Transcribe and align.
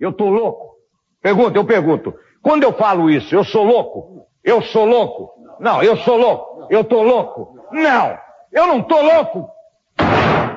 Eu 0.00 0.12
tô 0.14 0.30
louco? 0.30 0.76
Pergunta, 1.20 1.58
eu 1.58 1.64
pergunto. 1.66 2.14
Quando 2.42 2.62
eu 2.62 2.72
falo 2.72 3.10
isso, 3.10 3.34
eu 3.34 3.44
sou 3.44 3.62
louco? 3.62 4.26
Eu 4.42 4.62
sou 4.62 4.86
louco? 4.86 5.30
Não, 5.60 5.82
eu 5.82 5.94
sou 5.98 6.16
louco. 6.16 6.66
Eu 6.70 6.82
tô 6.82 7.02
louco? 7.02 7.58
Não, 7.70 8.18
eu 8.50 8.66
não 8.66 8.82
tô 8.82 8.98
louco. 8.98 9.50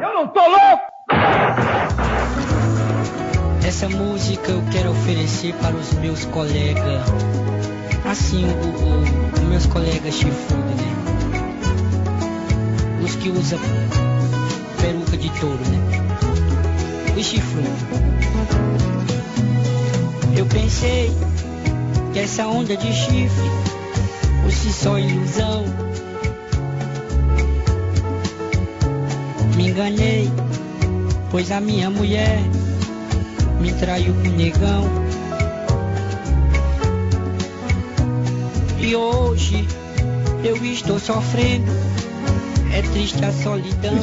Eu 0.01 0.13
não 0.13 0.27
tô 0.29 0.39
louco. 0.39 0.93
Essa 3.67 3.89
música 3.89 4.49
eu 4.51 4.63
quero 4.71 4.91
oferecer 4.91 5.53
para 5.55 5.75
os 5.75 5.93
meus 5.95 6.23
colegas. 6.25 7.01
Assim, 8.09 8.45
o, 8.45 9.41
o, 9.41 9.45
meus 9.49 9.65
colegas 9.65 10.13
chifrudos, 10.13 10.75
né? 10.75 10.93
Os 13.03 13.15
que 13.17 13.29
usam 13.29 13.59
peruca 14.79 15.17
de 15.17 15.29
touro, 15.39 15.57
né? 15.57 16.22
Os 17.15 17.25
chifrudos. 17.25 17.71
Eu 20.35 20.45
pensei 20.47 21.11
que 22.11 22.19
essa 22.19 22.47
onda 22.47 22.75
de 22.75 22.91
chifre 22.91 23.49
fosse 24.43 24.73
só 24.73 24.97
ilusão. 24.97 25.65
Me 29.55 29.69
enganei, 29.69 30.31
pois 31.29 31.51
a 31.51 31.61
minha 31.61 31.89
mulher 31.89 32.39
me 33.59 33.71
traiu 33.73 34.13
com 34.13 34.29
negão. 34.29 34.83
E 38.79 38.95
hoje 38.95 39.65
eu 40.43 40.57
estou 40.65 40.99
sofrendo, 40.99 41.71
é 42.73 42.81
triste 42.81 43.23
a 43.23 43.31
solidão. 43.31 43.93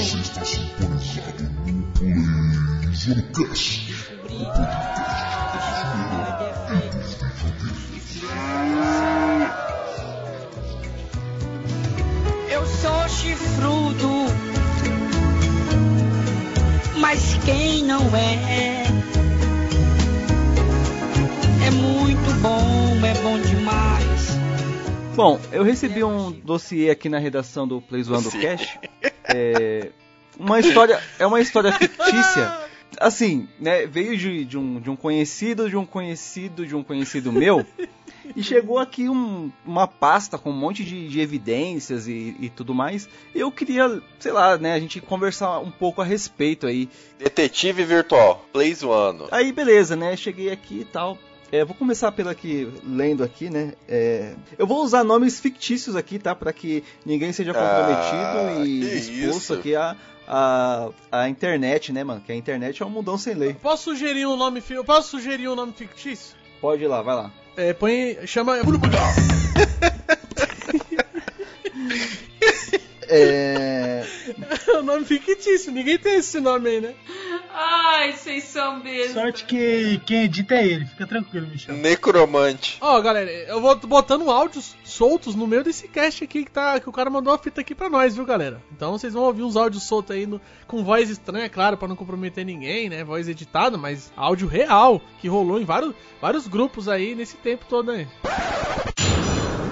Eu 12.51 12.67
sou 12.67 13.09
chifrudo, 13.09 14.27
mas 16.99 17.39
quem 17.47 17.85
não 17.85 18.03
é? 18.15 18.85
É 21.67 21.71
muito 21.71 22.35
bom, 22.43 23.01
é 23.03 23.15
bom 23.23 23.41
demais. 23.41 24.29
Bom, 25.17 25.41
eu 25.51 25.63
recebi 25.63 26.05
um 26.05 26.31
dossiê 26.33 26.91
aqui 26.91 27.09
na 27.09 27.19
redação 27.19 27.67
do 27.67 27.81
Plays 27.81 28.11
One 28.11 28.23
do 28.25 28.31
Cash. 28.31 28.79
É, 29.25 29.91
uma 30.39 30.61
história, 30.61 31.01
é 31.19 31.27
uma 31.27 31.41
história 31.41 31.73
fictícia. 31.73 32.61
Assim, 32.99 33.49
né? 33.59 33.87
Veio 33.87 34.17
de, 34.17 34.45
de, 34.45 34.59
um, 34.59 34.81
de 34.81 34.91
um 34.91 34.97
conhecido, 34.97 35.69
de 35.69 35.77
um 35.77 35.85
conhecido, 35.87 36.67
de 36.67 36.75
um 36.75 36.83
conhecido 36.83 37.33
meu. 37.33 37.65
E 38.37 38.45
chegou 38.45 38.79
aqui 38.79 39.09
um- 39.09 39.51
uma 39.67 39.89
pasta 39.89 40.39
com 40.39 40.51
um 40.51 40.57
monte 40.57 40.85
de, 40.85 41.09
de 41.09 41.21
evidências 41.21 42.07
e, 42.07 42.37
e 42.39 42.49
tudo 42.49 42.73
mais. 42.73 43.09
E 43.35 43.41
eu 43.41 43.51
queria, 43.51 44.01
sei 44.21 44.31
lá, 44.31 44.57
né, 44.57 44.75
a 44.75 44.79
gente 44.79 45.01
conversar 45.01 45.59
um 45.59 45.71
pouco 45.71 46.01
a 46.01 46.05
respeito 46.05 46.65
aí. 46.67 46.89
Detetive 47.19 47.83
virtual, 47.83 48.45
Plays 48.53 48.85
One. 48.85 49.25
Aí 49.33 49.51
beleza, 49.51 49.97
né? 49.97 50.17
Cheguei 50.17 50.51
aqui 50.53 50.81
e 50.81 50.85
tal. 50.85 51.19
É, 51.51 51.65
vou 51.65 51.75
começar 51.75 52.13
pela 52.13 52.31
aqui, 52.31 52.69
lendo 52.87 53.25
aqui, 53.25 53.51
né? 53.51 53.73
É, 53.89 54.35
eu 54.57 54.67
vou 54.67 54.85
usar 54.85 55.03
nomes 55.03 55.41
fictícios 55.41 55.97
aqui, 55.97 56.17
tá? 56.17 56.33
Para 56.33 56.53
que 56.53 56.85
ninguém 57.05 57.33
seja 57.33 57.53
comprometido 57.53 58.61
Ah, 58.61 58.65
e 58.65 58.81
que 58.81 58.87
expulso 58.87 59.39
isso. 59.39 59.55
aqui 59.55 59.75
a, 59.75 59.97
a, 60.33 60.91
a 61.11 61.29
internet, 61.29 61.93
né, 61.93 62.05
mano? 62.05 62.21
Que 62.21 62.31
a 62.31 62.37
internet 62.37 62.81
é 62.81 62.87
um 62.87 62.91
mundão 62.91 63.19
sem 63.19 63.35
lei. 63.35 63.55
Posso 63.55 63.91
sugerir 63.91 64.27
um 64.27 64.37
nome, 64.37 64.63
eu 64.71 64.85
posso 64.85 65.11
sugerir 65.11 65.49
um 65.49 65.57
nome 65.57 65.73
fictício? 65.73 66.37
Pode 66.61 66.85
ir 66.85 66.87
lá, 66.87 67.03
vai 67.03 67.17
lá. 67.17 67.33
É, 67.57 67.73
põe, 67.73 68.17
chama 68.27 68.55
É, 73.13 74.05
é 74.69 74.79
um 74.79 74.83
nome 74.83 75.05
fictício, 75.05 75.73
ninguém 75.73 75.99
tem 75.99 76.15
esse 76.17 76.39
nome 76.41 76.69
aí, 76.71 76.81
né? 76.81 76.95
Ai, 77.53 78.13
vocês 78.13 78.45
são 78.45 78.81
bestas. 78.81 79.15
Sorte 79.15 79.45
que 79.45 80.01
quem 80.07 80.25
edita 80.25 80.55
é 80.55 80.65
ele, 80.67 80.85
fica 80.87 81.07
tranquilo, 81.07 81.49
Michel. 81.49 81.75
Necromante. 81.75 82.79
Ó, 82.81 83.01
galera, 83.01 83.29
eu 83.31 83.61
vou 83.61 83.75
botando 83.77 84.31
áudios 84.31 84.77
soltos 84.85 85.35
no 85.35 85.47
meio 85.49 85.65
desse 85.65 85.89
cast 85.89 86.23
aqui 86.23 86.45
que, 86.45 86.51
tá, 86.51 86.79
que 86.79 86.89
o 86.89 86.93
cara 86.93 87.11
mandou 87.11 87.35
a 87.35 87.39
fita 87.39 87.61
aqui 87.61 87.75
pra 87.75 87.91
nós, 87.91 88.15
viu, 88.15 88.25
galera? 88.25 88.63
Então 88.71 88.93
vocês 88.93 89.13
vão 89.13 89.25
ouvir 89.25 89.43
uns 89.43 89.57
áudios 89.57 89.83
soltos 89.83 90.15
aí 90.15 90.25
no- 90.27 90.41
com 90.69 90.85
voz 90.85 91.11
estranha, 91.11 91.49
claro, 91.49 91.77
pra 91.77 91.89
não 91.89 91.97
comprometer 91.97 92.45
ninguém, 92.47 92.89
né? 92.89 93.03
Voz 93.03 93.29
editada, 93.29 93.77
mas 93.77 94.13
áudio 94.17 94.47
real, 94.47 95.03
que 95.21 95.27
rolou 95.27 95.61
em 95.61 95.65
vários, 95.65 95.93
vários 96.21 96.47
grupos 96.47 96.89
aí 96.89 97.17
nesse 97.17 97.37
tempo 97.37 97.65
todo 97.69 97.91
aí. 97.91 98.07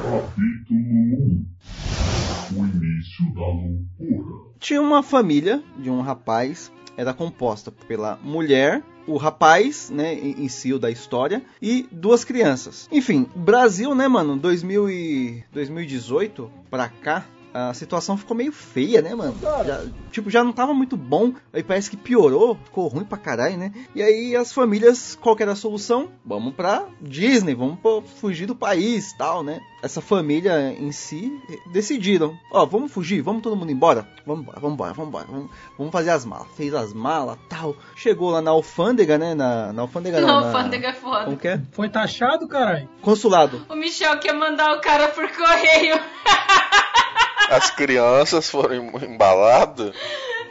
Capítulo 0.02 0.32
1 0.70 1.44
O 2.50 2.64
início 2.64 3.34
da 3.34 3.40
loucura. 3.40 4.52
tinha 4.58 4.80
uma 4.80 5.02
família 5.02 5.62
de 5.76 5.90
um 5.90 6.00
rapaz, 6.00 6.72
era 6.96 7.12
composta 7.12 7.70
pela 7.70 8.18
mulher, 8.22 8.82
o 9.06 9.16
rapaz, 9.16 9.90
né, 9.90 10.14
em 10.14 10.48
si 10.48 10.72
o 10.72 10.78
da 10.78 10.90
história, 10.90 11.42
e 11.60 11.86
duas 11.90 12.24
crianças. 12.24 12.88
Enfim, 12.92 13.26
Brasil, 13.34 13.94
né, 13.94 14.06
mano, 14.08 14.36
2000 14.36 14.90
e 14.90 15.44
2018 15.52 16.50
pra 16.70 16.88
cá, 16.88 17.24
a 17.70 17.74
situação 17.74 18.16
ficou 18.16 18.36
meio 18.36 18.52
feia, 18.52 19.02
né, 19.02 19.14
mano? 19.14 19.36
Já- 19.42 19.84
tipo, 20.10 20.30
já 20.30 20.42
não 20.44 20.52
tava 20.52 20.72
muito 20.74 20.96
bom, 20.96 21.32
aí 21.52 21.62
parece 21.62 21.90
que 21.90 21.96
piorou, 21.96 22.56
ficou 22.64 22.88
ruim 22.88 23.04
pra 23.04 23.18
caralho, 23.18 23.56
né? 23.56 23.72
E 23.94 24.02
aí 24.02 24.36
as 24.36 24.52
famílias, 24.52 25.16
qual 25.20 25.34
que 25.36 25.42
era 25.42 25.52
a 25.52 25.56
solução? 25.56 26.08
Vamos 26.24 26.54
pra 26.54 26.84
Disney, 27.00 27.54
vamos 27.54 27.78
pra 27.80 28.02
fugir 28.20 28.46
do 28.46 28.54
país, 28.54 29.12
tal, 29.16 29.42
né? 29.42 29.60
Essa 29.82 30.00
família 30.00 30.72
em 30.78 30.90
si 30.90 31.40
eh, 31.48 31.58
decidiram, 31.72 32.36
ó, 32.52 32.66
vamos 32.66 32.90
fugir, 32.90 33.20
vamos 33.22 33.42
todo 33.42 33.54
mundo 33.56 33.70
embora? 33.70 34.08
Vamos 34.26 34.42
embora, 34.42 34.58
vamos 34.60 34.74
embora, 34.74 34.92
vamos 34.94 35.08
embora, 35.08 35.26
vamos, 35.30 35.50
vamos 35.78 35.92
fazer 35.92 36.10
as 36.10 36.24
malas. 36.24 36.48
Fez 36.56 36.74
as 36.74 36.92
malas, 36.92 37.38
tal. 37.48 37.76
Chegou 37.94 38.30
lá 38.30 38.42
na 38.42 38.50
alfândega, 38.50 39.16
né? 39.16 39.34
Na, 39.34 39.72
na 39.72 39.82
alfândega 39.82 40.20
não, 40.20 40.26
Não, 40.28 40.40
na- 40.40 40.46
alfândega 40.48 40.88
é 40.88 40.92
foda. 40.94 41.24
Como 41.26 41.36
que 41.36 41.48
é? 41.48 41.60
Foi 41.72 41.88
taxado, 41.88 42.48
caralho? 42.48 42.88
Consulado. 43.00 43.64
O 43.68 43.76
Michel 43.76 44.18
quer 44.18 44.32
mandar 44.32 44.76
o 44.76 44.80
cara 44.80 45.08
por 45.08 45.28
correio. 45.30 45.96
As 47.50 47.70
crianças 47.70 48.50
foram 48.50 48.74
em- 48.74 49.04
embaladas. 49.14 49.94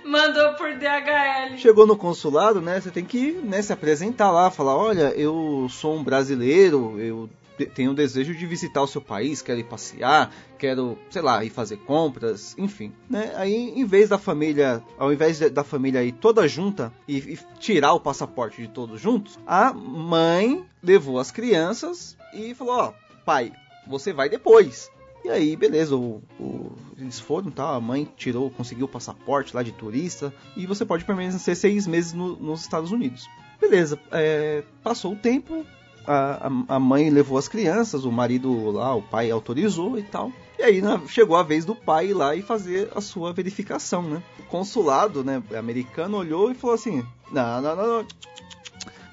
Mandou 0.04 0.54
por 0.54 0.74
DHL. 0.76 1.58
Chegou 1.58 1.86
no 1.86 1.98
consulado, 1.98 2.62
né? 2.62 2.80
Você 2.80 2.90
tem 2.92 3.04
que 3.04 3.32
né, 3.34 3.62
se 3.62 3.74
apresentar 3.74 4.32
lá, 4.32 4.50
falar, 4.50 4.76
olha, 4.76 5.14
eu 5.16 5.68
sou 5.70 5.96
um 5.98 6.04
brasileiro, 6.04 6.98
eu 6.98 7.30
te- 7.58 7.66
tenho 7.66 7.92
o 7.92 7.94
desejo 7.94 8.34
de 8.34 8.46
visitar 8.46 8.82
o 8.82 8.88
seu 8.88 9.02
país, 9.02 9.42
quero 9.42 9.60
ir 9.60 9.66
passear, 9.66 10.32
quero, 10.58 10.98
sei 11.10 11.22
lá, 11.22 11.44
ir 11.44 11.50
fazer 11.50 11.78
compras, 11.78 12.56
enfim, 12.58 12.94
né? 13.10 13.34
Aí, 13.36 13.54
em 13.76 13.84
vez 13.84 14.08
da 14.08 14.18
família, 14.18 14.82
ao 14.98 15.12
invés 15.12 15.40
da 15.52 15.64
família 15.64 16.02
ir 16.04 16.14
toda 16.14 16.48
junta 16.48 16.94
e, 17.08 17.18
e 17.18 17.40
tirar 17.60 17.94
o 17.94 18.00
passaporte 18.00 18.62
de 18.62 18.70
todos 18.70 19.02
juntos, 19.02 19.38
a 19.46 19.74
mãe 19.74 20.64
levou 20.82 21.20
as 21.20 21.32
crianças 21.32 22.16
e 22.34 22.54
falou, 22.56 22.76
ó, 22.76 22.94
pai, 23.26 23.52
você 23.86 24.14
vai 24.14 24.30
depois. 24.30 24.90
E 25.28 25.30
aí, 25.30 25.56
beleza, 25.58 25.94
o, 25.94 26.22
o- 26.40 26.72
eles 26.98 27.20
foram, 27.20 27.52
tá? 27.52 27.76
A 27.76 27.82
mãe 27.82 28.08
tirou, 28.16 28.50
conseguiu 28.50 28.86
o 28.86 28.90
passaporte 28.90 29.54
lá 29.54 29.62
de 29.62 29.74
turista 29.74 30.34
e 30.56 30.66
você 30.66 30.86
pode 30.86 31.04
permanecer 31.04 31.54
seis 31.54 31.86
meses 31.86 32.14
no- 32.14 32.38
nos 32.38 32.62
Estados 32.62 32.94
Unidos. 32.94 33.28
Beleza, 33.60 34.00
é, 34.10 34.64
passou 34.82 35.12
o 35.12 35.16
tempo, 35.18 35.66
a, 36.08 36.50
a- 36.70 36.80
mãe 36.80 37.10
levou 37.10 37.38
as 37.38 37.50
crianças, 37.50 38.06
o 38.06 38.12
marido 38.12 38.72
lá, 38.72 38.96
o 38.96 39.02
pai 39.02 39.30
autorizou 39.30 40.00
e 40.00 40.04
tal. 40.04 40.32
E 40.58 40.64
aí 40.64 40.82
né, 40.82 40.98
chegou 41.10 41.36
a 41.36 41.44
vez 41.44 41.66
do 41.66 41.76
pai 41.76 42.08
ir 42.08 42.14
lá 42.14 42.34
e 42.34 42.42
fazer 42.42 42.90
a 42.96 43.02
sua 43.02 43.34
verificação, 43.34 44.04
né? 44.04 44.24
O 44.40 44.44
consulado, 44.44 45.26
né, 45.26 45.44
americano 45.60 46.16
olhou 46.18 46.50
e 46.50 46.56
falou 46.56 46.74
assim: 46.74 47.04
não, 47.32 47.62
não, 47.62 47.76
não, 47.76 47.88
não. 47.98 48.08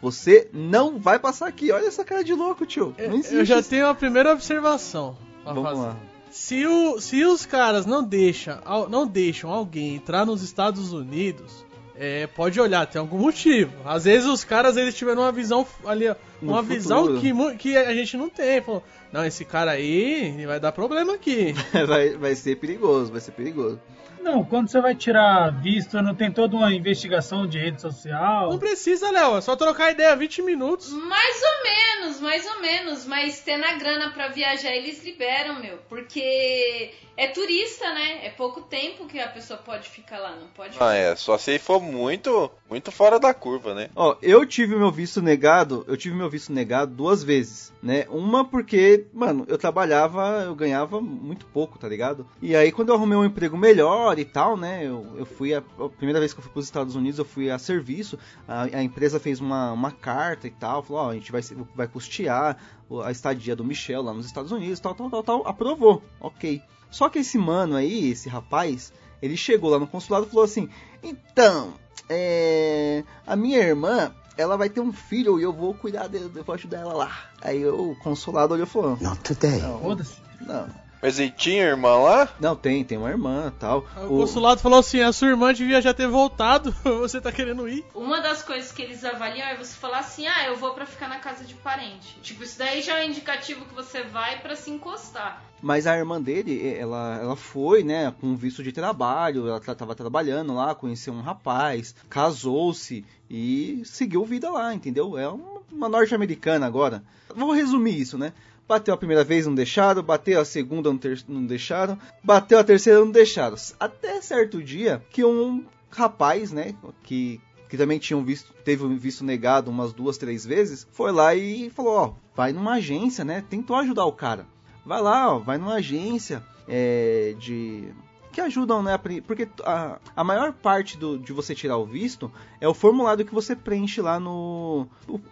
Você 0.00 0.48
não 0.52 0.98
vai 0.98 1.18
passar 1.18 1.48
aqui. 1.48 1.72
Olha 1.72 1.86
essa 1.86 2.04
cara 2.04 2.22
de 2.22 2.34
louco, 2.34 2.66
tio. 2.66 2.94
Não 2.98 3.14
existe 3.14 3.34
Eu 3.34 3.44
já 3.44 3.62
tenho 3.62 3.86
a 3.88 3.94
primeira 3.94 4.32
observação. 4.32 5.16
Vamos 5.44 5.62
fazer. 5.62 5.80
lá. 5.80 5.96
Se, 6.30 6.66
o, 6.66 7.00
se 7.00 7.24
os 7.24 7.46
caras 7.46 7.86
não 7.86 8.02
deixam, 8.02 8.58
não 8.90 9.06
deixam 9.06 9.50
alguém 9.50 9.94
entrar 9.94 10.26
nos 10.26 10.42
Estados 10.42 10.92
Unidos, 10.92 11.64
é, 11.96 12.26
pode 12.26 12.60
olhar, 12.60 12.86
tem 12.86 12.98
algum 12.98 13.18
motivo. 13.18 13.72
Às 13.84 14.04
vezes 14.04 14.26
os 14.28 14.42
caras 14.42 14.76
eles 14.76 14.96
tiveram 14.96 15.22
uma 15.22 15.30
visão 15.30 15.64
ali, 15.86 16.08
No 16.42 16.52
uma 16.52 16.56
futuro. 16.62 16.74
visão 16.74 17.20
que, 17.20 17.56
que 17.56 17.76
a 17.76 17.94
gente 17.94 18.16
não 18.16 18.28
tem. 18.28 18.60
Falou, 18.60 18.82
não, 19.12 19.24
esse 19.24 19.44
cara 19.44 19.70
aí 19.72 20.34
ele 20.34 20.44
vai 20.46 20.58
dar 20.58 20.72
problema 20.72 21.14
aqui. 21.14 21.54
vai, 21.86 22.16
vai 22.16 22.34
ser 22.34 22.56
perigoso, 22.56 23.12
vai 23.12 23.20
ser 23.20 23.30
perigoso. 23.30 23.78
Não, 24.24 24.42
quando 24.42 24.68
você 24.68 24.80
vai 24.80 24.94
tirar 24.94 25.50
visto, 25.60 26.00
não 26.00 26.14
tem 26.14 26.32
toda 26.32 26.56
uma 26.56 26.72
investigação 26.72 27.46
de 27.46 27.58
rede 27.58 27.78
social. 27.78 28.48
Não 28.48 28.58
precisa, 28.58 29.10
Léo, 29.10 29.36
é 29.36 29.40
só 29.42 29.54
trocar 29.54 29.90
ideia 29.92 30.16
20 30.16 30.40
minutos. 30.40 30.90
Mais 30.90 31.42
ou 31.42 31.62
menos, 31.62 32.20
mais 32.22 32.46
ou 32.46 32.60
menos. 32.62 33.04
Mas 33.04 33.40
tendo 33.40 33.64
a 33.64 33.74
grana 33.74 34.10
pra 34.12 34.28
viajar, 34.28 34.74
eles 34.74 35.04
liberam, 35.04 35.60
meu. 35.60 35.76
Porque 35.90 36.90
é 37.16 37.28
turista, 37.28 37.92
né? 37.94 38.26
É 38.26 38.30
pouco 38.30 38.60
tempo 38.62 39.06
que 39.06 39.20
a 39.20 39.28
pessoa 39.28 39.58
pode 39.58 39.88
ficar 39.88 40.18
lá, 40.18 40.34
não 40.36 40.48
pode 40.48 40.76
Ah, 40.80 40.94
é, 40.94 41.14
só 41.14 41.38
se 41.38 41.58
for 41.58 41.80
muito, 41.80 42.50
muito 42.68 42.90
fora 42.90 43.20
da 43.20 43.32
curva, 43.32 43.74
né? 43.74 43.88
Ó, 43.94 44.16
eu 44.20 44.44
tive 44.44 44.74
meu 44.74 44.90
visto 44.90 45.22
negado, 45.22 45.84
eu 45.86 45.96
tive 45.96 46.16
meu 46.16 46.28
visto 46.28 46.52
negado 46.52 46.94
duas 46.94 47.22
vezes, 47.22 47.72
né? 47.82 48.06
Uma 48.08 48.44
porque, 48.44 49.06
mano, 49.12 49.44
eu 49.48 49.56
trabalhava, 49.56 50.42
eu 50.44 50.54
ganhava 50.54 51.00
muito 51.00 51.46
pouco, 51.46 51.78
tá 51.78 51.88
ligado? 51.88 52.26
E 52.42 52.56
aí 52.56 52.72
quando 52.72 52.88
eu 52.88 52.96
arrumei 52.96 53.16
um 53.16 53.24
emprego 53.24 53.56
melhor 53.56 54.18
e 54.18 54.24
tal, 54.24 54.56
né? 54.56 54.84
Eu, 54.84 55.06
eu 55.16 55.26
fui, 55.26 55.54
a, 55.54 55.58
a 55.58 55.88
primeira 55.88 56.18
vez 56.18 56.32
que 56.32 56.40
eu 56.40 56.42
fui 56.42 56.52
pros 56.52 56.64
Estados 56.64 56.96
Unidos, 56.96 57.18
eu 57.18 57.24
fui 57.24 57.50
a 57.50 57.58
serviço, 57.58 58.18
a, 58.48 58.64
a 58.64 58.82
empresa 58.82 59.20
fez 59.20 59.40
uma, 59.40 59.72
uma 59.72 59.92
carta 59.92 60.46
e 60.46 60.50
tal, 60.50 60.82
falou, 60.82 61.02
ó, 61.02 61.10
a 61.10 61.14
gente 61.14 61.30
vai, 61.30 61.42
vai 61.74 61.86
custear 61.86 62.56
a 63.04 63.10
estadia 63.10 63.56
do 63.56 63.64
Michel 63.64 64.02
lá 64.02 64.12
nos 64.12 64.26
Estados 64.26 64.52
Unidos, 64.52 64.80
tal, 64.80 64.94
tal, 64.94 65.10
tal, 65.10 65.22
tal, 65.22 65.46
aprovou, 65.46 66.02
ok. 66.20 66.60
Só 66.90 67.08
que 67.08 67.18
esse 67.20 67.38
mano 67.38 67.76
aí, 67.76 68.10
esse 68.10 68.28
rapaz, 68.28 68.92
ele 69.20 69.36
chegou 69.36 69.70
lá 69.70 69.78
no 69.78 69.86
consulado 69.86 70.26
e 70.26 70.30
falou 70.30 70.44
assim: 70.44 70.68
Então, 71.02 71.74
é, 72.08 73.02
a 73.26 73.34
minha 73.36 73.58
irmã, 73.58 74.14
ela 74.36 74.56
vai 74.56 74.68
ter 74.68 74.80
um 74.80 74.92
filho 74.92 75.38
e 75.38 75.42
eu 75.42 75.52
vou 75.52 75.74
cuidar 75.74 76.08
dele, 76.08 76.30
eu 76.34 76.44
vou 76.44 76.54
ajudar 76.54 76.78
ela 76.78 76.92
lá. 76.92 77.30
Aí 77.40 77.64
o 77.66 77.96
consulado 78.02 78.54
olhou 78.54 78.66
e 78.66 78.70
falou: 78.70 78.98
Not 79.00 79.20
today. 79.22 79.60
Não, 79.60 79.80
Foda-se. 79.80 80.16
não, 80.40 80.68
Mas 81.04 81.18
ele 81.18 81.32
tinha 81.32 81.64
irmã 81.64 81.96
lá? 81.96 82.30
não 82.40 82.56
tem, 82.56 82.82
tem 82.82 82.96
uma 82.96 83.10
irmã 83.10 83.52
tal. 83.60 83.84
Aí 83.94 84.06
O 84.06 84.08
consulado 84.08 84.62
falou 84.62 84.78
assim: 84.78 85.02
a 85.02 85.12
sua 85.12 85.28
irmã 85.28 85.52
devia 85.52 85.82
já 85.82 85.92
ter 85.92 86.08
voltado, 86.08 86.74
você 86.82 87.20
tá 87.20 87.30
querendo 87.30 87.68
ir? 87.68 87.84
Uma 87.94 88.22
das 88.22 88.42
coisas 88.42 88.72
que 88.72 88.80
eles 88.80 89.04
avaliam 89.04 89.46
é 89.46 89.54
você 89.54 89.76
falar 89.76 89.98
assim: 89.98 90.26
ah, 90.26 90.46
eu 90.46 90.56
vou 90.56 90.72
pra 90.72 90.86
ficar 90.86 91.10
na 91.10 91.18
casa 91.18 91.44
de 91.44 91.52
parente. 91.56 92.18
Tipo, 92.22 92.42
isso 92.42 92.58
daí 92.58 92.80
já 92.80 93.00
é 93.00 93.04
um 93.04 93.10
indicativo 93.10 93.66
que 93.66 93.74
você 93.74 94.02
vai 94.02 94.40
pra 94.40 94.56
se 94.56 94.70
encostar. 94.70 95.44
Mas 95.60 95.86
a 95.86 95.94
irmã 95.94 96.18
dele, 96.18 96.74
ela, 96.74 97.18
ela 97.20 97.36
foi, 97.36 97.84
né, 97.84 98.12
com 98.18 98.34
visto 98.34 98.62
de 98.62 98.72
trabalho, 98.72 99.46
ela 99.46 99.60
tava 99.60 99.94
trabalhando 99.94 100.54
lá, 100.54 100.74
conheceu 100.74 101.12
um 101.12 101.20
rapaz, 101.20 101.94
casou-se 102.08 103.04
e 103.28 103.82
seguiu 103.84 104.24
vida 104.24 104.50
lá, 104.50 104.72
entendeu? 104.72 105.18
É 105.18 105.28
uma, 105.28 105.60
uma 105.70 105.88
norte-americana 105.88 106.66
agora. 106.66 107.02
Vou 107.34 107.52
resumir 107.52 107.98
isso, 107.98 108.16
né? 108.16 108.32
Bateu 108.66 108.94
a 108.94 108.96
primeira 108.96 109.22
vez, 109.22 109.46
não 109.46 109.54
deixaram. 109.54 110.02
Bateu 110.02 110.40
a 110.40 110.44
segunda, 110.44 110.90
não, 110.92 111.00
não 111.28 111.46
deixaram. 111.46 111.98
Bateu 112.22 112.58
a 112.58 112.64
terceira, 112.64 113.00
não 113.00 113.10
deixaram. 113.10 113.56
Até 113.78 114.20
certo 114.20 114.62
dia 114.62 115.02
que 115.10 115.24
um 115.24 115.64
rapaz, 115.90 116.50
né, 116.50 116.74
que, 117.02 117.40
que 117.68 117.76
também 117.76 117.98
tinha 117.98 118.16
um 118.16 118.24
visto, 118.24 118.52
teve 118.64 118.86
visto 118.96 119.24
negado 119.24 119.70
umas 119.70 119.92
duas, 119.92 120.18
três 120.18 120.44
vezes, 120.44 120.86
foi 120.92 121.12
lá 121.12 121.34
e 121.34 121.70
falou, 121.70 121.94
ó, 121.94 122.12
vai 122.34 122.52
numa 122.52 122.74
agência, 122.74 123.24
né? 123.24 123.44
Tentou 123.48 123.76
ajudar 123.76 124.06
o 124.06 124.12
cara. 124.12 124.46
Vai 124.84 125.00
lá, 125.00 125.34
ó, 125.34 125.38
vai 125.38 125.56
numa 125.56 125.74
agência 125.74 126.42
é, 126.68 127.34
de 127.38 127.92
que 128.34 128.40
ajudam, 128.40 128.82
né? 128.82 128.98
Porque 128.98 129.48
a, 129.64 129.98
a 130.14 130.24
maior 130.24 130.52
parte 130.52 130.98
do, 130.98 131.18
de 131.18 131.32
você 131.32 131.54
tirar 131.54 131.76
o 131.76 131.86
visto 131.86 132.30
é 132.60 132.68
o 132.68 132.74
formulário 132.74 133.24
que 133.24 133.32
você 133.32 133.54
preenche 133.54 134.02
lá 134.02 134.18
no. 134.18 134.86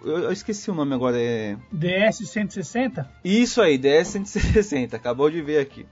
Eu, 0.05 0.19
eu 0.19 0.33
esqueci 0.33 0.71
o 0.71 0.75
nome 0.75 0.95
agora, 0.95 1.21
é. 1.21 1.57
DS 1.73 2.19
160? 2.29 3.11
Isso 3.25 3.61
aí, 3.61 3.77
DS 3.77 4.09
160, 4.09 4.97
acabou 4.97 5.29
de 5.29 5.43
ver 5.43 5.61
aqui. 5.61 5.85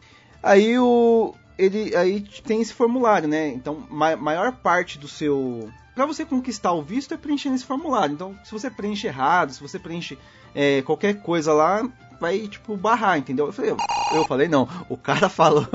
Aí 0.42 0.78
o. 0.78 1.34
Ele 1.58 1.94
aí 1.94 2.22
tem 2.44 2.62
esse 2.62 2.72
formulário, 2.72 3.28
né? 3.28 3.48
Então, 3.48 3.86
ma 3.90 4.16
maior 4.16 4.52
parte 4.52 4.98
do 4.98 5.08
seu. 5.08 5.68
Pra 5.94 6.06
você 6.06 6.24
conquistar 6.24 6.72
o 6.72 6.80
visto 6.80 7.12
é 7.12 7.16
preencher 7.16 7.52
esse 7.52 7.64
formulário. 7.64 8.14
Então, 8.14 8.38
se 8.44 8.52
você 8.52 8.70
preenche 8.70 9.08
errado, 9.08 9.52
se 9.52 9.60
você 9.60 9.78
preenche 9.78 10.16
é, 10.54 10.80
qualquer 10.82 11.20
coisa 11.20 11.52
lá, 11.52 11.86
vai, 12.20 12.46
tipo, 12.46 12.76
barrar, 12.76 13.18
entendeu? 13.18 13.46
Eu 13.46 13.52
falei, 13.52 13.74
eu 14.12 14.24
falei 14.24 14.48
não, 14.48 14.68
o 14.88 14.96
cara 14.96 15.28
falou, 15.30 15.66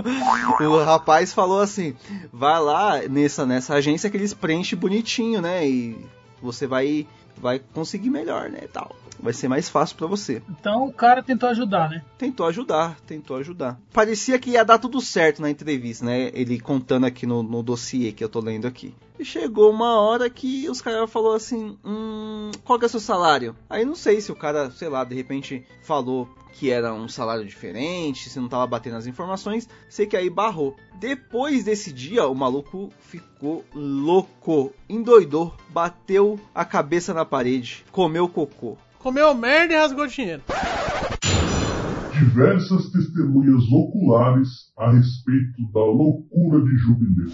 o 0.59 0.83
rapaz 0.83 1.33
falou 1.33 1.59
assim, 1.59 1.95
vai 2.31 2.59
lá 2.61 2.99
nessa, 3.09 3.45
nessa 3.45 3.75
agência 3.75 4.09
que 4.09 4.17
eles 4.17 4.33
preenchem 4.33 4.77
bonitinho, 4.77 5.41
né? 5.41 5.67
E 5.67 5.97
você 6.41 6.67
vai, 6.67 7.07
vai 7.37 7.59
conseguir 7.73 8.09
melhor, 8.09 8.49
né? 8.49 8.59
e 8.63 8.67
Tal. 8.67 8.95
Vai 9.17 9.31
ser 9.31 9.47
mais 9.47 9.69
fácil 9.69 9.95
pra 9.95 10.07
você 10.07 10.41
Então 10.49 10.85
o 10.85 10.93
cara 10.93 11.23
tentou 11.23 11.47
ajudar, 11.49 11.89
né? 11.89 12.03
tentou 12.17 12.45
ajudar, 12.47 12.99
tentou 13.07 13.37
ajudar. 13.37 13.79
Parecia 13.93 14.37
que 14.37 14.51
ia 14.51 14.65
dar 14.65 14.77
tudo 14.77 14.99
certo 14.99 15.41
na 15.41 15.49
entrevista, 15.49 16.05
né? 16.05 16.31
Ele 16.33 16.59
contando 16.59 17.05
aqui 17.05 17.25
no, 17.25 17.41
no 17.41 17.63
dossiê 17.63 18.11
que 18.11 18.23
eu 18.23 18.29
tô 18.29 18.41
lendo 18.41 18.67
aqui. 18.67 18.93
E 19.17 19.23
chegou 19.23 19.71
uma 19.71 19.99
hora 20.01 20.29
que 20.29 20.69
os 20.69 20.81
caras 20.81 21.09
falou 21.09 21.33
assim, 21.33 21.77
hum, 21.85 22.51
qual 22.65 22.77
que 22.77 22.85
é 22.85 22.87
o 22.87 22.89
seu 22.89 22.99
salário? 22.99 23.55
Aí 23.69 23.85
não 23.85 23.95
sei 23.95 24.19
se 24.19 24.31
o 24.31 24.35
cara, 24.35 24.69
sei 24.71 24.89
lá, 24.89 25.05
de 25.05 25.15
repente 25.15 25.65
falou 25.81 26.27
que 26.57 26.71
era 26.71 26.93
um 26.93 27.07
salário 27.07 27.45
diferente, 27.45 28.29
se 28.29 28.39
não 28.39 28.47
tava 28.47 28.65
batendo 28.65 28.95
as 28.95 29.05
informações, 29.05 29.67
sei 29.89 30.05
que 30.05 30.15
aí 30.15 30.29
barrou. 30.29 30.75
Depois 30.99 31.65
desse 31.65 31.91
dia, 31.91 32.25
o 32.27 32.33
maluco 32.33 32.89
ficou 33.01 33.63
louco, 33.73 34.73
endoidou, 34.89 35.53
bateu 35.69 36.39
a 36.53 36.63
cabeça 36.63 37.13
na 37.13 37.25
parede, 37.25 37.83
comeu 37.91 38.27
cocô. 38.29 38.77
Comeu 38.99 39.35
merda 39.35 39.73
e 39.73 39.77
rasgou 39.77 40.07
dinheiro. 40.07 40.41
Diversas 42.13 42.89
testemunhas 42.89 43.63
oculares 43.69 44.71
a 44.77 44.91
respeito 44.91 45.61
da 45.73 45.81
loucura 45.81 46.61
de 46.63 46.77
Jubileu. 46.77 47.29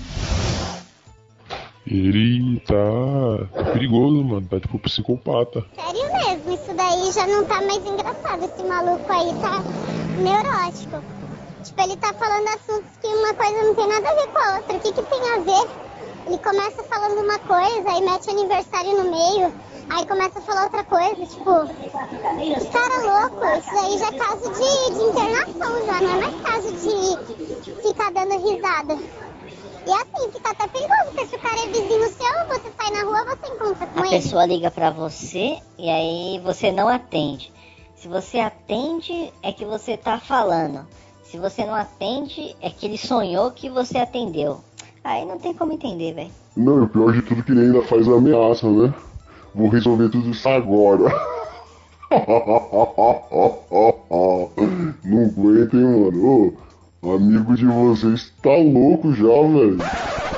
Ele 1.85 2.59
tá 2.61 3.63
perigoso, 3.73 4.23
mano. 4.23 4.47
Tá 4.47 4.59
tipo 4.59 4.79
psicopata. 4.79 5.65
Sério 5.75 6.13
mesmo, 6.13 6.53
isso 6.53 6.73
daí 6.73 7.11
já 7.11 7.27
não 7.27 7.45
tá 7.45 7.61
mais 7.61 7.85
engraçado. 7.85 8.45
Esse 8.45 8.63
maluco 8.63 9.11
aí 9.11 9.33
tá 9.41 9.63
neurótico. 10.21 11.03
Tipo, 11.63 11.81
ele 11.81 11.97
tá 11.97 12.13
falando 12.13 12.47
assuntos 12.47 12.97
que 13.01 13.07
uma 13.07 13.33
coisa 13.33 13.63
não 13.63 13.75
tem 13.75 13.87
nada 13.87 14.09
a 14.09 14.15
ver 14.15 14.27
com 14.27 14.39
a 14.39 14.55
outra. 14.57 14.77
O 14.77 14.79
que 14.79 14.93
que 14.93 15.03
tem 15.03 15.29
a 15.29 15.39
ver? 15.39 15.91
Ele 16.27 16.37
começa 16.37 16.83
falando 16.83 17.19
uma 17.19 17.39
coisa, 17.39 17.89
aí 17.89 18.01
mete 18.01 18.29
aniversário 18.29 19.03
no 19.03 19.11
meio, 19.11 19.53
aí 19.89 20.05
começa 20.05 20.37
a 20.37 20.41
falar 20.41 20.63
outra 20.65 20.83
coisa, 20.83 21.25
tipo, 21.25 21.51
cara 22.71 23.27
louco, 23.27 23.45
isso 23.57 23.79
aí 23.79 23.97
já 23.97 24.07
é 24.07 24.11
caso 24.11 24.51
de, 24.53 24.95
de 24.95 25.03
internação 25.03 25.85
já, 25.85 26.01
não 26.01 26.09
é 26.09 26.21
mais 26.21 26.41
caso 26.41 26.71
de 26.73 27.81
ficar 27.81 28.11
dando 28.11 28.47
risada. 28.47 28.97
E 29.87 29.91
assim, 29.91 30.31
fica 30.31 30.51
até 30.51 30.67
perigoso, 30.67 31.05
porque 31.07 31.25
se 31.25 31.35
o 31.35 31.39
cara 31.39 31.55
é 31.59 31.67
vizinho 31.67 32.09
seu, 32.09 32.47
você 32.47 32.71
sai 32.77 32.91
na 32.91 33.03
rua, 33.03 33.25
você 33.25 33.53
encontra 33.53 33.87
com 33.87 33.99
A 33.99 34.07
ele. 34.07 34.09
pessoa 34.21 34.45
liga 34.45 34.69
pra 34.71 34.91
você 34.91 35.57
e 35.77 35.89
aí 35.89 36.39
você 36.43 36.71
não 36.71 36.87
atende. 36.87 37.51
Se 37.95 38.07
você 38.07 38.39
atende, 38.39 39.31
é 39.43 39.51
que 39.51 39.65
você 39.65 39.97
tá 39.97 40.19
falando. 40.19 40.85
Se 41.23 41.37
você 41.37 41.65
não 41.65 41.73
atende, 41.75 42.55
é 42.61 42.69
que 42.69 42.85
ele 42.85 42.97
sonhou 42.97 43.51
que 43.51 43.69
você 43.69 43.97
atendeu. 43.97 44.59
Aí 45.03 45.25
não 45.25 45.39
tem 45.39 45.53
como 45.53 45.71
entender, 45.73 46.13
velho. 46.13 46.31
Não, 46.55 46.83
o 46.83 46.87
pior 46.87 47.11
de 47.13 47.21
tudo 47.21 47.39
é 47.39 47.43
que 47.43 47.51
ele 47.51 47.61
ainda 47.61 47.81
faz 47.83 48.07
ameaça, 48.07 48.69
né? 48.69 48.93
Vou 49.55 49.67
resolver 49.69 50.09
tudo 50.09 50.29
isso 50.29 50.47
agora. 50.47 51.03
Não 55.03 55.25
aguento, 55.25 55.77
hein, 55.77 55.83
mano? 55.83 56.25
Ô, 56.47 56.53
amigo 57.03 57.55
de 57.55 57.65
vocês 57.65 58.31
tá 58.41 58.55
louco 58.55 59.13
já, 59.13 59.23
velho. 59.23 59.77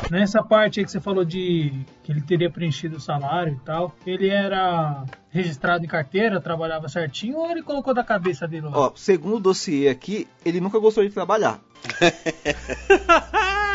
Nessa 0.10 0.44
parte 0.44 0.80
aí 0.80 0.86
que 0.86 0.92
você 0.92 1.00
falou 1.00 1.26
de 1.26 1.74
que 2.04 2.12
ele 2.12 2.22
teria 2.22 2.50
preenchido 2.50 2.98
o 2.98 3.02
salário 3.02 3.54
e 3.54 3.66
tal, 3.66 3.96
ele 4.06 4.30
era 4.30 5.06
registrado 5.30 5.84
em 5.84 5.88
carteira, 5.88 6.40
trabalhava 6.40 6.88
certinho, 6.88 7.38
ou 7.38 7.50
ele 7.50 7.64
colocou 7.64 7.94
da 7.94 8.04
cabeça 8.04 8.48
dele 8.48 8.68
lá? 8.68 8.78
Ó, 8.78 8.92
segundo 8.96 9.38
o 9.38 9.40
dossiê 9.40 9.90
aqui, 9.90 10.28
ele 10.46 10.62
nunca 10.62 10.80
gostou 10.80 11.04
de 11.04 11.10
trabalhar. 11.10 11.60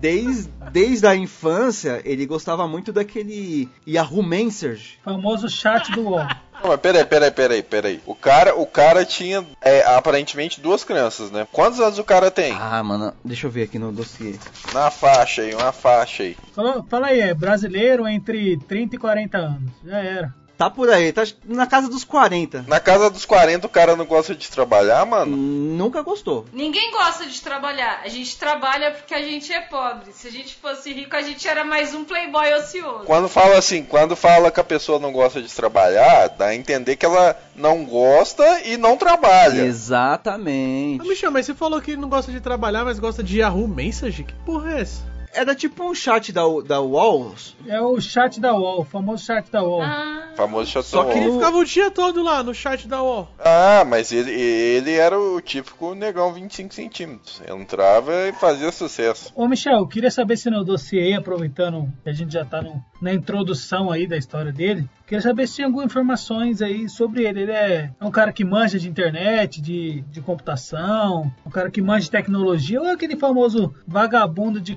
Desde, 0.00 0.48
desde 0.70 1.06
a 1.08 1.16
infância, 1.16 2.00
ele 2.04 2.24
gostava 2.24 2.68
muito 2.68 2.92
daquele 2.92 3.68
Yahoo 3.86 4.22
Messenger. 4.22 4.96
Famoso 5.02 5.48
chat 5.48 5.90
do 5.90 6.02
UOL. 6.02 6.24
Não, 6.62 6.70
mas 6.70 6.80
peraí, 6.80 7.04
peraí, 7.04 7.30
peraí, 7.30 7.62
peraí. 7.62 8.00
O 8.04 8.14
cara, 8.14 8.54
o 8.54 8.66
cara 8.66 9.04
tinha 9.04 9.44
é, 9.60 9.82
aparentemente 9.84 10.60
duas 10.60 10.84
crianças, 10.84 11.30
né? 11.30 11.46
Quantos 11.52 11.80
anos 11.80 11.98
o 11.98 12.04
cara 12.04 12.30
tem? 12.30 12.52
Ah, 12.58 12.82
mano, 12.82 13.12
deixa 13.24 13.46
eu 13.46 13.50
ver 13.50 13.64
aqui 13.64 13.78
no 13.78 13.92
dossiê. 13.92 14.34
Na 14.72 14.90
faixa 14.90 15.42
aí, 15.42 15.54
uma 15.54 15.72
faixa 15.72 16.24
aí. 16.24 16.36
Fala, 16.52 16.84
fala 16.88 17.06
aí, 17.08 17.20
é 17.20 17.34
brasileiro 17.34 18.06
entre 18.08 18.56
30 18.66 18.96
e 18.96 18.98
40 18.98 19.38
anos. 19.38 19.72
Já 19.84 19.98
era. 19.98 20.34
Tá 20.58 20.68
por 20.68 20.90
aí, 20.90 21.12
tá 21.12 21.22
na 21.44 21.68
casa 21.68 21.88
dos 21.88 22.02
40. 22.02 22.64
Na 22.66 22.80
casa 22.80 23.08
dos 23.08 23.24
40 23.24 23.68
o 23.68 23.70
cara 23.70 23.94
não 23.94 24.04
gosta 24.04 24.34
de 24.34 24.50
trabalhar, 24.50 25.06
mano? 25.06 25.36
Nunca 25.36 26.02
gostou. 26.02 26.46
Ninguém 26.52 26.90
gosta 26.90 27.26
de 27.26 27.40
trabalhar. 27.40 28.00
A 28.04 28.08
gente 28.08 28.36
trabalha 28.36 28.90
porque 28.90 29.14
a 29.14 29.22
gente 29.22 29.52
é 29.52 29.60
pobre. 29.60 30.12
Se 30.12 30.26
a 30.26 30.32
gente 30.32 30.56
fosse 30.56 30.92
rico, 30.92 31.14
a 31.14 31.22
gente 31.22 31.46
era 31.46 31.62
mais 31.64 31.94
um 31.94 32.04
playboy 32.04 32.52
ocioso. 32.54 33.04
Quando 33.04 33.28
fala 33.28 33.56
assim, 33.56 33.84
quando 33.84 34.16
fala 34.16 34.50
que 34.50 34.58
a 34.58 34.64
pessoa 34.64 34.98
não 34.98 35.12
gosta 35.12 35.40
de 35.40 35.48
trabalhar, 35.48 36.26
dá 36.30 36.46
a 36.46 36.56
entender 36.56 36.96
que 36.96 37.06
ela 37.06 37.40
não 37.54 37.84
gosta 37.84 38.62
e 38.64 38.76
não 38.76 38.96
trabalha. 38.96 39.62
Exatamente. 39.62 41.02
Ô, 41.02 41.08
Michel, 41.08 41.30
mas 41.30 41.46
você 41.46 41.54
falou 41.54 41.80
que 41.80 41.96
não 41.96 42.08
gosta 42.08 42.32
de 42.32 42.40
trabalhar, 42.40 42.84
mas 42.84 42.98
gosta 42.98 43.22
de 43.22 43.38
Yahoo 43.38 43.68
Message? 43.68 44.24
Que 44.24 44.34
porra 44.44 44.72
é 44.72 44.80
essa? 44.80 45.17
Era 45.38 45.54
tipo 45.54 45.84
um 45.88 45.94
chat 45.94 46.32
da, 46.32 46.42
da 46.66 46.80
UOL. 46.80 47.34
É 47.66 47.80
o 47.80 48.00
chat 48.00 48.40
da 48.40 48.54
UOL, 48.54 48.80
o 48.80 48.84
famoso 48.84 49.24
chat 49.24 49.50
da 49.50 49.62
UOL. 49.62 49.82
Ah, 49.82 50.28
Famoso 50.36 50.70
chat 50.70 50.84
Só 50.84 51.04
da 51.04 51.12
que 51.12 51.18
ele 51.18 51.28
UOL. 51.28 51.38
ficava 51.38 51.56
o 51.58 51.64
dia 51.64 51.90
todo 51.90 52.22
lá 52.22 52.42
no 52.42 52.54
chat 52.54 52.86
da 52.88 53.02
UOL. 53.02 53.28
Ah, 53.38 53.84
mas 53.86 54.10
ele, 54.12 54.30
ele 54.32 54.92
era 54.94 55.18
o 55.18 55.40
típico 55.40 55.94
negão 55.94 56.32
25 56.32 56.74
centímetros. 56.74 57.40
Entrava 57.48 58.12
e 58.28 58.32
fazia 58.32 58.70
sucesso. 58.72 59.32
Ô 59.34 59.46
Michel, 59.48 59.78
eu 59.78 59.86
queria 59.86 60.10
saber 60.10 60.36
se 60.36 60.50
no 60.50 60.64
dossiê 60.64 61.14
aproveitando 61.14 61.88
que 62.02 62.08
a 62.10 62.12
gente 62.12 62.32
já 62.32 62.44
tá 62.44 62.60
no- 62.62 62.82
na 63.00 63.12
introdução 63.12 63.90
aí 63.92 64.06
da 64.08 64.16
história 64.16 64.52
dele, 64.52 64.88
queria 65.06 65.20
saber 65.22 65.46
se 65.46 65.56
tinha 65.56 65.66
algumas 65.68 65.86
informações 65.86 66.60
aí 66.62 66.88
sobre 66.88 67.24
ele. 67.24 67.42
Ele 67.42 67.52
é, 67.52 67.90
é 68.00 68.04
um 68.04 68.10
cara 68.10 68.32
que 68.32 68.44
manja 68.44 68.78
de 68.78 68.88
internet, 68.88 69.60
de, 69.60 70.02
de 70.10 70.20
computação, 70.20 71.32
um 71.46 71.50
cara 71.50 71.70
que 71.70 71.80
manja 71.80 72.04
de 72.04 72.10
tecnologia, 72.10 72.80
ou 72.80 72.86
é 72.86 72.92
aquele 72.92 73.16
famoso 73.16 73.72
vagabundo 73.86 74.60
de 74.60 74.74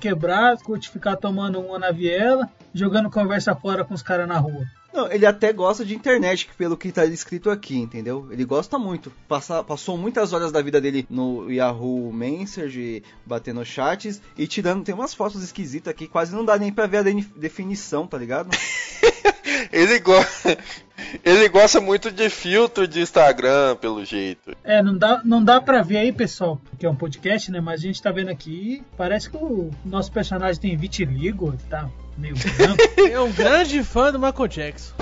quebrado, 0.52 0.64
curte 0.64 0.90
ficar 0.90 1.16
tomando 1.16 1.60
uma 1.60 1.80
na 1.80 1.92
viela, 1.92 2.50
jogando 2.74 3.10
conversa 3.10 3.56
fora 3.56 3.84
com 3.86 3.94
os 3.94 4.02
caras 4.02 4.28
na 4.28 4.38
rua. 4.38 4.66
Não, 4.94 5.12
ele 5.12 5.26
até 5.26 5.54
gosta 5.54 5.86
de 5.86 5.96
internet, 5.96 6.50
pelo 6.58 6.76
que 6.76 6.92
tá 6.92 7.06
escrito 7.06 7.50
aqui, 7.50 7.78
entendeu? 7.78 8.28
Ele 8.30 8.44
gosta 8.44 8.78
muito. 8.78 9.12
Passa- 9.28 9.64
passou 9.64 9.98
muitas 9.98 10.34
horas 10.34 10.52
da 10.52 10.62
vida 10.62 10.82
dele 10.82 11.06
no 11.10 11.50
Yahoo 11.50 12.12
Messenger, 12.12 13.02
batendo 13.26 13.64
chats 13.64 14.22
e 14.38 14.46
tirando. 14.46 14.84
Tem 14.84 14.94
umas 14.94 15.14
fotos 15.14 15.44
esquisitas 15.44 15.92
aqui, 15.92 16.08
quase 16.08 16.36
não 16.36 16.44
dá 16.44 16.58
nem 16.58 16.72
pra 16.74 16.88
ver 16.88 16.98
a 16.98 17.04
definição, 17.38 18.06
tá 18.06 18.18
ligado? 18.18 18.50
Ele, 19.72 20.00
go... 20.00 20.14
ele 21.24 21.50
gosta 21.50 21.80
muito 21.80 22.12
de 22.12 22.30
filtro 22.30 22.88
de 22.88 23.02
Instagram, 23.02 23.76
pelo 23.78 24.04
jeito. 24.04 24.56
É, 24.64 24.82
não 24.82 24.98
dá, 24.98 25.22
não 25.24 25.44
dá 25.44 25.62
pra 25.62 25.82
ver 25.82 25.98
aí, 25.98 26.12
pessoal, 26.12 26.60
porque 26.70 26.86
é 26.86 26.90
um 26.90 26.96
podcast, 26.96 27.52
né? 27.52 27.60
Mas 27.60 27.80
a 27.80 27.84
gente 27.84 28.02
tá 28.02 28.12
vendo 28.12 28.30
aqui, 28.30 28.84
parece 28.98 29.30
que 29.30 29.38
o 29.38 29.72
nosso 29.86 30.12
personagem 30.12 30.62
tem 30.62 30.76
vitiligo, 30.78 31.56
tá 31.70 31.90
meio 32.22 32.36
branco. 32.36 32.82
É 33.12 33.20
um 33.20 33.32
grande 33.32 33.84
fã 33.84 34.12
do 34.12 34.20
Michael 34.20 34.48
Jackson. 34.48 34.94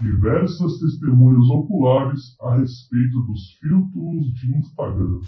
Diversas 0.00 0.78
testemunhas 0.78 1.48
oculares 1.50 2.20
a 2.42 2.56
respeito 2.56 3.20
dos 3.28 3.52
filtros 3.60 4.34
de 4.34 4.58
Instagram. 4.58 5.20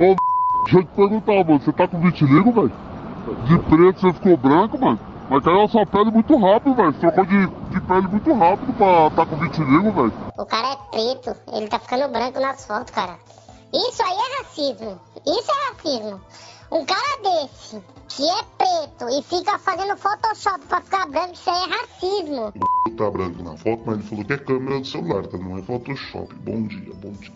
Ô, 0.00 0.16
deixa 0.64 0.78
eu 0.78 0.84
te 0.84 0.96
perguntar, 0.96 1.44
mano, 1.44 1.60
você 1.60 1.72
tá 1.72 1.88
com 1.88 2.00
vitiligo, 2.00 2.52
velho? 2.52 2.72
De 3.46 3.58
preto 3.58 4.00
você 4.00 4.12
ficou 4.12 4.36
branco, 4.36 4.78
mano? 4.78 4.98
Mas 5.28 5.42
caiu 5.42 5.62
a 5.62 5.68
sua 5.68 5.84
pele 5.84 6.10
muito 6.12 6.36
rápido, 6.36 6.74
velho. 6.76 6.92
Você 6.92 7.00
trocou 7.00 7.26
de, 7.26 7.46
de 7.46 7.80
pele 7.80 8.08
muito 8.08 8.32
rápido 8.32 8.72
pra 8.74 9.10
tá 9.10 9.26
com 9.26 9.36
vitiligo, 9.36 9.90
velho. 9.92 10.12
O 10.38 10.46
cara 10.46 10.72
é 10.72 10.76
preto, 10.90 11.36
ele 11.52 11.66
tá 11.66 11.78
ficando 11.80 12.12
branco 12.12 12.40
nas 12.40 12.64
fotos, 12.64 12.94
cara. 12.94 13.18
Isso 13.74 14.02
aí 14.02 14.16
é 14.16 14.38
racismo. 14.38 15.00
Isso 15.26 15.50
é 15.50 15.70
racismo. 15.70 16.20
Um 16.70 16.84
cara 16.84 17.16
desse, 17.22 17.80
que 18.08 18.22
é 18.28 18.42
preto 18.58 19.08
e 19.08 19.22
fica 19.22 19.58
fazendo 19.58 19.96
Photoshop 19.96 20.66
pra 20.66 20.80
ficar 20.80 21.06
branco, 21.06 21.34
isso 21.34 21.48
aí 21.48 21.62
é 21.62 21.76
racismo. 21.76 22.52
Tá 22.96 23.10
branco 23.10 23.42
na 23.42 23.56
foto, 23.56 23.82
mas 23.86 23.98
ele 23.98 24.08
falou 24.08 24.24
que 24.24 24.32
é 24.32 24.38
câmera 24.38 24.80
do 24.80 24.86
celular, 24.86 25.26
tá? 25.26 25.38
Não 25.38 25.58
é 25.58 25.62
Photoshop. 25.62 26.34
Bom 26.34 26.66
dia, 26.66 26.92
bom 26.94 27.12
dia. 27.12 27.32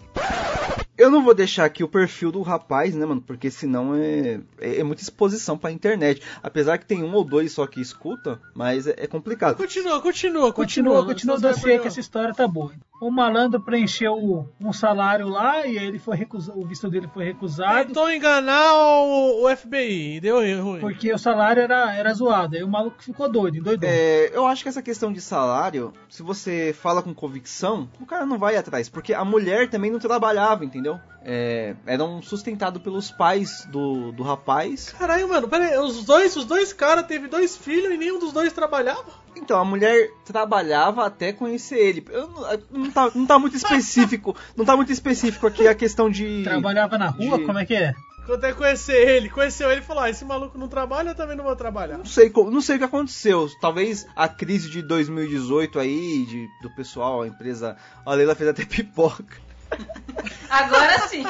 Eu 0.99 1.11
não 1.11 1.23
vou 1.23 1.35
deixar 1.35 1.65
aqui 1.65 1.85
o 1.85 1.89
perfil 1.89 2.33
do 2.33 2.43
rapaz, 2.43 2.95
né, 2.95 3.07
mano? 3.07 3.21
Porque 3.21 3.51
senão 3.51 3.95
é, 3.95 4.41
é, 4.59 4.81
é 4.81 4.83
muita 4.83 5.03
exposição 5.03 5.57
pra 5.57 5.71
internet. 5.71 6.21
Apesar 6.43 6.79
que 6.79 6.85
tem 6.85 7.03
um 7.03 7.15
ou 7.15 7.25
dois 7.25 7.53
só 7.53 7.67
que 7.67 7.81
escuta, 7.81 8.41
mas 8.55 8.87
é, 8.87 8.95
é 8.97 9.07
complicado. 9.07 9.57
Continua, 9.57 10.01
continua, 10.01 10.53
Continua, 10.53 11.05
continua. 11.05 11.37
continua 11.37 11.53
vai 11.55 11.79
que 11.79 11.89
essa 11.89 12.01
história 12.01 12.35
tá 12.35 12.47
boa. 12.49 12.73
O 13.01 13.11
malandro 13.11 13.59
preencheu 13.59 14.47
um 14.61 14.73
salário 14.75 15.27
lá 15.27 15.67
e 15.67 15.79
aí 15.79 15.87
ele 15.87 15.99
foi 15.99 16.17
recusado, 16.17 16.61
o 16.61 16.67
visto 16.67 16.91
dele 16.91 17.09
foi 17.13 17.25
recusado. 17.25 17.87
Tentou 17.87 18.13
enganar 18.13 18.75
o, 18.75 19.47
o 19.47 19.57
FBI 19.57 20.21
deu 20.21 20.37
ruim. 20.63 20.81
Porque 20.81 21.11
o 21.11 21.19
salário 21.19 21.63
era, 21.63 21.95
era 21.95 22.13
zoado. 22.13 22.57
Aí 22.57 22.63
o 22.63 22.69
maluco 22.69 23.03
ficou 23.03 23.27
doido, 23.27 23.57
endoidou. 23.57 23.89
É, 23.89 24.31
eu 24.35 24.47
acho 24.47 24.63
que 24.63 24.69
essa 24.69 24.83
questão 24.83 25.11
de 25.11 25.21
salário, 25.21 25.95
se 26.11 26.23
você 26.23 26.75
fala 26.79 27.03
com 27.03 27.15
convicção, 27.15 27.89
o 27.99 28.05
cara 28.05 28.27
não 28.27 28.39
vai 28.39 28.57
atrás. 28.57 28.91
Porque 28.91 29.15
a 29.15 29.25
mulher 29.25 29.71
também 29.71 29.91
não 29.91 29.99
trabalhava, 29.99 30.63
entendeu? 30.63 31.01
É, 31.23 31.75
eram 31.87 32.23
sustentados 32.23 32.81
pelos 32.83 33.11
pais 33.11 33.67
do, 33.71 34.11
do 34.13 34.23
rapaz. 34.23 34.91
Caralho, 34.99 35.29
mano, 35.29 35.49
pera 35.49 35.65
aí, 35.67 35.79
os 35.79 36.05
dois, 36.05 36.35
os 36.37 36.45
dois 36.47 36.73
caras 36.73 37.07
teve 37.07 37.29
dois 37.29 37.57
filhos 37.57 37.93
e 37.93 37.97
nenhum 37.99 38.19
dos 38.19 38.33
dois 38.33 38.53
trabalhava? 38.53 39.05
Então, 39.37 39.59
a 39.61 39.65
mulher 39.65 40.11
trabalhava 40.25 41.05
até 41.05 41.33
conhecer 41.33 41.77
ele. 41.79 42.05
Eu 42.11 42.29
não, 42.71 42.91
tá, 42.91 43.11
não 43.15 43.27
tá 43.27 43.39
muito 43.39 43.57
específico. 43.57 44.35
Não 44.57 44.65
tá 44.65 44.77
muito 44.77 44.93
específico 44.93 45.47
aqui 45.47 45.69
a 45.69 45.75
questão 45.75 46.11
de. 46.11 46.43
Trabalhava 46.43 46.99
na 46.99 47.09
rua? 47.09 47.39
de- 47.39 47.45
Como 47.45 47.59
é 47.59 47.65
que 47.65 47.75
é? 47.75 47.95
Quando 48.27 48.45
é 48.45 48.53
conhecer 48.53 49.09
ele, 49.09 49.29
conheceu 49.29 49.71
ele 49.71 49.81
e 49.81 49.85
falou: 49.85 50.03
ah, 50.03 50.11
esse 50.11 50.25
maluco 50.25 50.57
não 50.59 50.69
trabalha, 50.69 51.11
eu 51.11 51.15
também 51.15 51.37
não 51.37 51.45
vou 51.45 51.57
trabalhar. 51.57 51.99
Não 51.99 52.05
sei, 52.05 52.31
não 52.35 52.61
sei 52.61 52.77
o 52.77 52.79
que 52.79 52.85
aconteceu. 52.85 53.49
Talvez 53.61 54.07
a 54.17 54.29
crise 54.29 54.69
de 54.71 54.83
2018 54.83 55.79
aí, 55.79 56.25
de, 56.27 56.49
do 56.63 56.71
pessoal, 56.75 57.23
a 57.23 57.27
empresa. 57.27 57.77
A 58.05 58.15
Leila 58.15 58.35
fez 58.35 58.49
até 58.51 58.65
pipoca. 58.67 59.37
Agora 60.51 61.07
sim. 61.09 61.25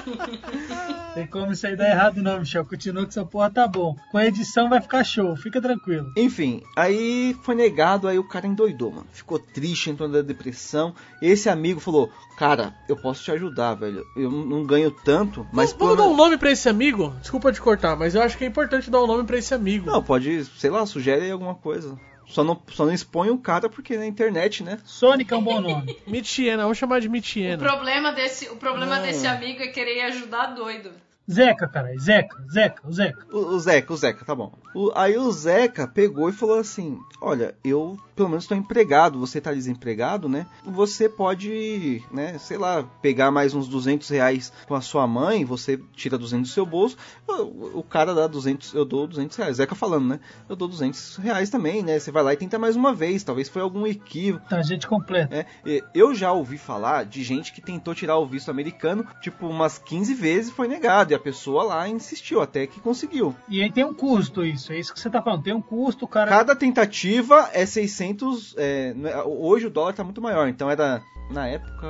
Tem 1.14 1.26
como 1.26 1.52
isso 1.52 1.66
aí 1.66 1.76
dar 1.76 1.90
errado 1.90 2.22
não, 2.22 2.40
Michel. 2.40 2.64
Continua 2.64 3.04
que 3.04 3.10
essa 3.10 3.24
porra 3.24 3.50
tá 3.50 3.66
bom. 3.68 3.96
Com 4.10 4.18
a 4.18 4.26
edição 4.26 4.68
vai 4.68 4.80
ficar 4.80 5.04
show, 5.04 5.36
fica 5.36 5.60
tranquilo. 5.60 6.10
Enfim, 6.16 6.62
aí 6.76 7.36
foi 7.42 7.54
negado, 7.54 8.08
aí 8.08 8.18
o 8.18 8.26
cara 8.26 8.46
endoidou, 8.46 8.90
mano. 8.90 9.06
Ficou 9.12 9.38
triste, 9.38 9.90
entrou 9.90 10.08
na 10.08 10.22
depressão. 10.22 10.94
Esse 11.20 11.48
amigo 11.48 11.80
falou: 11.80 12.10
Cara, 12.38 12.74
eu 12.88 12.96
posso 12.96 13.22
te 13.22 13.30
ajudar, 13.32 13.74
velho. 13.74 14.04
Eu 14.16 14.30
não 14.30 14.64
ganho 14.64 14.90
tanto, 14.90 15.46
mas 15.52 15.72
Vamos 15.72 15.96
dar 15.96 16.04
um 16.04 16.16
nome 16.16 16.38
pra 16.38 16.50
esse 16.50 16.68
amigo? 16.68 17.14
Desculpa 17.20 17.52
te 17.52 17.60
cortar, 17.60 17.96
mas 17.96 18.14
eu 18.14 18.22
acho 18.22 18.38
que 18.38 18.44
é 18.44 18.46
importante 18.46 18.90
dar 18.90 19.02
um 19.02 19.06
nome 19.06 19.24
pra 19.24 19.38
esse 19.38 19.52
amigo. 19.52 19.90
Não, 19.90 20.02
pode, 20.02 20.44
sei 20.44 20.70
lá, 20.70 20.86
sugere 20.86 21.24
aí 21.24 21.30
alguma 21.30 21.54
coisa. 21.54 21.98
Só 22.30 22.44
não, 22.44 22.60
só 22.72 22.84
não 22.86 22.92
expõe 22.92 23.28
o 23.30 23.38
cara 23.38 23.68
porque 23.68 23.96
na 23.96 24.06
internet, 24.06 24.62
né? 24.62 24.78
Sonic 24.84 25.32
é 25.32 25.36
um 25.36 25.42
bom 25.42 25.60
nome. 25.60 25.96
Mitiena, 26.06 26.62
vamos 26.62 26.78
chamar 26.78 27.00
de 27.00 27.08
O 27.08 27.10
Mitiena. 27.10 27.58
problema 27.58 28.12
desse, 28.12 28.48
o 28.48 28.56
problema 28.56 28.96
Não. 28.96 29.02
desse 29.02 29.26
amigo 29.26 29.62
é 29.62 29.66
querer 29.66 30.02
ajudar 30.02 30.46
doido. 30.54 30.92
Zeca, 31.30 31.68
cara. 31.68 31.96
Zeca, 31.98 32.36
Zeca, 32.52 32.88
o 32.88 32.92
Zeca. 32.92 33.26
O, 33.32 33.38
o 33.38 33.60
Zeca, 33.60 33.92
o 33.92 33.96
Zeca, 33.96 34.24
tá 34.24 34.34
bom. 34.34 34.52
O- 34.74 34.90
aí 34.94 35.16
o 35.16 35.30
Zeca 35.30 35.86
pegou 35.86 36.28
e 36.28 36.32
falou 36.32 36.58
assim: 36.58 36.98
Olha, 37.20 37.54
eu 37.64 37.96
pelo 38.16 38.28
menos 38.28 38.44
estou 38.44 38.56
empregado, 38.56 39.18
você 39.18 39.40
tá 39.40 39.50
desempregado, 39.54 40.28
né? 40.28 40.46
Você 40.62 41.08
pode, 41.08 42.02
né, 42.12 42.36
sei 42.36 42.58
lá, 42.58 42.82
pegar 43.00 43.30
mais 43.30 43.54
uns 43.54 43.66
200 43.66 44.06
reais 44.10 44.52
com 44.68 44.74
a 44.74 44.82
sua 44.82 45.06
mãe, 45.06 45.42
você 45.42 45.80
tira 45.94 46.18
200 46.18 46.50
do 46.50 46.52
seu 46.52 46.66
bolso, 46.66 46.98
o, 47.26 47.78
o 47.78 47.82
cara 47.82 48.14
dá 48.14 48.26
200, 48.26 48.74
eu 48.74 48.84
dou 48.84 49.06
200 49.06 49.34
reais. 49.38 49.56
Zeca 49.56 49.74
falando, 49.74 50.06
né? 50.08 50.20
Eu 50.50 50.54
dou 50.56 50.68
200 50.68 51.16
reais 51.16 51.48
também, 51.48 51.82
né? 51.82 51.98
Você 51.98 52.10
vai 52.10 52.22
lá 52.22 52.34
e 52.34 52.36
tenta 52.36 52.58
mais 52.58 52.76
uma 52.76 52.92
vez, 52.92 53.22
talvez 53.24 53.48
foi 53.48 53.62
algum 53.62 53.86
equívoco. 53.86 54.46
Tá, 54.50 54.60
gente 54.60 54.86
completa. 54.86 55.46
É, 55.64 55.82
eu 55.94 56.14
já 56.14 56.30
ouvi 56.32 56.58
falar 56.58 57.06
de 57.06 57.22
gente 57.22 57.52
que 57.54 57.62
tentou 57.62 57.94
tirar 57.94 58.18
o 58.18 58.26
visto 58.26 58.50
americano, 58.50 59.06
tipo, 59.22 59.46
umas 59.46 59.78
15 59.78 60.12
vezes 60.12 60.50
e 60.50 60.54
foi 60.54 60.68
negado. 60.68 61.09
E 61.10 61.14
a 61.14 61.18
pessoa 61.18 61.64
lá 61.64 61.88
insistiu 61.88 62.40
até 62.40 62.66
que 62.66 62.80
conseguiu. 62.80 63.34
E 63.48 63.60
aí 63.62 63.70
tem 63.72 63.84
um 63.84 63.92
custo 63.92 64.44
isso, 64.44 64.72
é 64.72 64.78
isso 64.78 64.94
que 64.94 65.00
você 65.00 65.10
tá 65.10 65.20
falando. 65.20 65.42
Tem 65.42 65.52
um 65.52 65.60
custo, 65.60 66.06
cara. 66.06 66.30
Cada 66.30 66.54
tentativa 66.54 67.50
é 67.52 67.66
600. 67.66 68.54
é, 68.56 68.94
é- 69.04 69.22
hoje 69.24 69.66
o 69.66 69.70
dólar 69.70 69.92
tá 69.92 70.04
muito 70.04 70.20
maior, 70.22 70.48
então 70.48 70.70
era. 70.70 71.02
Na 71.30 71.46
época. 71.46 71.86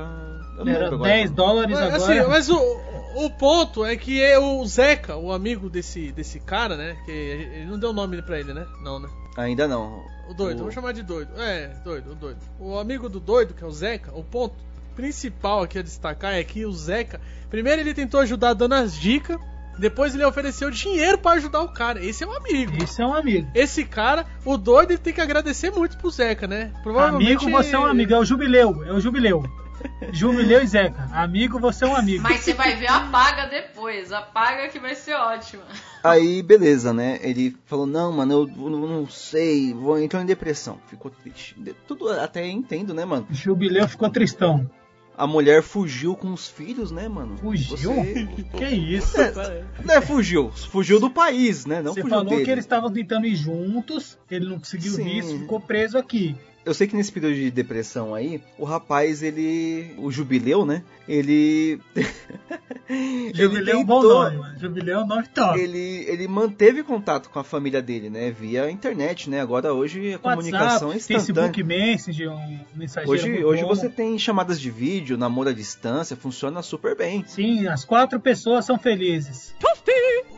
Era 0.54 0.62
lembro 0.64 0.86
agora. 0.86 1.02
10 1.12 1.30
dólares 1.30 1.78
Mas, 1.78 1.94
agora. 1.94 2.20
assim, 2.20 2.28
mas 2.28 2.50
o, 2.50 2.58
o 3.24 3.30
ponto 3.30 3.84
é 3.86 3.96
que 3.96 4.22
é 4.22 4.38
o 4.38 4.62
Zeca, 4.66 5.16
o 5.16 5.32
amigo 5.32 5.70
desse, 5.70 6.12
desse 6.12 6.38
cara, 6.40 6.76
né? 6.76 6.98
Que 7.06 7.10
ele 7.10 7.64
não 7.66 7.78
deu 7.78 7.90
nome 7.92 8.20
pra 8.20 8.38
ele, 8.38 8.52
né? 8.52 8.66
Não, 8.82 8.98
né? 9.00 9.08
Ainda 9.38 9.66
não. 9.66 10.02
O 10.28 10.34
doido, 10.34 10.56
O- 10.56 10.58
vamos 10.60 10.74
chamar 10.74 10.92
de 10.92 11.02
doido. 11.02 11.30
É, 11.40 11.68
doido, 11.82 12.12
o 12.12 12.14
doido. 12.14 12.38
O 12.58 12.78
amigo 12.78 13.08
do 13.08 13.18
doido, 13.18 13.54
que 13.54 13.64
é 13.64 13.66
o 13.66 13.70
Zeca, 13.72 14.12
o 14.14 14.22
ponto 14.22 14.54
principal 15.00 15.62
aqui 15.62 15.78
a 15.78 15.82
destacar 15.82 16.34
é 16.34 16.44
que 16.44 16.64
o 16.66 16.72
Zeca, 16.72 17.20
primeiro 17.48 17.80
ele 17.80 17.94
tentou 17.94 18.20
ajudar 18.20 18.52
dando 18.54 18.74
as 18.74 18.94
dicas, 18.94 19.38
depois 19.78 20.14
ele 20.14 20.24
ofereceu 20.24 20.70
dinheiro 20.70 21.16
pra 21.18 21.32
ajudar 21.32 21.62
o 21.62 21.68
cara. 21.72 22.04
Esse 22.04 22.22
é 22.22 22.26
um 22.26 22.32
amigo. 22.36 22.82
Isso 22.84 23.00
é 23.00 23.06
um 23.06 23.14
amigo. 23.14 23.50
Esse 23.54 23.84
cara, 23.84 24.26
o 24.44 24.58
doido, 24.58 24.90
ele 24.90 24.98
tem 24.98 25.12
que 25.14 25.20
agradecer 25.20 25.70
muito 25.70 25.96
pro 25.96 26.10
Zeca, 26.10 26.46
né? 26.46 26.70
Provavelmente. 26.82 27.44
Amigo, 27.44 27.50
você 27.50 27.74
é 27.74 27.78
um 27.78 27.86
amigo. 27.86 28.12
É 28.12 28.18
o 28.18 28.24
jubileu. 28.24 28.84
É 28.84 28.92
o 28.92 29.00
jubileu. 29.00 29.42
Jubileu 30.12 30.62
e 30.62 30.66
Zeca. 30.66 31.08
Amigo, 31.10 31.58
você 31.58 31.86
é 31.86 31.88
um 31.88 31.96
amigo. 31.96 32.22
Mas 32.22 32.40
você 32.40 32.52
vai 32.52 32.76
ver 32.76 32.88
a 32.88 33.00
paga 33.00 33.46
depois. 33.46 34.12
A 34.12 34.20
paga 34.20 34.68
que 34.68 34.78
vai 34.78 34.94
ser 34.94 35.14
ótima. 35.14 35.62
Aí, 36.04 36.42
beleza, 36.42 36.92
né? 36.92 37.18
Ele 37.22 37.56
falou: 37.64 37.86
Não, 37.86 38.12
mano, 38.12 38.42
eu, 38.42 38.46
não 38.68 39.08
sei, 39.08 39.72
vou 39.72 39.98
entrar 39.98 40.20
em 40.20 40.26
depressão. 40.26 40.78
Ficou 40.86 41.10
triste. 41.10 41.54
De- 41.58 41.72
Tudo 41.88 42.10
até 42.10 42.46
entendo, 42.46 42.92
né, 42.92 43.06
mano? 43.06 43.26
Jubileu 43.30 43.88
ficou 43.88 44.10
tristão. 44.10 44.68
A 45.20 45.26
mulher 45.26 45.62
fugiu 45.62 46.16
com 46.16 46.32
os 46.32 46.48
filhos, 46.48 46.90
né, 46.90 47.06
mano? 47.06 47.36
Fugiu? 47.36 47.92
Você- 47.92 48.26
Que 48.56 48.64
isso? 48.64 49.20
É, 49.20 49.64
não 49.84 49.94
é 49.94 50.00
fugiu, 50.00 50.50
fugiu 50.50 50.98
do 50.98 51.10
país, 51.10 51.66
né? 51.66 51.82
Não 51.82 51.92
Você 51.92 52.00
fugiu 52.00 52.16
falou 52.16 52.30
dele. 52.30 52.44
que 52.46 52.50
eles 52.50 52.64
estavam 52.64 52.90
tentando 52.90 53.26
ir 53.26 53.34
juntos, 53.36 54.16
ele 54.30 54.46
não 54.46 54.58
conseguiu 54.58 54.92
Sim. 54.94 55.04
visto, 55.04 55.38
ficou 55.40 55.60
preso 55.60 55.98
aqui. 55.98 56.34
Eu 56.64 56.74
sei 56.74 56.86
que 56.86 56.94
nesse 56.94 57.10
período 57.10 57.34
de 57.34 57.50
depressão 57.50 58.14
aí, 58.14 58.42
o 58.58 58.64
rapaz, 58.64 59.22
ele. 59.22 59.94
O 59.98 60.10
jubileu, 60.10 60.66
né? 60.66 60.82
Ele. 61.08 61.80
Jubileu 63.32 63.76
é 63.76 63.78
um 63.78 63.84
bom 63.84 64.02
nome, 64.02 64.36
mano. 64.36 64.58
Jubileu 64.58 64.98
é 64.98 65.02
um 65.04 65.06
nome 65.06 65.28
top. 65.28 65.58
Ele, 65.58 66.04
ele 66.08 66.26
manteve 66.26 66.82
contato 66.82 67.30
com 67.30 67.38
a 67.38 67.44
família 67.44 67.80
dele, 67.80 68.10
né? 68.10 68.32
Via 68.32 68.68
internet, 68.68 69.30
né? 69.30 69.40
Agora 69.40 69.72
hoje 69.72 70.14
a 70.14 70.18
comunicação 70.18 70.90
é 70.90 70.94
WhatsApp, 70.94 71.14
instantânea. 71.14 71.52
Facebook 71.52 71.62
Messenger, 71.62 72.30
um 72.32 72.58
mensageiro 72.74 73.12
Hoje, 73.12 73.44
hoje 73.44 73.62
bom. 73.62 73.68
você 73.68 73.88
tem 73.88 74.18
chamadas 74.18 74.60
de 74.60 74.70
vídeo, 74.70 75.16
namoro 75.16 75.50
à 75.50 75.52
distância, 75.52 76.16
funciona 76.16 76.62
super 76.62 76.96
bem. 76.96 77.24
Sim, 77.28 77.68
as 77.68 77.84
quatro 77.84 78.18
pessoas 78.18 78.64
são 78.64 78.76
felizes. 78.76 79.54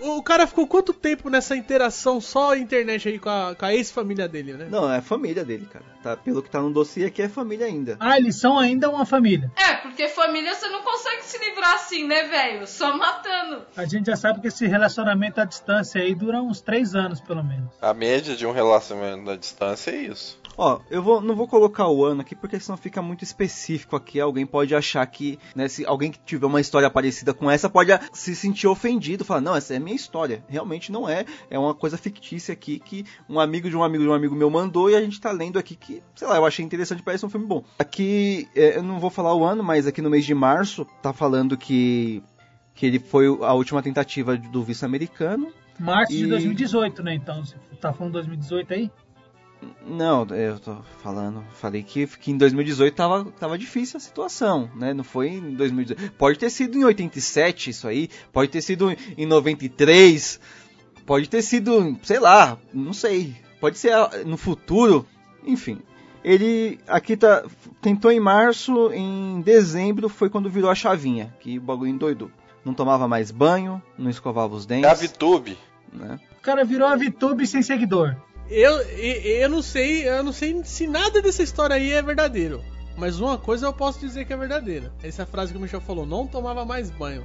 O 0.02 0.22
cara 0.22 0.46
ficou 0.46 0.66
quanto 0.66 0.92
tempo 0.92 1.30
nessa 1.30 1.56
interação 1.56 2.20
só 2.20 2.56
internet 2.56 3.08
aí 3.08 3.18
com 3.18 3.28
a, 3.28 3.54
com 3.54 3.64
a 3.64 3.74
ex-família 3.74 4.28
dele, 4.28 4.54
né? 4.54 4.66
Não, 4.68 4.92
é 4.92 4.98
a 4.98 5.02
família 5.02 5.44
dele, 5.44 5.66
cara. 5.66 5.84
Tá, 6.02 6.11
pelo 6.16 6.42
que 6.42 6.50
tá 6.50 6.60
no 6.60 6.72
dossiê 6.72 7.06
aqui 7.06 7.22
é 7.22 7.28
família 7.28 7.66
ainda. 7.66 7.96
Ah, 8.00 8.16
eles 8.16 8.36
são 8.36 8.58
ainda 8.58 8.88
uma 8.90 9.04
família. 9.04 9.50
É, 9.56 9.74
porque 9.74 10.08
família 10.08 10.54
você 10.54 10.68
não 10.68 10.82
consegue 10.82 11.24
se 11.24 11.38
livrar 11.38 11.74
assim, 11.74 12.06
né, 12.06 12.24
velho? 12.24 12.66
Só 12.66 12.96
matando. 12.96 13.62
A 13.76 13.84
gente 13.84 14.06
já 14.06 14.16
sabe 14.16 14.40
que 14.40 14.48
esse 14.48 14.66
relacionamento 14.66 15.40
à 15.40 15.44
distância 15.44 16.00
aí 16.00 16.14
dura 16.14 16.42
uns 16.42 16.60
três 16.60 16.94
anos, 16.94 17.20
pelo 17.20 17.42
menos. 17.42 17.70
A 17.80 17.94
média 17.94 18.34
de 18.34 18.46
um 18.46 18.52
relacionamento 18.52 19.30
à 19.30 19.36
distância 19.36 19.90
é 19.90 19.96
isso. 19.96 20.38
Ó, 20.56 20.80
eu 20.90 21.02
vou, 21.02 21.20
não 21.20 21.34
vou 21.34 21.48
colocar 21.48 21.88
o 21.88 22.04
ano 22.04 22.20
aqui 22.20 22.34
porque 22.34 22.60
senão 22.60 22.76
fica 22.76 23.00
muito 23.00 23.24
específico 23.24 23.96
aqui. 23.96 24.20
Alguém 24.20 24.44
pode 24.46 24.74
achar 24.74 25.04
que, 25.06 25.38
né, 25.54 25.66
se 25.68 25.84
alguém 25.86 26.10
que 26.10 26.18
tiver 26.20 26.46
uma 26.46 26.60
história 26.60 26.90
parecida 26.90 27.32
com 27.32 27.50
essa 27.50 27.70
pode 27.70 27.90
se 28.12 28.34
sentir 28.36 28.66
ofendido, 28.66 29.24
falar, 29.24 29.40
não, 29.40 29.56
essa 29.56 29.74
é 29.74 29.78
a 29.78 29.80
minha 29.80 29.96
história. 29.96 30.44
Realmente 30.48 30.92
não 30.92 31.08
é, 31.08 31.24
é 31.50 31.58
uma 31.58 31.74
coisa 31.74 31.96
fictícia 31.96 32.52
aqui 32.52 32.78
que 32.78 33.04
um 33.28 33.40
amigo 33.40 33.68
de 33.70 33.76
um 33.76 33.82
amigo 33.82 34.04
de 34.04 34.10
um 34.10 34.14
amigo 34.14 34.34
meu 34.34 34.50
mandou 34.50 34.90
e 34.90 34.94
a 34.94 35.00
gente 35.00 35.20
tá 35.20 35.30
lendo 35.32 35.58
aqui 35.58 35.74
que, 35.74 36.02
sei 36.14 36.28
lá, 36.28 36.36
eu 36.36 36.44
achei 36.44 36.64
interessante, 36.64 37.02
parece 37.02 37.24
um 37.24 37.30
filme 37.30 37.46
bom. 37.46 37.64
Aqui, 37.78 38.46
é, 38.54 38.76
eu 38.76 38.82
não 38.82 39.00
vou 39.00 39.10
falar 39.10 39.34
o 39.34 39.44
ano, 39.44 39.62
mas 39.62 39.86
aqui 39.86 40.02
no 40.02 40.10
mês 40.10 40.24
de 40.24 40.34
março 40.34 40.86
tá 41.02 41.12
falando 41.12 41.56
que 41.56 42.22
que 42.74 42.86
ele 42.86 42.98
foi 42.98 43.26
a 43.26 43.52
última 43.52 43.82
tentativa 43.82 44.34
do 44.36 44.62
vice 44.62 44.82
americano. 44.84 45.52
Março 45.78 46.12
de 46.12 46.24
E- 46.24 46.26
2018, 46.26 47.02
né? 47.02 47.14
Então, 47.14 47.44
você 47.44 47.54
tá 47.80 47.92
falando 47.92 48.14
2018 48.14 48.72
aí? 48.72 48.90
Não, 49.86 50.24
eu 50.30 50.58
tô 50.58 50.76
falando, 51.02 51.44
falei 51.54 51.82
que, 51.82 52.06
que 52.06 52.30
em 52.30 52.36
2018 52.36 52.94
tava, 52.94 53.24
tava 53.38 53.58
difícil 53.58 53.96
a 53.96 54.00
situação, 54.00 54.70
né? 54.74 54.92
Não 54.94 55.04
foi 55.04 55.28
em 55.28 55.54
2018. 55.54 56.12
Pode 56.12 56.38
ter 56.38 56.50
sido 56.50 56.78
em 56.78 56.84
87 56.84 57.70
isso 57.70 57.86
aí, 57.88 58.08
pode 58.32 58.50
ter 58.50 58.60
sido 58.62 58.90
em 59.16 59.26
93, 59.26 60.40
pode 61.06 61.28
ter 61.28 61.42
sido, 61.42 61.96
sei 62.02 62.18
lá, 62.18 62.58
não 62.72 62.92
sei. 62.92 63.36
Pode 63.60 63.78
ser 63.78 63.92
no 64.26 64.36
futuro, 64.36 65.06
enfim. 65.44 65.78
Ele 66.24 66.78
aqui 66.86 67.16
tá 67.16 67.44
tentou 67.80 68.10
em 68.12 68.20
março, 68.20 68.92
em 68.92 69.40
dezembro 69.40 70.08
foi 70.08 70.30
quando 70.30 70.48
virou 70.48 70.70
a 70.70 70.74
chavinha, 70.74 71.34
que 71.40 71.58
o 71.58 71.62
bagulho 71.62 71.90
endoidou. 71.90 72.30
Não 72.64 72.74
tomava 72.74 73.08
mais 73.08 73.30
banho, 73.32 73.82
não 73.98 74.08
escovava 74.08 74.54
os 74.54 74.64
É 74.64 74.68
dentes, 74.68 74.90
a 74.90 74.94
VTube. 74.94 75.58
né? 75.92 76.18
O 76.38 76.42
cara 76.42 76.64
virou 76.64 76.86
a 76.88 76.96
VTube 76.96 77.44
sem 77.46 77.60
seguidor. 77.62 78.16
Eu, 78.52 78.80
eu, 78.80 79.22
eu 79.22 79.48
não 79.48 79.62
sei, 79.62 80.08
eu 80.08 80.22
não 80.22 80.32
sei 80.32 80.62
se 80.64 80.86
nada 80.86 81.22
dessa 81.22 81.42
história 81.42 81.76
aí 81.76 81.92
é 81.92 82.02
verdadeiro. 82.02 82.62
Mas 82.96 83.18
uma 83.18 83.38
coisa 83.38 83.66
eu 83.66 83.72
posso 83.72 83.98
dizer 84.00 84.26
que 84.26 84.32
é 84.32 84.36
verdadeira. 84.36 84.92
Essa 85.02 85.24
frase 85.24 85.52
que 85.52 85.58
o 85.58 85.60
Michel 85.60 85.80
falou, 85.80 86.04
não 86.04 86.26
tomava 86.26 86.64
mais 86.64 86.90
banho. 86.90 87.24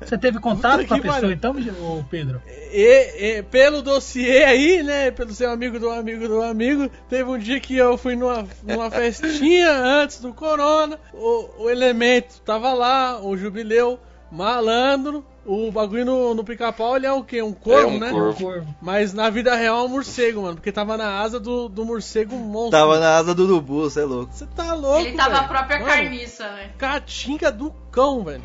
Você 0.00 0.18
teve 0.18 0.38
contato 0.40 0.80
Puta 0.82 0.88
com 0.88 0.94
a 0.94 0.98
pessoa 0.98 1.14
pariu. 1.14 1.32
então, 1.32 2.06
Pedro? 2.10 2.42
E, 2.46 3.38
e, 3.38 3.42
pelo 3.44 3.80
dossiê 3.80 4.44
aí, 4.44 4.82
né? 4.82 5.10
Pelo 5.10 5.32
seu 5.32 5.50
amigo 5.50 5.78
do 5.78 5.88
amigo 5.88 6.26
do 6.26 6.42
amigo, 6.42 6.90
teve 7.08 7.30
um 7.30 7.38
dia 7.38 7.60
que 7.60 7.76
eu 7.76 7.96
fui 7.96 8.16
numa, 8.16 8.46
numa 8.62 8.90
festinha 8.90 9.70
antes 10.02 10.20
do 10.20 10.34
corona. 10.34 10.98
O, 11.14 11.64
o 11.64 11.70
elemento 11.70 12.40
tava 12.42 12.72
lá, 12.72 13.20
o 13.22 13.36
jubileu, 13.36 13.98
malandro. 14.30 15.24
O 15.46 15.70
bagulho 15.70 16.04
no, 16.04 16.34
no 16.34 16.42
pica-pau 16.44 16.96
ele 16.96 17.06
é 17.06 17.12
o 17.12 17.22
quê? 17.22 17.40
Um 17.40 17.52
corvo, 17.52 17.80
É 17.80 17.86
um 17.86 17.98
né? 18.00 18.10
corvo. 18.10 18.42
Corvo. 18.44 18.74
Mas 18.82 19.14
na 19.14 19.30
vida 19.30 19.54
real 19.54 19.78
é 19.78 19.82
um 19.84 19.88
morcego, 19.88 20.42
mano. 20.42 20.56
Porque 20.56 20.72
tava 20.72 20.96
na 20.96 21.20
asa 21.20 21.38
do, 21.38 21.68
do 21.68 21.84
morcego 21.84 22.34
monstro. 22.36 22.72
Tava 22.72 22.98
na 22.98 23.16
asa 23.16 23.34
do 23.34 23.44
urubu, 23.44 23.82
você 23.82 24.00
é 24.00 24.04
louco. 24.04 24.32
Você 24.32 24.44
tá 24.46 24.74
louco, 24.74 25.00
Ele 25.06 25.16
tava 25.16 25.34
a 25.36 25.38
velho. 25.42 25.48
própria 25.48 25.78
Mano, 25.78 25.90
carniça, 25.92 26.50
né? 26.50 26.70
Caatinga 26.76 27.52
do 27.52 27.70
cão, 27.92 28.24
velho. 28.24 28.42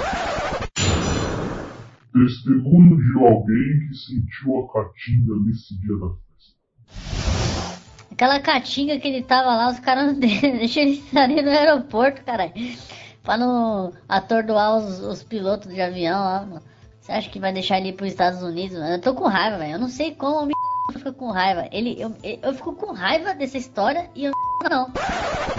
Testemunho 2.13 2.98
de 2.98 3.25
alguém 3.25 3.88
que 3.88 3.96
sentiu 3.96 4.60
a 4.60 4.74
caatinga 4.74 5.34
nesse 5.46 5.79
dia 5.79 5.96
da 5.98 6.08
festa. 6.10 7.81
Aquela 8.12 8.39
caatinga 8.41 9.00
que 9.00 9.08
ele 9.08 9.24
tava 9.24 9.55
lá, 9.55 9.70
os 9.72 9.79
caras 9.79 10.08
não 10.08 10.20
de- 10.20 10.27
deixam 10.41 10.84
ele 10.84 11.01
ali 11.15 11.41
no 11.41 11.50
aeroporto, 11.50 12.22
caralho. 12.24 12.51
Pra 13.24 13.38
não 13.38 13.93
atordoar 14.10 14.77
os, 14.77 15.00
os 15.00 15.24
pilotos 15.24 15.74
de 15.74 15.79
avião 15.79 16.20
lá. 16.20 16.46
mano. 16.46 16.61
Você 17.01 17.11
acha 17.11 17.29
que 17.29 17.40
vai 17.40 17.51
deixar 17.51 17.77
ele 17.79 17.90
ir 17.90 17.94
pros 17.94 18.11
Estados 18.11 18.42
Unidos? 18.44 18.77
mano? 18.77 18.94
Eu 18.96 19.01
tô 19.01 19.14
com 19.14 19.27
raiva, 19.27 19.57
velho. 19.57 19.74
Eu 19.74 19.79
não 19.79 19.90
sei 19.90 20.14
como 20.14 20.37
o 20.40 20.46
me 20.46 20.53
fica 20.94 21.11
com 21.11 21.31
raiva. 21.31 21.68
Ele, 21.72 21.96
eu, 22.00 22.14
eu 22.44 22.53
fico 22.53 22.74
com 22.74 22.94
raiva 22.94 23.33
dessa 23.33 23.57
história 23.57 24.09
e 24.16 24.25
eu 24.25 24.31
não. 24.70 24.92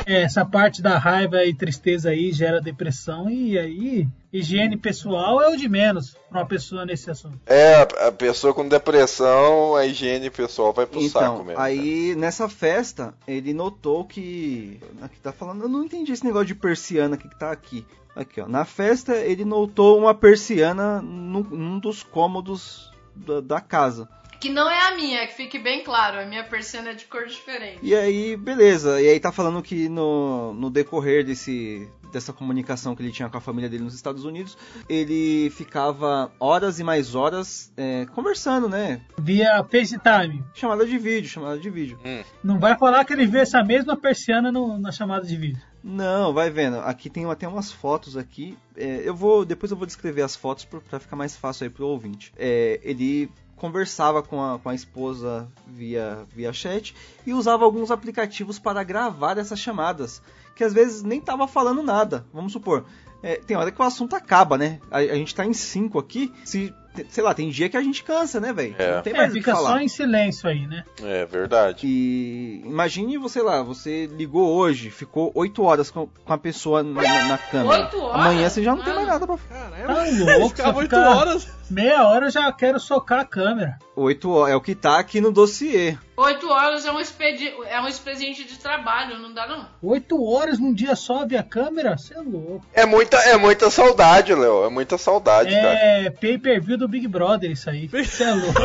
É, 0.07 0.22
essa 0.22 0.44
parte 0.44 0.81
da 0.81 0.96
raiva 0.96 1.44
e 1.44 1.52
tristeza 1.52 2.11
aí 2.11 2.31
gera 2.33 2.61
depressão 2.61 3.28
e 3.28 3.59
aí 3.59 4.07
higiene 4.33 4.76
pessoal 4.76 5.42
é 5.42 5.48
o 5.48 5.57
de 5.57 5.68
menos 5.68 6.16
pra 6.31 6.40
uma 6.40 6.46
pessoa 6.46 6.87
nesse 6.87 7.11
assunto. 7.11 7.37
É, 7.46 7.83
a- 8.07 8.12
pessoa 8.12 8.55
com 8.55 8.66
depressão, 8.68 9.74
a 9.74 9.85
higiene 9.85 10.31
pessoal 10.31 10.72
vai 10.72 10.87
pro 10.87 11.00
saco 11.09 11.24
Então, 11.35 11.44
mesmo. 11.44 11.61
aí 11.61 12.14
nessa 12.14 12.48
festa, 12.48 13.12
ele 13.26 13.52
notou 13.52 14.05
que. 14.05 14.78
Aqui 15.00 15.18
tá 15.20 15.33
falando, 15.33 15.62
eu 15.62 15.68
não 15.68 15.83
entendi 15.85 16.12
esse 16.12 16.24
negócio 16.24 16.46
de 16.46 16.55
persiana 16.55 17.16
aqui 17.16 17.28
que 17.28 17.38
tá 17.38 17.50
aqui. 17.50 17.85
Aqui, 18.14 18.40
ó. 18.40 18.48
Na 18.48 18.64
festa, 18.64 19.16
ele 19.16 19.44
notou 19.44 19.98
uma 19.98 20.14
persiana 20.14 21.01
num, 21.01 21.42
num 21.42 21.79
dos 21.79 22.03
cômodos 22.03 22.90
da, 23.14 23.40
da 23.40 23.61
casa. 23.61 24.09
Que 24.38 24.51
não 24.51 24.68
é 24.68 24.88
a 24.88 24.96
minha, 24.96 25.25
que 25.27 25.35
fique 25.35 25.59
bem 25.59 25.85
claro. 25.85 26.18
A 26.18 26.27
minha 26.27 26.42
persiana 26.44 26.90
é 26.90 26.94
de 26.94 27.05
cor 27.05 27.27
diferente. 27.27 27.79
E 27.81 27.94
aí, 27.94 28.37
beleza. 28.37 29.01
E 29.01 29.09
aí 29.09 29.20
tá 29.20 29.31
falando 29.31 29.62
que 29.62 29.88
no, 29.88 30.53
no 30.55 30.68
decorrer 30.68 31.25
desse, 31.25 31.88
dessa 32.12 32.33
comunicação 32.33 32.96
que 32.96 33.03
ele 33.05 33.12
tinha 33.12 33.29
com 33.29 33.37
a 33.38 33.40
família 33.40 33.70
dele 33.70 33.85
nos 33.85 33.94
Estados 33.94 34.25
Unidos, 34.25 34.59
ele 34.88 35.48
ficava 35.51 36.33
horas 36.40 36.81
e 36.81 36.85
mais 36.85 37.14
horas 37.14 37.72
é, 37.77 38.05
conversando, 38.14 38.68
né? 38.68 39.01
Via 39.16 39.62
FaceTime. 39.62 40.44
Chamada 40.55 40.85
de 40.85 40.98
vídeo, 40.98 41.31
chamada 41.31 41.57
de 41.57 41.70
vídeo. 41.70 41.98
Não 42.42 42.59
vai 42.59 42.77
falar 42.77 43.05
que 43.05 43.12
ele 43.12 43.27
vê 43.27 43.38
essa 43.38 43.62
mesma 43.62 43.96
persiana 43.96 44.51
no- 44.51 44.77
na 44.77 44.90
chamada 44.90 45.25
de 45.25 45.37
vídeo. 45.37 45.62
Não, 45.83 46.33
vai 46.33 46.49
vendo. 46.49 46.79
Aqui 46.81 47.11
tem 47.11 47.29
até 47.31 47.47
umas 47.49 47.73
fotos 47.73 48.16
aqui. 48.16 48.57
É, 48.77 49.03
eu 49.05 49.14
vou 49.14 49.45
depois 49.45 49.71
eu 49.71 49.77
vou 49.77 49.87
descrever 49.87 50.23
as 50.23 50.37
fotos 50.37 50.64
pra 50.64 51.01
ficar 51.01 51.16
mais 51.16 51.37
fácil 51.37 51.64
aí 51.64 51.71
pro 51.71 51.87
ouvinte. 51.87 52.33
É, 52.37 52.81
ele 52.83 53.31
conversava 53.57 54.23
com 54.23 54.42
a, 54.42 54.59
com 54.59 54.68
a 54.68 54.75
esposa 54.75 55.49
via, 55.66 56.27
via 56.35 56.53
chat 56.53 56.95
e 57.27 57.33
usava 57.33 57.64
alguns 57.64 57.90
aplicativos 57.90 58.59
para 58.59 58.83
gravar 58.83 59.38
essas 59.38 59.59
chamadas. 59.59 60.23
Que 60.55 60.64
às 60.64 60.73
vezes 60.73 61.03
nem 61.03 61.21
tava 61.21 61.49
falando 61.49 61.83
nada. 61.83 62.27
Vamos 62.33 62.53
supor. 62.53 62.85
é, 63.23 63.37
tem 63.37 63.57
hora 63.57 63.71
que 63.71 63.81
o 63.81 63.85
assunto 63.85 64.14
acaba, 64.14 64.59
né? 64.59 64.81
A, 64.90 64.99
a 64.99 65.14
gente 65.14 65.35
tá 65.35 65.47
em 65.47 65.53
cinco 65.53 65.99
aqui. 65.99 66.33
Se, 66.45 66.75
sei 67.09 67.22
lá, 67.24 67.33
tem 67.35 67.48
dia 67.50 67.68
que 67.68 67.76
a 67.76 67.83
gente 67.83 68.02
cansa, 68.05 68.38
né, 68.40 68.52
velho? 68.52 68.74
É. 68.78 68.96
Não 68.96 69.02
tem 69.02 69.12
É, 69.12 69.16
mais 69.16 69.33
que 69.33 69.38
fica 69.38 69.52
falar. 69.52 69.70
só 69.70 69.78
em 69.78 69.88
silêncio 69.88 70.48
aí, 70.48 70.66
né? 70.66 70.85
É 71.02 71.24
verdade. 71.26 71.87
E 71.87 72.62
imagine 72.64 73.16
você 73.18 73.40
lá, 73.40 73.62
você 73.62 74.07
ligou 74.07 74.48
hoje, 74.55 74.90
ficou 74.90 75.31
8 75.35 75.62
horas 75.62 75.90
com, 75.90 76.07
com 76.07 76.33
a 76.33 76.38
pessoa 76.38 76.83
na, 76.83 77.00
na-. 77.02 77.38
Oito 77.64 77.98
horas? 77.98 78.20
Amanhã 78.26 78.48
você 78.48 78.62
já 78.62 78.74
não 78.74 78.83
tem 78.85 78.92
Mano. 78.94 79.07
mais 79.07 79.20
nada 79.20 79.26
pra 79.26 79.37
Caralho, 79.38 80.26
Tá 80.26 80.37
louco, 80.37 80.48
ficava 80.57 80.72
você 80.72 80.78
8 80.81 80.90
fica- 80.96 81.11
horas. 81.11 81.48
Meia 81.72 82.06
hora 82.06 82.26
eu 82.26 82.30
já 82.30 82.52
quero 82.52 82.78
socar 82.78 83.20
a 83.20 83.24
câmera. 83.24 83.78
8 83.96 84.30
horas, 84.30 84.52
é 84.52 84.56
o 84.56 84.61
que 84.61 84.74
tá 84.74 84.98
aqui 84.98 85.22
no 85.22 85.32
dossiê. 85.32 85.96
Oito 86.18 86.48
horas 86.50 86.85
é 86.85 86.92
um, 86.92 87.00
expedi 87.00 87.50
é 87.66 87.80
um 87.80 87.88
expediente 87.88 88.44
de 88.44 88.58
trabalho, 88.58 89.18
não 89.18 89.32
dá 89.32 89.46
não? 89.46 89.66
Oito 89.82 90.22
horas 90.22 90.58
num 90.58 90.72
dia 90.74 90.94
só 90.94 91.26
via 91.26 91.42
câmera? 91.42 91.96
Você 91.96 92.12
é 92.14 92.18
louco. 92.18 92.64
É 92.74 92.85
muita, 92.85 93.16
é 93.16 93.38
muita 93.38 93.70
saudade, 93.70 94.35
Léo. 94.35 94.66
É 94.66 94.68
muita 94.68 94.98
saudade, 94.98 95.50
cara. 95.54 95.78
É 95.78 96.11
pay-per-view 96.11 96.76
do 96.76 96.87
Big 96.87 97.08
Brother 97.08 97.50
isso 97.50 97.70
aí. 97.70 97.88
Você 97.88 98.22
é 98.24 98.32
louco. 98.35 98.61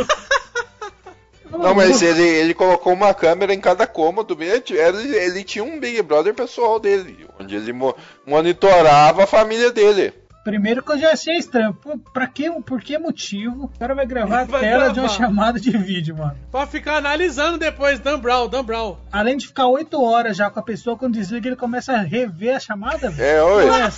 Não, 1.50 1.74
mas 1.74 2.02
ele, 2.02 2.22
ele 2.22 2.54
colocou 2.54 2.92
uma 2.92 3.14
câmera 3.14 3.54
em 3.54 3.60
cada 3.62 3.88
cômodo. 3.88 4.38
Ele, 4.38 4.62
ele, 4.78 5.16
ele 5.16 5.44
tinha 5.46 5.64
um 5.64 5.80
Big 5.80 6.02
Brother 6.02 6.34
pessoal 6.34 6.78
dele, 6.78 7.26
onde 7.40 7.56
ele 7.56 7.72
mo- 7.72 7.96
monitorava 8.26 9.24
a 9.24 9.28
família 9.28 9.72
dele. 9.72 10.14
Primeiro 10.48 10.82
que 10.82 10.92
eu 10.94 10.98
já 10.98 11.12
achei 11.12 11.36
estranho. 11.36 11.74
Pô, 11.74 11.98
pra 12.14 12.26
que, 12.26 12.50
por 12.62 12.82
que 12.82 12.98
motivo 12.98 13.66
o 13.66 13.80
cara 13.80 13.94
vai 13.94 14.06
gravar 14.06 14.40
a 14.42 14.44
Vai 14.46 14.62
tela 14.62 14.86
de 14.94 15.00
uma 15.00 15.08
gravar. 15.08 15.10
chamada 15.10 15.60
de 15.60 15.72
vídeo, 15.78 16.16
mano? 16.18 16.38
Pra 16.50 16.66
ficar 16.66 16.96
analisando 16.98 17.58
depois, 17.58 18.00
Dan 18.00 18.18
Brown, 18.20 18.48
Dan 18.48 18.64
Brown. 18.64 18.98
Além 19.12 19.36
de 19.36 19.48
ficar 19.48 19.68
oito 19.68 20.02
horas 20.02 20.38
já 20.38 20.50
com 20.50 20.60
a 20.60 20.64
pessoa, 20.64 20.96
quando 20.98 21.16
desliga 21.16 21.50
ele 21.50 21.58
começa 21.58 21.92
a 21.92 22.02
rever 22.02 22.56
a 22.56 22.60
chamada, 22.62 23.10
velho. 23.10 23.28
É, 23.30 23.44
oi. 23.44 23.66
Não 23.66 23.76
é? 23.76 23.92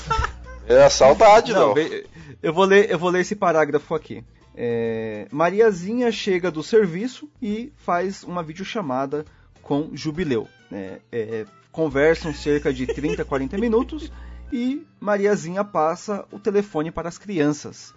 É 0.68 0.84
a 0.84 0.90
saudade, 0.90 1.54
Não, 1.54 1.74
ve- 1.76 2.08
eu 2.42 2.52
vou 2.54 2.66
ler, 2.66 2.90
eu 2.90 2.98
vou 2.98 3.10
ler 3.12 3.22
esse 3.22 3.36
parágrafo 3.36 3.94
aqui. 3.94 4.24
É, 4.56 5.28
Mariazinha 5.32 6.12
chega 6.12 6.50
do 6.52 6.64
serviço 6.64 7.30
e 7.42 7.72
faz 7.78 8.24
uma 8.24 8.42
videochamada 8.44 9.24
com 9.62 9.90
Jubileu. 9.94 10.48
né? 10.72 10.98
É, 11.12 11.46
conversam 11.72 12.34
cerca 12.34 12.74
de 12.74 12.88
30, 12.88 13.24
40 13.24 13.58
minutos 13.58 14.12
e 14.52 14.86
Mariazinha 15.00 15.64
passa 15.64 16.26
o 16.32 16.40
telefone 16.40 16.92
para 16.92 17.08
as 17.10 17.18
crianças. 17.18 17.94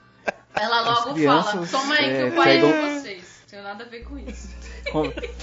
Ela 0.55 0.81
As 0.81 0.87
logo 0.87 1.01
fala, 1.01 1.15
crianças, 1.15 1.71
toma 1.71 1.95
aí 1.95 2.05
que 2.05 2.17
é, 2.21 2.25
o 2.27 2.33
pai 2.33 2.59
é 2.59 2.61
pegam- 2.61 2.73
de 2.88 3.01
vocês. 3.01 3.23
Não 3.43 3.49
tem 3.51 3.62
nada 3.62 3.85
a 3.85 3.88
ver 3.88 4.01
com 4.05 4.19
isso. 4.19 4.49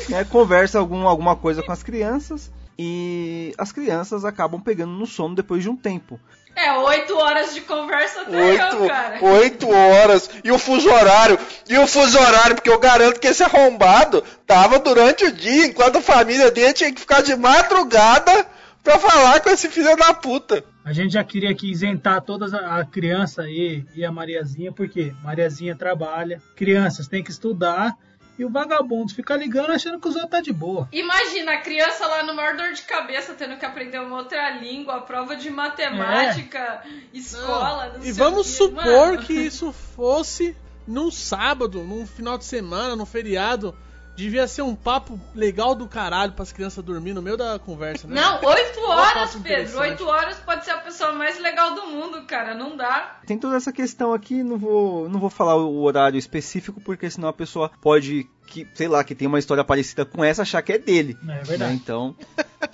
Né, 0.09 0.23
conversa 0.25 0.79
algum, 0.79 1.07
alguma 1.07 1.35
coisa 1.35 1.63
com 1.63 1.71
as 1.71 1.81
crianças 1.83 2.51
e 2.77 3.53
as 3.57 3.71
crianças 3.71 4.23
acabam 4.25 4.61
pegando 4.61 4.91
no 4.91 5.05
sono 5.07 5.35
depois 5.35 5.63
de 5.63 5.69
um 5.69 5.75
tempo. 5.75 6.19
É, 6.55 6.73
oito 6.77 7.15
horas 7.17 7.53
de 7.53 7.61
conversa 7.61 8.21
até 8.21 8.35
eu, 8.35 8.45
Oito, 8.47 8.87
cara. 8.87 9.17
oito 9.23 9.69
horas. 9.69 10.29
E 10.43 10.51
o 10.51 10.57
fuso 10.59 10.89
horário. 10.89 11.39
E 11.69 11.77
o 11.77 11.87
fuso 11.87 12.17
horário, 12.19 12.55
porque 12.55 12.69
eu 12.69 12.79
garanto 12.79 13.19
que 13.19 13.27
esse 13.27 13.43
arrombado 13.43 14.23
tava 14.45 14.77
durante 14.79 15.23
o 15.25 15.31
dia, 15.31 15.67
enquanto 15.67 15.97
a 15.97 16.01
família 16.01 16.51
dele 16.51 16.73
tinha 16.73 16.91
que 16.93 16.99
ficar 16.99 17.21
de 17.21 17.35
madrugada 17.35 18.45
pra 18.83 18.97
falar 18.99 19.39
com 19.41 19.49
esse 19.49 19.69
filho 19.69 19.95
da 19.95 20.13
puta. 20.13 20.63
A 20.89 20.91
gente 20.93 21.13
já 21.13 21.23
queria 21.23 21.51
aqui 21.51 21.69
isentar 21.69 22.19
todas 22.19 22.51
a, 22.51 22.79
a 22.79 22.83
criança 22.83 23.47
e, 23.47 23.85
e 23.95 24.03
a 24.03 24.11
Mariazinha, 24.11 24.71
porque 24.71 25.13
Mariazinha 25.23 25.75
trabalha, 25.75 26.41
crianças 26.55 27.07
têm 27.07 27.23
que 27.23 27.29
estudar 27.29 27.95
e 28.39 28.43
o 28.43 28.49
vagabundo 28.49 29.13
fica 29.13 29.35
ligando 29.35 29.69
achando 29.69 29.99
que 29.99 30.07
os 30.07 30.15
outros 30.15 30.31
tá 30.31 30.41
de 30.41 30.51
boa. 30.51 30.89
Imagina 30.91 31.51
a 31.53 31.57
criança 31.61 32.07
lá 32.07 32.23
no 32.23 32.33
maior 32.33 32.57
dor 32.57 32.73
de 32.73 32.81
cabeça 32.81 33.35
tendo 33.35 33.55
que 33.57 33.65
aprender 33.65 33.99
uma 33.99 34.15
outra 34.17 34.49
língua, 34.57 34.95
a 34.95 35.01
prova 35.01 35.35
de 35.35 35.51
matemática, 35.51 36.81
escola, 37.13 37.93
não 37.93 37.99
E 37.99 38.05
sei 38.05 38.13
vamos 38.13 38.47
supor 38.47 39.11
Mano. 39.11 39.19
que 39.19 39.33
isso 39.33 39.71
fosse 39.71 40.57
num 40.87 41.11
sábado, 41.11 41.83
num 41.83 42.07
final 42.07 42.35
de 42.35 42.45
semana, 42.45 42.95
num 42.95 43.05
feriado. 43.05 43.77
Devia 44.19 44.45
ser 44.49 44.63
um 44.63 44.75
papo 44.75 45.17
legal 45.33 45.73
do 45.73 45.87
caralho 45.87 46.33
para 46.33 46.43
as 46.43 46.51
crianças 46.51 46.83
dormir 46.83 47.13
no 47.13 47.21
meio 47.21 47.37
da 47.37 47.57
conversa, 47.57 48.05
né? 48.05 48.15
Não, 48.15 48.43
oito 48.49 48.81
horas, 48.81 49.33
Pedro. 49.37 49.79
Oito 49.79 50.05
horas 50.05 50.37
pode 50.39 50.65
ser 50.65 50.71
a 50.71 50.79
pessoa 50.79 51.13
mais 51.13 51.39
legal 51.39 51.73
do 51.73 51.87
mundo, 51.87 52.23
cara. 52.23 52.53
Não 52.53 52.75
dá. 52.75 53.17
Tem 53.25 53.37
toda 53.37 53.55
essa 53.55 53.71
questão 53.71 54.13
aqui, 54.13 54.43
não 54.43 54.57
vou, 54.57 55.07
não 55.07 55.21
vou 55.21 55.29
falar 55.29 55.55
o 55.55 55.81
horário 55.83 56.17
específico, 56.17 56.81
porque 56.81 57.09
senão 57.09 57.29
a 57.29 57.33
pessoa 57.33 57.71
pode, 57.81 58.29
que, 58.49 58.67
sei 58.73 58.87
lá, 58.87 59.03
que 59.03 59.13
tem 59.15 59.27
uma 59.27 59.39
história 59.39 59.63
parecida 59.63 60.03
com 60.05 60.23
essa, 60.23 60.41
achar 60.41 60.61
que 60.61 60.73
é 60.73 60.77
dele. 60.77 61.17
É 61.27 61.43
verdade. 61.43 61.57
né? 61.59 61.73
Então, 61.73 62.15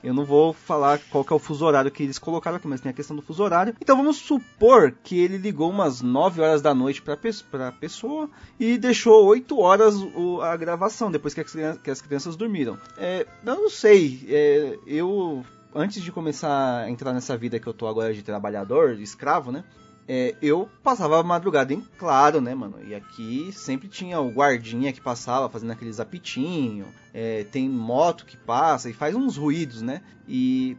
eu 0.03 0.13
não 0.13 0.23
vou 0.25 0.53
falar 0.53 0.99
qual 1.11 1.23
que 1.23 1.33
é 1.33 1.35
o 1.35 1.39
fuso 1.39 1.65
horário 1.65 1.91
que 1.91 2.03
eles 2.03 2.17
colocaram 2.17 2.57
aqui, 2.57 2.67
mas 2.67 2.81
tem 2.81 2.89
a 2.89 2.93
questão 2.93 3.15
do 3.15 3.21
fuso 3.21 3.43
horário. 3.43 3.75
Então 3.81 3.97
vamos 3.97 4.17
supor 4.17 4.93
que 5.03 5.19
ele 5.19 5.37
ligou 5.37 5.69
umas 5.69 6.01
9 6.01 6.41
horas 6.41 6.61
da 6.61 6.73
noite 6.73 7.01
pra, 7.01 7.17
pe 7.17 7.29
pra 7.51 7.71
pessoa 7.71 8.29
e 8.59 8.77
deixou 8.77 9.25
8 9.25 9.59
horas 9.59 9.95
o- 9.95 10.41
a 10.41 10.55
gravação, 10.55 11.11
depois 11.11 11.33
que 11.33 11.41
as, 11.41 11.51
crianças, 11.51 11.81
que 11.81 11.91
as 11.91 12.01
crianças 12.01 12.35
dormiram. 12.35 12.77
É, 12.97 13.25
eu 13.45 13.55
não 13.55 13.69
sei, 13.69 14.25
é, 14.29 14.77
eu... 14.87 15.43
Antes 15.77 16.01
de 16.01 16.09
começar 16.09 16.83
a 16.83 16.89
entrar 16.89 17.11
nessa 17.11 17.35
vida 17.35 17.59
que 17.59 17.67
eu 17.67 17.73
tô 17.73 17.85
agora 17.85 18.13
de 18.13 18.23
trabalhador, 18.23 18.95
de 18.95 19.03
escravo, 19.03 19.51
né? 19.51 19.61
É, 20.07 20.35
eu 20.39 20.69
passava 20.83 21.19
a 21.19 21.23
madrugada 21.23 21.73
em 21.73 21.81
claro, 21.97 22.39
né, 22.39 22.53
mano? 22.53 22.77
E 22.85 22.93
aqui 22.93 23.51
sempre 23.51 23.87
tinha 23.87 24.19
o 24.19 24.29
guardinha 24.29 24.93
que 24.93 25.01
passava 25.01 25.49
fazendo 25.49 25.71
aqueles 25.71 25.99
apitinhos. 25.99 26.87
É, 27.13 27.43
tem 27.45 27.67
moto 27.67 28.25
que 28.25 28.37
passa 28.37 28.89
e 28.89 28.93
faz 28.93 29.15
uns 29.15 29.35
ruídos, 29.35 29.81
né? 29.81 30.01
E 30.27 30.77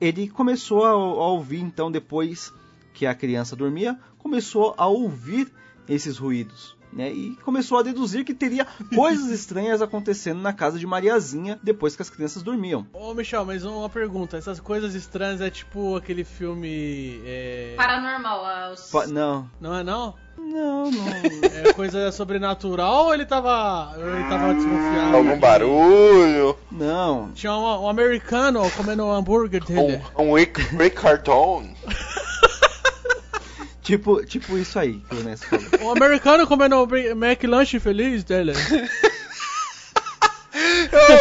ele 0.00 0.28
começou 0.28 0.84
a, 0.84 0.90
a 0.90 1.28
ouvir, 1.28 1.60
então, 1.60 1.90
depois 1.90 2.52
que 2.92 3.06
a 3.06 3.14
criança 3.14 3.54
dormia, 3.54 3.98
começou 4.18 4.74
a 4.76 4.86
ouvir 4.86 5.52
esses 5.88 6.18
ruídos. 6.18 6.76
Né, 6.94 7.10
e 7.12 7.36
começou 7.42 7.78
a 7.78 7.82
deduzir 7.82 8.24
que 8.24 8.32
teria 8.32 8.64
coisas 8.94 9.28
estranhas 9.32 9.82
acontecendo 9.82 10.40
na 10.40 10.52
casa 10.52 10.78
de 10.78 10.86
Mariazinha 10.86 11.58
depois 11.60 11.96
que 11.96 12.02
as 12.02 12.08
crianças 12.08 12.40
dormiam. 12.42 12.86
Ô, 12.92 13.12
Michel, 13.14 13.44
mas 13.44 13.64
uma 13.64 13.88
pergunta. 13.90 14.36
Essas 14.36 14.60
coisas 14.60 14.94
estranhas 14.94 15.40
é 15.40 15.50
tipo 15.50 15.96
aquele 15.96 16.22
filme. 16.22 17.20
É... 17.24 17.74
Paranormal. 17.76 18.72
os- 18.72 18.90
Pa- 18.92 19.08
não, 19.08 19.50
Não 19.60 19.74
é 19.76 19.82
não? 19.82 20.14
não, 20.38 20.90
não. 20.90 21.06
É 21.68 21.72
coisa 21.72 22.12
sobrenatural 22.12 23.06
ou 23.06 23.14
ele 23.14 23.24
tava. 23.26 23.92
ele 23.98 24.24
tava 24.28 24.54
desconfiado? 24.54 25.16
Algum 25.16 25.38
barulho. 25.40 26.56
Não, 26.70 27.32
Tinha 27.32 27.52
um, 27.54 27.84
um 27.84 27.88
americano 27.88 28.60
comendo 28.76 29.04
um 29.04 29.10
hambúrguer 29.12 29.64
dele. 29.64 30.00
Um, 30.16 30.30
um 30.30 30.34
Rick, 30.36 30.60
Rick 30.76 30.96
Cartone. 31.00 31.74
tipo, 33.84 34.24
tipo 34.24 34.58
isso 34.58 34.78
aí 34.78 35.00
que 35.08 35.14
o 35.14 35.18
Ernesto 35.18 35.46
falou. 35.46 35.86
Um 35.86 35.92
americano 35.92 36.46
comendo 36.46 36.88
McLanche 37.14 37.78
feliz 37.78 38.24
dele. 38.24 38.52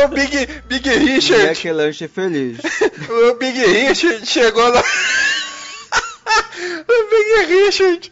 o 0.04 0.08
Big, 0.08 0.48
Big 0.68 0.90
Richard. 0.90 1.44
Jack 1.44 1.72
Lanche 1.72 2.06
é 2.06 2.08
feliz. 2.08 2.58
O 3.10 3.36
Big 3.36 3.60
Richard 3.60 4.26
chegou 4.26 4.66
lá. 4.70 4.82
o 6.88 7.10
Big 7.10 7.54
Richard. 7.54 8.12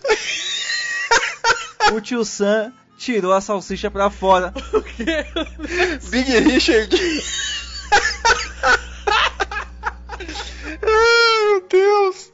O 1.94 2.02
tio 2.02 2.26
Sam 2.26 2.74
tirou 2.98 3.32
a 3.34 3.40
salsicha 3.42 3.90
pra 3.90 4.10
fora. 4.10 4.54
O 4.74 4.82
quê? 4.82 5.26
Big 6.10 6.40
Richard. 6.40 6.96
Ai, 10.84 11.46
meu 11.46 11.68
Deus. 11.70 12.32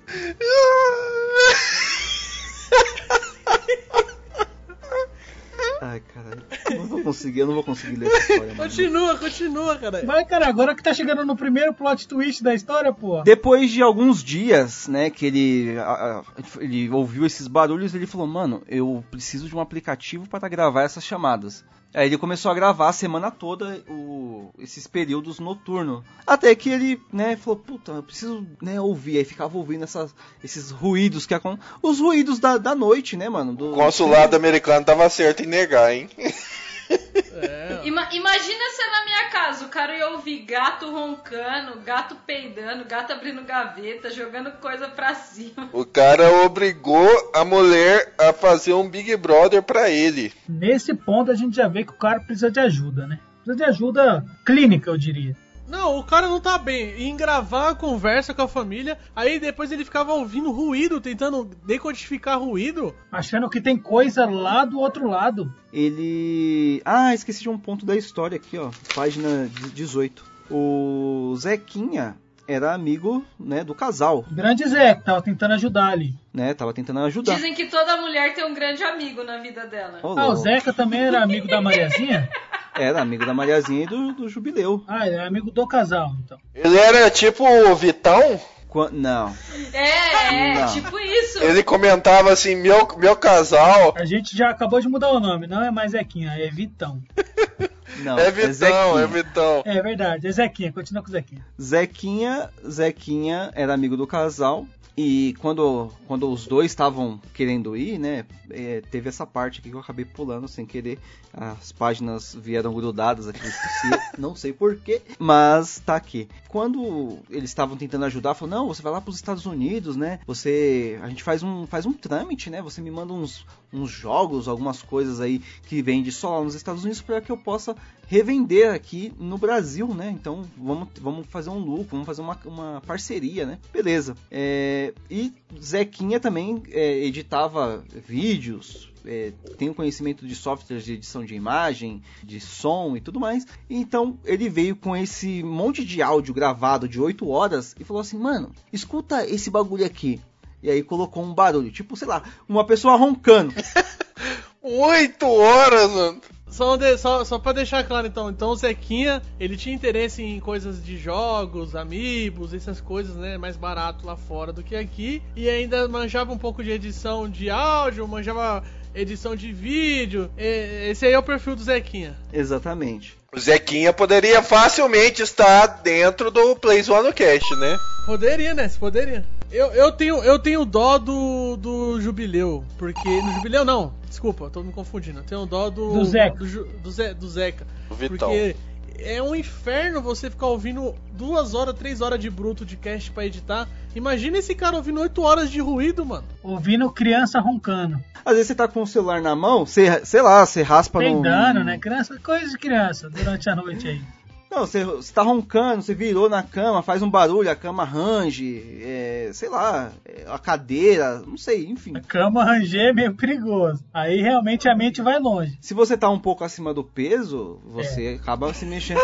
Ai, 5.82 6.02
caralho. 6.14 6.42
Eu 6.72 6.78
não 6.80 6.88
vou 6.88 7.02
conseguir, 7.04 7.40
eu 7.42 7.48
não 7.48 7.54
vou 7.54 7.64
conseguir 7.64 7.98
ler 7.98 8.08
essa 8.08 8.18
história. 8.34 8.54
mano. 8.56 8.64
Continua, 8.70 9.18
continua, 9.18 9.76
cara. 9.78 10.06
Vai, 10.06 10.26
cara, 10.26 10.48
agora 10.48 10.74
que 10.76 10.82
tá 10.84 10.94
chegando 10.94 11.26
no 11.26 11.36
primeiro 11.36 11.74
plot 11.74 12.08
twist 12.08 12.42
da 12.44 12.54
história, 12.54 12.92
pô. 12.92 13.22
Depois 13.24 13.70
de 13.72 13.82
alguns 13.82 14.24
dias, 14.24 14.88
né, 14.88 15.10
que 15.10 15.26
ele, 15.26 15.78
a- 15.78 15.84
a- 16.22 16.24
ele 16.64 16.90
ouviu 16.90 17.26
esses 17.26 17.48
barulhos, 17.48 17.94
ele 17.94 18.08
falou, 18.08 18.26
mano, 18.28 18.64
eu 18.68 19.04
preciso 19.12 19.48
de 19.48 19.56
um 19.56 19.60
aplicativo 19.60 20.28
para 20.28 20.48
gravar 20.50 20.84
essas 20.84 21.04
chamadas. 21.04 21.64
Aí 21.98 22.06
ele 22.08 22.18
começou 22.18 22.52
a 22.52 22.54
gravar 22.54 22.90
a 22.90 22.94
semana 22.94 23.32
toda 23.32 23.84
o- 23.90 24.52
esses 24.60 24.86
períodos 24.86 25.40
noturnos. 25.40 26.04
Até 26.28 26.54
que 26.54 26.70
ele, 26.70 27.02
né, 27.12 27.36
falou, 27.36 27.58
puta, 27.58 27.92
eu 27.94 28.04
preciso, 28.04 28.46
né, 28.62 28.80
ouvir. 28.80 29.18
Aí 29.18 29.24
ficava 29.26 29.58
ouvindo 29.58 29.84
essas, 29.84 30.14
esses 30.44 30.70
ruídos 30.70 31.26
que 31.26 31.34
acon- 31.34 31.58
Os 31.82 32.00
ruídos 32.00 32.38
da, 32.38 32.58
da 32.60 32.76
noite, 32.76 33.18
né, 33.18 33.28
mano? 33.28 33.56
Do, 33.56 33.72
O 33.72 33.74
consulado 33.74 34.36
americano 34.36 34.86
tava 34.86 35.10
certo 35.10 35.42
em 35.42 35.48
negar, 35.48 35.92
hein? 35.92 36.08
É. 36.90 37.82
Ima- 37.84 38.10
imagina 38.12 38.64
se 38.76 38.82
é 38.82 38.92
na 38.92 39.06
minha 39.06 39.30
casa, 39.30 39.66
o 39.66 39.70
cara 39.70 39.96
ia 39.96 40.10
ouvir 40.10 40.40
gato 40.40 40.90
roncando, 40.92 41.80
gato 41.86 42.16
peidando, 42.26 42.86
gato 42.86 43.14
abrindo 43.14 43.44
gaveta, 43.44 44.10
jogando 44.10 44.52
coisa 44.54 44.88
pra 44.88 45.14
cima. 45.16 45.70
O 45.72 45.86
cara 45.86 46.30
obrigou 46.44 47.32
a 47.34 47.46
mulher 47.46 48.14
a 48.18 48.34
fazer 48.34 48.74
um 48.74 48.90
Big 48.90 49.16
Brother 49.18 49.62
pra 49.62 49.90
ele. 49.90 50.34
Nesse 50.48 50.94
ponto 50.94 51.32
a 51.32 51.36
gente 51.36 51.56
já 51.56 51.68
vê 51.68 51.84
que 51.84 51.92
o 51.92 51.98
cara 51.98 52.20
precisa 52.20 52.50
de 52.50 52.60
ajuda, 52.60 53.06
né? 53.08 53.20
Precisa 53.44 53.56
de 53.56 53.64
ajuda 53.70 54.26
clínica, 54.46 54.90
eu 54.90 54.98
diria. 54.98 55.36
Não, 55.68 55.98
o 56.00 56.04
cara 56.04 56.28
não 56.28 56.40
tá 56.40 56.58
bem. 56.58 56.94
Em 57.04 57.16
gravar 57.16 57.70
a 57.72 57.76
conversa 57.76 58.34
com 58.34 58.42
a 58.42 58.48
família, 58.48 58.98
aí 59.16 59.40
depois 59.40 59.72
ele 59.72 59.84
ficava 59.84 60.14
ouvindo 60.14 60.50
ruído, 60.52 61.02
tentando 61.02 61.44
decodificar 61.66 62.40
ruído. 62.40 62.96
Achando 63.12 63.50
que 63.50 63.60
tem 63.60 63.76
coisa 63.78 64.26
lá 64.26 64.64
do 64.64 64.80
outro 64.80 65.08
lado. 65.10 65.52
Ele. 65.74 66.82
Ah, 66.86 67.14
esqueci 67.14 67.42
de 67.42 67.50
um 67.50 67.58
ponto 67.58 67.86
da 67.86 67.96
história 67.96 68.38
aqui, 68.38 68.58
ó. 68.58 68.70
Página 68.96 69.50
18. 69.74 70.24
O 70.50 71.36
Zequinha 71.38 72.16
era 72.48 72.74
amigo, 72.74 73.26
né, 73.38 73.62
do 73.62 73.76
casal, 73.76 74.24
Grande 74.32 74.66
Zé, 74.70 74.96
que 74.96 75.04
tava 75.04 75.22
tentando 75.22 75.54
ajudar 75.56 75.88
ali. 75.92 76.16
né? 76.34 76.54
Tava 76.54 76.74
tentando 76.74 77.02
ajudar. 77.02 77.36
Dizem 77.36 77.54
que 77.54 77.66
toda 77.66 77.98
mulher 77.98 78.34
tem 78.34 78.46
um 78.46 78.54
grande 78.54 78.82
amigo 78.84 79.22
na 79.22 79.38
vida 79.40 79.66
dela. 79.68 80.00
Ô, 80.02 80.18
Ah, 80.18 80.30
o. 80.30 80.36
Zeca 80.38 80.72
também 80.72 81.02
era 81.02 81.22
amigo 81.22 81.46
da 81.46 81.60
Mariazinha? 81.62 82.30
Era 82.80 83.02
amigo 83.02 83.26
da 83.26 83.34
Mariazinha 83.34 83.84
e 83.84 83.88
do, 83.88 84.14
do 84.14 84.30
Jubileu. 84.30 84.84
Ah, 84.88 85.08
ele 85.08 85.16
é 85.16 85.26
amigo 85.26 85.52
do 85.52 85.68
casal, 85.68 86.12
então. 86.24 86.38
Ele 86.54 86.78
era 86.78 87.10
tipo 87.10 87.44
o 87.48 87.76
Vitão. 87.76 88.40
Qua- 88.68 88.90
Não. 88.92 89.34
É, 89.74 90.34
é, 90.36 90.54
Não. 90.62 90.74
tipo 90.74 91.00
isso. 91.00 91.42
Ele 91.42 91.64
comentava 91.64 92.32
assim: 92.32 92.56
meu, 92.56 92.86
meu 92.98 93.16
casal 93.16 93.94
A 93.98 94.04
gente 94.06 94.36
já 94.36 94.50
acabou 94.50 94.80
de 94.82 94.88
mudar 94.90 95.10
o 95.12 95.20
nome, 95.20 95.48
não 95.48 95.64
é 95.64 95.72
mais 95.72 95.92
Zequinha, 95.92 96.32
é 96.38 96.50
Vitão. 96.50 97.02
Não. 98.04 98.20
é 98.20 98.30
Vitão, 98.30 98.54
Zequinha. 98.54 99.04
é 99.04 99.08
Vitão. 99.08 99.64
É 99.66 99.82
verdade, 99.82 100.28
é 100.28 100.32
Zequinha, 100.32 100.72
continua 100.72 101.02
com 101.02 101.08
o 101.08 101.12
Zequinha. 101.12 101.44
Zequinha, 101.60 102.50
Zequinha 102.70 103.50
era 103.56 103.74
amigo 103.74 103.96
do 103.98 104.06
casal 104.06 104.68
E 104.98 105.36
quando, 105.40 105.92
quando 106.08 106.28
os 106.32 106.48
dois 106.48 106.72
estavam 106.72 107.22
querendo 107.34 107.78
ir, 107.78 108.00
né? 108.00 108.26
é, 108.52 108.82
teve 108.82 109.10
essa 109.10 109.26
parte 109.26 109.60
aqui 109.60 109.70
que 109.70 109.76
eu 109.76 109.80
acabei 109.80 110.06
pulando 110.06 110.48
sem 110.48 110.66
querer. 110.66 111.00
As 111.34 111.72
páginas 111.72 112.36
vieram 112.36 112.74
grudadas 112.74 113.28
aqui, 113.28 113.42
não 114.18 114.36
sei 114.36 114.54
porquê, 114.54 115.02
mas 115.20 115.80
tá 115.80 115.96
aqui. 115.96 116.28
Quando 116.48 117.20
eles 117.30 117.50
estavam 117.50 117.78
tentando 117.78 118.06
ajudar, 118.06 118.34
falou: 118.34 118.56
Não, 118.56 118.68
você 118.68 118.82
vai 118.82 118.92
lá 118.92 119.02
pros 119.02 119.18
Estados 119.18 119.46
Unidos, 119.46 119.96
né? 119.96 120.20
Você. 120.26 121.00
A 121.02 121.10
gente 121.10 121.24
faz 121.24 121.44
um, 121.44 121.68
faz 121.68 121.86
um 121.86 121.94
trâmite, 121.94 122.50
né? 122.50 122.62
Você 122.62 122.82
me 122.82 122.90
manda 122.90 123.14
uns, 123.14 123.46
uns 123.72 123.92
jogos, 123.92 124.48
algumas 124.48 124.82
coisas 124.82 125.20
aí 125.20 125.42
que 125.68 125.82
vende 125.82 126.12
só 126.12 126.38
lá 126.38 126.44
nos 126.44 126.56
Estados 126.56 126.84
Unidos 126.84 127.02
para 127.02 127.22
que 127.22 127.32
eu 127.32 127.38
possa 127.38 127.76
revender 128.08 128.74
aqui 128.74 129.14
no 129.20 129.38
Brasil, 129.38 129.88
né? 129.94 130.10
Então 130.10 130.46
vamos, 130.58 130.90
vamos 131.00 131.28
fazer 131.28 131.50
um 131.50 131.60
lucro, 131.60 131.92
vamos 131.92 132.06
fazer 132.06 132.22
uma, 132.22 132.40
uma 132.46 132.82
parceria, 132.86 133.46
né? 133.46 133.60
Beleza. 133.72 134.16
É, 134.32 134.94
e 135.10 135.34
Zequinha 135.62 136.20
também 136.20 136.64
é, 136.72 137.04
editava 137.04 137.84
vídeos, 138.08 138.90
é, 139.08 139.32
tem 139.58 139.70
um 139.70 139.74
conhecimento 139.74 140.28
de 140.28 140.36
softwares 140.36 140.84
de 140.84 140.94
edição 140.94 141.24
de 141.24 141.34
imagem, 141.34 142.02
de 142.24 142.40
som 142.40 142.96
e 142.96 143.02
tudo 143.02 143.20
mais. 143.20 143.46
Então 143.70 144.18
ele 144.26 144.50
veio 144.50 144.76
com 144.76 144.96
esse 144.96 145.42
monte 145.44 145.84
de 145.84 146.02
áudio 146.02 146.34
gravado 146.34 146.88
de 146.88 147.00
8 147.00 147.28
horas 147.28 147.76
e 147.80 147.84
falou 147.84 148.02
assim: 148.02 148.18
mano, 148.18 148.52
escuta 148.72 149.26
esse 149.26 149.50
bagulho 149.50 149.86
aqui. 149.86 150.20
E 150.68 150.70
aí 150.70 150.84
colocou 150.84 151.24
um 151.24 151.34
barulho, 151.34 151.72
tipo, 151.72 151.96
sei 151.96 152.10
lá, 152.10 152.22
uma 152.48 152.66
pessoa 152.66 152.98
roncando. 152.98 153.54
Oito 154.62 155.26
horas, 155.26 155.90
mano. 155.90 156.22
Só, 156.50 156.76
de, 156.76 156.98
só, 156.98 157.24
só 157.24 157.40
pra 157.40 157.54
deixar 157.54 157.86
claro 157.86 158.06
então, 158.08 158.30
então 158.30 158.50
o 158.50 158.56
Zequinha, 158.56 159.22
ele 159.40 159.56
tinha 159.56 159.74
interesse 159.74 160.22
em 160.22 160.42
coisas 160.42 160.84
de 160.84 160.98
jogos, 160.98 161.74
amigos, 161.74 162.54
essas 162.54 162.82
coisas, 162.82 163.16
né, 163.16 163.38
mais 163.38 163.56
barato 163.56 164.06
lá 164.06 164.18
fora 164.18 164.52
do 164.52 164.62
que 164.62 164.76
aqui, 164.76 165.22
e 165.38 165.48
ainda 165.48 165.88
manjava 165.88 166.34
um 166.34 166.38
pouco 166.38 166.62
de 166.62 166.72
edição 166.72 167.30
de 167.30 167.50
áudio, 167.50 168.06
manjava 168.06 168.62
edição 168.94 169.38
de 169.38 169.54
vídeo, 169.54 170.30
e- 170.38 170.90
esse 170.90 171.06
aí 171.06 171.14
é 171.14 171.20
o 171.20 171.24
perfil 171.24 171.56
do 171.56 171.64
Zequinha. 171.64 172.18
Exatamente. 172.34 173.16
O 173.34 173.40
Zequinha 173.40 173.94
poderia 173.94 174.42
facilmente 174.42 175.22
estar 175.22 175.68
dentro 175.82 176.30
do 176.30 176.56
Plays 176.58 176.90
One 176.90 177.14
Cast, 177.14 177.56
né? 177.56 177.78
Poderia, 178.06 178.54
né, 178.54 178.70
poderia. 178.80 179.24
Eu, 179.52 179.68
eu, 179.68 179.92
tenho, 179.92 180.18
eu 180.24 180.38
tenho 180.38 180.66
dó 180.66 180.98
do, 180.98 181.56
do 181.56 182.02
Jubileu, 182.02 182.66
porque, 182.78 183.22
no 183.22 183.32
Jubileu 183.32 183.64
não, 183.64 183.94
desculpa, 184.08 184.50
tô 184.50 184.62
me 184.62 184.74
confundindo, 184.74 185.20
eu 185.20 185.24
tenho 185.24 185.46
dó 185.46 185.70
do... 185.70 185.94
Do 185.94 186.06
Zeca. 186.06 186.38
Do, 186.38 186.66
do, 186.66 186.92
Ze- 186.92 187.14
do 187.14 187.30
Zeca. 187.30 187.66
Vitão. 187.92 188.30
Porque 188.30 188.56
é 189.00 189.22
um 189.22 189.34
inferno 189.34 190.02
você 190.02 190.30
ficar 190.30 190.48
ouvindo 190.48 190.94
duas 191.14 191.54
horas, 191.54 191.76
três 191.76 192.02
horas 192.02 192.20
de 192.20 192.30
bruto 192.30 192.66
de 192.66 192.76
cast 192.76 193.10
pra 193.12 193.26
editar. 193.26 193.70
Imagina 193.96 194.38
esse 194.40 194.54
cara 194.54 194.76
ouvindo 194.76 195.00
oito 195.00 195.22
horas 195.22 195.50
de 195.50 195.62
ruído, 195.62 196.06
mano. 196.06 196.26
Ouvindo 196.44 196.90
criança 196.92 197.40
roncando. 197.40 198.04
Às 198.26 198.34
vezes 198.34 198.48
você 198.48 198.56
tá 198.56 198.68
com 198.68 198.82
o 198.82 198.88
celular 198.88 199.22
na 199.22 199.36
mão, 199.36 199.66
você, 199.66 200.04
sei 200.04 200.22
lá, 200.22 200.46
você 200.46 200.62
raspa 200.62 201.00
Tem 201.00 201.16
no. 201.16 201.22
dano, 201.22 201.64
né? 201.64 201.78
Criança, 201.78 202.20
coisa 202.22 202.50
de 202.50 202.58
criança 202.58 203.10
durante 203.10 203.50
a 203.50 203.56
noite 203.56 203.88
aí. 203.88 204.02
Não, 204.50 204.60
você, 204.60 204.84
você 204.84 205.14
tá 205.14 205.22
roncando, 205.22 205.82
você 205.82 205.94
virou 205.94 206.30
na 206.30 206.42
cama, 206.42 206.82
faz 206.82 207.02
um 207.02 207.10
barulho, 207.10 207.50
a 207.50 207.56
cama 207.56 207.84
range, 207.84 208.82
é, 208.82 209.30
sei 209.34 209.50
lá, 209.50 209.92
é, 210.06 210.26
a 210.28 210.40
cadeira, 210.40 211.22
não 211.26 211.38
sei, 211.38 211.66
enfim. 211.66 211.96
A 211.96 212.02
cama 212.02 212.44
ranger 212.44 212.88
é 212.88 212.94
meio 212.94 213.14
perigoso. 213.16 213.84
Aí 213.94 214.22
realmente 214.22 214.70
a 214.70 214.76
mente 214.76 215.02
vai 215.02 215.20
longe. 215.20 215.58
Se 215.62 215.74
você 215.74 215.98
tá 215.98 216.10
um 216.10 216.20
pouco 216.20 216.44
acima 216.44 216.74
do 216.74 216.84
peso, 216.84 217.60
você 217.66 218.18
acaba 218.22 218.54
se 218.54 218.66
mexendo. 218.66 219.02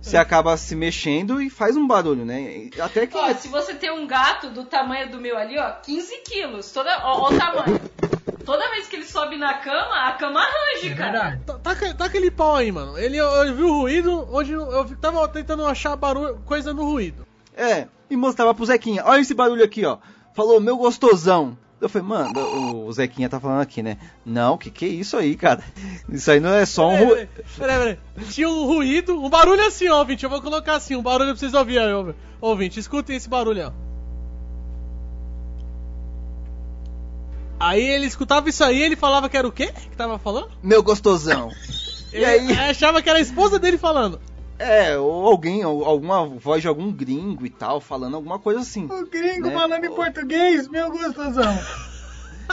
você 0.00 0.16
acaba 0.16 0.56
se 0.56 0.76
mexendo 0.76 1.40
e 1.40 1.48
faz 1.48 1.76
um 1.76 1.86
barulho, 1.86 2.24
né? 2.24 2.68
Até 2.78 3.06
que. 3.06 3.16
Ó, 3.16 3.32
se 3.34 3.48
você 3.48 3.74
tem 3.74 3.90
um 3.90 4.06
gato 4.06 4.50
do 4.50 4.64
tamanho 4.64 5.10
do 5.10 5.20
meu 5.20 5.38
ali, 5.38 5.58
ó, 5.58 5.70
15 5.70 6.18
quilos. 6.24 6.70
Toda, 6.70 6.90
ó, 7.04 7.22
ó 7.22 7.32
o 7.32 7.38
tamanho. 7.38 7.80
Toda 8.44 8.70
vez 8.70 8.86
que 8.88 8.96
ele 8.96 9.04
sobe 9.04 9.36
na 9.36 9.54
cama, 9.54 10.08
a 10.08 10.12
cama 10.12 10.40
range, 10.40 10.90
É 10.90 10.94
cara. 10.94 11.40
Tá, 11.46 11.58
tá, 11.58 11.74
tá 11.94 12.04
aquele 12.04 12.30
pau 12.30 12.56
aí, 12.56 12.70
mano. 12.72 12.98
Ele, 12.98 13.16
vi 13.54 13.62
o 13.62 13.72
ruído, 13.80 14.26
hoje 14.34 14.52
eu 14.52 14.96
tava 15.00 15.26
tentando 15.28 15.66
achar 15.66 15.94
barulho, 15.96 16.36
coisa 16.44 16.72
no 16.74 16.84
ruído. 16.84 17.26
É, 17.56 17.86
e 18.10 18.16
mostrava 18.16 18.54
pro 18.54 18.64
Zequinha, 18.66 19.02
olha 19.04 19.20
esse 19.20 19.34
barulho 19.34 19.64
aqui, 19.64 19.84
ó. 19.84 19.98
Falou, 20.34 20.60
meu 20.60 20.76
gostosão. 20.76 21.56
Eu 21.80 21.88
falei, 21.88 22.06
mano, 22.06 22.40
o 22.40 22.86
o 22.86 22.92
Zequinha 22.92 23.28
tá 23.28 23.40
falando 23.40 23.60
aqui, 23.60 23.82
né? 23.82 23.98
Não, 24.24 24.56
que 24.56 24.70
que 24.70 24.84
é 24.84 24.88
isso 24.88 25.16
aí, 25.16 25.34
cara? 25.34 25.62
Isso 26.08 26.30
aí 26.30 26.38
não 26.38 26.54
é 26.54 26.64
só 26.64 26.88
um. 26.88 26.96
ru- 26.96 27.16
Peraí, 27.58 27.78
peraí. 27.78 27.98
Tinha 28.30 28.48
um 28.48 28.66
ruído, 28.66 29.20
um 29.20 29.28
barulho 29.28 29.66
assim, 29.66 29.88
ó, 29.88 29.98
ouvinte. 29.98 30.22
Eu 30.22 30.30
vou 30.30 30.40
colocar 30.40 30.76
assim, 30.76 30.94
um 30.94 31.02
barulho 31.02 31.30
pra 31.30 31.38
vocês 31.38 31.52
ouvirem, 31.54 32.14
ouvinte. 32.40 32.78
Escutem 32.78 33.16
esse 33.16 33.28
barulho, 33.28 33.66
ó. 33.66 33.91
Aí 37.62 37.82
ele 37.82 38.06
escutava 38.06 38.48
isso 38.48 38.64
aí 38.64 38.82
ele 38.82 38.96
falava 38.96 39.28
que 39.28 39.36
era 39.36 39.46
o 39.46 39.52
quê 39.52 39.68
que 39.68 39.96
tava 39.96 40.18
falando? 40.18 40.50
Meu 40.62 40.82
gostosão. 40.82 41.50
E 42.14 42.22
aí? 42.22 42.52
achava 42.52 43.00
que 43.00 43.08
era 43.08 43.18
a 43.18 43.22
esposa 43.22 43.58
dele 43.58 43.78
falando. 43.78 44.20
É, 44.58 44.98
ou 44.98 45.26
alguém, 45.26 45.64
ou 45.64 45.82
alguma 45.82 46.26
voz 46.26 46.60
de 46.60 46.68
algum 46.68 46.92
gringo 46.92 47.46
e 47.46 47.48
tal, 47.48 47.80
falando 47.80 48.16
alguma 48.16 48.38
coisa 48.38 48.60
assim. 48.60 48.84
O 48.84 49.06
gringo 49.06 49.48
Né? 49.48 49.54
falando 49.54 49.82
em 49.82 49.90
português, 49.94 50.68
meu 50.68 50.90
gostosão. 50.90 51.58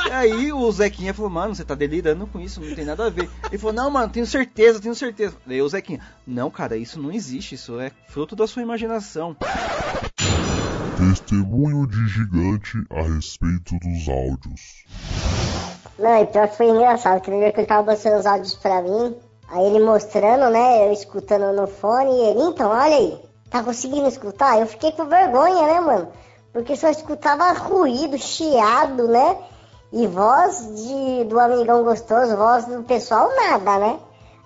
E 0.07 0.11
aí 0.11 0.53
o 0.53 0.71
Zequinha 0.71 1.13
falou, 1.13 1.29
mano, 1.29 1.53
você 1.53 1.65
tá 1.65 1.75
delirando 1.75 2.25
com 2.25 2.39
isso, 2.39 2.61
não 2.61 2.73
tem 2.73 2.85
nada 2.85 3.07
a 3.07 3.09
ver. 3.09 3.29
Ele 3.49 3.57
falou, 3.57 3.73
não, 3.73 3.91
mano, 3.91 4.07
tenho 4.09 4.25
certeza, 4.25 4.79
tenho 4.79 4.95
certeza. 4.95 5.35
Daí 5.45 5.61
o 5.61 5.67
Zequinha, 5.67 5.99
não, 6.25 6.49
cara, 6.49 6.77
isso 6.77 7.01
não 7.01 7.11
existe, 7.11 7.55
isso 7.55 7.77
é 7.81 7.91
fruto 8.07 8.33
da 8.33 8.47
sua 8.47 8.61
imaginação. 8.61 9.35
Testemunho 10.99 11.87
de 11.87 12.07
gigante 12.09 12.77
a 12.91 13.01
respeito 13.03 13.73
dos 13.79 14.09
áudios. 14.09 14.83
Não, 15.97 16.21
e 16.21 16.25
pior 16.25 16.49
que 16.49 16.57
foi 16.57 16.67
engraçado, 16.67 17.21
que 17.21 17.31
ele 17.31 17.65
tava 17.65 17.89
mostrando 17.89 18.19
os 18.19 18.25
áudios 18.25 18.55
pra 18.55 18.81
mim, 18.81 19.15
aí 19.47 19.65
ele 19.65 19.79
mostrando, 19.79 20.49
né, 20.49 20.85
eu 20.85 20.91
escutando 20.91 21.55
no 21.55 21.67
fone, 21.67 22.11
e 22.11 22.21
ele, 22.31 22.41
então, 22.41 22.69
olha 22.69 22.97
aí, 22.97 23.17
tá 23.49 23.63
conseguindo 23.63 24.09
escutar? 24.09 24.59
Eu 24.59 24.67
fiquei 24.67 24.91
com 24.91 25.05
vergonha, 25.05 25.67
né, 25.67 25.79
mano? 25.79 26.09
Porque 26.51 26.75
só 26.75 26.89
escutava 26.89 27.53
ruído, 27.53 28.17
chiado, 28.17 29.07
né? 29.07 29.37
E 29.93 30.05
voz 30.05 30.67
de, 30.75 31.23
do 31.23 31.39
amigão 31.39 31.81
gostoso, 31.81 32.35
voz 32.35 32.65
do 32.65 32.83
pessoal, 32.83 33.33
nada, 33.37 33.79
né? 33.79 33.99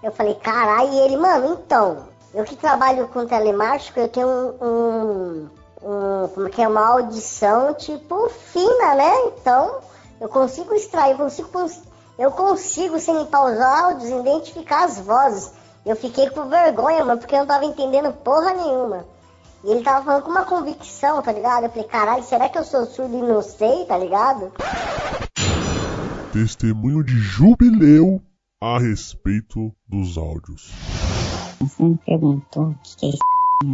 Eu 0.03 0.11
falei, 0.11 0.35
caralho, 0.35 0.93
e 0.93 0.99
ele, 0.99 1.17
mano, 1.17 1.59
então, 1.65 2.05
eu 2.31 2.43
que 2.43 2.55
trabalho 2.55 3.07
com 3.07 3.25
telemático, 3.25 3.99
eu 3.99 4.07
tenho 4.07 4.27
um, 4.27 4.67
um, 4.67 5.49
um- 5.83 6.27
como 6.29 6.49
que 6.49 6.61
é, 6.61 6.67
uma 6.67 6.85
audição, 6.87 7.73
tipo, 7.73 8.29
fina, 8.29 8.95
né? 8.95 9.11
Então, 9.27 9.79
eu 10.21 10.29
consigo 10.29 10.73
extrair, 10.73 11.11
eu 11.11 11.17
consigo, 11.17 11.49
cons- 11.49 11.81
eu 12.17 12.31
consigo, 12.31 12.99
sem 12.99 13.17
limpar 13.17 13.45
os 13.51 13.59
áudios, 13.59 14.09
identificar 14.09 14.85
as 14.85 14.99
vozes. 14.99 15.51
Eu 15.85 15.95
fiquei 15.95 16.29
com 16.29 16.47
vergonha, 16.47 17.03
mano, 17.03 17.19
porque 17.19 17.35
eu 17.35 17.39
não 17.39 17.45
tava 17.47 17.65
entendendo 17.65 18.11
porra 18.13 18.53
nenhuma. 18.53 19.05
E 19.63 19.71
ele 19.71 19.83
tava 19.83 20.03
falando 20.05 20.23
com 20.23 20.31
uma 20.31 20.45
convicção, 20.45 21.21
tá 21.21 21.31
ligado? 21.31 21.63
Eu 21.65 21.69
falei, 21.69 21.87
caralho, 21.87 22.23
será 22.23 22.47
que 22.49 22.57
eu 22.57 22.63
sou 22.63 22.85
surdo 22.85 23.17
e 23.17 23.21
não 23.21 23.41
sei, 23.41 23.85
tá 23.85 23.97
ligado? 23.97 24.51
Testemunho 26.31 27.03
de 27.03 27.13
jubileu 27.17 28.21
a 28.61 28.79
respeito 28.79 29.71
dos 29.87 30.17
áudios. 30.17 30.71
Você 31.59 31.83
me 31.83 31.97
perguntou 32.05 32.63
o 32.69 32.75
que, 32.83 33.05
é 33.05 33.09
acho 33.09 33.17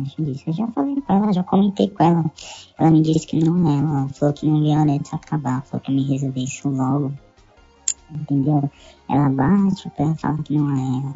disso. 0.03 0.43
Eu 0.47 0.53
já 0.53 0.67
falei 0.67 0.99
pra 1.01 1.15
ela, 1.15 1.33
já 1.33 1.43
comentei 1.43 1.89
com 1.89 2.03
ela. 2.03 2.25
Ela 2.77 2.91
me 2.91 3.01
disse 3.01 3.27
que 3.27 3.43
não 3.43 3.69
é. 3.69 3.77
Ela 3.79 4.09
falou 4.09 4.33
que 4.33 4.45
não 4.45 4.61
viu 4.61 4.73
a 4.73 4.85
net 4.85 5.13
acabar. 5.13 5.63
Falou 5.63 5.81
que 5.81 5.91
me 5.91 6.03
resolver 6.03 6.41
isso 6.41 6.69
logo. 6.69 7.13
Entendeu? 8.11 8.69
Ela 9.09 9.29
bate 9.29 9.87
o 9.87 9.91
pé 9.91 10.13
fala 10.15 10.37
que 10.43 10.57
não 10.57 10.71
é 10.75 11.01
ela. 11.01 11.13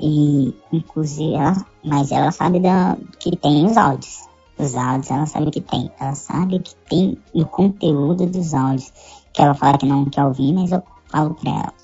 E, 0.00 0.54
inclusive, 0.72 1.34
ela, 1.34 1.66
mas 1.84 2.12
ela 2.12 2.30
sabe 2.30 2.60
da, 2.60 2.96
que 3.18 3.36
tem 3.36 3.66
os 3.66 3.76
áudios. 3.76 4.28
Os 4.58 4.74
áudios, 4.74 5.10
ela 5.10 5.26
sabe 5.26 5.50
que 5.50 5.60
tem. 5.60 5.90
Ela 6.00 6.14
sabe 6.14 6.58
que 6.60 6.74
tem 6.88 7.18
o 7.34 7.44
conteúdo 7.44 8.26
dos 8.26 8.54
áudios. 8.54 8.92
Que 9.32 9.42
ela 9.42 9.54
fala 9.54 9.78
que 9.78 9.86
não 9.86 10.04
quer 10.06 10.24
ouvir, 10.24 10.52
mas 10.52 10.72
eu 10.72 10.82
falo 11.06 11.34
pra 11.34 11.50
ela. 11.50 11.74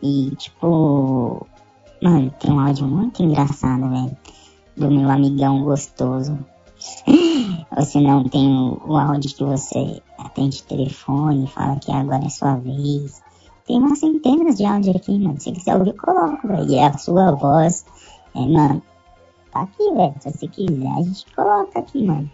E, 0.00 0.34
tipo, 0.36 1.46
Mano, 2.00 2.32
tem 2.38 2.52
um 2.52 2.60
áudio 2.60 2.86
muito 2.86 3.22
engraçado, 3.22 3.88
velho. 3.90 4.16
Do 4.78 4.90
meu 4.90 5.10
amigão 5.10 5.62
gostoso. 5.64 6.38
Ou 7.76 7.82
se 7.82 8.00
não, 8.00 8.24
tem 8.28 8.48
o, 8.48 8.96
áudio 8.96 9.34
que 9.34 9.44
você 9.44 10.00
atende 10.16 10.62
telefone 10.62 11.48
fala 11.48 11.76
que 11.80 11.90
agora 11.90 12.24
é 12.24 12.28
sua 12.28 12.54
vez. 12.56 13.20
Tem 13.66 13.78
umas 13.78 13.98
centenas 13.98 14.56
de 14.56 14.64
áudio 14.64 14.96
aqui, 14.96 15.18
mano. 15.18 15.38
Se 15.40 15.52
quiser 15.52 15.76
ouvir, 15.76 15.94
coloca, 15.94 16.46
velho. 16.46 16.70
E 16.70 16.78
a 16.78 16.96
sua 16.96 17.32
voz. 17.32 17.84
É, 18.34 18.40
mano. 18.40 18.80
Tá 19.52 19.62
aqui, 19.62 19.92
velho. 19.92 20.14
Se 20.20 20.30
você 20.30 20.48
quiser, 20.48 20.88
a 20.88 21.02
gente 21.02 21.26
coloca 21.34 21.78
aqui, 21.78 22.04
mano. 22.04 22.30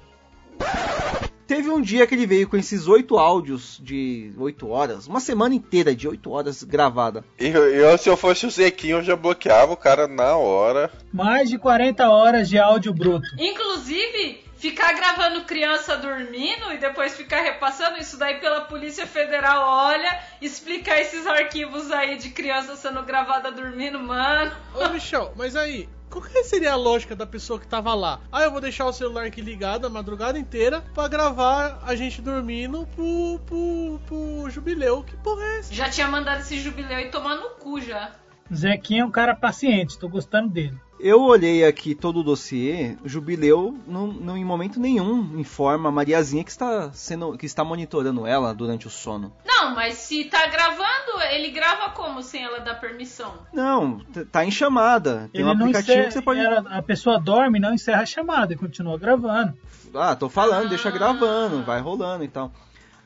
Teve 1.46 1.68
um 1.68 1.80
dia 1.80 2.06
que 2.06 2.14
ele 2.14 2.26
veio 2.26 2.48
com 2.48 2.56
esses 2.56 2.88
oito 2.88 3.18
áudios 3.18 3.78
de 3.82 4.32
oito 4.38 4.68
horas, 4.68 5.06
uma 5.06 5.20
semana 5.20 5.54
inteira 5.54 5.94
de 5.94 6.08
oito 6.08 6.30
horas 6.30 6.62
gravada. 6.62 7.24
E 7.38 7.48
eu, 7.48 7.68
eu, 7.68 7.98
se 7.98 8.08
eu 8.08 8.16
fosse 8.16 8.46
o 8.46 8.50
Zequinho, 8.50 8.98
eu 8.98 9.02
já 9.02 9.14
bloqueava 9.14 9.72
o 9.72 9.76
cara 9.76 10.06
na 10.06 10.36
hora. 10.36 10.90
Mais 11.12 11.50
de 11.50 11.58
40 11.58 12.08
horas 12.08 12.48
de 12.48 12.58
áudio 12.58 12.94
bruto. 12.94 13.26
Inclusive, 13.38 14.42
ficar 14.56 14.94
gravando 14.94 15.44
criança 15.44 15.94
dormindo 15.96 16.72
e 16.72 16.78
depois 16.78 17.14
ficar 17.14 17.42
repassando 17.42 17.98
isso 17.98 18.16
daí 18.16 18.40
pela 18.40 18.62
Polícia 18.62 19.06
Federal, 19.06 19.62
olha, 19.66 20.18
explicar 20.40 20.98
esses 20.98 21.26
arquivos 21.26 21.90
aí 21.90 22.16
de 22.16 22.30
criança 22.30 22.74
sendo 22.74 23.02
gravada 23.02 23.52
dormindo, 23.52 23.98
mano. 24.00 24.52
Ô, 24.74 24.88
Michel, 24.88 25.34
mas 25.36 25.54
aí, 25.54 25.86
qual 26.10 26.22
que 26.22 26.44
seria 26.44 26.72
a 26.72 26.76
lógica 26.76 27.16
da 27.16 27.26
pessoa 27.26 27.58
que 27.58 27.66
tava 27.66 27.94
lá? 27.94 28.20
Ah, 28.30 28.42
eu 28.42 28.50
vou 28.50 28.60
deixar 28.60 28.86
o 28.86 28.92
celular 28.92 29.26
aqui 29.26 29.40
ligado 29.40 29.86
a 29.86 29.90
madrugada 29.90 30.38
inteira 30.38 30.82
pra 30.94 31.08
gravar 31.08 31.80
a 31.84 31.94
gente 31.96 32.22
dormindo 32.22 32.86
pro, 32.94 33.40
pro, 33.46 34.00
pro 34.06 34.50
jubileu. 34.50 35.02
Que 35.02 35.16
porra 35.16 35.42
é 35.42 35.58
essa? 35.58 35.74
Já 35.74 35.90
tinha 35.90 36.06
mandado 36.06 36.40
esse 36.40 36.60
jubileu 36.60 37.00
e 37.00 37.10
tomar 37.10 37.36
no 37.36 37.50
cu 37.50 37.80
já. 37.80 38.12
Zequinha 38.52 39.02
é 39.02 39.04
um 39.04 39.10
cara 39.10 39.34
paciente, 39.34 39.98
tô 39.98 40.08
gostando 40.08 40.48
dele. 40.50 40.78
Eu 41.06 41.20
olhei 41.20 41.66
aqui 41.66 41.94
todo 41.94 42.20
o 42.20 42.22
dossiê, 42.22 42.96
o 43.04 43.08
Jubileu 43.10 43.78
não, 43.86 44.06
não 44.06 44.38
em 44.38 44.44
momento 44.44 44.80
nenhum 44.80 45.38
informa 45.38 45.90
a 45.90 45.92
Mariazinha 45.92 46.42
que 46.42 46.50
está 46.50 46.90
sendo 46.94 47.36
que 47.36 47.44
está 47.44 47.62
monitorando 47.62 48.26
ela 48.26 48.54
durante 48.54 48.86
o 48.86 48.90
sono. 48.90 49.30
Não, 49.44 49.74
mas 49.74 49.96
se 49.96 50.24
tá 50.24 50.46
gravando, 50.46 51.20
ele 51.30 51.50
grava 51.50 51.90
como 51.90 52.22
sem 52.22 52.42
ela 52.42 52.58
dar 52.60 52.76
permissão? 52.80 53.34
Não, 53.52 54.00
tá 54.32 54.46
em 54.46 54.50
chamada. 54.50 55.28
Tem 55.30 55.42
Ele 55.42 55.44
um 55.44 55.46
não 55.54 55.60
aplicativo 55.66 55.92
encerra- 55.92 56.06
que 56.06 56.12
você 56.14 56.22
pode. 56.22 56.40
ela- 56.40 56.64
a 56.70 56.80
pessoa 56.82 57.20
dorme 57.20 57.58
e 57.58 57.60
não 57.60 57.74
encerra 57.74 58.00
a 58.00 58.06
chamada 58.06 58.54
e 58.54 58.56
continua 58.56 58.96
gravando. 58.98 59.52
Ah, 59.94 60.16
tô 60.16 60.30
falando, 60.30 60.70
deixa 60.70 60.90
gravando, 60.90 61.62
vai 61.64 61.82
rolando 61.82 62.24
e 62.24 62.28
tal. 62.28 62.50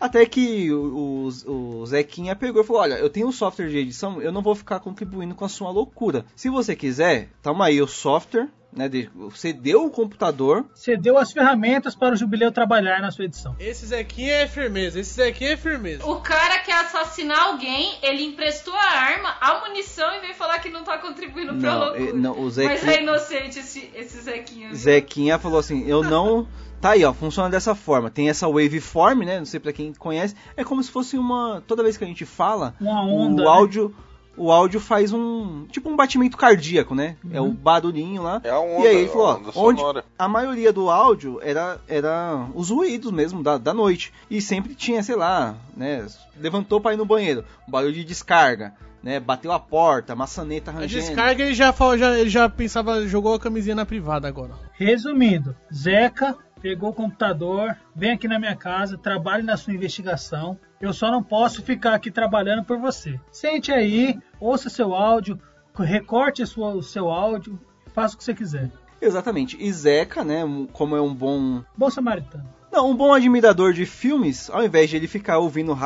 Até 0.01 0.25
que 0.27 0.71
o, 0.73 1.29
o- 1.47 1.81
o 1.81 1.87
Zequinha 1.87 2.37
pegou 2.37 2.63
e 2.63 2.65
falou: 2.65 2.83
Olha, 2.83 2.95
eu 2.95 3.11
tenho 3.11 3.27
um 3.29 3.33
software 3.33 3.69
de 3.69 3.79
edição, 3.79 4.21
eu 4.23 4.31
não 4.33 4.43
vou 4.43 4.55
ficar 4.55 4.81
contribuindo 4.81 5.35
com 5.35 5.45
a 5.45 5.49
sua 5.49 5.71
loucura. 5.71 6.25
Se 6.37 6.49
você 6.49 6.77
quiser, 6.77 7.29
toma 7.43 7.67
aí 7.67 7.83
o 7.83 7.87
software, 7.87 8.49
né? 8.73 8.89
de- 8.89 9.11
você 9.15 9.53
deu 9.53 9.85
o 9.87 9.91
computador. 9.91 10.65
Você 10.75 10.97
deu 10.97 11.19
as 11.19 11.33
ferramentas 11.33 11.97
para 11.97 12.15
o 12.15 12.17
Jubileu 12.17 12.53
trabalhar 12.53 13.01
na 13.01 13.11
sua 13.11 13.25
edição. 13.25 13.57
Esse 13.59 13.87
Zequinha 13.87 14.35
é 14.35 14.47
firmeza, 14.47 15.01
esse 15.01 15.15
Zequinha 15.15 15.53
é 15.55 15.57
firmeza. 15.57 16.07
O 16.07 16.21
cara 16.21 16.59
quer 16.61 16.75
assassinar 16.81 17.47
alguém, 17.49 17.99
ele 18.03 18.23
emprestou 18.25 18.75
a 18.75 18.91
arma, 18.91 19.35
a 19.41 19.67
munição 19.67 20.15
e 20.17 20.21
veio 20.21 20.35
falar 20.35 20.61
que 20.61 20.71
não 20.71 20.85
tá 20.85 20.99
contribuindo 20.99 21.57
pra 21.57 21.73
Não, 21.73 21.79
loucura. 21.87 22.11
eh, 22.11 22.13
não, 22.13 22.33
o 22.35 22.45
Mas 22.45 22.55
Zequinha- 22.55 22.93
é 22.93 23.03
inocente 23.03 23.59
esse, 23.59 23.91
esse 23.95 24.21
Zequinha. 24.21 24.69
viu? 24.69 24.77
Zequinha 24.77 25.39
falou 25.41 25.59
assim: 25.59 25.89
Eu 25.89 26.03
não. 26.05 26.47
Tá 26.81 26.91
aí, 26.91 27.05
ó, 27.05 27.13
funciona 27.13 27.51
dessa 27.51 27.75
forma. 27.75 28.09
Tem 28.11 28.29
essa 28.29 28.47
waveform, 28.47 29.25
né? 29.25 29.39
Não 29.39 29.47
sei 29.47 29.59
pra 29.59 29.73
quem 29.73 29.93
conhece. 29.93 30.35
É 30.57 30.63
como 30.63 30.83
se 30.83 30.91
fosse 30.91 31.19
uma. 31.19 31.63
Toda 31.67 31.83
vez 31.83 31.97
que 31.97 32.05
a 32.05 32.07
gente 32.07 32.25
fala, 32.25 32.75
Uma 32.81 33.03
onda, 33.05 33.43
o 33.43 33.45
né? 33.45 33.51
áudio. 33.51 33.95
O 34.41 34.53
áudio 34.53 34.79
faz 34.79 35.13
um. 35.13 35.67
Tipo 35.67 35.91
um 35.91 35.97
batimento 35.97 36.37
cardíaco, 36.37 36.95
né? 36.95 37.17
É 37.33 37.41
o 37.41 37.49
barulhinho 37.51 38.23
lá. 38.23 38.41
É 38.45 38.51
a 38.51 38.61
onda, 38.61 38.85
e 38.85 38.87
aí 38.87 38.97
ele 38.99 39.09
falou: 39.09 39.27
a 39.31 39.41
ó, 39.53 39.67
onde 39.69 39.83
a 40.17 40.29
maioria 40.29 40.73
do 40.73 40.89
áudio 40.89 41.41
era, 41.43 41.81
era 41.89 42.47
os 42.55 42.71
ruídos 42.71 43.11
mesmo 43.11 43.43
da, 43.43 43.59
da 43.59 43.75
noite. 43.75 44.13
E 44.31 44.41
sempre 44.41 44.77
tinha, 44.77 45.03
sei 45.03 45.17
lá, 45.17 45.57
né? 45.77 46.07
Levantou 46.41 46.81
pra 46.81 46.95
ir 46.95 46.97
no 46.97 47.05
banheiro. 47.05 47.45
Barulho 47.67 47.93
de 47.93 48.05
descarga, 48.05 48.75
né? 49.03 49.19
Bateu 49.19 49.51
a 49.51 49.59
porta, 49.59 50.15
maçaneta 50.15 50.71
A 50.71 50.75
rangendo. 50.75 51.05
descarga 51.05 51.43
ele 51.43 51.55
já, 51.55 51.73
fa- 51.73 51.99
já, 51.99 52.17
ele 52.17 52.31
já 52.31 52.49
pensava, 52.49 53.05
jogou 53.09 53.35
a 53.35 53.41
camisinha 53.41 53.75
na 53.75 53.85
privada 53.85 54.29
agora. 54.29 54.53
Resumindo, 54.75 55.57
Zeca 55.75 56.37
pegou 56.61 56.91
o 56.91 56.95
computador, 56.95 57.77
vem 57.95 58.13
aqui 58.13 58.29
na 58.29 58.39
minha 58.39 58.57
casa, 58.57 58.99
trabalhe 58.99 59.43
na 59.43 59.57
sua 59.57 59.75
investigação. 59.75 60.59
Eu 60.81 60.93
só 60.93 61.11
não 61.11 61.23
posso 61.23 61.63
ficar 61.63 61.95
aqui 61.95 62.11
trabalhando 62.11 62.65
por 62.65 62.79
você. 62.79 63.19
Sente 63.31 63.73
aí, 63.73 64.19
ouça 64.41 64.69
seu 64.69 64.95
áudio, 64.95 65.41
recorte 65.77 66.43
o 66.43 66.83
seu 66.83 67.09
áudio, 67.11 67.59
faça 67.95 68.15
o 68.15 68.19
que 68.19 68.25
você 68.25 68.35
quiser. 68.35 68.71
Exatamente. 69.01 69.57
E 69.61 69.73
Zeca, 69.73 70.25
né? 70.25 70.43
Como 70.73 70.97
é 70.97 71.01
um 71.01 71.15
bom 71.15 71.63
Bom 71.77 71.91
samaritano. 71.91 72.59
Não, 72.71 72.91
um 72.91 72.97
bom 72.97 73.15
admirador 73.15 73.73
de 73.73 73.87
filmes, 73.87 74.51
ao 74.51 74.63
invés 74.63 74.91
de 74.91 74.97
ele 74.97 75.09
ficar 75.09 75.39
ouvindo 75.39 75.77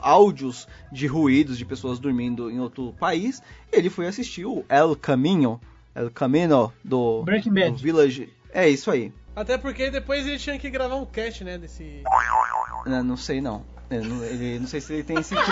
áudios 0.00 0.66
de 0.90 1.06
ruídos 1.06 1.58
de 1.58 1.64
pessoas 1.64 1.98
dormindo 1.98 2.50
em 2.50 2.58
outro 2.58 2.94
país, 2.98 3.42
ele 3.70 3.90
foi 3.90 4.06
assistir 4.06 4.46
o 4.46 4.64
El 4.68 4.96
Camino, 4.96 5.60
El 5.94 6.10
Camino 6.10 6.72
do, 6.82 7.22
Breaking 7.22 7.52
Bad. 7.52 7.72
do 7.72 7.78
Village. 7.78 8.32
É 8.50 8.68
isso 8.68 8.90
aí. 8.90 9.12
Até 9.34 9.56
porque 9.56 9.90
depois 9.90 10.26
ele 10.26 10.38
tinha 10.38 10.58
que 10.58 10.68
gravar 10.70 10.96
um 10.96 11.06
cast, 11.06 11.42
né, 11.44 11.56
desse... 11.58 12.02
Não 12.86 13.16
sei 13.16 13.40
não. 13.40 13.64
Eu 13.90 14.04
não, 14.04 14.24
ele, 14.24 14.58
não 14.58 14.66
sei 14.66 14.80
se 14.80 14.92
ele 14.92 15.02
tem 15.04 15.18
esse 15.18 15.34
tipo 15.34 15.50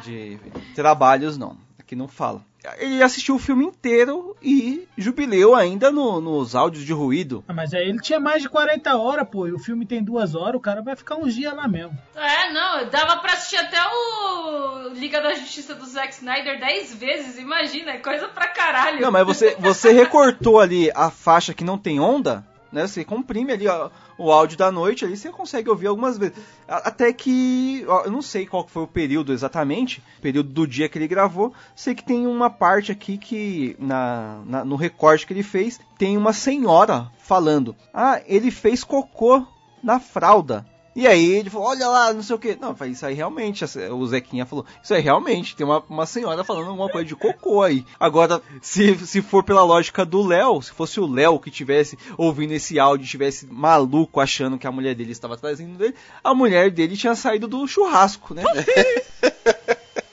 de- 0.00 0.36
de 0.50 0.74
trabalhos, 0.74 1.36
não. 1.36 1.56
Aqui 1.92 1.96
não 1.98 2.08
fala. 2.08 2.42
Ele 2.78 3.02
assistiu 3.02 3.34
o 3.34 3.38
filme 3.38 3.66
inteiro 3.66 4.34
e 4.40 4.88
jubileu 4.96 5.54
ainda 5.54 5.90
no- 5.90 6.22
nos 6.22 6.54
áudios 6.54 6.86
de 6.86 6.92
ruído. 6.94 7.44
Ah, 7.46 7.52
mas 7.52 7.74
aí 7.74 7.86
ele 7.86 8.00
tinha 8.00 8.18
mais 8.18 8.40
de 8.40 8.48
40 8.48 8.96
horas, 8.96 9.28
pô, 9.30 9.46
e 9.46 9.52
o 9.52 9.58
filme 9.58 9.84
tem 9.84 10.02
duas 10.02 10.34
horas, 10.34 10.54
o 10.54 10.60
cara 10.60 10.80
vai 10.80 10.96
ficar 10.96 11.16
uns 11.16 11.34
dias 11.34 11.54
lá 11.54 11.68
mesmo. 11.68 11.92
É, 12.14 12.50
não, 12.50 12.88
dava 12.88 13.18
pra 13.18 13.34
assistir 13.34 13.56
até 13.58 13.76
o 13.78 14.88
Liga 14.94 15.20
da 15.20 15.34
Justiça 15.34 15.74
do 15.74 15.84
Zack 15.84 16.14
Snyder 16.14 16.58
10 16.58 16.94
vezes, 16.94 17.36
imagina, 17.38 17.90
é 17.90 17.98
coisa 17.98 18.26
pra 18.28 18.46
caralho. 18.48 19.02
Não, 19.02 19.10
mas 19.10 19.26
você, 19.26 19.54
você 19.58 19.92
recortou 19.92 20.58
ali 20.58 20.90
a 20.94 21.10
faixa 21.10 21.52
que 21.52 21.64
não 21.64 21.76
tem 21.76 22.00
onda, 22.00 22.42
né? 22.72 22.86
Você 22.86 23.04
comprime 23.04 23.52
ali 23.52 23.68
ó, 23.68 23.90
o 24.22 24.30
áudio 24.32 24.56
da 24.56 24.70
noite, 24.70 25.04
ali 25.04 25.16
você 25.16 25.30
consegue 25.30 25.68
ouvir 25.68 25.86
algumas 25.88 26.16
vezes. 26.16 26.36
Até 26.68 27.12
que, 27.12 27.82
eu 27.86 28.10
não 28.10 28.22
sei 28.22 28.46
qual 28.46 28.66
foi 28.66 28.82
o 28.84 28.86
período 28.86 29.32
exatamente, 29.32 30.02
período 30.20 30.50
do 30.50 30.66
dia 30.66 30.88
que 30.88 30.96
ele 30.98 31.08
gravou. 31.08 31.52
Sei 31.74 31.94
que 31.94 32.04
tem 32.04 32.26
uma 32.26 32.48
parte 32.48 32.92
aqui 32.92 33.18
que, 33.18 33.76
na, 33.78 34.40
na- 34.46 34.64
no 34.64 34.76
recorte 34.76 35.26
que 35.26 35.32
ele 35.32 35.42
fez, 35.42 35.80
tem 35.98 36.16
uma 36.16 36.32
senhora 36.32 37.10
falando. 37.18 37.74
Ah, 37.92 38.20
ele 38.26 38.50
fez 38.50 38.84
cocô 38.84 39.44
na 39.82 39.98
fralda. 39.98 40.64
E 40.94 41.06
aí 41.06 41.24
ele 41.32 41.48
falou, 41.48 41.68
olha 41.68 41.88
lá, 41.88 42.12
não 42.12 42.22
sei 42.22 42.36
o 42.36 42.38
que. 42.38 42.56
Não, 42.60 42.76
falei, 42.76 42.92
isso 42.92 43.06
aí 43.06 43.14
realmente, 43.14 43.64
o 43.64 44.06
Zequinha 44.06 44.44
falou, 44.44 44.66
isso 44.82 44.92
aí 44.92 45.00
realmente, 45.00 45.56
tem 45.56 45.64
uma, 45.64 45.82
uma 45.88 46.04
senhora 46.04 46.44
falando 46.44 46.68
alguma 46.68 46.88
coisa 46.88 47.06
de 47.06 47.16
cocô 47.16 47.62
aí. 47.62 47.84
Agora, 47.98 48.42
se, 48.60 48.94
se 49.06 49.22
for 49.22 49.42
pela 49.42 49.64
lógica 49.64 50.04
do 50.04 50.26
Léo, 50.26 50.60
se 50.60 50.72
fosse 50.72 51.00
o 51.00 51.06
Léo 51.06 51.38
que 51.38 51.50
tivesse 51.50 51.98
ouvindo 52.18 52.52
esse 52.52 52.78
áudio, 52.78 53.06
tivesse 53.06 53.46
maluco 53.46 54.20
achando 54.20 54.58
que 54.58 54.66
a 54.66 54.72
mulher 54.72 54.94
dele 54.94 55.12
estava 55.12 55.36
trazendo 55.36 55.78
dele, 55.78 55.94
a 56.22 56.34
mulher 56.34 56.70
dele 56.70 56.96
tinha 56.96 57.14
saído 57.14 57.48
do 57.48 57.66
churrasco, 57.66 58.34
né? 58.34 58.42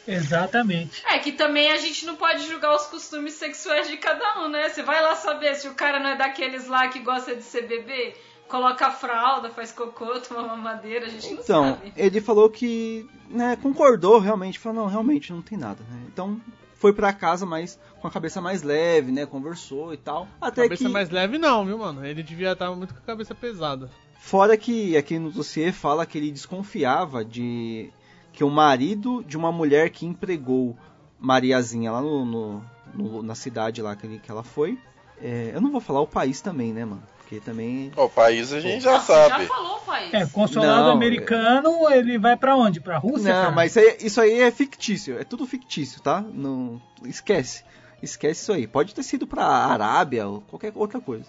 Exatamente. 0.09 1.03
É 1.05 1.19
que 1.19 1.31
também 1.31 1.71
a 1.71 1.77
gente 1.77 2.05
não 2.05 2.15
pode 2.15 2.47
julgar 2.47 2.75
os 2.75 2.87
costumes 2.87 3.35
sexuais 3.35 3.87
de 3.87 3.95
cada 3.97 4.41
um, 4.41 4.49
né? 4.49 4.67
Você 4.67 4.81
vai 4.81 5.01
lá 5.01 5.15
saber 5.15 5.53
se 5.55 5.67
o 5.67 5.75
cara 5.75 5.99
não 5.99 6.09
é 6.09 6.15
daqueles 6.15 6.67
lá 6.67 6.87
que 6.87 6.99
gosta 6.99 7.35
de 7.35 7.43
ser 7.43 7.67
bebê, 7.67 8.15
coloca 8.49 8.87
a 8.87 8.91
fralda, 8.91 9.49
faz 9.49 9.71
cocô, 9.71 10.19
toma 10.27 10.43
mamadeira, 10.47 11.05
a 11.05 11.09
gente 11.09 11.33
não 11.33 11.41
Então, 11.41 11.63
sabe. 11.75 11.93
ele 11.95 12.19
falou 12.19 12.49
que, 12.49 13.07
né, 13.29 13.55
concordou 13.61 14.19
realmente, 14.19 14.59
falou, 14.59 14.83
não, 14.83 14.87
realmente 14.89 15.31
não 15.31 15.41
tem 15.41 15.57
nada, 15.57 15.79
né? 15.89 16.01
Então, 16.11 16.39
foi 16.75 16.91
pra 16.93 17.13
casa 17.13 17.45
mais 17.45 17.79
com 18.01 18.07
a 18.07 18.11
cabeça 18.11 18.41
mais 18.41 18.63
leve, 18.63 19.11
né, 19.11 19.25
conversou 19.25 19.93
e 19.93 19.97
tal. 19.97 20.27
Até 20.41 20.63
cabeça 20.63 20.83
que 20.85 20.89
mais 20.89 21.09
leve 21.09 21.37
não, 21.37 21.65
viu, 21.65 21.77
mano? 21.77 22.05
Ele 22.05 22.23
devia 22.23 22.53
estar 22.53 22.71
muito 22.73 22.93
com 22.93 22.99
a 22.99 23.03
cabeça 23.03 23.35
pesada. 23.35 23.89
Fora 24.17 24.55
que 24.57 24.95
aqui 24.97 25.17
no 25.19 25.31
dossiê 25.31 25.71
fala 25.71 26.05
que 26.05 26.17
ele 26.17 26.31
desconfiava 26.31 27.23
de 27.23 27.89
que 28.33 28.43
o 28.43 28.49
marido 28.49 29.23
de 29.25 29.37
uma 29.37 29.51
mulher 29.51 29.89
que 29.89 30.05
empregou 30.05 30.77
Mariazinha 31.19 31.91
lá 31.91 32.01
no, 32.01 32.25
no- 32.25 32.63
no- 32.93 33.21
na 33.23 33.35
cidade 33.35 33.81
lá 33.81 33.95
que, 33.95 34.05
ele- 34.07 34.19
que 34.19 34.31
ela 34.31 34.43
foi. 34.43 34.77
é, 35.21 35.51
eu 35.53 35.59
não 35.61 35.71
vou 35.71 35.81
falar 35.81 35.99
o 36.01 36.07
país 36.07 36.39
também, 36.41 36.71
né, 36.73 36.85
mano? 36.85 37.03
Porque 37.29 37.39
também. 37.39 37.91
O 37.95 38.09
país 38.09 38.51
a 38.51 38.59
gente 38.59 38.81
já 38.81 38.93
Nossa, 38.93 39.13
sabe. 39.29 39.43
Já 39.43 39.49
falou 39.49 39.77
o 39.77 39.81
país. 39.81 40.11
É, 40.11 40.25
consulado 40.25 40.85
Não, 40.85 40.91
americano, 40.91 41.87
ele 41.91 42.17
vai 42.17 42.35
pra 42.35 42.55
onde? 42.55 42.81
Pra 42.81 42.97
Rússia? 42.97 43.31
Não, 43.31 43.41
cara? 43.43 43.51
mas 43.51 43.75
isso 43.75 43.79
aí, 43.79 43.97
isso 44.01 44.21
aí 44.21 44.41
é 44.41 44.49
fictício, 44.49 45.19
é 45.19 45.23
tudo 45.23 45.45
fictício, 45.45 46.01
tá? 46.01 46.21
Não 46.21 46.81
esquece. 47.05 47.63
Esquece 48.01 48.41
isso 48.41 48.51
aí. 48.51 48.65
Pode 48.65 48.95
ter 48.95 49.03
sido 49.03 49.27
pra 49.27 49.45
Arábia 49.45 50.27
ou 50.27 50.41
qualquer 50.41 50.71
outra 50.73 50.99
coisa. 50.99 51.25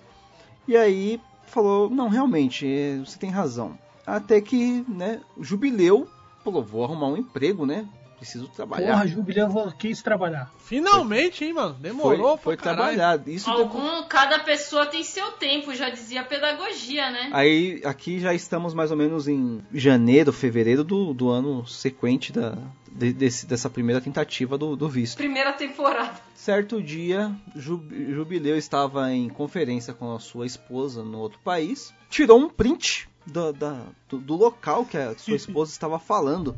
E 0.66 0.74
aí 0.74 1.20
falou, 1.44 1.90
não, 1.90 2.08
realmente, 2.08 2.66
é, 2.66 2.96
você 2.96 3.18
tem 3.18 3.28
razão. 3.28 3.78
Até 4.06 4.40
que, 4.40 4.82
né, 4.88 5.20
o 5.36 5.44
jubileu 5.44 6.08
falou, 6.42 6.64
vou 6.64 6.82
arrumar 6.82 7.08
um 7.08 7.16
emprego, 7.18 7.66
né? 7.66 7.86
Preciso 8.20 8.48
trabalhar. 8.48 8.92
Porra, 8.92 9.06
Jubileu 9.08 9.48
vou- 9.48 9.72
quis 9.72 10.02
trabalhar. 10.02 10.52
Finalmente, 10.58 11.44
hein, 11.44 11.54
mano? 11.54 11.74
Demorou 11.74 12.36
foi, 12.36 12.54
foi 12.54 12.56
trabalhar. 12.56 13.18
Isso 13.26 13.50
depois- 13.50 13.66
Algum, 13.66 14.06
cada 14.06 14.38
pessoa 14.40 14.84
tem 14.86 15.02
seu 15.02 15.32
tempo, 15.32 15.74
já 15.74 15.88
dizia 15.90 16.20
a 16.20 16.24
pedagogia, 16.24 17.10
né? 17.10 17.30
Aí 17.32 17.80
aqui 17.84 18.20
já 18.20 18.32
estamos 18.34 18.74
mais 18.74 18.90
ou 18.90 18.96
menos 18.96 19.26
em 19.26 19.62
janeiro, 19.72 20.32
fevereiro 20.32 20.84
do, 20.84 21.12
do 21.14 21.28
ano 21.30 21.66
sequente 21.66 22.30
da, 22.30 22.56
de- 22.92 23.12
desse- 23.12 23.46
dessa 23.46 23.70
primeira 23.70 24.00
tentativa 24.00 24.56
do, 24.58 24.76
do 24.76 24.88
visto. 24.88 25.16
Primeira 25.16 25.52
temporada. 25.54 26.12
Certo 26.34 26.82
dia, 26.82 27.32
Ju- 27.56 27.82
Jubileu 27.90 28.56
estava 28.56 29.10
em 29.12 29.28
conferência 29.28 29.92
com 29.94 30.14
a 30.14 30.20
sua 30.20 30.46
esposa 30.46 31.02
no 31.02 31.18
outro 31.18 31.38
país, 31.42 31.92
tirou 32.08 32.38
um 32.38 32.48
print 32.48 33.08
do, 33.26 33.52
da- 33.52 33.82
do- 34.08 34.18
do 34.18 34.36
local 34.36 34.84
que 34.84 34.96
a 34.96 35.14
sua 35.18 35.36
esposa 35.36 35.72
estava 35.72 35.98
falando. 35.98 36.54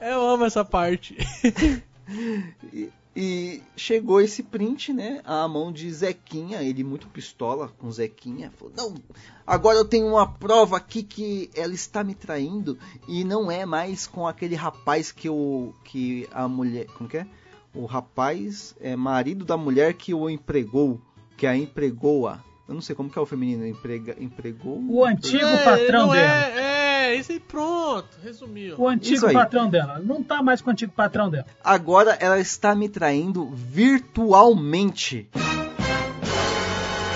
Eu 0.00 0.20
amo 0.22 0.44
essa 0.44 0.64
parte. 0.64 1.16
E 3.14 3.62
chegou 3.76 4.22
esse 4.22 4.42
print, 4.42 4.92
né? 4.92 5.20
À 5.24 5.46
mão 5.46 5.70
de 5.70 5.90
Zequinha, 5.92 6.62
ele 6.62 6.82
muito 6.82 7.08
pistola 7.08 7.70
com 7.78 7.92
Zequinha. 7.92 8.50
Falou: 8.58 8.72
Não, 8.74 8.94
agora 9.46 9.76
eu 9.76 9.84
tenho 9.84 10.06
uma 10.06 10.26
prova 10.26 10.78
aqui 10.78 11.02
que 11.02 11.50
ela 11.54 11.74
está 11.74 12.02
me 12.02 12.14
traindo. 12.14 12.78
E 13.06 13.22
não 13.22 13.50
é 13.50 13.66
mais 13.66 14.06
com 14.06 14.26
aquele 14.26 14.54
rapaz 14.54 15.12
que 15.12 15.28
o. 15.28 15.74
que 15.84 16.26
a 16.32 16.48
mulher. 16.48 16.86
Como 16.86 17.08
que 17.08 17.18
é? 17.18 17.26
O 17.74 17.84
rapaz 17.84 18.74
é 18.80 18.96
marido 18.96 19.44
da 19.44 19.58
mulher 19.58 19.92
que 19.92 20.14
o 20.14 20.30
empregou. 20.30 20.98
Que 21.36 21.46
a 21.46 21.54
empregou-a. 21.54 22.40
Eu 22.66 22.74
não 22.74 22.80
sei 22.80 22.96
como 22.96 23.10
que 23.10 23.18
é 23.18 23.22
o 23.22 23.26
feminino. 23.26 23.66
Emprega, 23.66 24.16
empregou. 24.18 24.82
O 24.88 25.04
antigo 25.04 25.44
É, 25.44 25.64
patrão 25.64 26.06
não 26.06 26.14
dela. 26.14 26.46
É, 26.46 26.60
é, 26.60 26.81
esse 27.16 27.32
aí 27.32 27.40
pronto, 27.40 28.08
resumiu. 28.22 28.74
O 28.78 28.90
Isso 28.92 29.24
antigo 29.26 29.32
patrão 29.32 29.68
dela. 29.68 30.00
Não 30.02 30.22
tá 30.22 30.42
mais 30.42 30.60
com 30.60 30.70
o 30.70 30.72
antigo 30.72 30.92
patrão 30.92 31.28
dela. 31.30 31.46
Agora 31.62 32.16
ela 32.20 32.38
está 32.38 32.74
me 32.74 32.88
traindo 32.88 33.46
virtualmente. 33.54 35.28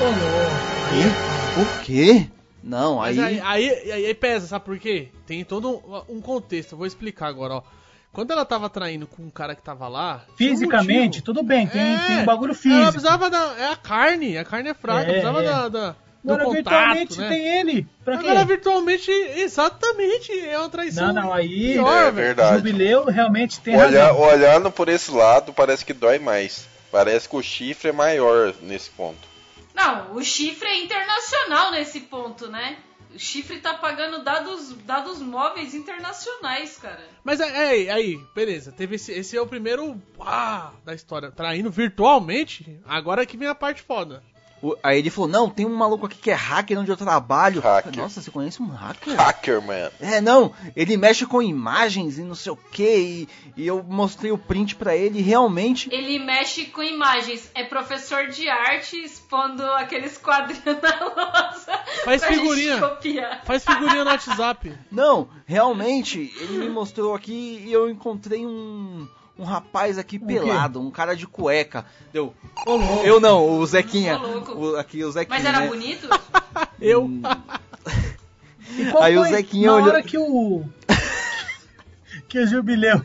Ô, 0.00 0.04
louco. 0.04 1.60
O 1.80 1.84
quê? 1.84 2.28
Não, 2.62 2.96
Mas 2.96 3.18
aí. 3.18 3.40
aí, 3.40 3.70
aí, 3.70 3.92
aí, 3.92 4.06
aí 4.06 4.14
pesa, 4.14 4.46
sabe 4.46 4.64
por 4.64 4.78
quê? 4.78 5.08
Tem 5.26 5.44
todo 5.44 5.70
um, 6.08 6.16
um 6.16 6.20
contexto, 6.20 6.72
eu 6.72 6.78
vou 6.78 6.86
explicar 6.86 7.28
agora, 7.28 7.54
ó. 7.54 7.62
Quando 8.12 8.30
ela 8.32 8.44
tava 8.44 8.68
traindo 8.70 9.06
com 9.06 9.22
um 9.22 9.30
cara 9.30 9.54
que 9.54 9.62
tava 9.62 9.86
lá. 9.88 10.24
um 10.32 10.36
Fisicamente, 10.36 11.04
motivo. 11.18 11.24
tudo 11.26 11.42
bem, 11.42 11.66
tem, 11.66 11.80
É, 11.80 11.98
tem 12.06 12.18
um 12.18 12.24
bagulho 12.24 12.52
Ela 12.52 12.58
físico. 12.60 12.92
precisava 12.92 13.28
da. 13.30 13.54
É 13.58 13.72
a 13.72 13.76
carne, 13.76 14.38
a 14.38 14.44
carne 14.44 14.70
é 14.70 14.74
fraca, 14.74 15.02
É, 15.02 15.04
precisava 15.12 15.40
é. 15.42 15.44
da, 15.44 15.68
da- 15.68 15.96
do 16.26 16.32
Agora, 16.34 16.44
contato. 16.44 16.54
virtualmente, 16.96 17.18
né? 17.18 17.28
tem 17.28 17.58
ele. 17.60 17.86
Pra 18.04 18.18
quê? 18.18 18.28
Agora, 18.28 18.44
virtualmente, 18.44 19.10
exatamente, 19.10 20.32
é 20.40 20.58
uma 20.58 20.68
traição. 20.68 21.06
Não, 21.12 21.22
não, 21.22 21.32
aí. 21.32 21.74
pior, 21.74 22.06
É 22.08 22.10
verdade. 22.10 22.56
Jubileu 22.56 23.04
realmente 23.04 23.60
tem 23.60 23.76
Olha- 23.76 24.06
razão. 24.08 24.20
olhando 24.20 24.70
por 24.70 24.88
esse 24.88 25.10
lado, 25.10 25.52
parece 25.52 25.84
que 25.84 25.92
dói 25.92 26.18
mais. 26.18 26.66
Parece 26.90 27.28
que 27.28 27.36
o 27.36 27.42
chifre 27.42 27.90
é 27.90 27.92
maior 27.92 28.54
nesse 28.62 28.90
ponto. 28.90 29.26
Não, 29.74 30.14
o 30.14 30.22
chifre 30.22 30.66
é 30.68 30.82
internacional 30.82 31.70
nesse 31.70 32.00
ponto, 32.00 32.48
né? 32.48 32.76
O 33.14 33.18
chifre 33.18 33.58
tá 33.60 33.74
pagando 33.74 34.22
dados, 34.24 34.72
dados 34.84 35.20
móveis 35.20 35.74
internacionais, 35.74 36.76
cara. 36.76 37.00
Mas 37.24 37.40
aí, 37.40 37.88
aí, 37.88 38.18
beleza. 38.34 38.72
Teve 38.72 38.96
esse, 38.96 39.12
esse 39.12 39.36
é 39.36 39.40
o 39.40 39.46
primeiro 39.46 40.00
ah, 40.20 40.72
da 40.84 40.94
história. 40.94 41.30
Traindo 41.30 41.70
virtualmente, 41.70 42.80
agora 42.86 43.24
que 43.26 43.36
vem 43.36 43.48
a 43.48 43.54
parte 43.54 43.82
foda. 43.82 44.22
O- 44.62 44.74
Aí 44.82 44.98
ele 44.98 45.10
falou: 45.10 45.28
Não, 45.28 45.50
tem 45.50 45.66
um 45.66 45.74
maluco 45.76 46.06
aqui 46.06 46.16
que 46.16 46.30
é 46.30 46.34
hacker 46.34 46.78
onde 46.78 46.90
eu 46.90 46.96
trabalho. 46.96 47.60
Hacker. 47.60 47.96
Nossa, 47.96 48.20
você 48.22 48.30
conhece 48.30 48.62
um 48.62 48.66
hacker? 48.68 49.14
Hacker, 49.16 49.60
man. 49.62 49.90
É, 50.00 50.20
não, 50.20 50.52
ele 50.74 50.96
mexe 50.96 51.26
com 51.26 51.42
imagens 51.42 52.18
e 52.18 52.22
não 52.22 52.34
sei 52.34 52.52
o 52.52 52.56
que. 52.56 53.28
E, 53.56 53.66
eu 53.66 53.82
mostrei 53.82 54.32
o 54.32 54.38
print 54.38 54.74
pra 54.76 54.96
ele 54.96 55.18
e 55.18 55.22
realmente. 55.22 55.88
Ele 55.92 56.18
mexe 56.18 56.64
com 56.66 56.82
imagens. 56.82 57.50
É 57.54 57.64
professor 57.64 58.28
de 58.28 58.48
arte 58.48 58.96
expondo 58.96 59.62
aqueles 59.72 60.16
quadrinhos 60.18 60.64
na 60.82 61.00
lousa. 61.04 61.78
Faz 62.04 62.24
figurinha. 62.24 62.78
copiar. 62.80 63.42
Faz 63.44 63.64
figurinha 63.64 64.04
no 64.04 64.10
WhatsApp. 64.10 64.72
Não, 64.90 65.28
realmente, 65.44 66.32
ele 66.40 66.58
me 66.58 66.68
mostrou 66.70 67.14
aqui 67.14 67.62
e 67.66 67.72
eu 67.72 67.90
encontrei 67.90 68.44
um. 68.46 69.06
Um 69.38 69.44
rapaz 69.44 69.98
aqui 69.98 70.18
quê? 70.18 70.24
pelado, 70.26 70.80
um 70.80 70.90
cara 70.90 71.14
de 71.14 71.26
cueca. 71.26 71.84
Deu. 72.12 72.32
Eu 73.04 73.20
não, 73.20 73.58
o 73.58 73.66
Zequinha. 73.66 74.18
Ô, 74.18 74.26
louco. 74.26 74.52
O- 74.52 74.76
aqui 74.76 75.04
o 75.04 75.10
Zequinha. 75.12 75.38
Mas 75.38 75.44
era 75.46 75.60
né? 75.60 75.68
bonito? 75.68 76.08
Eu. 76.80 77.08
E 78.78 78.90
qual 78.90 79.04
Aí 79.04 79.16
o 79.16 79.24
Zequinha 79.24 79.68
na 79.68 79.76
olhou- 79.76 79.88
hora 79.88 80.02
que 80.02 80.18
o 80.18 80.64
que 82.28 82.38
o 82.40 82.46
Jubileu 82.46 83.00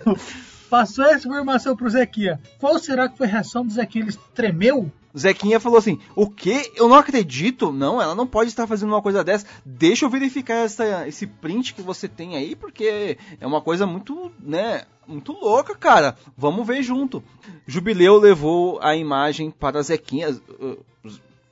passou 0.70 1.06
essa 1.06 1.28
informação 1.28 1.76
pro 1.76 1.90
Zequinha, 1.90 2.42
qual 2.60 2.80
será 2.80 3.08
que 3.08 3.18
foi 3.18 3.28
a 3.28 3.30
reação 3.30 3.66
do 3.66 3.72
Zequinha? 3.72 4.06
Ele 4.06 4.18
tremeu? 4.34 4.92
Zequinha 5.18 5.60
falou 5.60 5.78
assim: 5.78 6.00
O 6.16 6.30
quê? 6.30 6.72
Eu 6.76 6.88
não 6.90 6.96
acredito. 6.96 7.72
Não, 7.72 8.02
ela 8.02 8.16
não 8.16 8.26
pode 8.26 8.50
estar 8.50 8.66
fazendo 8.66 8.90
uma 8.90 9.02
coisa 9.02 9.24
dessa. 9.24 9.46
Deixa 9.66 10.06
eu 10.06 10.10
verificar 10.10 10.56
essa, 10.66 11.08
esse 11.08 11.28
print 11.28 11.74
que 11.74 11.82
você 11.82 12.08
tem 12.08 12.36
aí, 12.38 12.56
porque 12.56 13.18
é 13.40 13.46
uma 13.46 13.62
coisa 13.62 13.86
muito, 13.86 14.32
né? 14.40 14.84
Muito 15.08 15.32
louca, 15.34 15.76
cara. 15.76 16.16
Vamos 16.38 16.66
ver 16.66 16.82
junto. 16.84 17.24
Jubileu 17.68 18.18
levou 18.18 18.80
a 18.82 18.96
imagem 18.96 19.52
para 19.52 19.82
Zequinha. 19.82 20.30
uh, 20.32 20.86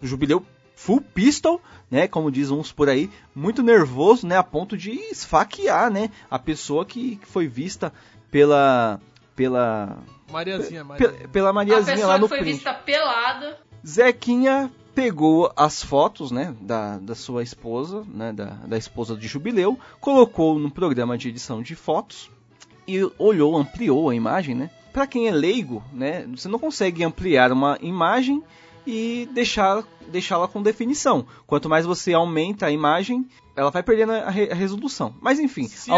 Jubileu 0.02 0.46
full 0.76 1.02
pistol, 1.02 1.62
né? 1.92 2.08
Como 2.08 2.32
diz 2.32 2.52
uns 2.52 2.72
por 2.72 2.88
aí, 2.90 3.10
muito 3.36 3.62
nervoso, 3.62 4.26
né? 4.26 4.38
A 4.38 4.44
ponto 4.44 4.78
de 4.78 4.92
esfaquear, 4.92 5.92
né? 5.92 6.10
A 6.32 6.40
pessoa 6.40 6.86
que, 6.86 7.18
que 7.18 7.28
foi 7.28 7.48
vista 7.48 7.92
pela. 8.32 9.00
pela. 9.36 9.98
Mariazinha, 10.32 10.84
Maria. 10.84 11.10
pe- 11.10 11.28
pela 11.28 11.50
A 11.50 11.54
Mariazinha 11.54 11.96
pessoa 11.96 12.14
lá 12.14 12.18
no 12.20 12.26
que 12.26 12.30
foi 12.30 12.38
print. 12.40 12.54
vista 12.54 12.74
pelada. 12.74 13.58
Zequinha 13.86 14.72
pegou 14.94 15.52
as 15.56 15.82
fotos, 15.82 16.30
né, 16.32 16.54
da, 16.60 16.98
da 16.98 17.16
sua 17.16 17.42
esposa, 17.42 18.04
né, 18.08 18.34
da, 18.34 18.46
da 18.68 18.78
esposa 18.78 19.16
de 19.16 19.28
Jubileu, 19.28 19.80
colocou 20.02 20.60
no 20.60 20.70
programa 20.70 21.18
de 21.18 21.30
edição 21.30 21.62
de 21.62 21.74
fotos 21.76 22.30
e 22.98 23.12
olhou, 23.18 23.56
ampliou 23.58 24.10
a 24.10 24.16
imagem, 24.16 24.56
né? 24.56 24.70
Para 24.94 25.06
quem 25.08 25.28
é 25.28 25.32
leigo, 25.32 25.84
né, 25.94 26.26
você 26.36 26.48
não 26.48 26.58
consegue 26.60 27.04
ampliar 27.04 27.52
uma 27.52 27.78
imagem 27.82 28.44
e 28.88 29.30
deixar 29.34 29.84
deixá-la 30.08 30.48
com 30.48 30.64
definição. 30.64 31.26
Quanto 31.46 31.70
mais 31.70 31.86
você 31.86 32.12
aumenta 32.14 32.66
a 32.66 32.72
imagem, 32.72 33.28
ela 33.56 33.70
vai 33.70 33.84
perdendo 33.84 34.14
a, 34.14 34.30
re- 34.32 34.50
a 34.52 34.56
resolução. 34.56 35.14
Mas 35.22 35.40
enfim, 35.40 35.68
Se 35.68 35.92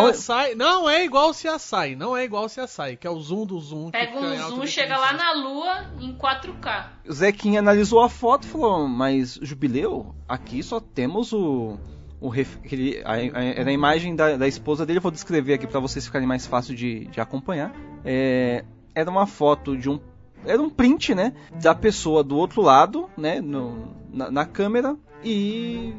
não 0.56 0.90
é 0.90 1.06
igual 1.06 1.34
se 1.34 1.48
assai, 1.48 1.96
não 1.96 2.18
é 2.18 2.26
igual 2.26 2.50
se 2.50 2.60
assai, 2.60 2.98
que 2.98 3.08
é 3.08 3.10
o 3.10 3.18
zoom 3.22 3.46
do 3.46 3.58
zoom. 3.62 3.86
que 3.86 3.92
Pega 3.98 4.20
um 4.20 4.50
zoom, 4.50 4.68
chega 4.68 4.98
lá 4.98 5.14
na 5.14 5.32
lua 5.34 5.86
em 6.02 6.14
4K. 6.18 6.86
o 7.08 7.14
Zequinha 7.14 7.60
analisou 7.60 8.02
a 8.02 8.10
foto 8.10 8.46
e 8.46 8.50
falou: 8.50 8.86
Mas 8.90 9.40
Jubileu, 9.42 10.14
aqui 10.28 10.62
só 10.62 10.82
temos 10.82 11.32
o. 11.32 11.78
o 12.22 12.32
a, 12.32 13.14
a- 13.14 13.44
era 13.44 13.70
a 13.70 13.74
imagem 13.74 14.16
da, 14.16 14.38
da 14.38 14.48
esposa 14.48 14.86
dele, 14.86 15.00
eu 15.00 15.02
vou 15.02 15.12
descrever 15.12 15.56
aqui 15.56 15.66
para 15.66 15.80
vocês 15.80 16.06
ficarem 16.06 16.28
mais 16.28 16.46
fácil 16.46 16.76
de, 16.76 17.06
de 17.08 17.20
acompanhar. 17.20 17.74
É, 18.06 18.64
era 18.94 19.10
uma 19.10 19.26
foto 19.26 19.76
de 19.76 19.90
um. 19.90 20.00
Era 20.46 20.62
um 20.62 20.70
print, 20.70 21.14
né? 21.16 21.34
Da 21.62 21.74
pessoa 21.74 22.24
do 22.24 22.38
outro 22.38 22.62
lado, 22.62 23.10
né? 23.18 23.42
No, 23.42 23.96
na, 24.12 24.30
na 24.32 24.46
câmera 24.46 24.96
e. 25.24 25.94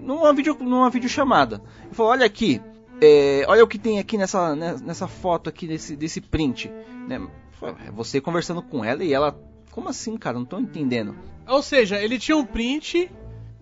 numa, 0.00 0.32
vídeo, 0.32 0.56
numa 0.60 0.90
videochamada. 0.90 1.62
Ele 1.84 1.94
falou: 1.94 2.10
Olha 2.12 2.26
aqui, 2.26 2.60
é, 3.00 3.44
olha 3.46 3.62
o 3.62 3.68
que 3.68 3.78
tem 3.78 3.98
aqui 3.98 4.18
nessa, 4.18 4.54
né, 4.56 4.76
nessa 4.84 5.06
foto 5.06 5.48
aqui 5.48 5.66
desse, 5.66 5.96
desse 5.96 6.20
print. 6.20 6.70
Né? 7.08 7.20
É 7.86 7.90
Você 7.92 8.20
conversando 8.20 8.62
com 8.62 8.84
ela 8.84 9.04
e 9.04 9.12
ela. 9.12 9.38
Como 9.70 9.88
assim, 9.88 10.16
cara? 10.16 10.38
Não 10.38 10.44
tô 10.44 10.58
entendendo. 10.58 11.16
Ou 11.48 11.62
seja, 11.62 11.98
ele 12.02 12.18
tinha 12.18 12.36
um 12.36 12.44
print 12.44 13.10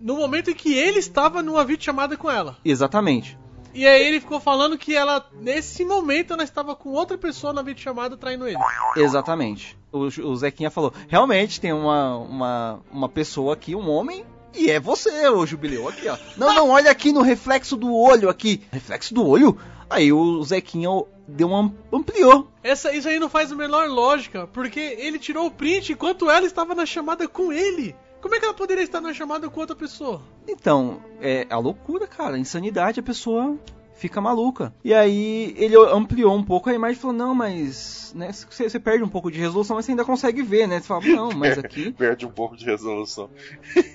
no 0.01 0.15
momento 0.15 0.49
em 0.49 0.53
que 0.55 0.73
ele 0.73 0.99
estava 0.99 1.41
numa 1.43 1.63
videochamada 1.63 2.17
com 2.17 2.29
ela. 2.29 2.57
Exatamente. 2.65 3.37
E 3.73 3.87
aí 3.87 4.05
ele 4.05 4.19
ficou 4.19 4.39
falando 4.39 4.77
que 4.77 4.93
ela, 4.93 5.25
nesse 5.39 5.85
momento, 5.85 6.33
ela 6.33 6.43
estava 6.43 6.75
com 6.75 6.89
outra 6.89 7.17
pessoa 7.17 7.53
na 7.53 7.61
videochamada 7.61 8.17
traindo 8.17 8.47
ele. 8.47 8.57
Exatamente. 8.97 9.77
O, 9.91 9.99
o 9.99 10.35
Zequinha 10.35 10.69
falou: 10.69 10.93
realmente 11.07 11.61
tem 11.61 11.71
uma, 11.71 12.17
uma, 12.17 12.79
uma 12.91 13.09
pessoa 13.09 13.53
aqui, 13.53 13.75
um 13.75 13.89
homem. 13.89 14.25
E 14.53 14.69
é 14.69 14.81
você, 14.81 15.29
o 15.29 15.45
jubileu, 15.45 15.87
aqui, 15.87 16.09
ó. 16.09 16.17
Não, 16.35 16.53
não, 16.53 16.69
olha 16.71 16.91
aqui 16.91 17.13
no 17.13 17.21
reflexo 17.21 17.77
do 17.77 17.93
olho 17.93 18.27
aqui. 18.27 18.61
Reflexo 18.69 19.13
do 19.13 19.25
olho? 19.25 19.57
Aí 19.89 20.11
o 20.11 20.43
Zequinha 20.43 20.89
deu 21.25 21.47
uma. 21.47 21.73
ampliou. 21.91 22.49
Essa, 22.61 22.93
isso 22.93 23.07
aí 23.07 23.19
não 23.19 23.29
faz 23.29 23.51
a 23.51 23.55
menor 23.55 23.87
lógica, 23.87 24.47
porque 24.47 24.79
ele 24.79 25.17
tirou 25.17 25.47
o 25.47 25.51
print 25.51 25.93
enquanto 25.93 26.29
ela 26.29 26.45
estava 26.45 26.75
na 26.75 26.85
chamada 26.85 27.27
com 27.27 27.53
ele. 27.53 27.95
Como 28.21 28.35
é 28.35 28.39
que 28.39 28.45
ela 28.45 28.53
poderia 28.53 28.83
estar 28.83 29.01
na 29.01 29.13
chamada 29.13 29.49
com 29.49 29.59
outra 29.59 29.75
pessoa? 29.75 30.21
Então, 30.47 31.01
é 31.19 31.47
a 31.49 31.57
loucura, 31.57 32.05
cara, 32.05 32.35
a 32.35 32.39
insanidade, 32.39 32.99
a 32.99 33.03
pessoa 33.03 33.57
fica 33.95 34.21
maluca. 34.21 34.73
E 34.83 34.93
aí 34.93 35.53
ele 35.57 35.75
ampliou 35.75 36.35
um 36.35 36.43
pouco 36.43 36.69
a 36.69 36.73
imagem 36.73 36.97
e 36.97 37.01
falou: 37.01 37.15
não, 37.15 37.33
mas. 37.33 38.13
Né, 38.15 38.31
você, 38.31 38.69
você 38.69 38.79
perde 38.79 39.03
um 39.03 39.09
pouco 39.09 39.31
de 39.31 39.39
resolução, 39.39 39.75
mas 39.75 39.85
você 39.85 39.91
ainda 39.91 40.05
consegue 40.05 40.41
ver, 40.41 40.67
né? 40.67 40.79
Você 40.79 40.87
fala, 40.87 41.05
não, 41.05 41.31
mas 41.31 41.57
aqui. 41.59 41.91
Perde 41.91 42.25
um 42.25 42.31
pouco 42.31 42.55
de 42.55 42.65
resolução. 42.65 43.29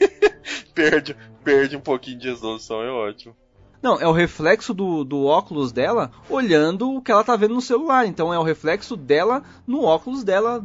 perde, 0.74 1.16
perde 1.44 1.76
um 1.76 1.80
pouquinho 1.80 2.18
de 2.18 2.28
resolução, 2.28 2.82
é 2.82 2.90
ótimo. 2.90 3.34
Não, 3.82 4.00
é 4.00 4.08
o 4.08 4.12
reflexo 4.12 4.72
do, 4.72 5.04
do 5.04 5.26
óculos 5.26 5.70
dela 5.70 6.10
olhando 6.28 6.94
o 6.94 7.02
que 7.02 7.12
ela 7.12 7.22
tá 7.22 7.36
vendo 7.36 7.54
no 7.54 7.60
celular. 7.60 8.06
Então 8.06 8.32
é 8.32 8.38
o 8.38 8.42
reflexo 8.42 8.96
dela 8.96 9.42
no 9.66 9.84
óculos 9.84 10.24
dela. 10.24 10.64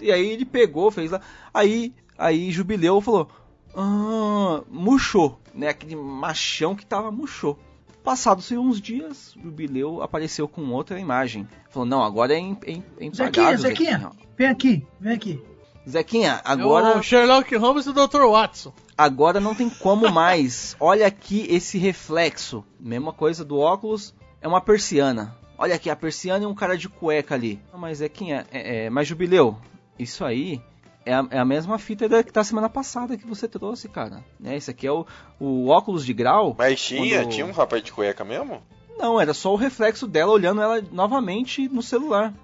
E 0.00 0.12
aí 0.12 0.28
ele 0.30 0.44
pegou, 0.44 0.90
fez 0.90 1.10
lá. 1.10 1.20
Aí, 1.54 1.94
aí 2.18 2.50
Jubileu 2.50 3.00
falou: 3.00 3.28
Ah, 3.74 4.62
murchou. 4.68 5.38
Né? 5.54 5.68
Aquele 5.68 5.96
machão 5.96 6.74
que 6.74 6.84
tava 6.84 7.10
murchou. 7.10 7.58
Passados 8.04 8.50
uns 8.52 8.80
dias, 8.80 9.34
Jubileu 9.42 10.02
apareceu 10.02 10.48
com 10.48 10.62
outra 10.70 10.98
imagem. 10.98 11.46
Falou: 11.70 11.86
Não, 11.88 12.02
agora 12.02 12.34
é, 12.34 12.38
im- 12.38 12.56
é, 12.66 13.06
é 13.06 13.10
Zequinha. 13.10 13.56
Zequinha, 13.56 14.10
vem 14.36 14.46
aqui, 14.48 14.86
vem 15.00 15.12
aqui. 15.12 15.42
Zequinha, 15.88 16.40
É 16.44 16.50
agora. 16.52 16.98
o 16.98 17.02
Sherlock 17.02 17.54
Holmes 17.56 17.86
e 17.86 17.90
o 17.90 17.92
Dr. 17.92 18.22
Watson. 18.30 18.72
Agora 18.96 19.40
não 19.40 19.54
tem 19.54 19.70
como 19.70 20.10
mais. 20.10 20.76
Olha 20.80 21.06
aqui 21.06 21.46
esse 21.48 21.78
reflexo. 21.78 22.64
Mesma 22.78 23.12
coisa 23.12 23.44
do 23.44 23.58
óculos, 23.58 24.14
é 24.40 24.46
uma 24.48 24.60
persiana. 24.60 25.36
Olha 25.56 25.74
aqui, 25.74 25.88
a 25.90 25.96
persiana 25.96 26.44
e 26.44 26.46
um 26.46 26.54
cara 26.54 26.76
de 26.76 26.88
cueca 26.88 27.34
ali. 27.34 27.60
Mas 27.74 28.00
é 28.02 28.08
quem 28.08 28.34
é? 28.34 28.44
é, 28.50 28.84
é 28.86 28.90
mas 28.90 29.08
Jubileu, 29.08 29.56
Isso 29.98 30.24
aí 30.24 30.60
é 31.04 31.14
a, 31.14 31.26
é 31.30 31.38
a 31.38 31.44
mesma 31.44 31.78
fita 31.78 32.08
da 32.08 32.22
que 32.22 32.32
tá 32.32 32.42
semana 32.44 32.68
passada 32.68 33.16
que 33.16 33.26
você 33.26 33.48
trouxe, 33.48 33.88
cara. 33.88 34.22
Né? 34.38 34.56
Esse 34.56 34.70
aqui 34.70 34.86
é 34.86 34.92
o, 34.92 35.06
o 35.40 35.68
óculos 35.68 36.04
de 36.04 36.12
grau. 36.12 36.54
Mas 36.58 36.80
tinha, 36.80 37.20
quando- 37.22 37.30
tinha 37.30 37.46
um 37.46 37.52
rapaz 37.52 37.82
de 37.82 37.92
cueca 37.92 38.24
mesmo? 38.24 38.62
Não, 38.98 39.20
era 39.20 39.32
só 39.32 39.52
o 39.52 39.56
reflexo 39.56 40.06
dela 40.08 40.32
olhando 40.32 40.60
ela 40.60 40.82
novamente 40.90 41.68
no 41.68 41.82
celular. 41.82 42.34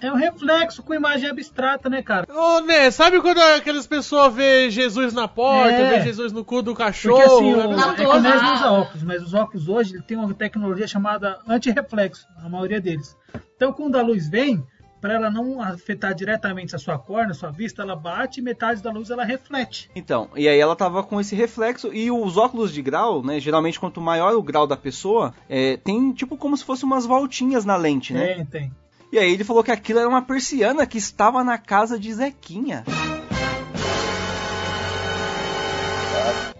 É 0.00 0.10
um 0.10 0.16
reflexo 0.16 0.82
com 0.82 0.92
imagem 0.92 1.30
abstrata, 1.30 1.88
né, 1.88 2.02
cara? 2.02 2.26
Ô, 2.28 2.58
Né, 2.62 2.90
sabe 2.90 3.20
quando 3.20 3.38
aquelas 3.38 3.86
pessoas 3.86 4.34
vê 4.34 4.68
Jesus 4.68 5.12
na 5.14 5.28
porta, 5.28 5.70
É. 5.70 5.90
vê 5.90 6.02
Jesus 6.02 6.32
no 6.32 6.44
cu 6.44 6.60
do 6.60 6.74
cachorro? 6.74 7.18
Porque 7.20 7.32
assim, 7.32 7.52
é 7.52 7.56
o, 7.68 7.72
é 7.80 7.94
que 7.94 8.04
o. 8.04 8.20
Nerd 8.20 8.42
não 8.42 8.54
usa 8.54 8.70
óculos, 8.72 9.02
mas 9.04 9.22
os 9.22 9.32
óculos 9.32 9.68
hoje 9.68 9.94
ele 9.94 10.02
tem 10.02 10.16
uma 10.16 10.34
tecnologia 10.34 10.88
chamada 10.88 11.38
anti-reflexo, 11.46 12.26
a 12.44 12.48
maioria 12.48 12.80
deles. 12.80 13.16
Então 13.54 13.72
quando 13.72 13.94
a 13.96 14.02
luz 14.02 14.28
vem, 14.28 14.60
para 15.02 15.14
ela 15.14 15.28
não 15.28 15.60
afetar 15.60 16.14
diretamente 16.14 16.76
a 16.76 16.78
sua 16.78 16.96
córnea, 16.96 17.32
a 17.32 17.34
sua 17.34 17.50
vista, 17.50 17.82
ela 17.82 17.96
bate 17.96 18.38
e 18.38 18.42
metade 18.42 18.80
da 18.80 18.92
luz 18.92 19.10
ela 19.10 19.24
reflete. 19.24 19.90
Então, 19.96 20.28
e 20.36 20.48
aí 20.48 20.58
ela 20.58 20.76
tava 20.76 21.02
com 21.02 21.20
esse 21.20 21.34
reflexo 21.34 21.92
e 21.92 22.08
os 22.08 22.36
óculos 22.36 22.72
de 22.72 22.80
grau, 22.80 23.20
né? 23.20 23.40
Geralmente 23.40 23.80
quanto 23.80 24.00
maior 24.00 24.32
o 24.34 24.42
grau 24.42 24.64
da 24.64 24.76
pessoa, 24.76 25.34
é, 25.48 25.76
tem 25.76 26.12
tipo 26.12 26.36
como 26.36 26.56
se 26.56 26.64
fosse 26.64 26.84
umas 26.84 27.04
voltinhas 27.04 27.64
na 27.64 27.74
lente, 27.76 28.12
né? 28.14 28.34
Tem, 28.36 28.46
tem. 28.46 28.72
E 29.10 29.18
aí 29.18 29.32
ele 29.32 29.42
falou 29.42 29.64
que 29.64 29.72
aquilo 29.72 29.98
era 29.98 30.08
uma 30.08 30.22
persiana 30.22 30.86
que 30.86 30.98
estava 30.98 31.42
na 31.42 31.58
casa 31.58 31.98
de 31.98 32.14
Zequinha. 32.14 32.84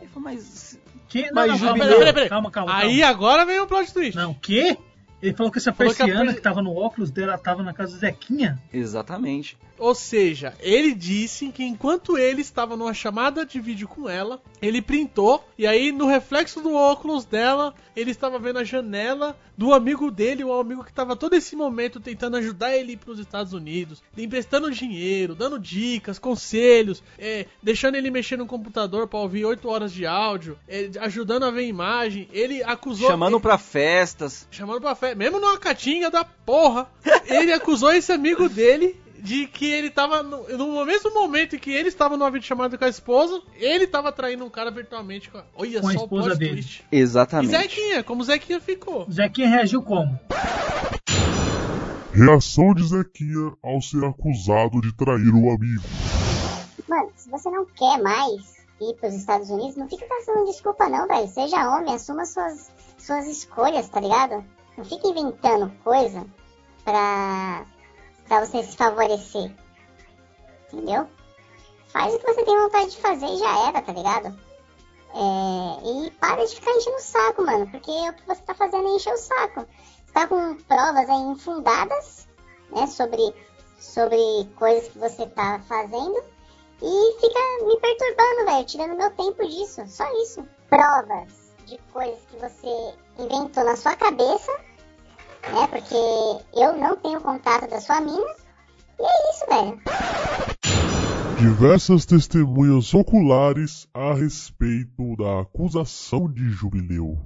Ele 0.01 0.09
falou, 0.09 0.22
mas 0.24 0.78
Que, 1.09 1.30
Mas 1.32 1.47
não, 1.49 1.59
não, 1.59 1.59
jubileu. 1.59 1.78
calma, 1.78 1.99
Peraí, 1.99 2.12
peraí. 2.14 2.28
calma, 2.28 2.51
calma. 2.51 2.74
Aí 2.76 2.99
calma. 3.01 3.14
agora 3.14 3.47
vem 3.47 3.61
o 3.61 3.66
plot 3.66 3.93
twist. 3.93 4.16
Não, 4.16 4.32
o 4.32 4.34
quê? 4.34 4.76
Ele 5.23 5.33
falou 5.35 5.53
que 5.53 5.59
essa 5.59 5.73
Falou 5.73 5.95
que 5.95 6.03
a 6.03 6.05
persiana 6.07 6.35
que 6.35 6.41
tava 6.41 6.61
no 6.61 6.75
óculos 6.77 7.11
dela 7.11 7.39
tava 7.39 7.62
na 7.62 7.73
casa 7.73 7.93
do 7.93 7.99
Zequinha. 7.99 8.59
exatamente. 8.73 9.57
Ou 9.79 9.97
seja, 9.97 10.55
ele 10.61 10.95
disse 10.95 11.49
que 11.49 11.64
enquanto 11.64 12.16
ele 12.16 12.41
estava 12.41 12.77
numa 12.77 12.95
chamada 12.95 13.45
de 13.45 13.59
vídeo 13.59 13.89
com 13.89 14.09
ela, 14.09 14.41
ele 14.61 14.81
printou 14.81 15.45
e 15.59 15.66
aí 15.66 15.91
no 15.91 16.07
reflexo 16.07 16.61
do 16.61 16.73
óculos 16.73 17.25
dela, 17.25 17.75
ele 17.97 18.12
estava 18.12 18.39
vendo 18.39 18.61
a 18.61 18.64
janela 18.64 19.37
do 19.57 19.75
amigo 19.75 20.09
dele, 20.11 20.45
o 20.45 20.53
amigo 20.53 20.85
que 20.85 20.91
estava 20.91 21.16
todo 21.16 21.35
esse 21.35 21.57
momento 21.57 21.99
tentando 21.99 22.37
ajudar 22.37 22.77
ele 22.77 22.97
para 22.97 23.11
os 23.11 23.18
Estados 23.18 23.53
Unidos, 23.53 24.03
emprestando 24.16 24.70
dinheiro, 24.70 25.35
dando 25.35 25.59
dicas, 25.59 26.18
conselhos, 26.18 27.03
é, 27.18 27.47
deixando 27.62 27.97
ele 27.97 28.11
mexer 28.11 28.37
no 28.37 28.47
computador 28.47 29.09
para 29.09 29.18
ouvir 29.18 29.45
8 29.45 29.68
horas 29.68 29.93
de 29.93 30.07
áudio, 30.07 30.57
é, 30.68 30.91
ajudando 31.01 31.45
a 31.45 31.51
ver 31.51 31.66
imagem. 31.66 32.29
Ele 32.33 32.62
acusou 32.62 33.09
Chamando 33.09 33.41
pra 33.41 33.59
festas. 33.59 34.47
chamando 34.51 34.81
pra 34.81 34.95
fé, 34.95 35.12
mesmo 35.15 35.41
numa 35.41 35.59
catinga 35.59 36.11
da 36.11 36.25
porra, 36.25 36.89
ele 37.27 37.53
acusou 37.53 37.93
esse 37.93 38.13
amigo 38.13 38.49
dele 38.49 39.01
de 39.19 39.47
que 39.47 39.67
ele 39.71 39.89
tava 39.89 40.21
no, 40.23 40.49
no 40.57 40.85
mesmo 40.85 41.15
momento 41.15 41.55
em 41.55 41.59
que 41.59 41.71
ele 41.71 41.89
estava 41.89 42.17
numa 42.17 42.29
videochamada 42.31 42.77
com 42.77 42.85
a 42.85 42.89
esposa, 42.89 43.41
ele 43.55 43.87
tava 43.87 44.11
traindo 44.11 44.45
um 44.45 44.51
cara 44.51 44.69
virtualmente 44.71 45.31
com 45.31 45.39
a, 45.39 45.45
olha 45.55 45.81
Com 45.81 45.89
a 45.89 45.93
só 45.93 45.99
o 46.01 46.03
esposa 46.03 46.27
plot 46.27 46.39
dele. 46.39 46.53
twist. 46.55 46.85
E 46.91 46.99
Exatamente. 46.99 47.51
Zequinha, 47.51 48.03
como 48.03 48.25
Zequinha 48.25 48.61
ficou. 48.61 49.07
O 49.09 49.13
Zequinha 49.13 49.49
reagiu 49.49 49.81
como? 49.83 50.19
Reação 52.13 52.75
de 52.75 52.87
Zequinha 52.89 53.53
ao 53.63 53.81
ser 53.81 54.05
acusado 54.05 54.81
de 54.81 54.93
trair 54.93 55.33
o 55.33 55.51
amigo. 55.51 55.83
Mano, 56.89 57.11
se 57.17 57.31
você 57.31 57.49
não 57.49 57.65
quer 57.65 58.03
mais 58.03 58.57
ir 58.81 58.95
pros 59.01 59.15
Estados 59.15 59.49
Unidos, 59.49 59.77
não 59.77 59.89
fica 59.89 60.05
caçando 60.07 60.45
desculpa 60.47 60.89
não, 60.89 61.07
velho. 61.07 61.29
Seja 61.29 61.71
homem, 61.77 61.95
assuma 61.95 62.27
suas, 62.27 62.71
suas 62.99 63.27
escolhas, 63.29 63.89
tá 63.89 64.01
ligado? 64.01 64.45
Não 64.77 64.85
fica 64.85 65.09
inventando 65.09 65.73
coisa 65.85 66.27
pra, 66.85 67.64
pra 68.27 68.45
você 68.45 68.62
se 68.62 68.77
favorecer. 68.77 69.53
Entendeu? 70.73 71.07
Faz 71.89 72.14
o 72.14 72.18
que 72.18 72.33
você 72.33 72.45
tem 72.45 72.59
vontade 72.59 72.91
de 72.91 72.97
fazer 72.97 73.27
e 73.27 73.39
já 73.39 73.68
era, 73.68 73.83
tá 73.83 73.93
ligado? 73.93 74.39
É, 75.14 76.07
e 76.07 76.11
para 76.12 76.45
de 76.45 76.55
ficar 76.55 76.70
enchendo 76.73 76.97
o 76.97 77.01
saco, 77.01 77.45
mano, 77.45 77.70
porque 77.70 77.91
o 77.91 78.12
que 78.14 78.27
você 78.27 78.43
tá 78.43 78.55
fazendo 78.55 78.89
é 78.89 78.97
encher 78.97 79.12
o 79.12 79.18
saco. 79.18 79.66
Você 80.07 80.12
tá 80.14 80.27
com 80.27 80.55
provas 80.55 81.09
aí 81.09 81.20
infundadas, 81.20 82.27
né, 82.70 82.87
sobre, 82.87 83.35
sobre 83.79 84.16
coisas 84.57 84.89
que 84.89 84.99
você 84.99 85.27
tá 85.27 85.61
fazendo 85.68 86.23
e 86.81 87.20
fica 87.20 87.66
me 87.66 87.79
perturbando, 87.79 88.47
velho, 88.47 88.64
tirando 88.64 88.97
meu 88.97 89.11
tempo 89.11 89.47
disso, 89.47 89.87
só 89.87 90.05
isso. 90.23 90.43
Provas 90.70 91.53
de 91.66 91.79
coisas 91.93 92.18
que 92.31 92.37
você 92.39 92.95
inventou 93.19 93.65
na 93.65 93.77
sua 93.77 93.95
cabeça, 93.97 94.53
né, 95.53 95.67
porque 95.69 95.95
eu 96.55 96.77
não 96.79 96.97
tenho 96.97 97.21
contato 97.21 97.69
da 97.69 97.81
sua 97.81 98.01
mina, 98.01 98.35
e 98.99 99.05
é 99.05 99.31
isso, 99.31 99.47
velho. 99.49 99.81
Diversas 101.39 102.07
testemunhas 102.07 102.95
oculares 102.95 103.89
a 103.93 104.15
respeito 104.15 105.17
da 105.17 105.41
acusação 105.41 106.31
de 106.31 106.49
jubileu. 106.51 107.19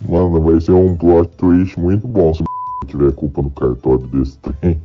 Mano, 0.00 0.40
vai 0.42 0.60
ser 0.60 0.72
um 0.72 0.96
plot 0.96 1.28
twist 1.36 1.78
muito 1.78 2.08
bom 2.08 2.32
se 2.32 2.42
tiver 2.86 3.12
culpa 3.12 3.42
no 3.42 3.50
cartório 3.50 4.06
desse 4.06 4.38
trem. 4.38 4.80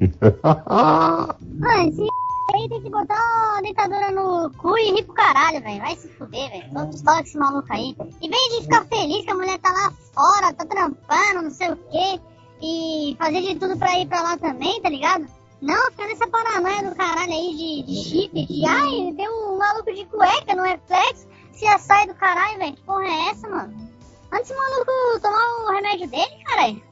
Esse 1.87 2.07
aí 2.53 2.69
tem 2.69 2.81
que 2.81 2.89
botar 2.89 3.15
uma 3.53 3.61
dentadura 3.61 4.11
no 4.11 4.51
cu 4.51 4.77
e 4.77 4.91
rir 4.91 5.03
pro 5.03 5.13
caralho, 5.13 5.61
velho. 5.61 5.79
Vai 5.79 5.95
se 5.95 6.07
fuder, 6.09 6.49
velho. 6.49 6.89
Pistola 6.89 7.17
com 7.17 7.23
esse 7.23 7.37
maluco 7.37 7.67
aí. 7.71 7.95
Em 8.21 8.29
vez 8.29 8.55
de 8.55 8.61
ficar 8.63 8.85
feliz 8.85 9.25
que 9.25 9.31
a 9.31 9.35
mulher 9.35 9.59
tá 9.59 9.71
lá 9.71 9.91
fora, 10.13 10.53
tá 10.53 10.65
trampando, 10.65 11.43
não 11.43 11.51
sei 11.51 11.71
o 11.71 11.75
quê, 11.75 12.19
e 12.61 13.15
fazer 13.17 13.41
de 13.41 13.55
tudo 13.55 13.77
pra 13.77 13.97
ir 13.97 14.07
pra 14.07 14.21
lá 14.21 14.37
também, 14.37 14.81
tá 14.81 14.89
ligado? 14.89 15.25
Não, 15.61 15.91
fica 15.91 16.07
nessa 16.07 16.27
paranoia 16.27 16.89
do 16.89 16.95
caralho 16.95 17.31
aí 17.31 17.55
de, 17.55 17.83
de 17.83 18.03
chifre, 18.03 18.45
de 18.45 18.65
ai, 18.65 19.13
tem 19.15 19.29
um 19.29 19.57
maluco 19.57 19.93
de 19.93 20.05
cueca 20.05 20.55
no 20.55 20.63
reflexo, 20.63 21.27
se 21.53 21.67
açaí 21.67 22.07
do 22.07 22.15
caralho, 22.15 22.57
velho. 22.57 22.75
Que 22.75 22.81
porra 22.81 23.05
é 23.05 23.29
essa, 23.29 23.47
mano? 23.47 23.91
Antes 24.31 24.49
o 24.49 24.55
maluco 24.55 25.19
tomar 25.21 25.65
o 25.65 25.71
remédio 25.73 26.07
dele, 26.07 26.43
caralho. 26.45 26.83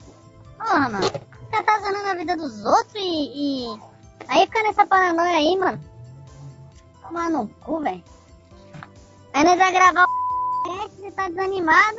Porra, 0.57 0.89
mano. 0.89 1.29
Já 1.51 1.63
tá 1.63 1.79
zanando 1.79 2.09
a 2.09 2.13
vida 2.13 2.37
dos 2.37 2.63
outros 2.63 2.93
e, 2.95 3.73
e... 3.73 3.88
Aí 4.29 4.45
fica 4.45 4.61
nessa 4.61 4.85
paranoia 4.85 5.37
aí, 5.37 5.57
mano. 5.57 5.79
Tomar 7.01 7.29
no 7.31 7.47
cu, 7.61 7.79
velho. 7.79 8.03
Aí 9.33 9.43
nós 9.43 9.57
vai 9.57 9.71
gravar 9.71 10.05
o 10.05 10.63
podcast, 10.63 11.01
você 11.01 11.11
tá 11.11 11.29
desanimado. 11.29 11.97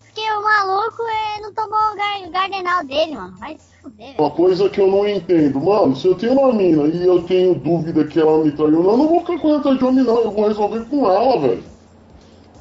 Porque 0.00 0.20
o 0.32 0.42
maluco 0.42 1.02
não 1.42 1.52
tomou 1.52 1.78
o, 1.92 1.96
gar... 1.96 2.26
o 2.26 2.30
gardenal 2.30 2.84
dele, 2.84 3.14
mano. 3.14 3.36
Vai 3.36 3.58
se 3.58 3.76
fuder. 3.82 4.14
Uma 4.18 4.30
coisa 4.30 4.70
que 4.70 4.80
eu 4.80 4.90
não 4.90 5.06
entendo, 5.06 5.60
mano, 5.60 5.94
se 5.94 6.06
eu 6.06 6.14
tenho 6.14 6.32
uma 6.32 6.52
mina 6.54 6.84
e 6.84 7.06
eu 7.06 7.22
tenho 7.24 7.54
dúvida 7.54 8.06
que 8.06 8.18
ela 8.18 8.42
me 8.42 8.50
traiu, 8.52 8.82
eu 8.82 8.96
não 8.96 9.08
vou 9.08 9.20
ficar 9.20 9.38
correndo 9.38 9.58
atrás 9.58 9.78
de 9.78 9.84
homem, 9.84 10.04
não. 10.04 10.18
Eu 10.18 10.30
vou 10.30 10.48
resolver 10.48 10.86
com 10.86 11.10
ela, 11.10 11.38
velho. 11.38 11.64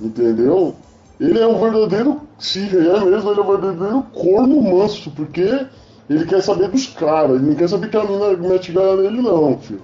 Entendeu? 0.02 0.76
Ele 1.18 1.40
é 1.40 1.48
um 1.48 1.58
verdadeiro, 1.58 2.22
se 2.38 2.60
é 2.60 3.00
mesmo, 3.06 3.32
ele 3.32 3.40
é 3.40 3.44
um 3.44 3.58
verdadeiro 3.58 4.04
corno 4.12 4.62
manso, 4.62 5.10
porque 5.12 5.66
ele 6.10 6.26
quer 6.26 6.42
saber 6.42 6.70
dos 6.70 6.88
caras, 6.88 7.38
ele 7.38 7.50
não 7.50 7.56
quer 7.56 7.68
saber 7.68 7.90
que 7.90 7.98
a 7.98 8.04
mina 8.04 8.38
mete 8.38 8.72
galera 8.72 9.02
nele, 9.02 9.22
não, 9.22 9.58
filho. 9.60 9.82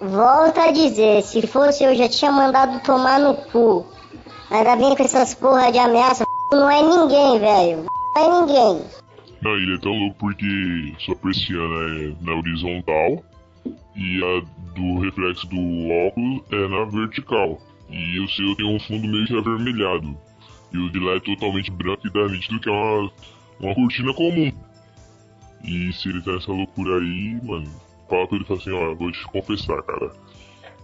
Volta 0.00 0.64
a 0.64 0.72
dizer, 0.72 1.22
se 1.22 1.46
fosse 1.46 1.82
eu 1.82 1.94
já 1.94 2.08
tinha 2.08 2.30
mandado 2.30 2.80
tomar 2.82 3.18
no 3.18 3.34
cu. 3.34 3.86
Ainda 4.50 4.76
vem 4.76 4.94
com 4.94 5.02
essas 5.02 5.34
porra 5.34 5.72
de 5.72 5.78
ameaça. 5.78 6.24
Não 6.52 6.70
é 6.70 6.82
ninguém, 6.82 7.40
velho. 7.40 7.86
Não 8.14 8.22
é 8.22 8.40
ninguém. 8.40 8.82
Não, 9.42 9.56
ele 9.56 9.74
é 9.74 9.78
tão 9.78 9.92
louco 9.92 10.16
porque 10.18 10.94
sua 10.98 11.16
persiana 11.16 11.74
é 11.90 12.14
na 12.20 12.34
horizontal 12.34 13.24
e 13.96 14.22
a 14.22 14.74
do 14.74 15.00
reflexo 15.00 15.46
do 15.48 15.88
óculos 16.06 16.42
é 16.52 16.68
na 16.68 16.84
vertical. 16.84 17.58
E 17.88 18.20
o 18.20 18.28
seu 18.28 18.54
tem 18.56 18.66
um 18.66 18.78
fundo 18.78 19.08
meio 19.08 19.26
que 19.26 19.36
avermelhado. 19.36 20.16
E 20.72 20.78
o 20.78 20.90
de 20.90 20.98
lá 20.98 21.12
é 21.12 21.20
totalmente 21.20 21.70
branco 21.70 22.06
e 22.06 22.12
dá 22.12 22.28
nítido 22.28 22.60
que 22.60 22.68
é 22.68 22.72
uma, 22.72 23.10
uma 23.60 23.74
cortina 23.74 24.12
comum. 24.12 24.52
E 25.66 25.92
se 25.92 26.08
ele 26.08 26.22
tá 26.22 26.32
nessa 26.32 26.52
loucura 26.52 26.98
aí, 27.00 27.38
mano, 27.42 27.68
fala 28.08 28.26
pra 28.26 28.36
ele 28.36 28.44
fala 28.44 28.60
assim, 28.60 28.72
ó, 28.72 28.94
vou 28.94 29.10
te 29.10 29.24
confessar, 29.26 29.82
cara. 29.82 30.12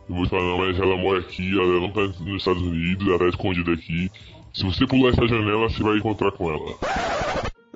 Eu 0.08 0.16
vou 0.16 0.24
te 0.24 0.30
falar, 0.30 0.42
não, 0.42 0.58
mas 0.58 0.78
ela 0.78 0.96
mora 0.96 1.20
aqui, 1.20 1.52
ela 1.52 1.80
não 1.80 1.90
tá 1.90 2.00
nos 2.00 2.36
Estados 2.36 2.62
Unidos, 2.62 3.06
ela 3.06 3.18
tá 3.18 3.28
escondida 3.28 3.72
aqui. 3.72 4.10
Se 4.52 4.64
você 4.64 4.86
pular 4.86 5.10
essa 5.10 5.26
janela, 5.26 5.68
você 5.68 5.82
vai 5.82 5.96
encontrar 5.96 6.32
com 6.32 6.50
ela. 6.50 6.76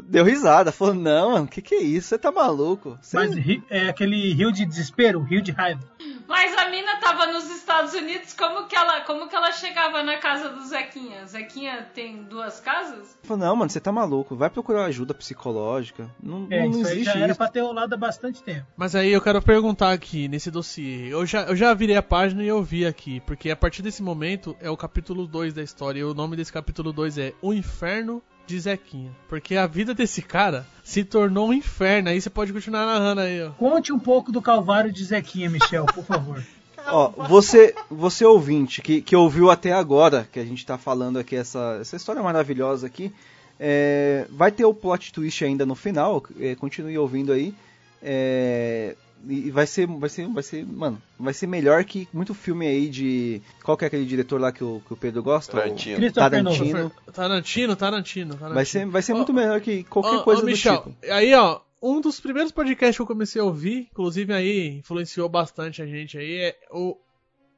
Deu 0.02 0.24
risada, 0.24 0.70
falou, 0.70 0.94
não, 0.94 1.32
mano, 1.32 1.46
que 1.46 1.62
que 1.62 1.74
é 1.74 1.82
isso? 1.82 2.08
Você 2.08 2.18
tá 2.18 2.30
maluco? 2.30 2.98
Você... 3.00 3.16
Mas 3.16 3.36
é 3.70 3.88
aquele 3.88 4.32
rio 4.34 4.52
de 4.52 4.64
desespero, 4.64 5.22
rio 5.22 5.42
de 5.42 5.52
raiva. 5.52 5.80
Mas 6.28 6.56
a 6.58 6.68
mina 6.70 6.96
tava 6.98 7.26
nos 7.26 7.48
Estados 7.50 7.94
Unidos, 7.94 8.32
como 8.32 8.66
que 8.66 8.74
ela, 8.76 9.00
como 9.02 9.28
que 9.28 9.36
ela 9.36 9.52
chegava 9.52 10.02
na 10.02 10.16
casa 10.18 10.48
do 10.48 10.64
Zequinha? 10.64 11.24
Zequinha 11.26 11.88
tem 11.94 12.22
duas 12.24 12.58
casas? 12.60 13.16
Falou, 13.22 13.44
não, 13.46 13.56
mano, 13.56 13.70
você 13.70 13.80
tá 13.80 13.92
maluco, 13.92 14.34
vai 14.34 14.50
procurar 14.50 14.86
ajuda 14.86 15.14
psicológica. 15.14 16.10
Não, 16.22 16.46
É, 16.50 16.62
não 16.64 16.70
isso 16.70 16.86
aí 16.88 16.92
existe 16.94 17.04
já 17.04 17.18
era 17.20 17.28
isso. 17.28 17.38
pra 17.38 17.48
ter 17.48 17.60
rolado 17.60 17.94
há 17.94 17.98
bastante 17.98 18.42
tempo. 18.42 18.66
Mas 18.76 18.94
aí 18.94 19.10
eu 19.10 19.20
quero 19.20 19.40
perguntar 19.40 19.92
aqui 19.92 20.28
nesse 20.28 20.50
dossiê. 20.50 21.12
Eu 21.12 21.24
já, 21.24 21.42
eu 21.44 21.56
já 21.56 21.72
virei 21.74 21.96
a 21.96 22.02
página 22.02 22.42
e 22.42 22.48
eu 22.48 22.62
vi 22.62 22.84
aqui, 22.86 23.20
porque 23.20 23.50
a 23.50 23.56
partir 23.56 23.82
desse 23.82 24.02
momento 24.02 24.56
é 24.60 24.68
o 24.70 24.76
capítulo 24.76 25.26
2 25.26 25.54
da 25.54 25.62
história. 25.62 26.00
E 26.00 26.04
o 26.04 26.14
nome 26.14 26.36
desse 26.36 26.52
capítulo 26.52 26.92
2 26.92 27.18
é 27.18 27.32
O 27.40 27.52
Inferno 27.52 28.22
de 28.46 28.58
Zequinha. 28.60 29.10
Porque 29.28 29.56
a 29.56 29.66
vida 29.66 29.92
desse 29.92 30.22
cara 30.22 30.66
se 30.84 31.04
tornou 31.04 31.48
um 31.48 31.52
inferno. 31.52 32.08
Aí 32.08 32.20
você 32.20 32.30
pode 32.30 32.52
continuar 32.52 32.86
narrando 32.86 33.20
aí, 33.22 33.42
ó. 33.42 33.50
Conte 33.50 33.92
um 33.92 33.98
pouco 33.98 34.30
do 34.30 34.40
Calvário 34.40 34.92
de 34.92 35.04
Zequinha, 35.04 35.50
Michel, 35.50 35.86
por 35.86 36.04
favor. 36.04 36.42
Ó, 36.88 37.08
você, 37.26 37.74
você 37.90 38.24
ouvinte 38.24 38.80
que, 38.80 39.00
que 39.00 39.16
ouviu 39.16 39.50
até 39.50 39.72
agora, 39.72 40.28
que 40.30 40.38
a 40.38 40.44
gente 40.44 40.64
tá 40.64 40.78
falando 40.78 41.18
aqui 41.18 41.34
essa, 41.34 41.78
essa 41.80 41.96
história 41.96 42.22
maravilhosa 42.22 42.86
aqui, 42.86 43.12
é, 43.58 44.24
vai 44.30 44.52
ter 44.52 44.64
o 44.64 44.72
plot 44.72 45.12
twist 45.12 45.44
ainda 45.44 45.66
no 45.66 45.74
final, 45.74 46.22
é, 46.38 46.54
continue 46.54 46.96
ouvindo 46.96 47.32
aí. 47.32 47.52
É, 48.00 48.94
e 49.28 49.50
vai 49.50 49.66
ser, 49.66 49.86
vai 49.86 50.08
ser, 50.08 50.28
vai 50.28 50.42
ser, 50.42 50.66
mano, 50.66 51.00
vai 51.18 51.34
ser 51.34 51.46
melhor 51.46 51.84
que 51.84 52.08
muito 52.12 52.34
filme 52.34 52.66
aí 52.66 52.88
de. 52.88 53.42
Qual 53.62 53.76
que 53.76 53.84
é 53.84 53.88
aquele 53.88 54.04
diretor 54.04 54.40
lá 54.40 54.52
que 54.52 54.62
o, 54.62 54.80
que 54.86 54.92
o 54.92 54.96
Pedro 54.96 55.22
gosta? 55.22 55.52
Tarantino. 55.52 56.12
Tarantino. 56.12 56.92
Tarantino, 57.12 57.76
Tarantino, 57.76 57.76
Tarantino. 57.76 58.54
Vai 58.54 58.64
ser, 58.64 58.86
vai 58.86 59.02
ser 59.02 59.12
Ó, 59.12 59.16
muito 59.16 59.32
melhor 59.32 59.60
que 59.60 59.84
qualquer 59.84 60.16
Ó, 60.16 60.22
coisa 60.22 60.42
do 60.42 60.46
Michel, 60.46 60.76
tipo. 60.76 60.96
Aí, 61.10 61.34
ó, 61.34 61.60
um 61.82 62.00
dos 62.00 62.20
primeiros 62.20 62.52
podcasts 62.52 62.96
que 62.96 63.02
eu 63.02 63.06
comecei 63.06 63.40
a 63.40 63.44
ouvir, 63.44 63.88
inclusive 63.90 64.32
aí 64.32 64.78
influenciou 64.78 65.28
bastante 65.28 65.82
a 65.82 65.86
gente 65.86 66.18
aí, 66.18 66.36
é 66.36 66.56
o 66.70 66.96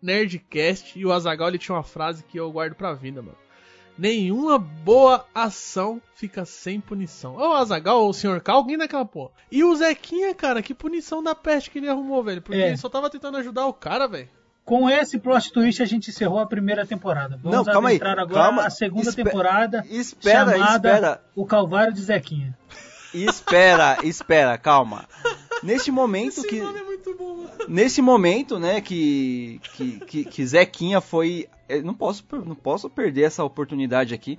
Nerdcast. 0.02 0.98
E 0.98 1.04
o 1.04 1.12
Azagal 1.12 1.48
ele 1.48 1.58
tinha 1.58 1.74
uma 1.76 1.82
frase 1.82 2.22
que 2.24 2.38
eu 2.38 2.50
guardo 2.50 2.74
pra 2.74 2.94
vida, 2.94 3.22
mano. 3.22 3.36
Nenhuma 3.98 4.58
boa 4.58 5.26
ação 5.34 6.00
fica 6.14 6.44
sem 6.44 6.80
punição. 6.80 7.34
Ô, 7.36 7.54
Azagal, 7.54 8.06
o 8.08 8.12
Sr. 8.12 8.40
K, 8.40 8.52
alguém 8.52 8.78
daquela 8.78 9.04
porra. 9.04 9.32
E 9.50 9.64
o 9.64 9.74
Zequinha, 9.74 10.32
cara, 10.34 10.62
que 10.62 10.72
punição 10.72 11.20
da 11.22 11.34
peste 11.34 11.68
que 11.70 11.78
ele 11.78 11.88
arrumou, 11.88 12.22
velho. 12.22 12.40
Porque 12.40 12.60
É. 12.60 12.68
ele 12.68 12.76
só 12.76 12.88
tava 12.88 13.10
tentando 13.10 13.36
ajudar 13.38 13.66
o 13.66 13.72
cara, 13.72 14.06
velho. 14.06 14.28
Com 14.64 14.88
esse 14.88 15.18
plot 15.18 15.50
twist 15.52 15.82
a 15.82 15.86
gente 15.86 16.10
encerrou 16.10 16.38
a 16.38 16.46
primeira 16.46 16.86
temporada. 16.86 17.40
Vamos 17.42 17.56
Não, 17.56 17.64
calma 17.64 17.88
aí, 17.88 17.96
adentrar 17.96 18.18
agora 18.20 18.42
calma. 18.44 18.66
a 18.66 18.70
segunda 18.70 19.08
Espe- 19.08 19.24
temporada 19.24 19.84
Espera, 19.88 20.52
chamada 20.52 20.74
espera. 20.76 21.24
O 21.34 21.44
Calvário 21.46 21.92
de 21.92 22.02
Zequinha. 22.02 22.56
Espera, 23.14 23.96
espera, 24.04 24.56
calma. 24.58 25.08
Neste 25.62 25.90
momento 25.90 26.38
Esse 26.40 26.46
que. 26.46 26.60
nome 26.60 26.78
é. 26.78 26.87
Nesse 27.68 28.00
momento, 28.00 28.58
né, 28.58 28.80
que, 28.80 29.60
que, 29.74 30.00
que, 30.00 30.24
que 30.24 30.46
Zequinha 30.46 31.00
foi. 31.00 31.48
eu 31.68 31.82
Não 31.82 31.94
posso, 31.94 32.24
não 32.44 32.54
posso 32.54 32.88
perder 32.88 33.22
essa 33.22 33.44
oportunidade 33.44 34.14
aqui. 34.14 34.38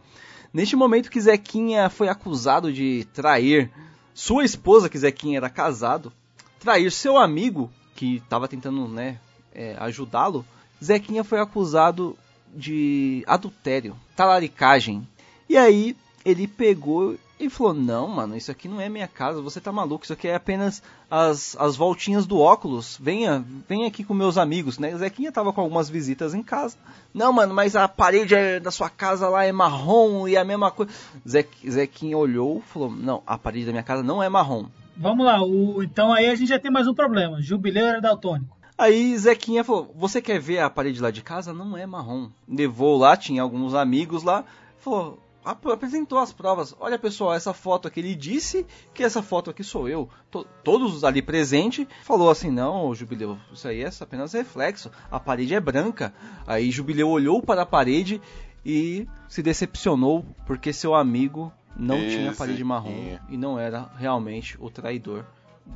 Neste 0.53 0.75
momento 0.75 1.11
que 1.11 1.21
Zequinha 1.21 1.89
foi 1.89 2.09
acusado 2.09 2.73
de 2.73 3.05
trair 3.13 3.69
sua 4.13 4.43
esposa, 4.43 4.89
que 4.89 4.97
Zequinha 4.97 5.37
era 5.37 5.49
casado, 5.49 6.11
trair 6.59 6.91
seu 6.91 7.17
amigo, 7.17 7.71
que 7.95 8.15
estava 8.15 8.47
tentando 8.47 8.87
né, 8.87 9.19
é, 9.53 9.75
ajudá-lo, 9.79 10.45
Zequinha 10.83 11.23
foi 11.23 11.39
acusado 11.39 12.17
de 12.53 13.23
adultério, 13.27 13.95
talaricagem. 14.15 15.07
E 15.47 15.55
aí 15.55 15.95
ele 16.25 16.47
pegou 16.47 17.15
e 17.39 17.49
falou: 17.49 17.73
Não, 17.73 18.07
mano, 18.07 18.35
isso 18.35 18.51
aqui 18.51 18.67
não 18.67 18.81
é 18.81 18.89
minha 18.89 19.07
casa, 19.07 19.41
você 19.41 19.61
tá 19.61 19.71
maluco, 19.71 20.03
isso 20.03 20.13
aqui 20.13 20.27
é 20.27 20.35
apenas 20.35 20.83
as, 21.09 21.55
as 21.59 21.75
voltinhas 21.75 22.25
do 22.27 22.37
óculos. 22.39 22.97
Venha, 23.01 23.43
venha 23.67 23.87
aqui 23.87 24.03
com 24.03 24.13
meus 24.13 24.37
amigos, 24.37 24.77
né? 24.77 24.95
Zequinha 24.97 25.31
tava 25.31 25.53
com 25.53 25.61
algumas 25.61 25.89
visitas 25.89 26.33
em 26.33 26.43
casa. 26.43 26.75
Não, 27.13 27.31
mano, 27.31 27.53
mas 27.53 27.75
a 27.75 27.87
parede 27.87 28.35
é- 28.35 28.59
da 28.59 28.71
sua 28.71 28.89
casa 28.89 29.29
lá 29.29 29.45
é 29.45 29.51
marrom 29.51 30.27
e 30.27 30.35
a 30.35 30.43
mesma 30.43 30.69
coisa. 30.69 30.91
Zequ- 31.27 31.69
Zequinha 31.69 32.17
olhou 32.17 32.59
e 32.65 32.69
falou: 32.71 32.91
Não, 32.91 33.23
a 33.25 33.37
parede 33.37 33.65
da 33.65 33.71
minha 33.71 33.83
casa 33.83 34.03
não 34.03 34.21
é 34.21 34.27
marrom. 34.29 34.65
Vamos 34.97 35.25
lá, 35.25 35.41
o- 35.41 35.81
então 35.81 36.11
aí 36.11 36.27
a 36.27 36.35
gente 36.35 36.49
já 36.49 36.59
tem 36.59 36.69
mais 36.69 36.87
um 36.87 36.93
problema. 36.93 37.41
Jubileu 37.41 37.87
era 37.87 38.01
daltônico. 38.01 38.57
Aí 38.77 39.17
Zequinha 39.17 39.63
falou: 39.63 39.93
Você 39.97 40.21
quer 40.21 40.39
ver 40.39 40.59
a 40.59 40.69
parede 40.69 41.01
lá 41.01 41.09
de 41.11 41.21
casa? 41.21 41.53
Não 41.53 41.77
é 41.77 41.85
marrom. 41.85 42.29
Levou 42.47 42.97
lá, 42.97 43.15
tinha 43.15 43.41
alguns 43.41 43.73
amigos 43.73 44.23
lá. 44.23 44.43
Falou: 44.79 45.17
Apresentou 45.43 46.17
as 46.19 46.31
provas. 46.33 46.75
Olha 46.79 46.99
pessoal, 46.99 47.33
essa 47.33 47.53
foto 47.53 47.87
aqui. 47.87 47.99
Ele 47.99 48.13
disse 48.15 48.65
que 48.93 49.03
essa 49.03 49.21
foto 49.23 49.49
aqui 49.49 49.63
sou 49.63 49.87
eu. 49.87 50.09
To- 50.29 50.45
todos 50.63 51.03
ali 51.03 51.21
presentes. 51.21 51.87
Falou 52.03 52.29
assim: 52.29 52.51
Não, 52.51 52.93
Jubileu, 52.93 53.37
isso 53.53 53.67
aí 53.67 53.81
é 53.83 53.89
apenas 54.01 54.33
reflexo. 54.33 54.91
A 55.09 55.19
parede 55.19 55.55
é 55.55 55.59
branca. 55.59 56.13
Aí 56.45 56.69
Jubileu 56.69 57.09
olhou 57.09 57.41
para 57.41 57.61
a 57.61 57.65
parede 57.65 58.21
e 58.65 59.07
se 59.27 59.41
decepcionou 59.41 60.25
porque 60.45 60.73
seu 60.73 60.93
amigo 60.93 61.51
não 61.75 61.97
tinha 61.97 62.33
parede 62.33 62.63
marrom 62.63 62.89
Ezequinha. 62.91 63.21
e 63.29 63.37
não 63.37 63.57
era 63.57 63.89
realmente 63.97 64.57
o 64.59 64.69
traidor 64.69 65.25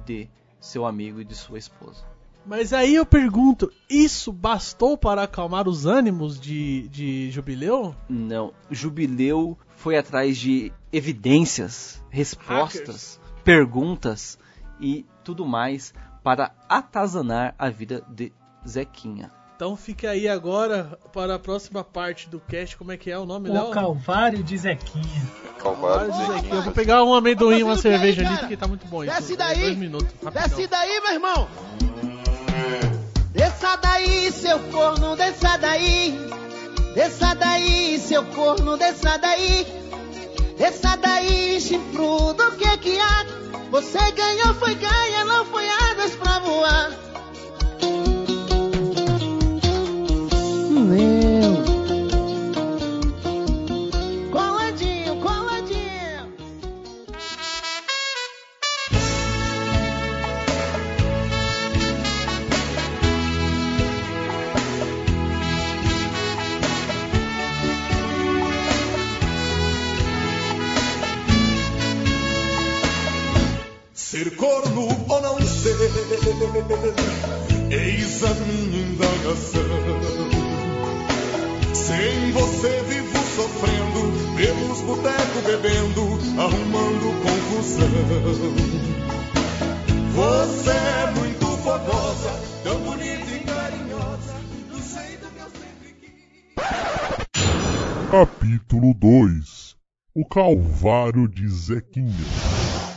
de 0.05 0.30
seu 0.59 0.86
amigo 0.86 1.22
e 1.22 1.26
de 1.26 1.36
sua 1.36 1.57
esposa. 1.57 2.03
Mas 2.45 2.73
aí 2.73 2.95
eu 2.95 3.05
pergunto, 3.05 3.71
isso 3.89 4.31
bastou 4.31 4.97
para 4.97 5.23
acalmar 5.23 5.67
os 5.67 5.85
ânimos 5.85 6.39
de, 6.39 6.87
de 6.89 7.31
Jubileu? 7.31 7.95
Não. 8.09 8.53
Jubileu 8.69 9.57
foi 9.75 9.97
atrás 9.97 10.37
de 10.37 10.71
evidências, 10.91 12.03
respostas, 12.09 13.19
perguntas 13.43 14.37
e 14.79 15.05
tudo 15.23 15.45
mais 15.45 15.93
para 16.21 16.53
atazanar 16.67 17.55
a 17.57 17.69
vida 17.69 18.03
de 18.09 18.31
Zequinha. 18.67 19.31
Então 19.55 19.77
fica 19.77 20.09
aí 20.09 20.27
agora 20.27 20.97
para 21.13 21.35
a 21.35 21.39
próxima 21.39 21.83
parte 21.83 22.29
do 22.29 22.39
cast, 22.39 22.75
como 22.75 22.91
é 22.91 22.97
que 22.97 23.09
é 23.09 23.17
o 23.17 23.25
nome, 23.25 23.49
O 23.49 23.53
Léo? 23.53 23.71
Calvário 23.71 24.43
de 24.43 24.57
Zequinha. 24.57 25.31
Calvário 25.59 26.13
aqui. 26.13 26.33
Zequinha. 26.33 26.55
Eu 26.55 26.61
vou 26.63 26.73
pegar 26.73 27.03
um 27.03 27.13
amendoim 27.13 27.59
e 27.59 27.63
uma 27.63 27.73
o 27.73 27.77
cerveja 27.77 28.21
aí, 28.21 28.27
ali, 28.27 28.37
porque 28.39 28.57
tá 28.57 28.67
muito 28.67 28.85
bom 28.87 29.03
isso. 29.03 29.13
Desce 29.15 29.37
daí. 29.37 29.61
Dois 29.61 29.77
minutos, 29.77 30.13
rapidão. 30.23 30.47
Desce 30.49 30.67
daí, 30.67 30.99
meu 31.01 31.13
irmão! 31.13 31.47
Daí, 33.84 34.31
seu 34.31 34.59
corno, 34.71 35.15
desça 35.15 35.57
daí! 35.57 36.17
Desça 36.95 37.36
daí, 37.36 37.99
seu 37.99 38.23
corno, 38.23 38.77
desça 38.77 39.17
daí! 39.17 39.67
Desça 40.57 40.95
daí, 40.95 41.59
chifrudo, 41.59 42.47
o 42.47 42.51
que 42.55 42.77
que 42.77 42.99
há? 42.99 43.25
Você 43.69 43.99
ganhou, 44.11 44.53
foi 44.55 44.75
ganha, 44.75 45.25
não 45.25 45.45
foi 45.45 45.67
asas 45.69 46.15
pra 46.15 46.39
voar! 46.39 47.12
Ser 74.24 74.38
corno 74.38 74.88
ou 75.09 75.21
não 75.21 75.38
ser, 75.41 75.76
eis 77.69 78.24
a 78.24 78.34
minha 78.36 78.82
indagação. 78.88 79.61
Sem 81.74 82.32
você 82.32 82.84
vivo 82.88 83.17
sofrendo, 83.36 84.13
pelos 84.38 84.80
botecos 84.84 85.43
bebendo, 85.43 86.01
arrumando 86.39 87.11
confusão. 87.21 87.89
Você 90.13 90.71
é 90.71 91.11
muito 91.19 91.45
fogosa, 91.57 92.39
tão 92.63 92.80
bonita 92.80 93.30
e 93.30 93.39
carinhosa, 93.41 94.36
do 94.69 94.78
jeito 94.82 95.28
que 95.34 95.39
eu 95.41 95.49
sempre 95.51 95.91
quis. 95.99 96.55
Capítulo 98.09 98.93
2 98.93 99.76
O 100.15 100.26
Calvário 100.26 101.28
de 101.28 101.45
Zequinha. 101.49 102.53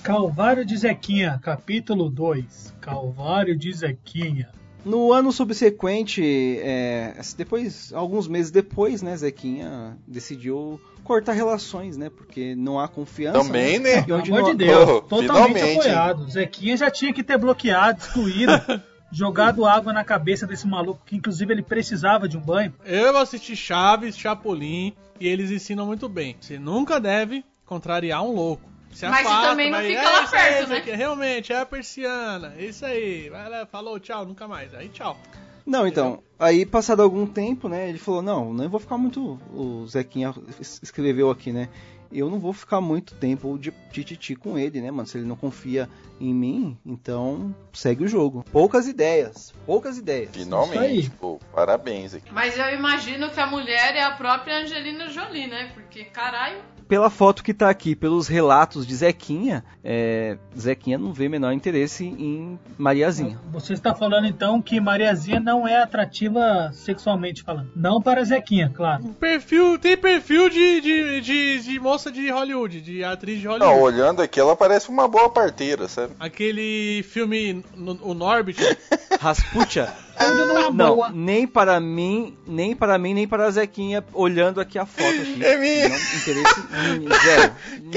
Calvário 0.06 0.64
de 0.64 0.76
Zequinha, 0.76 1.40
capítulo 1.42 2.08
2. 2.08 2.72
Calvário 2.80 3.58
de 3.58 3.72
Zequinha. 3.72 4.48
No 4.84 5.12
ano 5.12 5.32
subsequente, 5.32 6.22
é, 6.60 7.16
depois, 7.36 7.92
alguns 7.92 8.28
meses 8.28 8.52
depois, 8.52 9.02
né, 9.02 9.16
Zequinha 9.16 9.98
decidiu 10.06 10.80
cortar 11.02 11.32
relações, 11.32 11.96
né, 11.96 12.08
porque 12.08 12.54
não 12.54 12.78
há 12.78 12.86
confiança. 12.86 13.40
Também, 13.40 13.80
né? 13.80 13.98
E 13.98 14.02
Pelo 14.04 14.22
amor 14.22 14.42
não- 14.42 14.50
de 14.52 14.56
Deus, 14.64 14.88
Oh, 14.88 15.00
totalmente 15.00 15.26
finalmente, 15.26 15.78
apoiado. 15.80 16.30
Zequinha 16.30 16.76
já 16.76 16.88
tinha 16.88 17.12
que 17.12 17.24
ter 17.24 17.36
bloqueado, 17.36 17.98
excluído, 17.98 18.52
jogado 19.10 19.66
água 19.66 19.92
na 19.92 20.04
cabeça 20.04 20.46
desse 20.46 20.68
maluco, 20.68 21.02
que 21.04 21.16
inclusive 21.16 21.52
ele 21.52 21.62
precisava 21.62 22.28
de 22.28 22.36
um 22.36 22.40
banho. 22.40 22.72
Eu 22.84 23.16
assisti 23.18 23.56
Chaves, 23.56 24.16
Chapolin, 24.16 24.92
e 25.18 25.26
eles 25.26 25.50
ensinam 25.50 25.84
muito 25.84 26.08
bem. 26.08 26.36
Você 26.40 26.60
nunca 26.60 27.00
deve 27.00 27.44
contrariar 27.64 28.22
um 28.22 28.32
louco. 28.32 28.75
Se 28.96 29.06
Mas 29.06 29.26
afasta, 29.26 29.48
também 29.50 29.70
não 29.70 29.78
mas 29.78 29.86
fica 29.88 30.00
é 30.00 30.08
lá 30.08 30.26
perto, 30.26 30.60
isso 30.62 30.68
né? 30.70 30.76
aqui, 30.78 30.90
Realmente, 30.92 31.52
é 31.52 31.58
a 31.60 31.66
persiana. 31.66 32.54
é 32.58 32.64
Isso 32.64 32.84
aí. 32.86 33.28
Vai 33.28 33.48
lá, 33.48 33.66
falou, 33.66 34.00
tchau, 34.00 34.24
nunca 34.24 34.48
mais. 34.48 34.72
Aí, 34.74 34.88
tchau. 34.88 35.18
Não, 35.66 35.86
então, 35.86 36.22
aí 36.38 36.64
passado 36.64 37.02
algum 37.02 37.26
tempo, 37.26 37.68
né, 37.68 37.88
ele 37.88 37.98
falou, 37.98 38.22
não, 38.22 38.54
não 38.54 38.68
vou 38.68 38.78
ficar 38.78 38.96
muito, 38.96 39.38
o 39.52 39.84
Zequinha 39.88 40.32
es- 40.60 40.78
escreveu 40.80 41.28
aqui, 41.28 41.52
né, 41.52 41.68
eu 42.12 42.30
não 42.30 42.38
vou 42.38 42.52
ficar 42.52 42.80
muito 42.80 43.16
tempo 43.16 43.58
de 43.58 43.72
tititi 43.90 44.36
com 44.36 44.56
ele, 44.56 44.80
né, 44.80 44.92
mano, 44.92 45.08
se 45.08 45.18
ele 45.18 45.26
não 45.26 45.34
confia 45.34 45.88
em 46.20 46.32
mim, 46.32 46.78
então 46.86 47.52
segue 47.72 48.04
o 48.04 48.08
jogo. 48.08 48.44
Poucas 48.52 48.86
ideias, 48.86 49.52
poucas 49.66 49.98
ideias. 49.98 50.30
Finalmente, 50.32 51.10
pô, 51.10 51.40
parabéns 51.52 52.14
aqui. 52.14 52.32
Mas 52.32 52.56
eu 52.56 52.72
imagino 52.72 53.28
que 53.28 53.40
a 53.40 53.46
mulher 53.48 53.96
é 53.96 54.04
a 54.04 54.12
própria 54.12 54.58
Angelina 54.62 55.08
Jolie, 55.08 55.48
né? 55.48 55.72
Porque, 55.74 56.04
caralho, 56.04 56.58
pela 56.88 57.10
foto 57.10 57.42
que 57.42 57.52
tá 57.52 57.68
aqui, 57.68 57.94
pelos 57.96 58.28
relatos 58.28 58.86
de 58.86 58.94
Zequinha, 58.94 59.64
é, 59.82 60.36
Zequinha 60.58 60.96
não 60.98 61.12
vê 61.12 61.28
menor 61.28 61.52
interesse 61.52 62.04
em 62.04 62.58
Mariazinha. 62.78 63.38
Você 63.52 63.72
está 63.72 63.94
falando 63.94 64.26
então 64.26 64.60
que 64.62 64.80
Mariazinha 64.80 65.40
não 65.40 65.66
é 65.66 65.82
atrativa 65.82 66.70
sexualmente 66.72 67.42
falando. 67.42 67.70
Não 67.74 68.00
para 68.00 68.24
Zequinha, 68.24 68.70
claro. 68.74 69.04
Perfil, 69.20 69.78
tem 69.78 69.96
perfil 69.96 70.48
de, 70.48 70.80
de, 70.80 71.20
de, 71.20 71.60
de 71.60 71.80
moça 71.80 72.10
de 72.10 72.30
Hollywood, 72.30 72.80
de 72.80 73.02
atriz 73.04 73.40
de 73.40 73.46
Hollywood. 73.46 73.74
Não, 73.74 73.80
olhando 73.82 74.22
aqui, 74.22 74.38
ela 74.38 74.54
parece 74.56 74.88
uma 74.88 75.08
boa 75.08 75.28
parteira, 75.28 75.88
sabe? 75.88 76.14
Aquele 76.20 77.02
filme, 77.02 77.64
no- 77.76 77.98
o 78.02 78.14
Norbit. 78.14 78.60
Rasputia? 79.20 79.92
Tudo 80.18 80.46
numa 80.46 80.70
Não, 80.70 80.94
boa. 80.96 81.10
nem 81.10 81.46
para 81.46 81.78
mim, 81.80 82.36
nem 82.46 82.74
para 82.74 82.96
mim, 82.98 83.14
nem 83.14 83.28
para 83.28 83.46
a 83.46 83.50
Zequinha, 83.50 84.04
olhando 84.12 84.60
aqui 84.60 84.78
a 84.78 84.86
foto 84.86 85.08
aqui. 85.20 85.44
É 85.44 85.56
minha. 85.58 85.88
Não, 85.88 85.96
interesse 85.96 86.60
mínimo, 86.88 87.14
zero. 87.22 87.52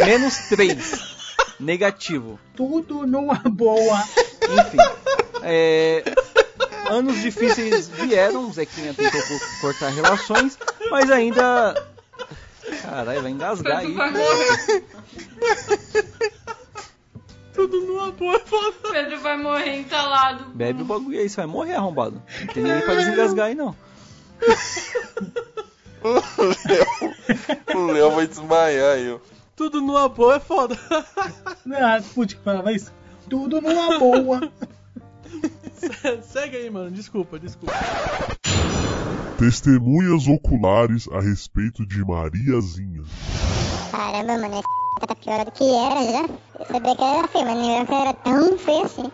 Menos 0.06 0.38
três. 0.50 1.18
Negativo. 1.60 2.40
Tudo 2.56 3.06
numa 3.08 3.36
boa. 3.36 4.04
Enfim. 4.44 4.78
é, 5.44 6.04
anos 6.90 7.22
difíceis 7.22 7.88
vieram, 7.90 8.52
Zequinha 8.52 8.94
tentou 8.94 9.22
co- 9.22 9.40
cortar 9.62 9.90
relações, 9.90 10.58
mas 10.90 11.10
ainda. 11.12 11.74
Caralho, 12.84 13.22
vai 13.22 13.32
engasgar 13.32 13.80
aí. 13.80 13.96
Pedro 17.68 17.68
vai 17.68 17.68
morrer. 17.68 17.68
Tudo 17.68 17.82
numa 17.82 18.12
boa, 18.12 18.40
foda. 18.40 18.92
Pedro 18.92 19.20
vai 19.20 19.38
morrer 19.38 19.80
entalado. 19.80 20.46
Bebe 20.54 20.82
o 20.82 20.86
bagulho 20.86 21.20
aí, 21.20 21.28
você 21.28 21.36
vai 21.38 21.46
morrer 21.46 21.74
arrombado. 21.74 22.22
Não 22.40 22.48
tem 22.54 22.64
ninguém 22.64 22.82
pra 22.82 22.96
desengasgar 22.96 23.48
aí 23.48 23.56
não. 23.56 23.76
O 27.76 27.86
Léo 27.92 28.12
vai 28.12 28.28
desmaiar 28.28 28.96
aí, 28.96 29.12
ó. 29.12 29.20
Tudo 29.56 29.82
numa 29.82 30.08
boa 30.08 30.36
é 30.36 30.40
foda. 30.40 30.78
Ah, 30.90 32.02
putz, 32.16 32.34
que 32.34 32.42
falava 32.42 32.72
isso. 32.72 32.94
Tudo 33.30 33.60
numa 33.60 34.00
boa. 34.00 34.50
Segue 36.24 36.58
aí, 36.58 36.70
mano. 36.70 36.92
Desculpa, 36.92 37.38
desculpa. 37.38 37.74
Testemunhas 39.38 40.28
oculares 40.28 41.08
a 41.12 41.20
respeito 41.20 41.86
de 41.86 42.04
Mariazinha. 42.06 43.04
Caramba, 43.92 44.38
mano, 44.38 44.56
essa 44.56 44.64
tá 45.08 45.16
pior 45.16 45.46
do 45.46 45.52
que 45.52 45.64
era 45.64 46.04
já. 46.04 46.26
Eu 46.60 46.66
sabia 46.66 46.96
que 46.96 47.04
era 47.04 47.28
feio, 47.28 47.46
mas 47.46 47.88
que 47.88 47.94
ela 47.94 48.02
era 48.02 48.14
tão 48.14 48.58
feia 48.58 48.86
assim. 48.86 49.12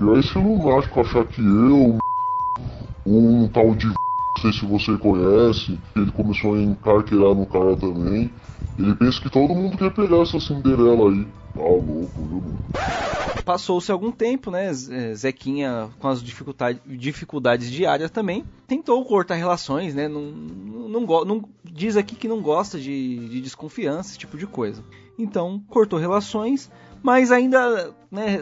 E 0.00 0.10
aí 0.10 0.20
esse 0.20 0.38
lunático 0.38 1.00
achar 1.00 1.24
que 1.26 1.40
eu, 1.40 1.98
um 3.06 3.48
tal 3.48 3.74
de 3.74 3.86
não 3.86 4.42
sei 4.42 4.52
se 4.52 4.64
você 4.64 4.96
conhece, 4.96 5.78
ele 5.96 6.10
começou 6.12 6.54
a 6.54 6.58
encarquear 6.58 7.34
no 7.34 7.46
cara 7.46 7.76
também. 7.76 8.32
Ele 8.78 8.94
pensa 8.94 9.20
que 9.20 9.28
todo 9.28 9.54
mundo 9.54 9.76
quer 9.76 9.92
pegar 9.92 10.22
essa 10.22 10.40
Cinderela 10.40 11.10
aí. 11.10 11.39
Tá 11.54 11.62
louco, 11.62 12.10
viu? 12.16 12.42
Passou-se 13.44 13.90
algum 13.90 14.10
tempo, 14.12 14.50
né? 14.50 14.72
Ze- 14.72 15.14
Zequinha, 15.14 15.90
com 15.98 16.08
as 16.08 16.22
dificuldade- 16.22 16.80
dificuldades 16.86 17.70
diárias 17.70 18.10
também, 18.10 18.44
tentou 18.66 19.04
cortar 19.04 19.34
relações, 19.34 19.94
né? 19.94 20.06
Não, 20.08 20.22
não, 20.22 20.88
não 21.00 21.24
não- 21.24 21.44
diz 21.64 21.96
aqui 21.96 22.14
que 22.14 22.28
não 22.28 22.40
gosta 22.40 22.78
de, 22.78 23.28
de 23.28 23.40
desconfiança, 23.40 24.10
esse 24.10 24.18
tipo 24.18 24.36
de 24.38 24.46
coisa. 24.46 24.84
Então, 25.18 25.62
cortou 25.68 25.98
relações, 25.98 26.70
mas 27.02 27.30
ainda, 27.32 27.92
né? 28.10 28.40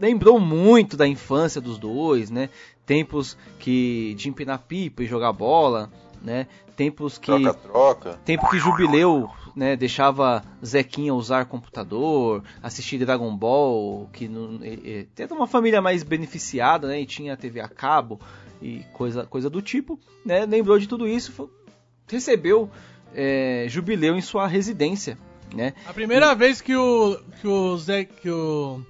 Lembrou 0.00 0.38
muito 0.40 0.96
da 0.96 1.06
infância 1.06 1.60
dos 1.60 1.78
dois, 1.78 2.30
né? 2.30 2.48
Tempos 2.84 3.36
que 3.58 4.14
de 4.16 4.28
empinar 4.28 4.58
pipa 4.58 5.02
e 5.02 5.06
jogar 5.06 5.32
bola, 5.32 5.90
né? 6.22 6.46
Tempos 6.76 7.16
que 7.18 7.26
Troca-troca. 7.26 8.18
tempo 8.24 8.48
que 8.50 8.58
Jubileu 8.58 9.30
né, 9.54 9.76
deixava 9.76 10.42
Zequinha 10.64 11.14
usar 11.14 11.44
computador, 11.46 12.42
assistir 12.62 12.98
Dragon 12.98 13.36
Ball, 13.36 14.08
que 14.12 14.26
não, 14.28 14.58
é, 14.62 15.00
é, 15.00 15.06
uma 15.34 15.46
família 15.46 15.80
mais 15.80 16.02
beneficiada, 16.02 16.88
né, 16.88 17.00
e 17.00 17.06
tinha 17.06 17.36
TV 17.36 17.60
a 17.60 17.68
cabo 17.68 18.20
e 18.60 18.80
coisa, 18.92 19.24
coisa 19.26 19.48
do 19.50 19.62
tipo, 19.62 19.98
né, 20.24 20.44
lembrou 20.46 20.78
de 20.78 20.86
tudo 20.88 21.06
isso, 21.06 21.30
fo- 21.32 21.50
recebeu 22.08 22.68
é, 23.14 23.66
Jubileu 23.68 24.16
em 24.16 24.20
sua 24.20 24.46
residência, 24.46 25.16
né, 25.54 25.72
A 25.86 25.92
primeira 25.92 26.34
vez 26.34 26.60
que 26.60 26.74
o 26.74 27.16
que 27.40 27.46
o, 27.46 27.76
Ze, 27.76 28.04
que 28.06 28.28
o 28.30 28.80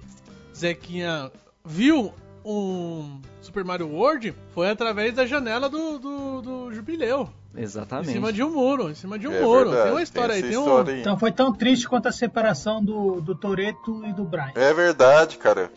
Zequinha 0.55 1.31
viu 1.63 2.11
um 2.45 3.19
Super 3.41 3.63
Mario 3.63 3.89
World 3.89 4.33
foi 4.53 4.69
através 4.69 5.13
da 5.15 5.25
janela 5.25 5.67
do, 5.67 5.97
do, 5.97 6.41
do 6.41 6.73
Jubileu. 6.73 7.27
exatamente. 7.57 8.09
Em 8.09 8.13
cima 8.13 8.31
de 8.31 8.43
um 8.43 8.51
muro, 8.53 8.89
em 8.91 8.95
cima 8.95 9.17
de 9.17 9.27
um 9.27 9.33
É 9.33 9.41
muro. 9.41 9.69
verdade, 9.71 9.83
tem 9.83 9.91
uma 9.93 10.03
história 10.03 10.35
aí, 10.35 10.39
essa 10.41 10.49
tem 10.49 10.57
um. 10.57 10.77
aí. 10.77 10.99
Então 11.01 11.17
foi 11.17 11.31
tão 11.31 11.51
triste 11.51 11.87
quanto 11.89 12.07
a 12.07 12.11
separação 12.11 12.83
do, 12.83 13.19
do 13.19 13.33
Toreto 13.33 14.05
e 14.05 14.13
do 14.13 14.23
Brian. 14.23 14.51
É 14.55 14.73
verdade, 14.73 15.37
cara. 15.37 15.71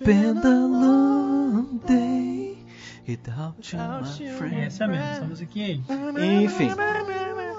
Been 0.00 0.38
a 0.38 0.66
long 0.66 1.78
day 1.86 2.58
without 3.08 3.74
you, 3.76 3.82
my 3.82 4.36
friend. 4.38 4.60
Essa 4.60 4.86
mesmo, 4.86 5.02
essa 5.04 5.24
musiquinha 5.24 5.66
aí. 5.66 6.44
Enfim. 6.44 6.70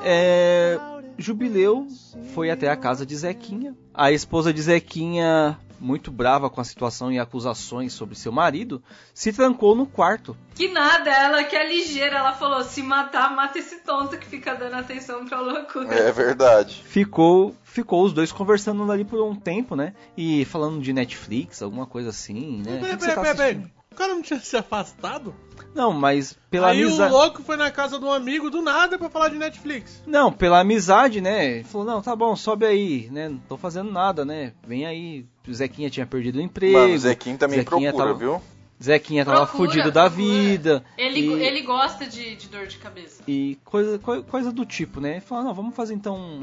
É, 0.04 0.80
Jubileu 1.18 1.88
foi 2.34 2.50
até 2.52 2.70
a 2.70 2.76
casa 2.76 3.06
de 3.06 3.16
Zequinha. 3.16 3.76
A 3.94 4.12
esposa 4.12 4.54
de 4.54 4.62
Zequinha, 4.62 5.58
muito 5.80 6.12
brava 6.12 6.50
com 6.50 6.62
a 6.62 6.64
situação 6.64 7.12
e 7.12 7.20
acusações 7.20 7.94
sobre 7.94 8.16
seu 8.16 8.32
marido, 8.32 8.82
se 9.14 9.32
trancou 9.32 9.76
no 9.76 9.86
quarto. 9.86 10.36
Que 10.54 10.68
nada, 10.68 11.10
ela 11.10 11.44
que 11.44 11.56
é 11.56 11.68
ligeira, 11.68 12.18
ela 12.18 12.34
falou: 12.34 12.64
se 12.64 12.82
matar, 12.82 13.36
mata 13.36 13.60
esse 13.60 13.78
tonto 13.80 14.18
que 14.18 14.26
fica 14.26 14.56
dando 14.56 14.76
atenção 14.76 15.26
pra 15.26 15.40
loucura. 15.40 15.94
É 15.94 16.12
verdade. 16.12 16.84
Ficou, 16.86 17.56
ficou 17.64 18.04
os 18.04 18.14
dois 18.14 18.32
conversando 18.32 18.90
ali 18.92 19.04
por 19.04 19.22
um 19.22 19.36
tempo, 19.36 19.76
né? 19.76 19.94
E 20.18 20.46
falando 20.46 20.82
de 20.82 20.94
Netflix, 20.94 21.62
alguma 21.62 21.86
coisa 21.86 22.10
assim, 22.10 22.62
né? 22.66 22.80
Peraí, 22.80 22.96
que 22.98 23.04
você 23.04 23.10
peraí, 23.10 23.16
tá 23.16 23.22
peraí, 23.22 23.56
peraí. 23.56 23.76
O 23.96 23.98
cara 23.98 24.14
não 24.14 24.22
tinha 24.22 24.42
se 24.42 24.58
afastado? 24.58 25.34
Não, 25.74 25.94
mas 25.94 26.38
pela 26.50 26.68
Aí 26.68 26.84
amizade. 26.84 27.14
o 27.14 27.18
louco 27.18 27.42
foi 27.42 27.56
na 27.56 27.72
casa 27.72 27.98
de 27.98 28.04
um 28.04 28.12
amigo 28.12 28.50
do 28.50 28.62
nada 28.62 28.98
pra 28.98 29.10
falar 29.10 29.30
de 29.30 29.38
Netflix. 29.38 30.04
Não, 30.06 30.34
pela 30.34 30.60
amizade, 30.60 31.22
né? 31.22 31.46
Ele 31.46 31.64
falou, 31.64 31.88
não, 31.88 32.02
tá 32.02 32.14
bom, 32.14 32.36
sobe 32.36 32.66
aí, 32.66 33.10
né? 33.10 33.30
Não 33.30 33.38
tô 33.38 33.58
fazendo 33.58 33.90
nada, 33.90 34.26
né? 34.26 34.52
Vem 34.68 34.86
aí. 34.86 35.26
O 35.48 35.54
Zequinha 35.54 35.90
tinha 35.90 36.06
perdido 36.06 36.38
o 36.38 36.42
emprego. 36.42 36.74
Mano, 36.78 36.94
o 36.94 36.98
Zequinho 36.98 37.38
também 37.38 37.60
Zequinha 37.60 37.92
procura, 37.92 38.08
tava- 38.14 38.20
viu? 38.20 38.42
Zequinha 38.84 39.24
tava 39.24 39.46
Procura, 39.46 39.70
fudido 39.70 39.92
da 39.92 40.08
vida. 40.08 40.84
Ele, 40.98 41.20
e, 41.22 41.44
ele 41.44 41.62
gosta 41.62 42.06
de, 42.06 42.36
de 42.36 42.50
dor 42.50 42.68
de 42.68 42.78
cabeça. 42.78 43.24
e 43.28 43.58
coisa, 43.64 43.98
coi- 44.00 44.22
coisa 44.24 44.52
do 44.52 44.66
tipo, 44.66 45.00
né? 45.00 45.12
Ele 45.12 45.22
falou, 45.22 45.46
não, 45.46 45.54
vamos 45.54 45.76
fazer 45.76 45.94
então. 45.94 46.42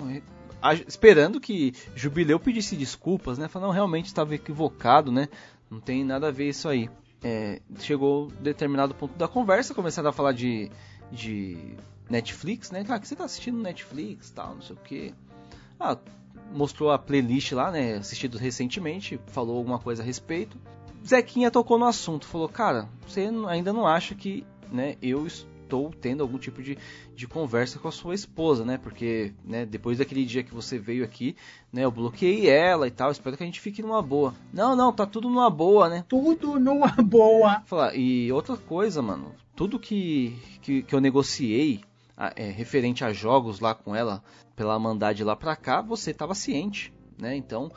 a- 0.63 0.75
Esperando 0.75 1.39
que 1.41 1.75
Jubileu 1.95 2.41
pedisse 2.41 2.75
desculpas, 2.75 3.37
né? 3.37 3.49
Falou, 3.49 3.69
não, 3.69 3.75
realmente 3.75 4.07
estava 4.07 4.35
equivocado, 4.35 5.13
né? 5.13 5.29
Não 5.71 5.79
tem 5.81 6.05
nada 6.05 6.29
a 6.29 6.31
ver 6.31 6.49
isso 6.49 6.69
aí. 6.69 6.89
É, 7.23 7.61
chegou 7.81 8.29
determinado 8.41 8.95
ponto 8.95 9.17
da 9.19 9.29
conversa, 9.29 9.75
começaram 9.75 10.09
a 10.09 10.13
falar 10.13 10.33
de, 10.33 10.71
de 11.11 11.57
Netflix, 12.09 12.71
né? 12.71 12.83
Cara, 12.83 12.99
que 12.99 13.07
você 13.09 13.15
tá 13.15 13.25
assistindo 13.25 13.59
Netflix 13.59 14.31
tal, 14.31 14.55
não 14.55 14.63
sei 14.63 14.75
o 14.75 14.79
que. 14.79 15.15
Ah, 15.79 15.97
mostrou 16.53 16.91
a 16.91 16.99
playlist 16.99 17.53
lá, 17.53 17.71
né? 17.71 17.95
Assistido 17.95 18.39
recentemente, 18.39 19.21
falou 19.27 19.57
alguma 19.57 19.79
coisa 19.79 20.03
a 20.03 20.07
respeito. 20.07 20.57
Zequinha 21.07 21.51
tocou 21.51 21.79
no 21.79 21.85
assunto, 21.85 22.27
falou, 22.27 22.49
cara, 22.49 22.89
você 23.07 23.29
ainda 23.49 23.73
não 23.73 23.87
acha 23.87 24.15
que 24.15 24.47
né, 24.71 24.97
eu 25.03 25.27
estou 25.27 25.91
tendo 26.01 26.23
algum 26.23 26.39
tipo 26.39 26.63
de, 26.63 26.79
de 27.15 27.27
conversa 27.27 27.79
com 27.79 27.89
a 27.89 27.93
sua 27.93 28.15
esposa, 28.15 28.65
né? 28.65 28.79
Porque 28.79 29.33
né, 29.45 29.65
depois 29.65 29.99
daquele 29.99 30.25
dia 30.25 30.43
que 30.43 30.55
você 30.55 30.79
veio 30.79 31.05
aqui, 31.05 31.35
né, 31.73 31.85
eu 31.85 31.91
bloqueei 31.91 32.49
ela 32.49 32.87
e 32.87 32.91
tal, 32.91 33.11
espero 33.11 33.37
que 33.37 33.43
a 33.43 33.47
gente 33.47 33.61
fique 33.61 33.83
numa 33.83 34.03
boa. 34.03 34.35
Não, 34.53 34.77
não, 34.77 34.93
tá 34.93 35.07
tudo 35.07 35.29
numa 35.29 35.51
boa, 35.51 35.89
né? 35.89 36.05
Tudo 36.09 36.61
numa 36.61 36.89
boa. 37.03 37.63
Falar, 37.65 37.97
e 37.97 38.31
outra 38.31 38.57
coisa, 38.57 39.01
mano, 39.01 39.35
tudo 39.57 39.79
que, 39.79 40.37
que, 40.61 40.83
que 40.83 40.95
eu 40.95 41.01
negociei 41.01 41.81
é, 42.37 42.51
referente 42.51 43.05
a 43.05 43.13
jogos 43.13 43.61
lá 43.61 43.75
com 43.75 43.97
ela, 43.97 44.23
pela 44.63 44.79
mandar 44.79 45.13
de 45.13 45.25
lá 45.25 45.35
pra 45.35 45.57
cá, 45.57 45.81
você 45.83 46.15
tava 46.15 46.37
ciente, 46.37 46.95
né? 47.21 47.35
Então, 47.35 47.69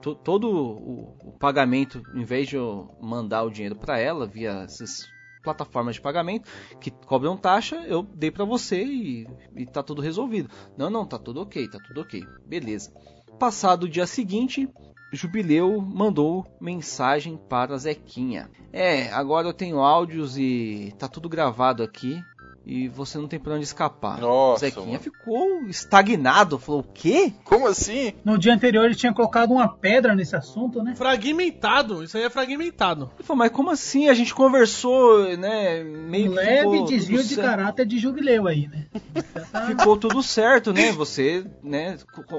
to- 0.00 0.16
todo 0.16 0.50
o, 0.50 1.16
o 1.28 1.32
pagamento, 1.38 2.02
em 2.16 2.24
vez 2.24 2.48
de 2.48 2.56
eu 2.56 2.90
mandar 3.00 3.44
o 3.44 3.50
dinheiro 3.50 3.76
pra 3.76 3.96
ela 3.96 4.26
via 4.26 4.62
essas 4.64 5.08
plataformas 5.40 5.94
de 5.94 6.00
pagamento 6.00 6.50
que 6.80 6.90
cobram 6.90 7.36
taxa, 7.36 7.76
eu 7.86 8.02
dei 8.02 8.28
pra 8.32 8.44
você 8.44 8.82
e, 8.84 9.28
e 9.54 9.64
tá 9.66 9.84
tudo 9.84 10.02
resolvido. 10.02 10.50
Não, 10.76 10.90
não, 10.90 11.06
tá 11.06 11.16
tudo 11.16 11.40
ok, 11.42 11.68
tá 11.68 11.78
tudo 11.78 12.00
ok, 12.00 12.26
beleza. 12.44 12.92
Passado 13.38 13.84
o 13.84 13.88
dia 13.88 14.06
seguinte, 14.06 14.68
Jubileu 15.12 15.80
mandou 15.80 16.44
mensagem 16.60 17.36
para 17.36 17.76
Zequinha. 17.78 18.50
É, 18.72 19.12
agora 19.12 19.46
eu 19.46 19.52
tenho 19.52 19.78
áudios 19.78 20.36
e 20.36 20.92
tá 20.98 21.06
tudo 21.06 21.28
gravado 21.28 21.84
aqui. 21.84 22.20
E 22.64 22.88
você 22.88 23.18
não 23.18 23.26
tem 23.26 23.38
pra 23.40 23.54
onde 23.54 23.64
escapar. 23.64 24.20
Nossa, 24.20 24.66
Zequinha 24.66 24.86
mano. 24.86 25.00
ficou 25.00 25.62
estagnado, 25.66 26.58
falou: 26.58 26.80
o 26.80 26.84
quê? 26.84 27.32
Como 27.44 27.66
assim? 27.66 28.12
No 28.24 28.38
dia 28.38 28.54
anterior 28.54 28.84
ele 28.84 28.94
tinha 28.94 29.12
colocado 29.12 29.50
uma 29.52 29.68
pedra 29.68 30.14
nesse 30.14 30.36
assunto, 30.36 30.82
né? 30.82 30.94
Fragmentado, 30.94 32.04
isso 32.04 32.16
aí 32.16 32.22
é 32.24 32.30
fragmentado. 32.30 33.10
Ele 33.16 33.26
falou, 33.26 33.38
mas 33.38 33.50
como 33.50 33.70
assim? 33.70 34.08
A 34.08 34.14
gente 34.14 34.34
conversou, 34.34 35.36
né? 35.36 35.82
Meio 35.82 36.30
Um 36.30 36.34
que 36.34 36.40
leve 36.40 36.70
ficou 36.70 36.86
desvio 36.86 37.22
de 37.22 37.34
certo. 37.34 37.46
caráter 37.46 37.86
de 37.86 37.98
jubileu 37.98 38.46
aí, 38.46 38.68
né? 38.68 38.86
Ficou 39.66 39.96
tudo 39.96 40.22
certo, 40.22 40.72
né? 40.72 40.92
Você, 40.92 41.44
né? 41.62 41.98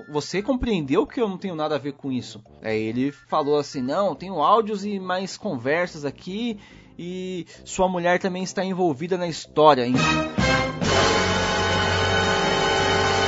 Você 0.09 0.41
compreendeu 0.41 1.05
que 1.05 1.21
eu 1.21 1.27
não 1.27 1.37
tenho 1.37 1.55
nada 1.55 1.75
a 1.75 1.79
ver 1.79 1.93
com 1.93 2.11
isso. 2.11 2.41
Aí 2.61 2.81
ele 2.81 3.11
falou 3.11 3.57
assim: 3.57 3.81
não, 3.81 4.15
tenho 4.15 4.41
áudios 4.41 4.85
e 4.85 4.99
mais 4.99 5.37
conversas 5.37 6.05
aqui. 6.05 6.59
E 6.97 7.45
sua 7.65 7.87
mulher 7.89 8.19
também 8.19 8.43
está 8.43 8.63
envolvida 8.63 9.17
na 9.17 9.27
história. 9.27 9.85
hein? 9.85 9.95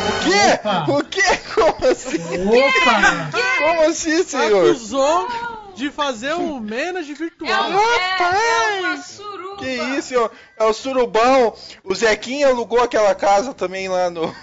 O 0.08 0.24
quê? 0.24 0.54
Opa. 0.56 0.86
O 0.92 1.04
quê? 1.04 1.22
Como 1.54 1.92
assim? 1.92 2.18
Opa! 2.48 3.30
Como 3.60 3.82
assim, 3.90 4.24
senhor? 4.24 4.70
Acusou 4.72 5.28
de 5.76 5.90
fazer 5.92 6.34
um 6.36 6.60
manage 6.62 7.12
É, 7.12 7.16
virtual. 7.16 7.70
um- 7.70 7.80
é, 7.80 8.78
é 8.78 8.82
uma 8.82 8.98
suruba. 9.02 9.58
Que 9.58 9.70
isso, 9.98 10.14
ó. 10.20 10.30
É 10.58 10.64
o 10.66 10.74
surubão. 10.74 11.54
O 11.84 11.96
Zequinha 11.96 12.48
alugou 12.50 12.82
aquela 12.82 13.14
casa 13.16 13.54
também 13.54 13.88
lá 13.88 14.10
no. 14.10 14.34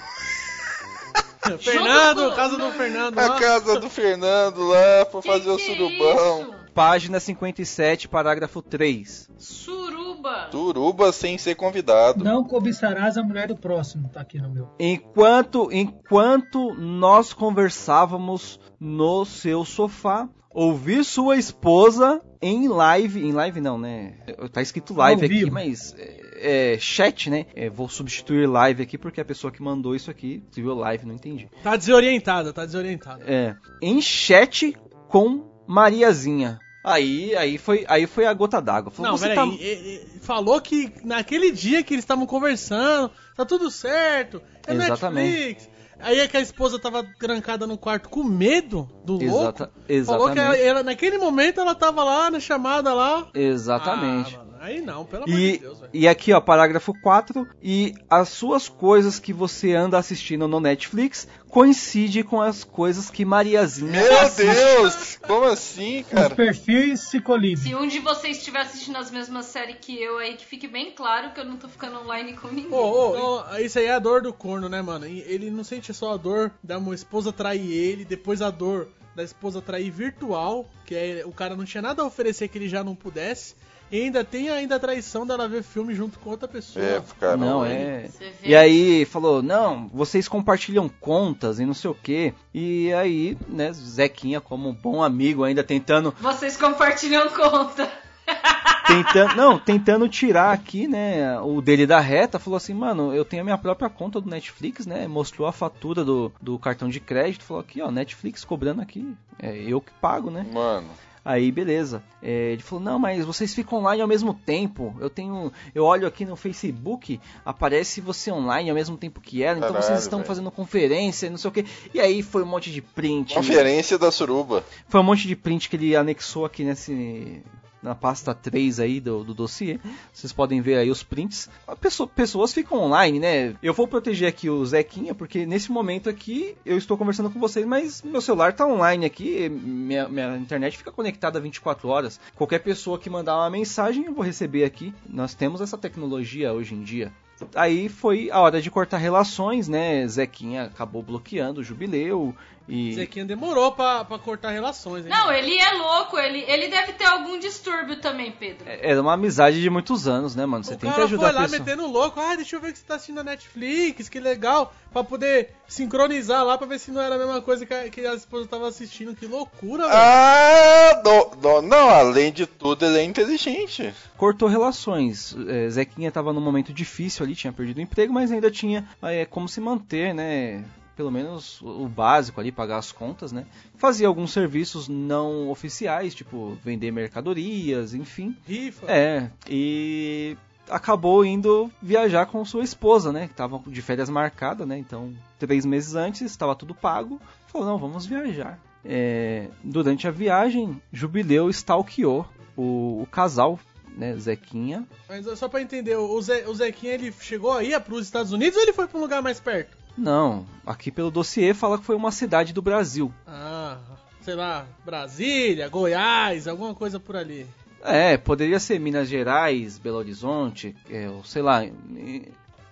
Fernando, 1.61 2.35
casa 2.37 2.57
do 2.57 2.71
Fernando 2.73 3.19
A 3.19 3.27
lá. 3.27 3.39
casa 3.41 3.81
do 3.81 3.91
Fernando 3.91 4.63
lá 4.69 5.05
pra 5.07 5.21
Que 5.21 5.27
fazer 5.29 5.51
o 5.51 5.57
que 5.57 5.63
é 5.63 5.67
surubão. 5.75 6.41
isso? 6.43 6.55
Página 6.75 7.21
57, 7.21 8.09
parágrafo 8.09 8.63
3. 8.63 9.31
Suruba. 9.37 10.49
Suruba 10.51 11.13
sem 11.13 11.37
ser 11.37 11.55
convidado. 11.55 12.25
Não 12.25 12.45
cobiçarás 12.45 13.17
a 13.17 13.23
mulher 13.23 13.49
do 13.49 13.57
próximo, 13.57 14.09
tá 14.09 14.21
aqui 14.21 14.39
no 14.39 14.51
meu. 14.51 14.69
Enquanto, 14.79 15.69
enquanto 15.71 16.75
nós 16.75 17.33
conversávamos 17.33 18.59
no 18.81 19.25
seu 19.25 19.65
sofá, 19.65 20.29
ouvi 20.51 21.05
sua 21.05 21.37
esposa 21.37 22.23
em 22.41 22.69
live, 22.69 23.25
em 23.25 23.33
live 23.33 23.61
não, 23.61 23.79
né? 23.79 24.15
Tá 24.53 24.63
escrito 24.63 24.95
live 24.95 25.25
aqui, 25.25 25.51
mas 25.51 25.95
é, 25.99 26.73
é, 26.75 26.79
chat, 26.79 27.31
né? 27.31 27.47
É, 27.55 27.71
vou 27.71 27.89
substituir 27.89 28.47
live 28.47 28.83
aqui 28.83 28.99
porque 28.99 29.21
a 29.21 29.25
pessoa 29.25 29.53
que 29.53 29.63
mandou 29.63 29.95
isso 29.95 30.11
aqui 30.11 30.43
escreveu 30.49 30.75
live, 30.75 31.07
não 31.07 31.15
entendi. 31.15 31.49
Tá 31.63 31.77
desorientada, 31.77 32.53
tá 32.53 32.65
desorientada. 32.65 33.25
É, 33.27 33.55
em 33.81 34.01
chat 34.01 34.77
com 35.09 35.53
Mariazinha. 35.67 36.59
Aí, 36.85 37.35
aí 37.37 37.59
foi, 37.59 37.85
aí 37.89 38.07
foi 38.07 38.27
a 38.27 38.33
gota 38.33 38.61
d'água. 38.61 38.91
Falou, 38.91 39.13
Não, 39.13 39.19
"Você 39.19 39.29
peraí. 39.29 39.99
tá- 40.01 40.07
Falou 40.23 40.61
que 40.61 40.93
naquele 41.05 41.51
dia 41.53 41.83
que 41.83 41.95
eles 41.95 42.03
estavam 42.05 42.27
conversando, 42.27 43.11
tá 43.37 43.45
tudo 43.45 43.71
certo. 43.71 44.43
É 44.67 44.75
Exatamente. 44.75 45.31
Netflix. 45.39 45.71
Aí 46.01 46.19
é 46.19 46.27
que 46.27 46.37
a 46.37 46.41
esposa 46.41 46.81
tava 46.81 47.05
trancada 47.21 47.65
no 47.67 47.79
quarto 47.79 48.09
com 48.09 48.25
medo 48.25 48.89
do 49.05 49.13
louco. 49.25 49.69
Exata- 49.89 50.05
Falou 50.05 50.33
que 50.33 50.39
ela, 50.39 50.49
exatamente. 50.49 50.63
ela- 50.69 50.83
naquele 50.83 51.19
momento 51.19 51.61
ela 51.61 51.75
tava 51.77 52.03
lá 52.03 52.29
na 52.31 52.41
chamada 52.41 52.93
lá. 52.93 53.29
Exatamente. 53.33 54.37
Ah, 54.37 54.45
aí 54.63 54.81
não, 54.81 55.05
pelo 55.05 55.25
amor 55.25 55.35
de 55.37 55.43
E, 55.43 55.59
Deus, 55.59 55.79
velho. 55.81 55.91
e 55.93 56.09
aqui, 56.09 56.33
ó, 56.33 56.41
parágrafo 56.41 56.95
4. 57.03 57.47
E 57.63 57.95
as 58.09 58.29
suas 58.29 58.69
coisas 58.69 59.19
que 59.19 59.33
você 59.33 59.75
anda 59.75 59.99
assistindo 59.99 60.47
no 60.47 60.61
Netflix 60.61 61.27
coincide 61.49 62.23
com 62.25 62.41
as 62.41 62.65
coisas 62.65 63.11
que 63.11 63.25
Mariazinha 63.25 63.91
Meu 63.91 64.21
assiste. 64.21 64.55
Deus! 64.55 65.19
Como 65.23 65.45
assim, 65.45 66.01
Os 66.01 66.09
cara? 66.09 66.35
perfis 66.35 67.01
se 67.01 67.21
colidem. 67.21 67.57
Se 67.57 67.75
um 67.75 67.87
de 67.87 67.99
vocês 67.99 68.39
estiver 68.39 68.61
assistindo 68.61 68.97
as 68.97 69.11
mesmas 69.11 69.47
séries 69.47 69.77
que 69.81 70.01
eu 70.01 70.19
aí, 70.19 70.35
que 70.35 70.47
fique 70.47 70.67
bem 70.67 70.93
claro 70.93 71.33
que 71.33 71.41
eu 71.41 71.45
não 71.45 71.57
tô 71.57 71.69
ficando 71.69 71.99
online 72.01 72.33
com 72.35 72.49
ninguém. 72.49 72.73
Ô, 72.73 72.77
ô, 72.77 73.41
ô, 73.41 73.57
isso 73.59 73.79
aí 73.79 73.87
é 73.87 73.93
a 73.93 73.99
dor 73.99 74.23
do 74.23 74.33
corno, 74.33 74.69
né, 74.69 74.81
mano? 74.81 75.05
Ele 75.07 75.51
não 75.51 75.63
sente 75.65 75.93
só 75.93 76.15
a 76.15 76.17
dor 76.17 76.53
da 76.63 76.79
uma 76.79 76.95
esposa 76.95 77.33
trair 77.33 77.71
ele, 77.71 78.05
depois 78.05 78.41
a 78.41 78.51
dor 78.51 78.89
da 79.15 79.23
esposa 79.23 79.61
trair 79.61 79.91
virtual, 79.91 80.67
que 80.87 80.95
é, 80.95 81.23
o 81.27 81.33
cara 81.33 81.55
não 81.55 81.65
tinha 81.67 81.83
nada 81.83 82.03
a 82.03 82.07
oferecer 82.07 82.49
que 82.49 82.57
ele 82.57 82.69
já 82.69 82.83
não 82.83 82.95
pudesse. 82.95 83.55
E 83.93 84.05
ainda 84.05 84.25
tem 84.25 84.49
ainda 84.49 84.77
a 84.77 84.81
traição 84.81 85.27
dela 85.27 85.47
ver 85.47 85.63
filme 85.63 85.95
junto 85.95 86.19
com 86.19 86.31
outra 86.31 86.49
pessoa. 86.49 86.83
É, 86.83 87.03
cara. 87.21 87.37
Não, 87.37 87.63
é. 87.63 88.09
E 88.43 88.57
aí 88.57 89.05
falou, 89.05 89.43
não, 89.43 89.87
vocês 89.89 90.27
compartilham 90.27 90.89
contas 90.89 91.61
e 91.61 91.67
não 91.67 91.75
sei 91.75 91.91
o 91.91 91.95
que. 91.95 92.33
E 92.55 92.91
aí, 92.95 93.37
né, 93.47 93.71
Zequinha, 93.71 94.41
como 94.41 94.71
um 94.71 94.75
bom 94.75 95.03
amigo, 95.03 95.45
ainda 95.45 95.63
tentando 95.63 96.15
Vocês 96.19 96.57
compartilham 96.57 97.29
conta. 97.29 97.87
tentando, 98.87 99.37
não, 99.37 99.59
tentando 99.59 100.09
tirar 100.09 100.53
aqui, 100.53 100.89
né, 100.89 101.39
o 101.41 101.61
dele 101.61 101.87
da 101.87 102.01
reta, 102.01 102.39
falou 102.39 102.57
assim, 102.57 102.73
mano, 102.73 103.13
eu 103.15 103.27
tenho 103.27 103.43
a 103.43 103.45
minha 103.45 103.59
própria 103.59 103.91
conta 103.91 104.23
do 104.23 104.31
Netflix, 104.31 104.87
né, 104.87 105.07
mostrou 105.07 105.47
a 105.47 105.53
fatura 105.53 106.05
do, 106.05 106.33
do 106.41 106.59
cartão 106.59 106.89
de 106.89 107.01
crédito, 107.01 107.45
falou 107.45 107.61
aqui, 107.61 107.83
ó, 107.83 107.91
Netflix 107.91 108.45
cobrando 108.45 108.81
aqui, 108.81 109.15
é 109.39 109.55
eu 109.57 109.81
que 109.81 109.93
pago, 110.01 110.31
né. 110.31 110.47
Mano. 110.51 110.89
Aí, 111.25 111.53
beleza. 111.53 112.03
É, 112.21 112.53
ele 112.53 112.63
falou, 112.63 112.85
não, 112.85 112.99
mas 112.99 113.25
vocês 113.25 113.55
ficam 113.55 113.79
online 113.79 114.03
ao 114.03 114.09
mesmo 114.09 114.35
tempo. 114.35 114.95
Eu 115.01 115.09
tenho. 115.09 115.53
Eu 115.75 115.85
olho 115.85 116.07
aqui 116.07 116.25
no 116.25 116.35
Facebook, 116.35 117.21
aparece 117.45 118.01
você 118.01 118.33
online 118.33 118.69
ao 118.71 118.75
mesmo 118.75 118.97
tempo 118.97 119.21
que 119.21 119.43
ela, 119.43 119.59
então 119.59 119.69
Caralho, 119.69 119.87
vocês 119.87 120.01
estão 120.01 120.19
velho. 120.19 120.27
fazendo 120.27 120.51
conferência, 120.51 121.31
não 121.31 121.37
sei 121.39 121.49
o 121.49 121.53
que. 121.53 121.65
E 121.95 122.01
aí 122.01 122.23
foi 122.23 122.43
um 122.43 122.47
monte 122.47 122.73
de 122.73 122.83
print. 122.83 123.35
Conferência 123.35 123.97
da 123.99 124.11
suruba. 124.11 124.65
Foi 124.89 125.01
um 125.01 125.05
monte 125.05 125.29
de 125.29 125.37
print 125.37 125.69
que 125.69 125.77
ele 125.77 125.95
anexou 125.95 126.45
aqui 126.45 126.65
nesse. 126.65 127.43
Na 127.83 127.95
pasta 127.97 128.33
3 128.33 128.79
aí 128.79 129.01
do, 129.01 129.25
do 129.25 129.35
dossiê. 129.35 129.81
Vocês 130.13 130.33
podem 130.33 130.61
ver 130.61 130.77
aí 130.77 130.91
os 130.91 131.03
prints. 131.03 131.51
Pessoa- 131.81 132.09
pessoas 132.09 132.53
ficam 132.53 132.79
online, 132.79 133.19
né? 133.19 133.55
Eu 133.61 133.75
vou 133.75 133.89
proteger 133.89 134.29
aqui 134.29 134.49
o 134.49 134.65
Zequinha, 134.65 135.15
porque 135.15 135.45
nesse 135.45 135.73
momento 135.73 136.09
aqui 136.09 136.55
eu 136.65 136.79
estou 136.79 136.97
conversando 136.97 137.29
com 137.31 137.41
vocês, 137.41 137.67
mas 137.67 138.01
meu 138.03 138.21
celular 138.21 138.53
tá 138.53 138.65
online 138.67 139.05
aqui, 139.05 139.49
minha, 139.49 140.09
minha 140.09 140.37
internet 140.37 140.79
fica 140.79 140.93
conectada 140.93 141.41
24 141.41 141.89
horas. 141.89 142.21
Qualquer 142.37 142.61
pessoa 142.61 142.99
que 143.01 143.11
mandar 143.11 143.37
uma 143.37 143.51
mensagem 143.51 144.05
eu 144.05 144.15
vou 144.15 144.25
receber 144.25 144.65
aqui. 144.65 144.95
Nós 145.09 145.35
temos 145.35 145.61
essa 145.61 145.77
tecnologia 145.77 146.53
hoje 146.53 146.75
em 146.75 146.83
dia. 146.83 147.13
Aí 147.57 147.89
foi 147.89 148.31
a 148.31 148.39
hora 148.39 148.63
de 148.63 148.71
cortar 148.71 148.99
relações, 148.99 149.67
né? 149.67 150.07
Zequinha 150.07 150.65
acabou 150.65 151.03
bloqueando 151.03 151.61
o 151.61 151.65
jubileu 151.65 152.33
e. 152.69 152.95
Zequinha 152.95 153.25
demorou 153.25 153.73
pra, 153.73 154.05
pra 154.05 154.19
cortar 154.19 154.51
relações, 154.51 155.05
hein? 155.05 155.11
Não, 155.11 155.33
ele 155.33 155.57
é 155.59 155.73
louco, 155.73 156.19
ele, 156.19 156.45
ele 156.47 156.69
deve 156.69 156.93
ter 156.93 157.05
algum 157.07 157.39
distúrbio 157.39 158.01
também, 158.01 158.31
Pedro. 158.33 158.65
Era 158.67 159.01
uma 159.01 159.15
amizade 159.15 159.61
de 159.61 159.69
muitos 159.71 160.07
anos, 160.09 160.35
né, 160.37 160.47
mano? 160.47 160.65
Você 160.65 160.75
o 160.75 160.77
tem 160.79 160.89
que 160.91 160.95
cara 160.95 161.07
ajudar 161.07 161.21
foi 161.23 161.31
a 161.31 161.33
lá 161.41 161.43
pessoa. 161.49 161.59
metendo 161.61 161.87
louco. 161.87 162.21
Ah, 162.21 162.35
deixa 162.37 162.57
eu 162.57 162.61
ver 162.61 162.73
que 162.73 162.79
você 162.79 162.85
tá 162.87 162.95
assistindo 162.95 163.21
a 163.21 163.25
Netflix, 163.25 164.09
que 164.09 164.21
legal. 164.21 164.75
Pra 164.93 165.03
poder 165.03 165.55
sincronizar 165.67 166.45
lá 166.45 166.59
pra 166.59 166.67
ver 166.67 166.79
se 166.79 166.91
não 166.91 167.01
era 167.01 167.15
a 167.15 167.19
mesma 167.19 167.41
coisa 167.41 167.65
que 167.65 167.73
a, 167.73 167.89
que 167.89 168.05
a 168.07 168.15
esposa 168.15 168.47
tava 168.47 168.69
assistindo. 168.69 169.15
Que 169.17 169.27
loucura, 169.27 169.85
velho. 169.89 169.99
Ah, 169.99 171.03
no- 171.05 171.31
no- 171.43 171.63
não, 171.63 171.89
além 171.89 172.31
de 172.33 172.47
tudo, 172.47 172.85
ele 172.85 172.99
é 172.99 173.05
inteligente. 173.05 173.93
Cortou 174.17 174.49
relações. 174.49 175.35
É, 175.49 175.69
Zequinha 175.71 176.11
tava 176.13 176.33
num 176.33 176.41
momento 176.43 176.73
difícil 176.75 177.25
ali, 177.25 177.35
tinha 177.35 177.53
perdido 177.53 177.79
o 177.79 177.81
emprego, 177.81 178.13
mas 178.13 178.31
ainda 178.31 178.51
tinha 178.51 178.87
é, 179.03 179.25
como 179.25 179.49
se 179.49 179.61
manter, 179.61 180.15
né? 180.15 180.63
Pelo 180.97 181.11
menos 181.11 181.61
o 181.63 181.89
básico 181.89 182.41
ali, 182.41 182.53
pagar 182.53 182.79
as 182.79 182.93
contas, 182.93 183.33
né? 183.33 183.47
Fazia 183.77 184.07
alguns 184.07 184.33
serviços 184.33 184.89
não 184.89 185.49
oficiais, 185.49 186.15
tipo 186.15 186.57
vender 186.63 186.91
mercadorias, 186.91 187.95
enfim. 187.95 188.37
Rifa. 188.47 188.87
É, 188.87 189.31
e 189.49 190.37
acabou 190.69 191.25
indo 191.25 191.71
viajar 191.81 192.27
com 192.27 192.45
sua 192.45 192.63
esposa, 192.63 193.13
né? 193.13 193.29
Que 193.29 193.35
tava 193.35 193.61
de 193.67 193.83
férias 193.83 194.11
marcada, 194.11 194.67
né? 194.67 194.79
Então, 194.79 195.13
três 195.39 195.65
meses 195.65 195.95
antes, 195.95 196.23
estava 196.23 196.55
tudo 196.55 196.75
pago. 196.75 197.21
Falou, 197.47 197.67
não, 197.67 197.79
vamos 197.79 198.07
viajar. 198.07 198.59
É, 198.85 199.49
durante 199.63 200.09
a 200.09 200.11
viagem, 200.11 200.81
Jubileu 200.93 201.49
stalkeou 201.51 202.27
o, 202.57 203.03
o 203.03 203.07
casal, 203.11 203.59
né? 203.97 204.17
Zequinha. 204.17 204.87
Mas 205.09 205.27
só 205.39 205.49
pra 205.49 205.63
entender, 205.63 205.97
o, 205.97 206.21
Ze, 206.21 206.45
o 206.47 206.55
Zequinha 206.55 206.95
ele 206.95 207.13
chegou 207.21 207.53
aí 207.53 207.79
pros 207.81 208.05
Estados 208.05 208.33
Unidos 208.33 208.57
ou 208.57 208.63
ele 208.63 208.73
foi 208.73 208.87
pra 208.87 208.99
um 208.99 209.03
lugar 209.03 209.23
mais 209.23 209.39
perto? 209.39 209.77
Não, 209.97 210.47
aqui 210.67 210.91
pelo 210.91 211.11
dossiê 211.11 211.53
fala 211.53 211.79
que 211.79 211.85
foi 211.85 211.97
uma 211.97 212.11
cidade 212.11 212.53
do 212.53 212.63
Brasil. 212.63 213.13
Ah, 213.27 213.79
sei 214.23 214.35
lá, 214.35 214.67
Brasília, 214.85 215.69
Goiás, 215.69 216.49
alguma 216.49 216.75
coisa 216.75 216.99
por 216.99 217.17
ali. 217.17 217.47
É, 217.83 218.17
poderia 218.17 218.61
ser 218.61 218.79
Minas 218.79 219.09
Gerais, 219.09 219.79
Belo 219.79 219.99
Horizonte, 219.99 220.75
é, 220.89 221.11
sei 221.25 221.43
lá. 221.43 221.65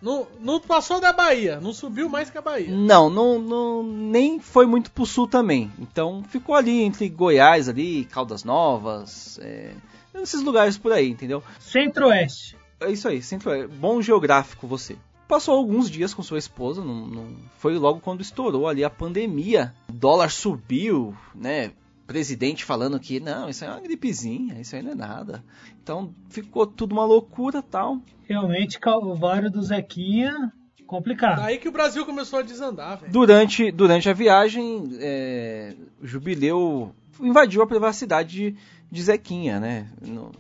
Não, 0.01 0.27
não 0.39 0.61
passou 0.61 1.01
da 1.01 1.13
Bahia, 1.13 1.61
não 1.61 1.73
subiu 1.73 2.09
mais 2.09 2.31
que 2.31 2.39
a 2.39 2.41
Bahia. 2.41 2.71
Não, 2.71 3.11
não, 3.11 3.39
não, 3.39 3.83
nem 3.83 4.39
foi 4.39 4.65
muito 4.67 4.91
pro 4.91 5.05
sul 5.05 5.27
também. 5.27 5.71
Então 5.79 6.23
ficou 6.29 6.55
ali 6.55 6.81
entre 6.81 7.09
Goiás 7.09 7.69
ali, 7.69 8.05
Caldas 8.05 8.45
Novas, 8.45 9.39
é, 9.43 9.73
esses 10.15 10.43
lugares 10.43 10.79
por 10.79 10.93
aí, 10.93 11.11
entendeu? 11.11 11.43
Centro-Oeste. 11.59 12.57
É 12.81 12.91
isso 12.91 13.09
aí, 13.09 13.21
centro 13.21 13.51
é 13.51 13.67
bom 13.67 14.01
geográfico 14.01 14.67
você. 14.67 14.97
Passou 15.31 15.55
alguns 15.57 15.89
dias 15.89 16.13
com 16.13 16.25
sua 16.25 16.39
esposa, 16.39 16.85
não, 16.85 17.07
não- 17.07 17.37
foi 17.57 17.79
logo 17.79 18.01
quando 18.01 18.21
estourou 18.21 18.67
ali 18.67 18.83
a 18.83 18.91
pandemia. 18.91 19.73
O 19.89 19.93
dólar 19.93 20.29
subiu, 20.31 21.15
né? 21.35 21.71
presidente 22.05 22.65
falando 22.65 22.99
que 22.99 23.21
não, 23.21 23.49
isso 23.49 23.65
aí 23.65 23.71
é 23.71 23.73
uma 23.75 23.81
gripezinha, 23.81 24.61
isso 24.61 24.75
aí 24.75 24.83
não 24.83 24.91
é 24.91 24.95
nada. 24.97 25.45
Então 25.81 26.13
ficou 26.29 26.67
tudo 26.67 26.91
uma 26.91 27.05
loucura 27.05 27.63
tal. 27.63 28.01
Realmente, 28.29 28.81
Calvário 28.81 29.49
do 29.49 29.63
Zequinha, 29.63 30.53
complicado. 30.89 31.39
Aí 31.43 31.57
que 31.59 31.69
o 31.69 31.73
Brasil 31.73 32.05
começou 32.05 32.41
a 32.41 32.43
desandar, 32.43 32.99
velho. 32.99 33.13
Durante, 33.13 33.71
durante 33.71 34.09
a 34.09 34.13
viagem, 34.13 34.91
é, 34.99 35.77
o 36.03 36.07
Jubileu 36.09 36.93
invadiu 37.21 37.63
a 37.63 37.67
privacidade 37.69 38.29
de, 38.31 38.57
de 38.91 39.03
Zequinha, 39.03 39.61
né? 39.61 39.87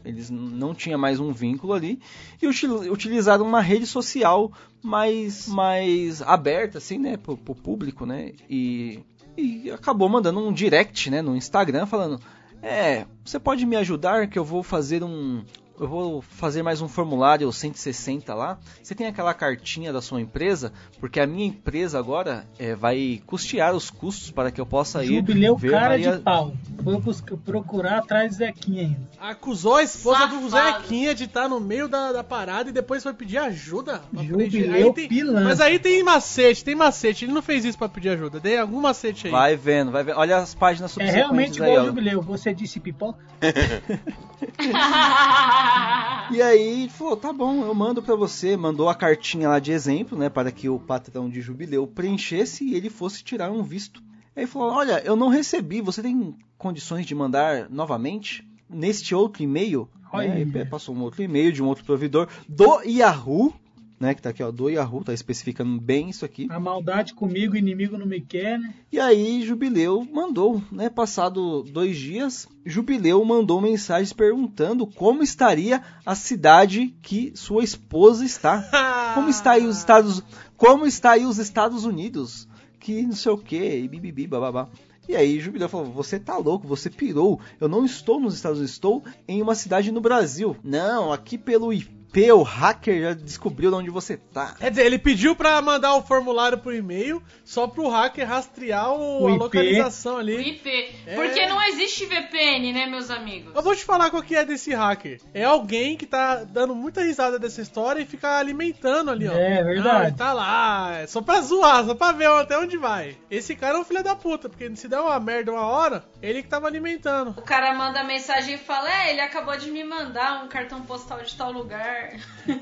Eles 0.04 0.28
não 0.30 0.74
tinham 0.74 0.98
mais 0.98 1.20
um 1.20 1.32
vínculo 1.32 1.72
ali 1.72 2.00
e 2.42 2.46
util- 2.46 2.92
utilizaram 2.92 3.46
uma 3.46 3.60
rede 3.60 3.86
social 3.86 4.50
mais, 4.82 5.46
mais 5.46 6.20
aberta, 6.22 6.78
assim, 6.78 6.98
né, 6.98 7.16
pro, 7.16 7.36
pro 7.36 7.54
público, 7.54 8.04
né? 8.04 8.32
E, 8.48 9.00
e 9.36 9.70
acabou 9.70 10.08
mandando 10.08 10.40
um 10.40 10.52
direct, 10.52 11.10
né, 11.10 11.22
no 11.22 11.36
Instagram 11.36 11.86
falando: 11.86 12.20
É, 12.60 13.06
você 13.24 13.38
pode 13.38 13.64
me 13.64 13.76
ajudar 13.76 14.28
que 14.28 14.38
eu 14.38 14.44
vou 14.44 14.62
fazer 14.62 15.04
um. 15.04 15.44
Eu 15.80 15.88
vou 15.88 16.20
fazer 16.20 16.62
mais 16.62 16.82
um 16.82 16.88
formulário 16.88 17.50
160 17.50 18.34
lá. 18.34 18.58
Você 18.82 18.94
tem 18.94 19.06
aquela 19.06 19.32
cartinha 19.32 19.90
da 19.90 20.02
sua 20.02 20.20
empresa? 20.20 20.74
Porque 20.98 21.18
a 21.18 21.26
minha 21.26 21.46
empresa 21.46 21.98
agora 21.98 22.46
é, 22.58 22.74
vai 22.74 23.22
custear 23.26 23.74
os 23.74 23.88
custos 23.88 24.30
para 24.30 24.50
que 24.50 24.60
eu 24.60 24.66
possa 24.66 25.02
ir 25.02 25.16
Jubileu 25.16 25.56
ver 25.56 25.70
cara 25.70 25.88
Maria- 25.88 26.16
de 26.18 26.22
pau. 26.22 26.52
Foi 26.84 27.00
buscar- 27.00 27.36
procurar 27.38 27.96
atrás 28.00 28.32
do 28.32 28.34
Zequinha 28.36 28.82
ainda. 28.82 29.00
Acusou 29.18 29.76
a 29.76 29.82
esposa 29.82 30.26
do 30.26 30.50
Safado. 30.50 30.82
Zequinha 30.82 31.14
de 31.14 31.24
estar 31.24 31.48
no 31.48 31.58
meio 31.58 31.88
da, 31.88 32.12
da 32.12 32.22
parada 32.22 32.68
e 32.68 32.72
depois 32.74 33.02
foi 33.02 33.14
pedir 33.14 33.38
ajuda. 33.38 34.02
Jubileu. 34.12 34.74
Aí 34.74 34.92
tem- 34.92 35.08
pilantra. 35.08 35.44
Mas 35.44 35.62
aí 35.62 35.78
tem 35.78 36.02
macete, 36.04 36.62
tem 36.62 36.74
macete. 36.74 37.24
Ele 37.24 37.32
não 37.32 37.40
fez 37.40 37.64
isso 37.64 37.78
pra 37.78 37.88
pedir 37.88 38.10
ajuda. 38.10 38.38
Dei 38.38 38.58
algum 38.58 38.82
macete 38.82 39.28
aí. 39.28 39.32
Vai 39.32 39.56
vendo, 39.56 39.90
vai 39.90 40.04
vendo. 40.04 40.18
Olha 40.18 40.36
as 40.36 40.54
páginas 40.54 40.90
É 40.90 40.92
subsequentes 40.92 41.16
realmente 41.16 41.62
aí, 41.62 41.70
igual 41.70 41.84
o 41.84 41.88
Jubileu. 41.88 42.20
Você 42.20 42.52
disse 42.52 42.78
pipoca? 42.78 43.18
E 46.32 46.40
aí 46.40 46.82
ele 46.82 46.88
falou, 46.88 47.16
tá 47.16 47.32
bom, 47.32 47.64
eu 47.64 47.74
mando 47.74 48.00
pra 48.00 48.14
você. 48.14 48.56
Mandou 48.56 48.88
a 48.88 48.94
cartinha 48.94 49.48
lá 49.48 49.58
de 49.58 49.72
exemplo, 49.72 50.16
né, 50.16 50.28
para 50.28 50.52
que 50.52 50.68
o 50.68 50.78
patrão 50.78 51.28
de 51.28 51.40
jubileu 51.40 51.86
preenchesse 51.88 52.64
e 52.64 52.74
ele 52.76 52.88
fosse 52.88 53.24
tirar 53.24 53.50
um 53.50 53.64
visto. 53.64 54.00
Aí 54.36 54.44
ele 54.44 54.46
falou, 54.46 54.70
olha, 54.70 55.02
eu 55.04 55.16
não 55.16 55.28
recebi, 55.28 55.80
você 55.80 56.00
tem 56.00 56.36
condições 56.56 57.04
de 57.04 57.16
mandar 57.16 57.68
novamente 57.68 58.48
neste 58.68 59.12
outro 59.12 59.42
e-mail? 59.42 59.88
Olha. 60.12 60.28
Né, 60.28 60.60
aí 60.60 60.64
passou 60.66 60.94
um 60.94 61.02
outro 61.02 61.20
e-mail 61.20 61.52
de 61.52 61.62
um 61.62 61.66
outro 61.66 61.84
provedor 61.84 62.28
do 62.48 62.80
Yahoo, 62.82 63.52
né, 64.00 64.14
que 64.14 64.22
tá 64.22 64.30
aqui, 64.30 64.42
ó, 64.42 64.50
do 64.50 64.70
Yahoo, 64.70 65.04
tá 65.04 65.12
especificando 65.12 65.78
bem 65.78 66.08
isso 66.08 66.24
aqui. 66.24 66.46
A 66.50 66.58
maldade 66.58 67.12
comigo, 67.12 67.54
inimigo 67.54 67.98
não 67.98 68.06
me 68.06 68.18
quer, 68.18 68.58
né? 68.58 68.72
E 68.90 68.98
aí 68.98 69.42
Jubileu 69.42 70.08
mandou, 70.10 70.62
né? 70.72 70.88
Passado 70.88 71.62
dois 71.64 71.98
dias, 71.98 72.48
Jubileu 72.64 73.22
mandou 73.22 73.60
mensagens 73.60 74.14
perguntando 74.14 74.86
como 74.86 75.22
estaria 75.22 75.82
a 76.04 76.14
cidade 76.14 76.94
que 77.02 77.32
sua 77.34 77.62
esposa 77.62 78.24
está. 78.24 78.62
Como 79.14 79.28
está 79.28 79.52
aí 79.52 79.66
os 79.66 79.76
Estados, 79.76 80.22
como 80.56 80.86
está 80.86 81.10
aí 81.12 81.26
os 81.26 81.38
Estados 81.38 81.84
Unidos? 81.84 82.46
Que 82.78 83.02
não 83.02 83.10
sei 83.10 83.32
o 83.32 83.36
que, 83.36 83.56
e 83.56 83.88
bibibi, 83.88 84.24
bababá. 84.24 84.68
E 85.08 85.16
aí 85.16 85.40
Jubileu 85.40 85.68
falou: 85.68 85.92
"Você 85.92 86.16
tá 86.20 86.36
louco, 86.36 86.68
você 86.68 86.88
pirou. 86.88 87.40
Eu 87.60 87.68
não 87.68 87.84
estou 87.84 88.20
nos 88.20 88.34
Estados 88.34 88.58
Unidos, 88.58 88.74
estou 88.74 89.02
em 89.26 89.42
uma 89.42 89.56
cidade 89.56 89.90
no 89.90 90.00
Brasil. 90.00 90.56
Não, 90.62 91.12
aqui 91.12 91.36
pelo 91.36 91.72
IP 91.72 91.99
o 92.32 92.42
hacker 92.42 93.00
já 93.02 93.12
descobriu 93.14 93.70
de 93.70 93.76
onde 93.76 93.90
você 93.90 94.16
tá. 94.16 94.54
Quer 94.58 94.70
dizer, 94.70 94.86
ele 94.86 94.98
pediu 94.98 95.36
pra 95.36 95.60
mandar 95.62 95.94
o 95.94 96.02
formulário 96.02 96.58
por 96.58 96.74
e-mail 96.74 97.22
só 97.44 97.66
pro 97.66 97.88
hacker 97.88 98.26
rastrear 98.28 98.90
o- 98.92 99.22
O 99.24 99.28
a 99.28 99.30
IP. 99.30 99.38
localização 99.38 100.16
O 100.16 100.18
ali. 100.18 100.36
IP. 100.50 100.94
É. 101.06 101.14
Porque 101.14 101.46
não 101.46 101.62
existe 101.62 102.06
VPN, 102.06 102.72
né, 102.72 102.86
meus 102.86 103.10
amigos? 103.10 103.54
Eu 103.54 103.62
vou 103.62 103.74
te 103.76 103.84
falar 103.84 104.10
qual 104.10 104.22
que 104.22 104.34
é 104.34 104.44
desse 104.44 104.74
hacker. 104.74 105.20
É 105.32 105.44
alguém 105.44 105.96
que 105.96 106.06
tá 106.06 106.42
dando 106.44 106.74
muita 106.74 107.02
risada 107.02 107.38
dessa 107.38 107.60
história 107.62 108.00
e 108.02 108.06
fica 108.06 108.38
alimentando 108.38 109.10
ali, 109.10 109.28
ó. 109.28 109.32
É, 109.32 109.62
verdade. 109.62 110.12
Ah, 110.12 110.16
tá 110.16 110.32
lá, 110.32 110.98
é 110.98 111.06
só 111.06 111.20
pra 111.22 111.40
zoar, 111.40 111.84
só 111.84 111.94
pra 111.94 112.12
ver 112.12 112.26
até 112.28 112.58
onde 112.58 112.76
vai. 112.76 113.16
Esse 113.30 113.54
cara 113.54 113.76
é 113.76 113.80
um 113.80 113.84
filho 113.84 114.02
da 114.02 114.16
puta, 114.16 114.48
porque 114.48 114.74
se 114.74 114.88
der 114.88 114.98
uma 115.00 115.18
merda 115.20 115.52
uma 115.52 115.66
hora, 115.66 116.04
ele 116.20 116.42
que 116.42 116.48
tava 116.48 116.66
alimentando. 116.66 117.30
O 117.38 117.42
cara 117.42 117.72
manda 117.74 118.02
mensagem 118.02 118.54
e 118.56 118.58
fala: 118.58 118.90
É, 118.92 119.10
ele 119.12 119.20
acabou 119.20 119.56
de 119.56 119.70
me 119.70 119.84
mandar 119.84 120.44
um 120.44 120.48
cartão 120.48 120.82
postal 120.82 121.20
de 121.22 121.36
tal 121.36 121.52
lugar. 121.52 121.99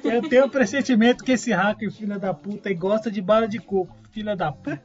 Eu 0.05 0.28
tenho 0.28 0.47
o 0.47 0.51
pressentimento 0.51 1.24
que 1.24 1.32
esse 1.32 1.53
hacker, 1.53 1.91
filha 1.93 2.18
da 2.18 2.34
puta, 2.34 2.70
e 2.70 2.74
gosta 2.74 3.11
de 3.11 3.20
bala 3.20 3.49
de 3.49 3.59
coco, 3.59 3.95
filha 4.11 4.36
da 4.36 4.53
puta. 4.53 4.80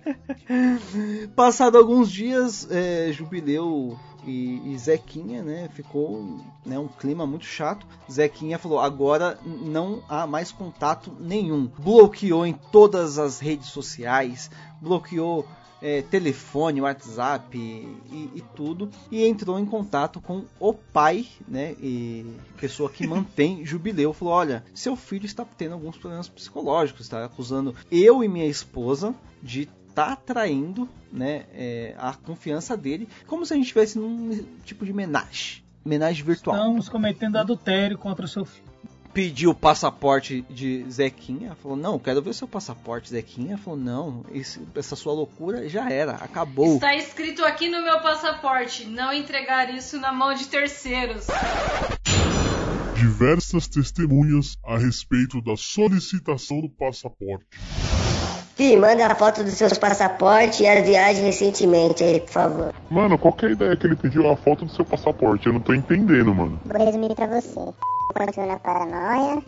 Passado 1.35 1.77
alguns 1.77 2.11
dias, 2.11 2.67
é, 2.69 3.11
Jubileu 3.11 3.97
e, 4.25 4.73
e 4.73 4.77
Zequinha, 4.77 5.41
né, 5.41 5.69
ficou 5.73 6.39
né, 6.65 6.77
um 6.79 6.87
clima 6.87 7.25
muito 7.25 7.45
chato. 7.45 7.85
Zequinha 8.11 8.57
falou: 8.57 8.79
agora 8.79 9.37
não 9.45 10.03
há 10.07 10.25
mais 10.25 10.51
contato 10.51 11.15
nenhum. 11.19 11.67
Bloqueou 11.79 12.45
em 12.45 12.53
todas 12.53 13.17
as 13.17 13.39
redes 13.39 13.67
sociais, 13.67 14.49
bloqueou 14.81 15.45
é, 15.83 16.01
telefone, 16.01 16.79
WhatsApp 16.79 17.57
e, 17.57 18.29
e 18.33 18.43
tudo, 18.55 18.89
e 19.11 19.25
entrou 19.25 19.59
em 19.59 19.65
contato 19.65 20.21
com 20.21 20.45
o 20.57 20.73
pai, 20.73 21.27
né, 21.45 21.75
e 21.81 22.25
pessoa 22.57 22.89
que 22.89 23.05
mantém 23.05 23.65
Jubileu, 23.65 24.13
falou: 24.13 24.33
olha, 24.33 24.63
seu 24.73 24.95
filho 24.95 25.25
está 25.25 25.43
tendo 25.43 25.73
alguns 25.73 25.97
problemas 25.97 26.29
psicológicos, 26.29 27.01
está 27.01 27.25
acusando 27.25 27.75
eu 27.91 28.23
e 28.23 28.29
minha 28.29 28.47
esposa 28.47 29.13
de 29.41 29.67
tá 29.93 30.15
traindo, 30.15 30.87
né, 31.11 31.45
é, 31.53 31.95
a 31.97 32.13
confiança 32.13 32.77
dele, 32.77 33.07
como 33.27 33.45
se 33.45 33.53
a 33.53 33.57
gente 33.57 33.65
estivesse 33.65 33.99
num 33.99 34.43
tipo 34.63 34.85
de 34.85 34.91
homenagem, 34.91 35.61
homenagem 35.85 36.23
virtual. 36.23 36.55
Estamos 36.55 36.87
cometendo 36.87 37.35
adultério 37.35 37.97
contra 37.97 38.25
o 38.25 38.27
seu 38.27 38.45
filho. 38.45 38.72
Pediu 39.13 39.51
o 39.51 39.55
passaporte 39.55 40.43
de 40.49 40.83
Zequinha, 40.89 41.55
falou, 41.61 41.77
não, 41.77 41.99
quero 41.99 42.19
ver 42.21 42.33
seu 42.33 42.47
passaporte, 42.47 43.09
Zequinha. 43.11 43.57
Falou, 43.59 43.79
não, 43.79 44.25
esse- 44.31 44.59
essa 44.75 44.95
sua 44.95 45.13
loucura 45.13 45.69
já 45.69 45.87
era, 45.87 46.13
acabou. 46.13 46.75
Está 46.75 46.95
escrito 46.95 47.43
aqui 47.45 47.69
no 47.69 47.83
meu 47.83 47.99
passaporte: 48.01 48.85
não 48.85 49.13
entregar 49.13 49.71
isso 49.73 49.99
na 49.99 50.11
mão 50.11 50.33
de 50.33 50.47
terceiros. 50.47 51.27
Diversas 52.95 53.67
testemunhas 53.67 54.57
a 54.65 54.77
respeito 54.77 55.41
da 55.41 55.55
solicitação 55.55 56.61
do 56.61 56.69
passaporte. 56.69 57.45
Fih, 58.55 58.77
manda 58.77 59.07
a 59.07 59.15
foto 59.15 59.43
dos 59.43 59.53
seus 59.53 59.77
passaportes 59.79 60.59
e 60.59 60.67
as 60.67 60.85
viagens 60.85 61.25
recentemente 61.25 62.03
aí, 62.03 62.19
por 62.19 62.29
favor. 62.29 62.73
Mano, 62.89 63.17
qual 63.17 63.33
que 63.33 63.45
é 63.45 63.49
a 63.49 63.51
ideia 63.51 63.75
que 63.75 63.87
ele 63.87 63.95
pediu 63.95 64.29
a 64.29 64.37
foto 64.37 64.65
do 64.65 64.71
seu 64.71 64.85
passaporte? 64.85 65.47
Eu 65.47 65.53
não 65.53 65.59
tô 65.59 65.73
entendendo, 65.73 66.35
mano. 66.35 66.59
Vou 66.63 66.85
resumir 66.85 67.15
pra 67.15 67.25
você. 67.25 67.73
Continua 68.15 68.47
na 68.47 68.59
paranoia, 68.59 69.41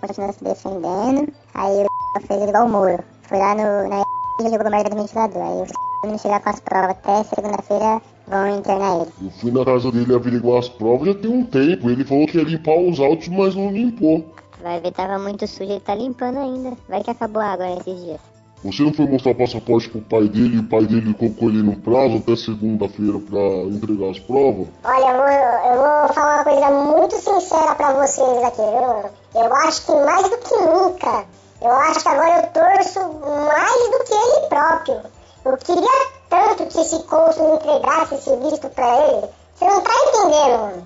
continua 0.00 0.32
se 0.32 0.42
defendendo, 0.42 1.32
aí 1.54 1.84
o 1.84 2.20
fez 2.26 2.42
igual 2.42 2.66
o 2.66 2.68
Moro. 2.68 3.04
Foi 3.22 3.38
lá 3.38 3.54
no, 3.54 3.88
na 3.88 4.02
e 4.40 4.50
jogou 4.50 4.68
merda 4.68 4.90
do 4.90 4.96
ventilador. 4.96 5.42
Aí 5.42 5.62
o 6.02 6.08
não 6.08 6.18
chegar 6.18 6.40
com 6.40 6.50
as 6.50 6.58
provas 6.60 6.90
até 6.90 7.22
segunda-feira, 7.22 8.02
vão 8.26 8.58
internar 8.58 9.02
ele. 9.02 9.12
Eu 9.22 9.30
fui 9.30 9.52
na 9.52 9.64
casa 9.64 9.92
dele 9.92 10.14
averiguar 10.14 10.58
as 10.58 10.68
provas 10.68 11.08
já 11.08 11.14
tem 11.14 11.30
um 11.30 11.44
tempo. 11.44 11.88
Ele 11.88 12.04
falou 12.04 12.26
que 12.26 12.38
ia 12.38 12.44
limpar 12.44 12.76
os 12.78 12.98
autos, 12.98 13.28
mas 13.28 13.54
não 13.54 13.70
limpou. 13.70 14.24
Vai 14.62 14.80
ver, 14.80 14.92
tava 14.92 15.18
muito 15.18 15.46
sujo, 15.46 15.70
ele 15.70 15.80
tá 15.80 15.94
limpando 15.94 16.38
ainda. 16.38 16.76
Vai 16.88 17.02
que 17.02 17.10
acabou 17.10 17.42
a 17.42 17.52
água 17.52 17.66
nesses 17.66 18.00
dias. 18.02 18.20
Você 18.62 18.82
não 18.82 18.92
foi 18.92 19.06
mostrar 19.06 19.32
o 19.32 19.34
passaporte 19.34 19.88
pro 19.88 20.02
pai 20.02 20.28
dele 20.28 20.56
e 20.56 20.58
o 20.58 20.68
pai 20.68 20.84
dele 20.84 21.14
colocou 21.14 21.48
ele 21.48 21.62
no 21.62 21.76
prazo 21.76 22.18
até 22.18 22.36
segunda-feira 22.36 23.18
pra 23.18 23.40
entregar 23.72 24.10
as 24.10 24.18
provas? 24.18 24.68
Olha, 24.84 25.06
eu 25.06 25.16
vou, 25.16 25.72
eu 25.72 25.76
vou 25.78 26.14
falar 26.14 26.34
uma 26.34 26.44
coisa 26.44 26.70
muito 26.70 27.16
sincera 27.16 27.74
pra 27.74 27.92
vocês 27.94 28.44
aqui, 28.44 28.60
viu? 28.60 29.42
Eu 29.42 29.54
acho 29.54 29.86
que 29.86 29.92
mais 29.92 30.28
do 30.28 30.36
que 30.36 30.54
nunca, 30.56 31.24
eu 31.62 31.70
acho 31.70 32.00
que 32.00 32.08
agora 32.08 32.36
eu 32.36 32.46
torço 32.52 33.00
mais 33.00 33.90
do 33.90 34.04
que 34.04 34.12
ele 34.12 34.46
próprio. 34.48 35.00
Eu 35.42 35.56
queria 35.56 36.06
tanto 36.28 36.66
que 36.66 36.80
esse 36.80 37.02
cônsul 37.04 37.54
entregasse 37.54 38.14
esse 38.14 38.36
visto 38.36 38.68
pra 38.68 39.08
ele. 39.08 39.26
Você 39.54 39.64
não 39.64 39.80
tá 39.80 39.90
entendendo, 40.08 40.60
mano. 40.60 40.84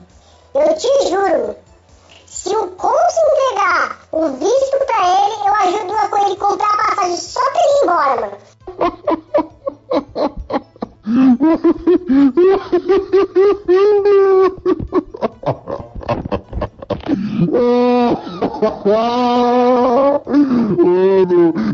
Eu 0.55 0.75
te 0.77 1.09
juro. 1.11 1.57
Se 2.35 2.51
o 2.57 2.67
cônsul 2.73 3.25
entregar 3.33 3.97
o 4.11 4.29
visto 4.33 4.77
pra 4.87 5.09
ele, 5.09 5.37
eu 5.47 5.55
ajudo 5.55 5.95
a 5.95 6.09
com 6.09 6.19
ele 6.27 6.37
comprar 6.37 6.67
a 6.67 6.77
passagem 6.77 7.17
só 7.17 7.41
pra 7.41 7.61
ele 7.63 7.73
ir 7.73 7.83
embora, 7.85 8.21
mano. 8.21 8.37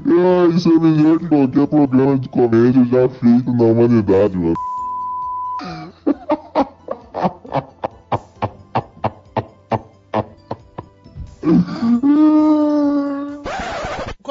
Mano, 0.05 0.55
isso 0.55 0.69
é 0.69 0.79
melhor 0.79 1.19
que 1.19 1.29
qualquer 1.29 1.67
programa 1.67 2.19
de 2.19 2.29
comédia 2.29 2.85
já 2.85 3.09
feito 3.09 3.51
na 3.51 3.65
humanidade, 3.65 4.37
mano. 4.37 4.70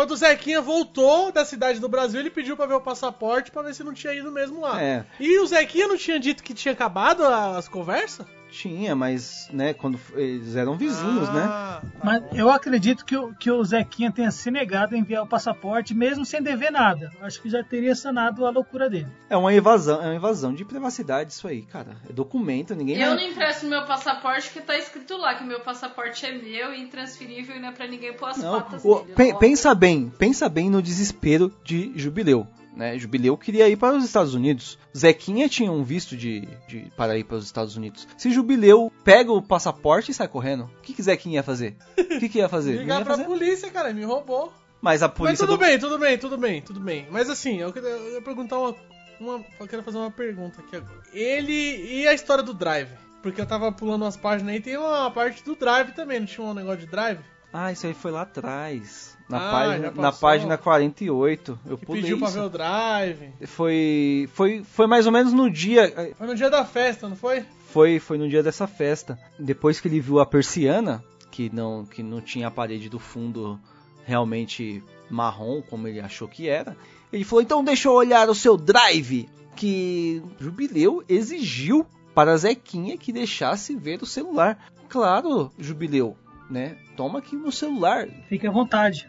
Quando 0.09 0.13
o 0.13 0.15
Zequinha 0.15 0.59
voltou 0.59 1.31
da 1.31 1.45
cidade 1.45 1.79
do 1.79 1.87
Brasil, 1.87 2.19
ele 2.19 2.31
pediu 2.31 2.57
pra 2.57 2.65
ver 2.65 2.73
o 2.73 2.81
passaporte 2.81 3.51
pra 3.51 3.61
ver 3.61 3.75
se 3.75 3.83
não 3.83 3.93
tinha 3.93 4.11
ido 4.11 4.31
mesmo 4.31 4.59
lá. 4.59 4.81
É. 4.81 5.05
E 5.19 5.37
o 5.39 5.45
Zequinha 5.45 5.87
não 5.87 5.97
tinha 5.97 6.19
dito 6.19 6.41
que 6.41 6.53
tinha 6.53 6.71
acabado 6.71 7.23
as 7.23 7.67
conversas? 7.67 8.25
Tinha, 8.51 8.95
mas, 8.95 9.47
né, 9.53 9.73
quando 9.73 9.99
eles 10.15 10.55
eram 10.55 10.75
vizinhos, 10.75 11.29
né? 11.31 11.43
Ah, 11.47 11.81
Mas 12.03 12.23
eu 12.33 12.49
acredito 12.49 13.05
que 13.05 13.15
o, 13.15 13.33
que 13.35 13.49
o 13.51 13.63
Zequinha 13.63 14.11
tenha 14.11 14.31
se 14.31 14.49
negado 14.49 14.95
a 14.95 14.97
enviar 14.97 15.23
o 15.23 15.27
passaporte, 15.27 15.93
mesmo 15.93 16.25
sem 16.25 16.41
dever 16.41 16.71
nada. 16.71 17.11
Acho 17.21 17.41
que 17.41 17.49
já 17.49 17.63
teria 17.63 17.95
sanado 17.95 18.45
a 18.45 18.49
loucura 18.49 18.89
dele. 18.89 19.07
É 19.29 19.37
uma 19.37 19.53
invasão, 19.53 20.01
é 20.01 20.05
uma 20.07 20.15
invasão 20.15 20.53
de 20.53 20.65
privacidade 20.65 21.31
isso 21.31 21.47
aí, 21.47 21.61
cara. 21.61 21.95
É 22.09 22.11
documento, 22.13 22.73
ninguém 22.73 22.97
Eu 22.99 23.11
não 23.11 23.15
vai... 23.17 23.29
empresto 23.29 23.67
meu 23.67 23.85
passaporte 23.85 24.49
que 24.51 24.61
tá 24.61 24.77
escrito 24.77 25.15
lá 25.17 25.35
que 25.35 25.43
meu 25.43 25.59
passaporte 25.59 26.25
é 26.25 26.31
meu 26.31 26.73
e 26.73 26.81
intransferível 26.81 27.55
e 27.55 27.59
não 27.59 27.69
é 27.69 27.71
pra 27.71 27.87
ninguém 27.87 28.13
pôr 28.13 28.29
as 28.29 28.37
Não, 28.37 28.59
patas 28.61 28.83
o- 28.83 29.01
nele. 29.01 29.13
pe- 29.13 29.35
pensa 29.37 29.75
bem, 29.75 30.11
pensa 30.17 30.49
bem 30.49 30.69
no 30.69 30.81
desespero 30.81 31.53
de 31.63 31.91
Jubileu. 31.95 32.47
Né? 32.79 32.97
Jubileu 32.97 33.35
queria 33.37 33.67
ir 33.67 33.75
para 33.75 33.93
os 33.97 34.05
Estados 34.05 34.33
Unidos. 34.33 34.79
Zequinha 34.97 35.49
tinha 35.49 35.69
um 35.69 35.83
visto 35.83 36.15
de, 36.15 36.47
de 36.65 36.89
para 36.95 37.17
ir 37.17 37.25
para 37.25 37.35
os 37.35 37.43
Estados 37.43 37.75
Unidos. 37.75 38.07
Se 38.17 38.31
Jubileu 38.31 38.89
pega 39.03 39.33
o 39.33 39.41
passaporte 39.41 40.11
e 40.11 40.13
sai 40.13 40.29
correndo, 40.29 40.63
o 40.63 40.81
que, 40.81 40.93
que 40.93 41.03
Zequinha 41.03 41.35
ia 41.39 41.43
fazer? 41.43 41.75
O 41.97 42.19
que, 42.19 42.29
que 42.29 42.37
ia 42.37 42.47
fazer? 42.47 42.77
Ligar 42.77 42.99
ia 42.99 43.05
pra 43.05 43.15
fazer. 43.17 43.25
polícia, 43.27 43.69
cara, 43.69 43.93
me 43.93 44.05
roubou. 44.05 44.53
Mas 44.81 45.03
a 45.03 45.09
Mas 45.09 45.17
polícia 45.17 45.45
tudo 45.45 45.57
do- 45.57 45.59
bem, 45.65 45.77
tudo 45.77 45.99
bem, 45.99 46.17
tudo 46.17 46.37
bem, 46.37 46.61
tudo 46.61 46.79
bem. 46.79 47.05
Mas 47.11 47.29
assim, 47.29 47.57
eu 47.59 47.73
queria, 47.73 47.89
eu 47.89 48.13
ia 48.13 48.21
perguntar 48.21 48.57
uma, 48.57 48.73
uma. 49.19 49.45
Eu 49.59 49.67
quero 49.67 49.83
fazer 49.83 49.97
uma 49.97 50.09
pergunta 50.09 50.61
aqui 50.61 50.77
agora. 50.77 51.03
Ele. 51.11 51.85
E 51.85 52.07
a 52.07 52.13
história 52.13 52.41
do 52.41 52.53
Drive? 52.53 52.87
Porque 53.21 53.41
eu 53.41 53.45
tava 53.45 53.69
pulando 53.73 54.03
umas 54.05 54.15
páginas 54.15 54.53
aí, 54.55 54.61
tem 54.61 54.77
uma 54.77 55.11
parte 55.11 55.43
do 55.43 55.53
Drive 55.53 55.91
também, 55.91 56.21
não 56.21 56.25
tinha 56.27 56.47
um 56.47 56.53
negócio 56.53 56.79
de 56.79 56.85
Drive? 56.87 57.19
Ah, 57.51 57.71
isso 57.71 57.87
aí 57.87 57.93
foi 57.93 58.11
lá 58.11 58.21
atrás. 58.21 59.17
Na, 59.27 59.37
Ah, 59.37 59.51
página, 59.51 59.91
na 59.91 60.11
página 60.11 60.57
48. 60.57 61.59
Eu 61.65 61.77
Que 61.77 61.85
pulei 61.85 62.01
pediu 62.01 62.17
pra 62.19 62.27
isso. 62.27 62.37
ver 62.39 62.45
o 62.45 62.49
Drive. 62.49 63.33
Foi, 63.47 64.29
foi, 64.33 64.63
foi 64.63 64.87
mais 64.87 65.05
ou 65.05 65.11
menos 65.11 65.33
no 65.33 65.49
dia. 65.51 66.13
Foi 66.17 66.27
no 66.27 66.35
dia 66.35 66.49
da 66.49 66.63
festa, 66.65 67.07
não 67.09 67.15
foi? 67.15 67.43
Foi, 67.71 67.99
foi 67.99 68.17
no 68.17 68.27
dia 68.29 68.41
dessa 68.43 68.65
festa. 68.67 69.17
Depois 69.37 69.79
que 69.79 69.87
ele 69.87 69.99
viu 69.99 70.19
a 70.19 70.25
persiana, 70.25 71.03
que 71.31 71.49
não, 71.53 71.85
que 71.85 72.01
não 72.03 72.21
tinha 72.21 72.47
a 72.47 72.51
parede 72.51 72.89
do 72.89 72.97
fundo 72.99 73.59
realmente 74.05 74.83
marrom, 75.09 75.61
como 75.61 75.87
ele 75.87 75.99
achou 75.99 76.27
que 76.27 76.47
era, 76.49 76.75
ele 77.13 77.23
falou: 77.23 77.41
então 77.43 77.63
deixa 77.63 77.87
eu 77.87 77.93
olhar 77.93 78.29
o 78.29 78.35
seu 78.35 78.57
drive. 78.57 79.29
Que 79.55 80.23
Jubileu 80.39 81.03
exigiu 81.09 81.85
para 82.15 82.35
Zequinha 82.37 82.97
que 82.97 83.11
deixasse 83.11 83.75
ver 83.75 84.01
o 84.01 84.05
celular. 84.05 84.57
Claro, 84.87 85.51
Jubileu, 85.59 86.15
né? 86.49 86.75
Toma 86.95 87.19
aqui 87.19 87.35
no 87.35 87.51
celular. 87.51 88.07
Fique 88.27 88.47
à 88.47 88.51
vontade. 88.51 89.07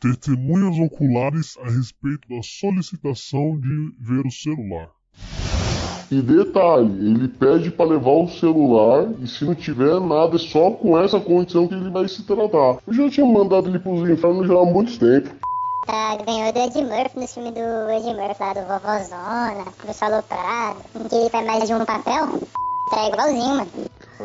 Testemunhas 0.00 0.78
oculares 0.78 1.56
a 1.62 1.70
respeito 1.70 2.28
da 2.28 2.42
solicitação 2.42 3.58
de 3.58 3.94
ver 4.00 4.26
o 4.26 4.30
celular. 4.30 4.90
E 6.10 6.20
detalhe, 6.20 6.90
ele 7.08 7.28
pede 7.28 7.70
pra 7.70 7.86
levar 7.86 8.10
o 8.10 8.28
celular 8.28 9.08
e 9.18 9.26
se 9.26 9.46
não 9.46 9.54
tiver 9.54 9.98
nada, 9.98 10.36
é 10.36 10.38
só 10.38 10.70
com 10.72 10.98
essa 10.98 11.18
condição 11.18 11.66
que 11.66 11.74
ele 11.74 11.88
vai 11.88 12.06
se 12.06 12.22
tratar. 12.24 12.78
Eu 12.86 12.92
já 12.92 13.08
tinha 13.08 13.24
mandado 13.24 13.68
ele 13.68 13.78
pros 13.78 14.06
infernos 14.10 14.46
já 14.46 14.54
há 14.54 14.64
muito 14.66 14.98
tempo. 14.98 15.34
Tá, 15.86 16.16
ganhou 16.16 16.52
do 16.52 16.58
Ed 16.58 16.82
Murphy 16.82 17.18
no 17.18 17.26
filme 17.26 17.50
do 17.50 17.90
Ed 17.90 18.14
Murphy 18.14 18.40
lá 18.40 18.52
do 18.52 18.60
Vovozona, 18.60 19.64
do 19.86 19.92
Salo 19.94 20.22
Prado, 20.24 20.76
em 20.96 21.08
que 21.08 21.14
ele 21.14 21.30
faz 21.30 21.46
mais 21.46 21.66
de 21.66 21.74
um 21.74 21.84
papel. 21.84 22.40
Tá 22.90 23.08
igualzinho, 23.08 23.56
mano. 23.56 23.70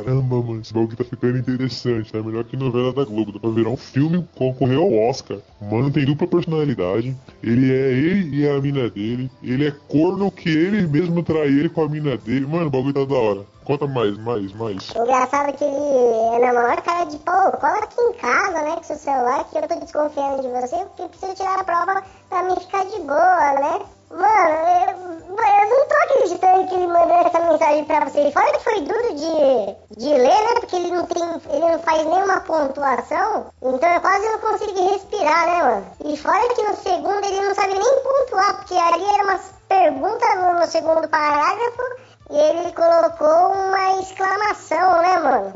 Caramba, 0.03 0.43
mano, 0.43 0.61
esse 0.61 0.71
bagulho 0.71 0.95
tá 0.95 1.03
ficando 1.03 1.39
interessante, 1.39 2.11
tá 2.11 2.21
melhor 2.21 2.43
que 2.43 2.55
novela 2.55 2.93
da 2.93 3.03
Globo, 3.03 3.31
dá 3.31 3.39
pra 3.39 3.49
virar 3.49 3.69
um 3.69 3.77
filme 3.77 4.27
concorrer 4.35 4.77
ao 4.77 4.93
Oscar. 4.93 5.39
Mano, 5.59 5.89
tem 5.89 6.05
dupla 6.05 6.27
personalidade, 6.27 7.17
ele 7.41 7.71
é 7.73 7.93
ele 7.93 8.37
e 8.37 8.47
a 8.47 8.61
mina 8.61 8.89
dele, 8.91 9.31
ele 9.41 9.67
é 9.67 9.71
corno 9.87 10.29
que 10.29 10.49
ele 10.49 10.85
mesmo 10.85 11.23
trai 11.23 11.47
ele 11.47 11.67
com 11.67 11.81
a 11.81 11.89
mina 11.89 12.15
dele. 12.15 12.45
Mano, 12.45 12.67
o 12.67 12.69
bagulho 12.69 12.93
tá 12.93 13.05
da 13.05 13.15
hora. 13.15 13.45
Conta 13.63 13.87
mais, 13.87 14.15
mais, 14.19 14.53
mais. 14.53 14.91
O 14.91 15.01
engraçado 15.01 15.49
é 15.49 15.53
que 15.53 15.63
ele 15.63 15.75
é 15.75 16.39
na 16.39 16.53
maior 16.53 16.81
cara 16.83 17.05
de 17.05 17.17
pô, 17.17 17.31
cola 17.57 17.79
aqui 17.79 17.99
em 17.99 18.13
casa, 18.13 18.61
né, 18.61 18.75
com 18.75 18.83
seu 18.83 18.95
celular, 18.97 19.45
que 19.49 19.57
eu 19.57 19.67
tô 19.67 19.79
desconfiando 19.79 20.43
de 20.43 20.47
você, 20.49 20.75
porque 20.85 21.09
preciso 21.09 21.33
tirar 21.33 21.59
a 21.59 21.63
prova 21.63 22.03
pra 22.29 22.43
mim 22.43 22.55
ficar 22.55 22.85
de 22.85 22.99
boa, 22.99 23.53
né? 23.53 23.96
Mano, 24.09 24.49
eu, 24.87 25.17
eu 25.37 25.69
não 25.69 25.87
tô 25.87 25.95
acreditando 26.03 26.67
que 26.67 26.75
ele 26.75 26.87
mandou 26.87 27.17
essa 27.17 27.39
mensagem 27.39 27.85
pra 27.85 28.05
você. 28.05 28.27
E 28.27 28.31
Fora 28.31 28.51
que 28.53 28.63
foi 28.63 28.81
duro 28.81 29.15
de, 29.15 29.99
de 29.99 30.09
ler, 30.09 30.23
né? 30.23 30.59
Porque 30.59 30.75
ele 30.75 30.91
não 30.91 31.05
tem. 31.05 31.23
ele 31.23 31.71
não 31.71 31.79
faz 31.79 32.05
nenhuma 32.05 32.39
pontuação. 32.41 33.47
Então 33.61 33.93
eu 33.93 34.01
quase 34.01 34.25
não 34.29 34.39
consegui 34.39 34.81
respirar, 34.81 35.45
né, 35.45 35.63
mano? 35.63 35.87
E 36.05 36.17
fora 36.17 36.55
que 36.55 36.63
no 36.63 36.75
segundo 36.75 37.25
ele 37.25 37.41
não 37.41 37.53
sabe 37.53 37.73
nem 37.73 38.03
pontuar, 38.03 38.57
porque 38.57 38.75
ali 38.75 39.03
era 39.03 39.23
umas 39.23 39.53
perguntas 39.67 40.35
no, 40.35 40.53
no 40.53 40.67
segundo 40.67 41.07
parágrafo 41.09 41.83
e 42.29 42.37
ele 42.37 42.71
colocou 42.73 43.51
uma 43.53 43.99
exclamação, 43.99 45.01
né, 45.01 45.19
mano? 45.19 45.53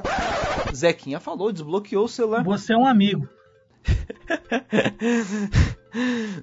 Zequinha 0.74 1.20
falou, 1.20 1.52
desbloqueou 1.52 2.06
o 2.06 2.10
celular. 2.10 2.44
Você 2.44 2.74
é 2.74 2.78
um 2.78 2.86
amigo. 2.86 3.28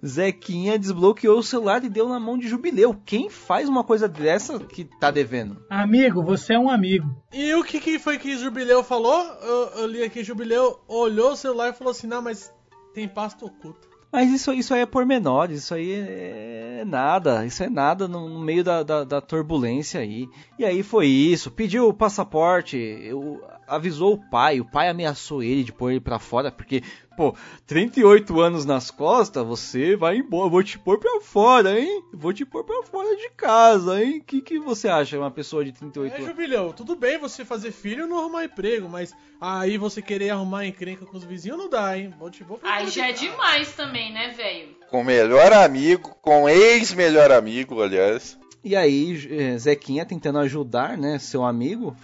Zequinha 0.05 0.79
desbloqueou 0.79 1.39
o 1.39 1.43
celular 1.43 1.83
e 1.85 1.89
deu 1.89 2.09
na 2.09 2.21
mão 2.21 2.37
de 2.39 2.49
Jubileu. 2.49 2.95
Quem 3.05 3.29
faz 3.31 3.69
uma 3.69 3.83
coisa 3.85 4.09
dessa 4.09 4.59
que 4.59 4.85
tá 4.85 5.11
devendo? 5.11 5.63
Amigo, 5.71 6.23
você 6.23 6.55
é 6.55 6.59
um 6.59 6.71
amigo. 6.71 7.09
E 7.33 7.55
o 7.55 7.65
que, 7.65 7.81
que 7.81 7.99
foi 7.99 8.19
que 8.19 8.37
Jubileu 8.37 8.83
falou? 8.83 9.23
Eu, 9.43 9.81
eu 9.81 9.87
li 9.87 10.03
aqui, 10.03 10.23
Jubileu 10.23 10.81
olhou 10.89 11.33
o 11.33 11.37
celular 11.37 11.71
e 11.71 11.77
falou 11.77 11.91
assim, 11.91 12.07
não, 12.07 12.23
mas 12.23 12.53
tem 12.95 13.09
pasta 13.09 13.45
oculta. 13.45 13.89
Mas 14.11 14.31
isso, 14.33 14.51
isso 14.55 14.73
aí 14.73 14.81
é 14.81 14.87
pormenores, 14.87 15.59
isso 15.65 15.75
aí 15.75 15.93
é 15.93 16.83
nada, 16.87 17.45
isso 17.45 17.63
é 17.63 17.69
nada 17.69 18.09
no, 18.09 18.27
no 18.27 18.41
meio 18.41 18.65
da, 18.65 18.83
da, 18.83 19.05
da 19.05 19.21
turbulência 19.21 20.01
aí. 20.01 20.27
E 20.59 20.65
aí 20.65 20.83
foi 20.83 21.07
isso, 21.07 21.51
pediu 21.51 21.87
o 21.89 21.93
passaporte, 21.93 22.77
eu- 22.79 23.39
avisou 23.67 24.15
o 24.15 24.31
pai, 24.31 24.61
o 24.61 24.65
pai 24.65 24.89
ameaçou 24.89 25.43
ele 25.43 25.63
de 25.63 25.75
pôr 25.75 25.91
ele 25.91 26.01
pra 26.01 26.19
fora, 26.19 26.51
porque, 26.51 26.83
pô, 27.19 27.35
38 27.67 28.41
anos 28.41 28.65
nas 28.65 28.93
costas, 28.93 29.45
você 29.45 29.97
vai 29.97 30.19
embora, 30.19 30.49
vou 30.49 30.63
te 30.63 30.79
pôr 30.79 30.99
pra 31.01 31.21
fora, 31.21 31.77
hein? 31.79 32.05
Vou 32.15 32.33
te 32.33 32.45
pôr 32.45 32.63
pra 32.63 32.85
fora 32.85 33.17
de 33.17 33.29
casa, 33.31 34.01
hein? 34.01 34.19
O 34.19 34.23
que, 34.25 34.41
que 34.41 34.59
você 34.61 34.87
acha, 34.89 35.19
uma 35.19 35.31
pessoa 35.31 35.65
de 35.65 35.73
38 35.73 36.13
É, 36.13 36.17
anos? 36.17 36.29
Jubileu, 36.29 36.73
tudo 36.73 36.95
bem 36.95 37.19
você 37.19 37.45
fazer 37.45 37.73
filho 37.73 38.05
e 38.05 38.09
não 38.09 38.21
arrumar 38.21 38.45
emprego, 38.45 38.89
mas 38.89 39.13
aí 39.41 39.77
você 39.77 40.01
querer 40.01 40.31
arrumar 40.31 40.65
encrenca 40.65 41.05
com 41.05 41.17
os 41.17 41.25
vizinhos 41.25 41.59
não 41.59 41.69
dá, 41.69 41.99
hein? 41.99 42.15
Vou 42.17 42.31
te 42.31 42.45
vou 42.45 42.57
pra 42.57 42.71
Aí 42.71 42.79
fora 42.85 42.91
já 42.93 43.09
é 43.09 43.13
de 43.13 43.27
casa. 43.27 43.31
demais 43.33 43.73
também, 43.75 44.13
né, 44.13 44.29
velho? 44.37 44.69
Com 44.89 45.03
melhor 45.03 45.53
amigo, 45.53 46.17
com 46.23 46.49
ex-melhor 46.49 47.33
amigo, 47.33 47.83
aliás. 47.83 48.39
E 48.65 48.75
aí, 48.75 49.29
eh, 49.31 49.57
Zequinha 49.59 50.05
tentando 50.05 50.39
ajudar, 50.41 50.99
né, 50.99 51.19
seu 51.19 51.45
amigo, 51.45 51.97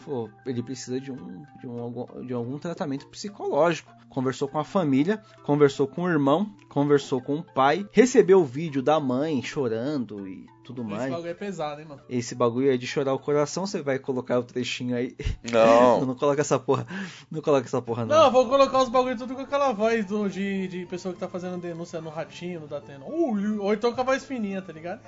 ele 0.46 0.62
precisa 0.62 1.00
de 1.00 1.10
um, 1.10 1.42
de, 1.60 1.66
um, 1.66 1.80
algum- 1.80 2.26
de 2.26 2.32
algum 2.32 2.58
tratamento 2.58 3.06
psicológico. 3.08 3.92
Conversou 4.08 4.46
com 4.46 4.60
a 4.60 4.64
família, 4.64 5.20
conversou 5.42 5.88
com 5.88 6.02
o 6.04 6.08
irmão, 6.08 6.48
conversou 6.68 7.20
com 7.20 7.34
o 7.34 7.42
pai, 7.42 7.84
recebeu 7.90 8.40
o 8.40 8.44
vídeo 8.44 8.80
da 8.80 9.00
mãe 9.00 9.42
chorando 9.42 10.28
e 10.28 10.46
tudo 10.62 10.82
Esse 10.82 10.90
mais. 10.92 11.10
bagulho 11.10 11.28
é 11.30 11.34
pesado, 11.34 11.80
hein, 11.80 11.86
mano? 11.88 12.00
Esse 12.08 12.32
bagulho 12.36 12.70
aí 12.70 12.78
de 12.78 12.86
chorar 12.86 13.12
o 13.12 13.18
coração, 13.18 13.66
você 13.66 13.82
vai 13.82 13.98
colocar 13.98 14.38
o 14.38 14.44
trechinho 14.44 14.94
aí. 14.96 15.16
Não. 15.50 16.06
não 16.06 16.14
coloca 16.14 16.40
essa 16.40 16.60
porra. 16.60 16.86
Não 17.28 17.42
coloca 17.42 17.66
essa 17.66 17.82
porra, 17.82 18.06
não. 18.06 18.16
Não, 18.16 18.30
vou 18.30 18.48
colocar 18.48 18.80
os 18.84 18.88
bagulho 18.88 19.18
tudo 19.18 19.34
com 19.34 19.40
aquela 19.42 19.72
voz 19.72 20.06
do, 20.06 20.28
de, 20.28 20.68
de 20.68 20.86
pessoa 20.86 21.12
que 21.12 21.18
tá 21.18 21.28
fazendo 21.28 21.58
denúncia 21.58 22.00
no 22.00 22.08
ratinho, 22.10 22.60
no 22.60 22.68
Datena. 22.68 23.04
Uh, 23.04 23.60
ou 23.60 23.74
então 23.74 23.92
com 23.92 24.00
a 24.00 24.04
voz 24.04 24.24
fininha, 24.24 24.62
tá 24.62 24.72
ligado? 24.72 25.00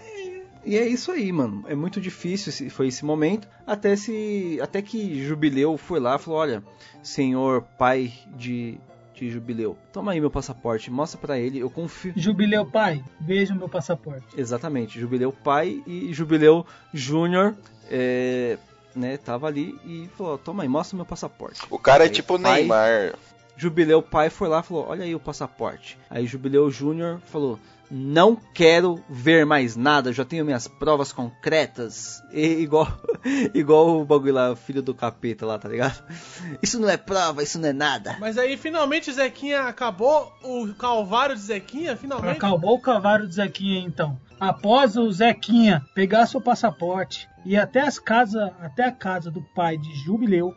E 0.67 0.77
é 0.77 0.87
isso 0.87 1.13
aí, 1.13 1.31
mano. 1.31 1.65
É 1.69 1.75
muito 1.75 2.01
difícil, 2.01 2.51
esse- 2.51 2.69
foi 2.69 2.89
esse 2.89 3.05
momento. 3.05 3.47
Até 3.67 3.95
se, 3.97 4.59
até 4.61 4.83
que 4.83 5.25
Jubileu 5.25 5.77
foi 5.79 6.01
lá 6.01 6.17
e 6.17 6.19
falou: 6.19 6.41
Olha, 6.41 6.63
senhor 7.03 7.63
pai 7.79 8.13
de, 8.37 8.79
de 9.15 9.31
Jubileu, 9.31 9.79
toma 9.93 10.13
aí 10.13 10.21
meu 10.21 10.31
passaporte, 10.31 10.91
mostra 10.91 11.19
pra 11.21 11.39
ele, 11.39 11.61
eu 11.61 11.71
confio. 11.71 12.13
Jubileu 12.17 12.67
pai, 12.67 13.03
veja 13.21 13.55
o 13.55 13.57
meu 13.57 13.69
passaporte. 13.69 14.27
Exatamente, 14.37 14.99
Jubileu 15.01 15.33
pai 15.33 15.83
e 15.87 16.13
Jubileu 16.13 16.67
Júnior, 16.93 17.55
é, 17.89 18.59
né, 18.95 19.17
tava 19.17 19.47
ali 19.47 19.79
e 19.85 20.09
falou: 20.17 20.37
Toma 20.37 20.65
aí, 20.65 20.69
mostra 20.69 20.97
meu 20.97 21.07
passaporte. 21.07 21.61
O 21.71 21.79
cara 21.79 22.05
é 22.05 22.09
Aí, 22.09 22.13
tipo 22.13 22.39
pai- 22.41 22.61
Neymar. 22.63 23.15
Jubileu 23.59 24.03
pai 24.03 24.29
foi 24.31 24.49
lá 24.49 24.61
e 24.61 24.63
falou: 24.63 24.87
Olha 24.89 25.05
aí 25.05 25.15
o 25.15 25.21
passaporte. 25.21 25.97
Aí 26.11 26.27
Jubileu 26.27 26.71
Júnior 26.71 27.21
falou: 27.27 27.59
Não 27.91 28.37
quero 28.37 29.03
ver 29.09 29.47
mais 29.47 29.77
nada, 29.77 30.13
já 30.13 30.25
tenho 30.25 30.45
minhas 30.45 30.67
provas 30.67 31.13
concretas. 31.13 32.23
E, 32.33 32.61
igual, 32.61 32.89
igual 33.55 34.01
o 34.01 34.05
bagulho 34.05 34.35
lá, 34.35 34.57
filho 34.57 34.83
do 34.83 34.95
capeta 34.95 35.47
lá, 35.47 35.59
tá 35.59 35.69
ligado? 35.69 36.03
Isso 36.63 36.81
não 36.81 36.89
é 36.89 36.97
prova, 36.97 37.43
isso 37.43 37.59
não 37.59 37.69
é 37.69 37.73
nada. 37.73 38.17
Mas 38.19 38.39
aí 38.39 38.57
finalmente 38.57 39.13
Zequinha 39.13 39.63
acabou 39.63 40.33
o 40.43 40.75
calvário 40.75 41.35
de 41.35 41.43
Zequinha, 41.43 41.97
finalmente. 41.97 42.37
Acabou 42.37 42.75
o 42.75 42.81
cavalo 42.81 43.27
do 43.27 43.33
Zequinha 43.33 43.81
então. 43.81 44.19
Após 44.39 44.97
o 44.97 45.11
Zequinha 45.11 45.83
pegar 45.95 46.27
seu 46.27 46.41
passaporte 46.41 47.29
e 47.45 47.55
ir 47.55 47.57
até 47.57 47.81
as 47.81 47.99
casas, 47.99 48.51
até 48.61 48.85
a 48.85 48.93
casa 48.93 49.31
do 49.31 49.41
pai 49.55 49.79
de 49.79 49.95
Jubileu, 50.05 50.55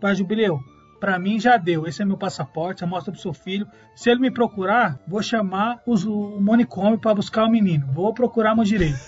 pai 0.00 0.14
Jubileu, 0.14 0.60
pra 0.98 1.18
mim 1.18 1.38
já 1.38 1.56
deu. 1.56 1.86
Esse 1.86 2.02
é 2.02 2.04
meu 2.04 2.16
passaporte, 2.16 2.84
mostra 2.84 3.12
pro 3.12 3.20
seu 3.20 3.32
filho. 3.32 3.66
Se 3.94 4.10
ele 4.10 4.20
me 4.20 4.30
procurar, 4.30 4.98
vou 5.06 5.22
chamar 5.22 5.80
os, 5.86 6.04
o 6.04 6.40
manicômio 6.40 6.98
pra 6.98 7.14
buscar 7.14 7.44
o 7.44 7.50
menino. 7.50 7.86
Vou 7.92 8.12
procurar 8.12 8.54
meu 8.54 8.64
direito. 8.64 8.98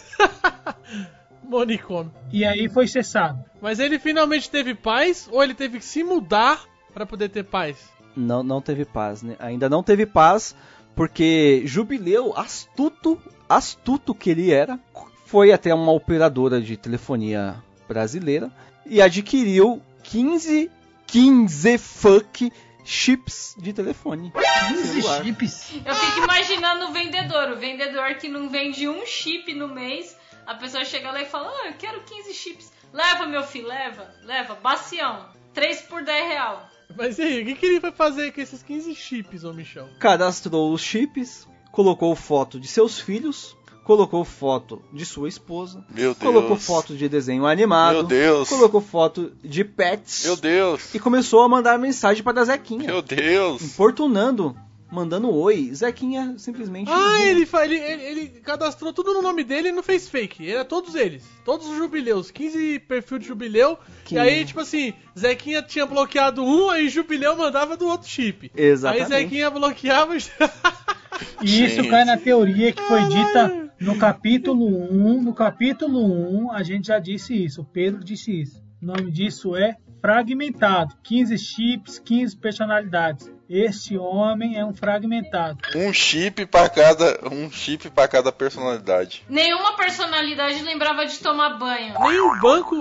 Monicômio. 1.42 2.12
E 2.32 2.44
aí 2.44 2.68
foi 2.68 2.86
cessado. 2.86 3.44
Mas 3.60 3.80
ele 3.80 3.98
finalmente 3.98 4.48
teve 4.48 4.74
paz 4.74 5.28
ou 5.32 5.42
ele 5.42 5.54
teve 5.54 5.78
que 5.78 5.84
se 5.84 6.04
mudar 6.04 6.64
pra 6.94 7.04
poder 7.04 7.28
ter 7.28 7.44
paz? 7.44 7.90
Não, 8.16 8.42
não 8.42 8.60
teve 8.60 8.84
paz, 8.84 9.22
né? 9.22 9.36
Ainda 9.38 9.68
não 9.68 9.82
teve 9.82 10.06
paz, 10.06 10.54
porque 10.94 11.62
Jubileu, 11.64 12.36
astuto, 12.36 13.18
astuto 13.48 14.14
que 14.14 14.30
ele 14.30 14.52
era, 14.52 14.78
foi 15.26 15.52
até 15.52 15.74
uma 15.74 15.92
operadora 15.92 16.60
de 16.60 16.76
telefonia 16.76 17.56
brasileira 17.88 18.50
e 18.86 19.00
adquiriu 19.00 19.80
15, 20.02 20.70
15 21.10 21.78
fuck 21.78 22.52
chips 22.84 23.54
de 23.58 23.72
telefone. 23.72 24.32
15 24.68 24.84
celular. 24.84 25.24
chips? 25.24 25.72
Eu 25.84 25.94
fico 25.94 26.24
imaginando 26.24 26.86
o 26.86 26.92
vendedor, 26.92 27.50
o 27.52 27.56
vendedor 27.56 28.14
que 28.14 28.28
não 28.28 28.48
vende 28.48 28.88
um 28.88 29.04
chip 29.04 29.52
no 29.54 29.68
mês, 29.68 30.16
a 30.46 30.54
pessoa 30.54 30.84
chega 30.84 31.10
lá 31.10 31.20
e 31.22 31.26
fala, 31.26 31.48
ah, 31.48 31.68
eu 31.68 31.74
quero 31.74 32.00
15 32.02 32.34
chips. 32.34 32.72
Leva, 32.92 33.26
meu 33.26 33.42
filho, 33.42 33.68
leva, 33.68 34.12
leva, 34.24 34.54
bacião. 34.54 35.28
3 35.52 35.82
por 35.82 36.02
10 36.02 36.28
real. 36.28 36.68
Mas 36.96 37.18
e 37.18 37.22
aí, 37.22 37.42
o 37.42 37.46
que, 37.46 37.54
que 37.54 37.66
ele 37.66 37.80
vai 37.80 37.92
fazer 37.92 38.32
com 38.32 38.40
esses 38.40 38.62
15 38.62 38.94
chips, 38.94 39.44
ô 39.44 39.52
Michel? 39.52 39.88
Cadastrou 39.98 40.72
os 40.72 40.80
chips, 40.80 41.46
colocou 41.70 42.14
foto 42.16 42.58
de 42.58 42.66
seus 42.66 42.98
filhos, 42.98 43.56
colocou 43.90 44.24
foto 44.24 44.80
de 44.92 45.04
sua 45.04 45.28
esposa, 45.28 45.84
Meu 45.90 46.14
Deus. 46.14 46.18
colocou 46.18 46.56
foto 46.56 46.96
de 46.96 47.08
desenho 47.08 47.44
animado, 47.44 47.94
Meu 47.94 48.02
Deus. 48.04 48.48
colocou 48.48 48.80
foto 48.80 49.32
de 49.42 49.64
pets 49.64 50.24
Meu 50.26 50.36
Deus. 50.36 50.94
e 50.94 51.00
começou 51.00 51.42
a 51.42 51.48
mandar 51.48 51.76
mensagem 51.76 52.22
para 52.22 52.44
Zequinha, 52.44 52.86
Meu 52.86 53.02
Deus. 53.02 53.60
importunando, 53.60 54.56
mandando 54.92 55.28
oi. 55.34 55.70
Zequinha 55.74 56.36
simplesmente 56.38 56.88
Ah, 56.88 57.20
ele, 57.22 57.44
fa- 57.44 57.64
ele, 57.64 57.78
ele, 57.78 58.02
ele 58.04 58.26
cadastrou 58.44 58.92
tudo 58.92 59.12
no 59.12 59.22
nome 59.22 59.42
dele 59.42 59.70
e 59.70 59.72
não 59.72 59.82
fez 59.82 60.08
fake. 60.08 60.48
Era 60.48 60.64
todos 60.64 60.94
eles. 60.94 61.24
Todos 61.44 61.66
os 61.66 61.76
jubileus. 61.76 62.30
15 62.30 62.78
perfil 62.80 63.18
de 63.18 63.26
jubileu. 63.26 63.76
Que- 64.04 64.14
E 64.14 64.18
aí, 64.18 64.44
tipo 64.44 64.60
assim, 64.60 64.94
Zequinha 65.18 65.62
tinha 65.62 65.84
bloqueado 65.84 66.44
um, 66.44 66.70
aí 66.70 66.88
jubileu 66.88 67.36
mandava 67.36 67.76
do 67.76 67.88
outro 67.88 68.08
chip. 68.08 68.52
Exatamente. 68.56 69.12
Aí 69.12 69.22
Zequinha 69.24 69.50
bloqueava. 69.50 70.16
E 70.16 70.20
isso 71.42 71.76
Gente. 71.76 71.88
cai 71.88 72.04
na 72.04 72.16
teoria 72.16 72.72
que 72.72 72.82
foi 72.82 73.02
dita 73.08 73.72
no 73.80 73.96
capítulo 73.98 74.66
1. 74.66 75.22
No 75.22 75.34
capítulo 75.34 76.00
1, 76.44 76.52
a 76.52 76.62
gente 76.62 76.88
já 76.88 76.98
disse 76.98 77.34
isso. 77.34 77.62
O 77.62 77.64
Pedro 77.64 78.04
disse 78.04 78.40
isso. 78.40 78.62
O 78.80 78.86
nome 78.86 79.10
disso 79.10 79.56
é 79.56 79.76
fragmentado. 80.00 80.96
15 81.02 81.38
chips, 81.38 81.98
15 81.98 82.36
personalidades. 82.36 83.30
Este 83.52 83.98
homem 83.98 84.56
é 84.56 84.64
um 84.64 84.72
fragmentado. 84.72 85.58
Um 85.74 85.92
chip 85.92 86.46
pra 86.46 86.68
cada, 86.68 87.18
um 87.32 87.50
chip 87.50 87.90
para 87.90 88.06
cada 88.06 88.30
personalidade. 88.30 89.24
Nenhuma 89.28 89.76
personalidade 89.76 90.62
lembrava 90.62 91.04
de 91.04 91.18
tomar 91.18 91.58
banho. 91.58 91.94
Nem 91.98 92.20
o 92.20 92.40
banco 92.40 92.76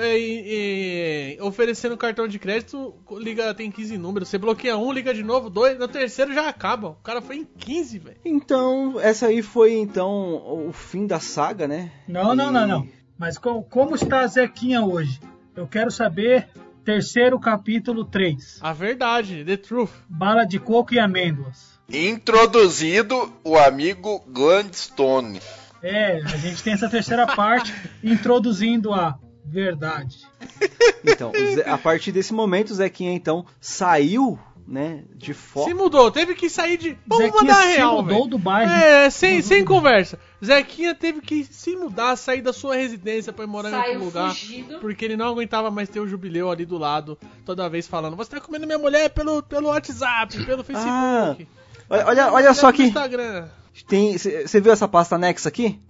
é, 0.00 0.10
é, 0.18 1.36
é, 1.38 1.42
oferecendo 1.42 1.96
cartão 1.96 2.26
de 2.26 2.36
crédito 2.36 2.94
liga 3.12 3.54
tem 3.54 3.70
15 3.70 3.96
números. 3.96 4.28
Você 4.28 4.38
bloqueia 4.38 4.76
um, 4.76 4.90
liga 4.92 5.14
de 5.14 5.22
novo, 5.22 5.48
dois, 5.48 5.78
no 5.78 5.86
terceiro 5.86 6.34
já 6.34 6.48
acaba. 6.48 6.88
O 6.88 6.94
cara 6.96 7.22
foi 7.22 7.36
em 7.36 7.44
15, 7.44 7.98
velho. 8.00 8.16
Então, 8.24 8.98
essa 9.00 9.26
aí 9.28 9.40
foi 9.40 9.74
então 9.74 10.66
o 10.66 10.72
fim 10.72 11.06
da 11.06 11.20
saga, 11.20 11.68
né? 11.68 11.92
Não, 12.08 12.34
não, 12.34 12.48
E- 12.48 12.52
não, 12.52 12.66
não. 12.66 12.88
Mas 13.16 13.38
co- 13.38 13.62
como 13.62 13.94
está 13.94 14.20
a 14.22 14.26
Zequinha 14.26 14.82
hoje? 14.82 15.20
Eu 15.54 15.68
quero 15.68 15.92
saber. 15.92 16.48
Terceiro 16.88 17.38
capítulo 17.38 18.02
3. 18.02 18.60
A 18.62 18.72
verdade, 18.72 19.44
the 19.44 19.58
truth. 19.58 19.90
Bala 20.08 20.46
de 20.46 20.58
coco 20.58 20.94
e 20.94 20.98
amêndoas. 20.98 21.78
Introduzido 21.86 23.30
o 23.44 23.58
amigo 23.58 24.24
Gladstone. 24.26 25.38
É, 25.82 26.22
a 26.22 26.36
gente 26.38 26.62
tem 26.62 26.72
essa 26.72 26.88
terceira 26.88 27.26
parte 27.36 27.74
introduzindo 28.02 28.94
a 28.94 29.18
verdade. 29.44 30.16
Então, 31.04 31.30
a 31.66 31.76
partir 31.76 32.10
desse 32.10 32.32
momento, 32.32 32.70
o 32.70 32.74
Zequinha 32.74 33.12
então 33.12 33.44
saiu, 33.60 34.38
né, 34.68 35.02
de 35.14 35.32
foco. 35.32 35.66
Se 35.66 35.72
mudou, 35.74 36.10
teve 36.10 36.34
que 36.34 36.50
sair 36.50 36.76
de. 36.76 36.98
Vamos 37.06 37.24
Zequinha 37.24 37.40
mandar 37.42 37.62
se 37.62 37.76
real, 37.76 37.96
mudou 38.02 38.18
velho. 38.18 38.30
do 38.30 38.38
bairro. 38.38 38.70
É, 38.70 39.08
sem, 39.08 39.40
sem 39.40 39.64
conversa. 39.64 40.18
Zequinha 40.44 40.94
teve 40.94 41.22
que 41.22 41.42
se 41.44 41.74
mudar, 41.74 42.14
sair 42.16 42.42
da 42.42 42.52
sua 42.52 42.76
residência 42.76 43.32
pra 43.32 43.44
ir 43.44 43.48
morar 43.48 43.70
em 43.70 43.72
Saiu 43.72 43.92
outro 43.94 44.04
lugar. 44.04 44.28
fugido. 44.28 44.78
Porque 44.78 45.06
ele 45.06 45.16
não 45.16 45.26
aguentava 45.28 45.70
mais 45.70 45.88
ter 45.88 46.00
o 46.00 46.06
jubileu 46.06 46.50
ali 46.50 46.66
do 46.66 46.76
lado, 46.76 47.18
toda 47.46 47.68
vez 47.68 47.88
falando: 47.88 48.14
Você 48.16 48.32
tá 48.32 48.40
comendo 48.40 48.66
minha 48.66 48.78
mulher 48.78 49.08
pelo, 49.08 49.42
pelo 49.42 49.68
WhatsApp, 49.68 50.44
pelo 50.44 50.62
Facebook. 50.62 51.48
Olha, 51.88 52.06
olha, 52.06 52.32
olha 52.32 52.54
só 52.54 52.68
aqui. 52.68 52.92
Você 53.74 54.60
viu 54.60 54.72
essa 54.72 54.86
pasta 54.86 55.14
anexa 55.14 55.48
aqui? 55.48 55.80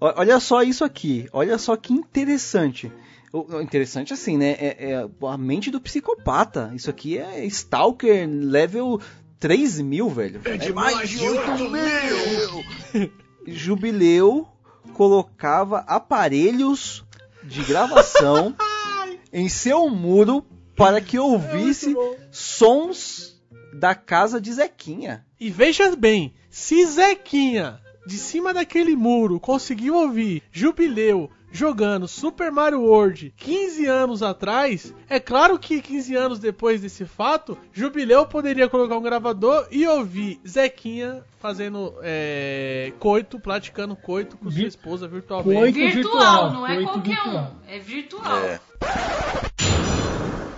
Olha 0.00 0.38
só 0.38 0.62
isso 0.62 0.84
aqui. 0.84 1.28
Olha 1.32 1.58
só 1.58 1.76
que 1.76 1.92
interessante. 1.92 2.92
O- 3.32 3.60
Interessante 3.60 4.12
assim, 4.12 4.36
né? 4.36 4.50
É, 4.58 4.90
é 4.92 5.08
a 5.28 5.38
mente 5.38 5.70
do 5.70 5.80
psicopata. 5.80 6.72
Isso 6.74 6.90
aqui 6.90 7.18
é 7.18 7.44
Stalker 7.46 8.28
level 8.28 9.00
3 9.38 9.80
mil, 9.80 10.08
velho. 10.10 10.40
É 10.44 10.72
mais 10.72 11.08
de 11.08 11.18
8 11.18 11.50
mil! 11.70 13.10
Jubileu 13.46 14.46
colocava 14.94 15.78
aparelhos 15.86 17.04
de 17.42 17.62
gravação 17.62 18.54
em 19.32 19.48
seu 19.48 19.88
muro 19.88 20.44
para 20.76 21.00
que 21.00 21.18
ouvisse 21.18 21.94
sons 22.30 23.40
da 23.72 23.94
casa 23.94 24.40
de 24.40 24.52
Zequinha. 24.52 25.24
E 25.38 25.50
veja 25.50 25.94
bem, 25.96 26.34
se 26.50 26.84
Zequinha, 26.86 27.80
de 28.06 28.16
cima 28.18 28.52
daquele 28.52 28.96
muro, 28.96 29.38
conseguiu 29.40 29.94
ouvir 29.94 30.42
Jubileu 30.50 31.30
jogando 31.50 32.06
Super 32.06 32.50
Mario 32.50 32.80
World 32.82 33.32
15 33.36 33.86
anos 33.86 34.22
atrás, 34.22 34.94
é 35.08 35.18
claro 35.18 35.58
que 35.58 35.80
15 35.80 36.16
anos 36.16 36.38
depois 36.38 36.80
desse 36.80 37.04
fato, 37.04 37.56
Jubileu 37.72 38.26
poderia 38.26 38.68
colocar 38.68 38.96
um 38.96 39.02
gravador 39.02 39.66
e 39.70 39.86
ouvir 39.86 40.40
Zequinha 40.46 41.24
fazendo 41.40 41.94
é, 42.02 42.92
coito, 42.98 43.40
praticando 43.40 43.96
coito 43.96 44.36
com 44.36 44.50
sua 44.50 44.62
esposa 44.66 45.08
virtualmente. 45.08 45.72
Coito 45.72 45.78
Virtual, 45.78 46.12
virtual, 46.12 46.52
não 46.52 46.66
é 46.66 46.74
coito 46.74 46.92
qualquer 46.92 47.14
virtual. 47.14 47.44
um. 47.44 47.70
É 47.70 47.78
virtual. 47.78 48.38
É. 48.38 48.60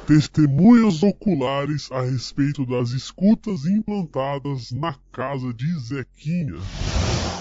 Testemunhas 0.07 1.03
oculares 1.03 1.91
a 1.93 2.03
respeito 2.03 2.67
das 2.67 2.91
escutas 2.91 3.65
implantadas 3.67 4.73
na 4.73 4.97
casa 5.13 5.55
de 5.55 5.73
Zequinha. 5.79 6.59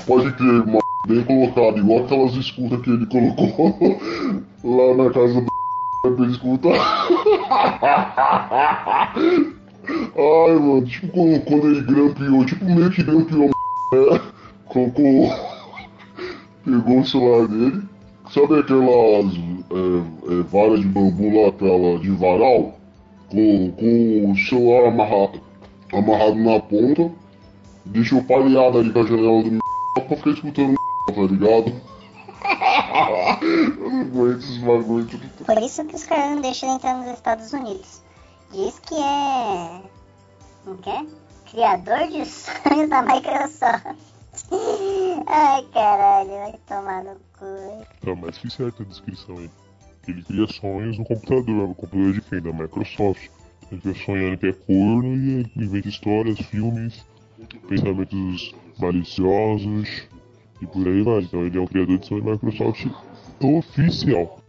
Pode 0.05 0.31
crer, 0.33 0.65
mano. 0.65 0.90
Bem 1.07 1.23
colocado, 1.23 1.79
igual 1.79 2.05
aquelas 2.05 2.35
escutas 2.35 2.79
que 2.81 2.91
ele 2.91 3.07
colocou 3.07 3.75
lá 4.63 5.03
na 5.03 5.09
casa 5.09 5.41
do 5.41 5.47
pra 6.15 6.23
ele 6.23 6.31
escutar. 6.31 6.69
Ai, 10.15 10.53
mano, 10.53 10.85
tipo 10.85 11.07
quando, 11.07 11.43
quando 11.45 11.67
ele 11.67 11.81
grampeou, 11.81 12.45
tipo 12.45 12.63
meio 12.65 12.91
que 12.91 13.01
grampeou, 13.03 13.47
né? 13.47 13.53
Colocou. 14.67 15.31
Pegou 16.63 16.99
o 16.99 17.05
celular 17.05 17.47
dele. 17.47 17.81
Sabe 18.29 18.59
aquelas 18.59 19.35
é, 19.35 19.39
é, 20.31 20.43
varas 20.43 20.79
de 20.79 20.87
bambu 20.87 21.41
lá, 21.41 21.47
aquela 21.49 21.97
de 21.99 22.11
varal? 22.11 22.79
Com, 23.29 23.71
com 23.71 24.31
o 24.31 24.37
celular 24.37 24.89
amarrado, 24.89 25.41
amarrado 25.91 26.35
na 26.35 26.59
ponta. 26.59 27.11
Deixou 27.87 28.23
palhado 28.23 28.77
ali 28.77 28.91
com 28.91 28.99
a 28.99 29.05
janela 29.05 29.41
do 29.43 29.59
só 29.97 30.05
pra 30.05 30.15
ficar 30.15 30.29
escutando 30.29 30.80
tá 31.11 31.21
ligado? 31.21 31.81
Eu 33.41 33.89
não 33.89 34.01
aguento 34.01 34.39
esses 34.39 34.57
bagulho. 34.57 35.07
Por 35.45 35.57
isso 35.57 35.85
que 35.85 35.95
os 35.95 36.03
caras 36.05 36.31
não 36.31 36.41
deixam 36.41 36.69
ele 36.69 36.75
entrar 36.77 36.97
nos 36.97 37.11
Estados 37.11 37.53
Unidos. 37.53 38.01
Diz 38.51 38.79
que 38.79 38.95
é. 38.95 39.81
Não 40.65 40.77
quer? 40.77 41.05
Criador 41.49 42.07
de 42.07 42.25
sonhos 42.25 42.89
da 42.89 43.01
Microsoft. 43.01 43.95
Ai 45.27 45.65
caralho, 45.73 46.29
vai 46.29 46.59
tomar 46.67 47.03
no 47.03 47.15
cu. 47.37 47.85
Tá 48.03 48.15
mais 48.15 48.37
que 48.37 48.49
certa 48.49 48.83
a 48.83 48.85
descrição 48.85 49.37
aí. 49.37 49.49
Ele 50.07 50.23
cria 50.23 50.47
sonhos 50.47 50.97
no 50.97 51.05
computador, 51.05 51.45
no 51.45 51.75
computador 51.75 52.13
de 52.13 52.21
quem? 52.21 52.41
Da 52.41 52.51
Microsoft. 52.51 53.29
Ele 53.71 53.81
fica 53.81 54.05
sonhando 54.05 54.37
que 54.37 54.47
é 54.47 54.53
corno 54.53 55.15
e 55.15 55.51
inventa 55.55 55.87
histórias, 55.87 56.39
filmes, 56.39 57.05
pensamentos 57.67 58.55
maliciosos 58.79 60.07
e 60.61 60.67
por 60.67 60.87
aí 60.87 61.01
vai. 61.01 61.19
Então 61.21 61.45
ele 61.45 61.57
é 61.57 61.61
um 61.61 61.67
criador 61.67 61.97
de 61.97 62.07
sonhos 62.07 62.23
da 62.23 62.31
Microsoft 62.31 62.87
oficial. 63.41 64.39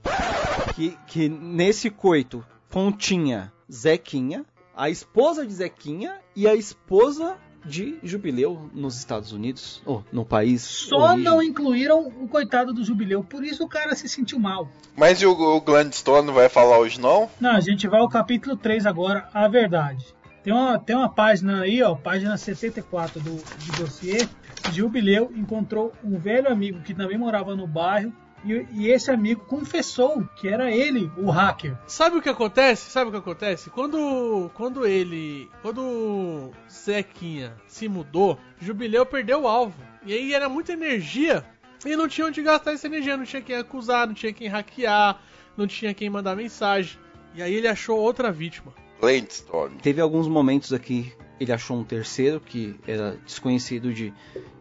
que, 0.74 0.96
que 1.06 1.28
nesse 1.28 1.90
coito 1.90 2.44
continha 2.70 3.52
Zequinha, 3.70 4.44
a 4.76 4.90
esposa 4.90 5.46
de 5.46 5.52
Zequinha 5.52 6.18
e 6.36 6.46
a 6.46 6.54
esposa 6.54 7.36
de 7.64 7.98
jubileu 8.02 8.68
nos 8.74 8.96
Estados 8.96 9.32
Unidos, 9.32 9.80
ou 9.86 10.04
no 10.12 10.24
país. 10.24 10.62
Só 10.62 10.96
origem. 10.96 11.22
não 11.22 11.42
incluíram 11.42 12.08
o 12.20 12.26
coitado 12.28 12.72
do 12.72 12.84
jubileu, 12.84 13.22
por 13.22 13.44
isso 13.44 13.64
o 13.64 13.68
cara 13.68 13.94
se 13.94 14.08
sentiu 14.08 14.38
mal. 14.38 14.68
Mas 14.96 15.22
e 15.22 15.26
o, 15.26 15.32
o 15.32 15.60
Gladstone 15.60 16.26
não 16.26 16.34
vai 16.34 16.48
falar 16.48 16.78
hoje 16.78 17.00
não? 17.00 17.30
Não, 17.40 17.52
a 17.52 17.60
gente 17.60 17.86
vai 17.86 18.00
ao 18.00 18.08
capítulo 18.08 18.56
3 18.56 18.84
agora, 18.84 19.28
a 19.32 19.46
verdade. 19.48 20.04
Tem 20.42 20.52
uma, 20.52 20.78
tem 20.78 20.96
uma 20.96 21.08
página 21.08 21.60
aí, 21.60 21.82
ó, 21.82 21.94
página 21.94 22.36
74 22.36 23.20
do, 23.20 23.36
do 23.36 23.76
dossiê. 23.78 24.28
Jubileu 24.72 25.32
encontrou 25.36 25.92
um 26.02 26.18
velho 26.18 26.50
amigo 26.50 26.80
que 26.80 26.94
também 26.94 27.16
morava 27.16 27.54
no 27.54 27.66
bairro. 27.66 28.12
E, 28.44 28.66
e 28.72 28.88
esse 28.88 29.08
amigo 29.08 29.44
confessou 29.44 30.24
que 30.36 30.48
era 30.48 30.70
ele 30.70 31.10
o 31.16 31.30
hacker. 31.30 31.76
Sabe 31.86 32.16
o 32.16 32.22
que 32.22 32.28
acontece? 32.28 32.90
Sabe 32.90 33.08
o 33.08 33.12
que 33.12 33.18
acontece? 33.18 33.70
Quando, 33.70 34.50
quando 34.54 34.84
ele. 34.84 35.48
Quando 35.62 36.50
Zequinha 36.68 37.54
se 37.68 37.88
mudou, 37.88 38.36
Jubileu 38.60 39.06
perdeu 39.06 39.42
o 39.42 39.48
alvo. 39.48 39.80
E 40.04 40.12
aí 40.12 40.34
era 40.34 40.48
muita 40.48 40.72
energia. 40.72 41.44
E 41.86 41.94
não 41.94 42.08
tinha 42.08 42.26
onde 42.26 42.42
gastar 42.42 42.72
essa 42.72 42.88
energia. 42.88 43.16
Não 43.16 43.24
tinha 43.24 43.42
quem 43.42 43.56
acusar, 43.56 44.08
não 44.08 44.14
tinha 44.14 44.32
quem 44.32 44.48
hackear, 44.48 45.20
não 45.56 45.68
tinha 45.68 45.94
quem 45.94 46.10
mandar 46.10 46.34
mensagem. 46.34 46.98
E 47.36 47.42
aí 47.42 47.54
ele 47.54 47.68
achou 47.68 47.96
outra 47.96 48.32
vítima. 48.32 48.72
Gladstone. 49.02 49.74
Teve 49.82 50.00
alguns 50.00 50.28
momentos 50.28 50.72
aqui, 50.72 51.12
ele 51.40 51.52
achou 51.52 51.76
um 51.76 51.82
terceiro 51.82 52.40
que 52.40 52.78
era 52.86 53.16
desconhecido 53.26 53.92
de, 53.92 54.14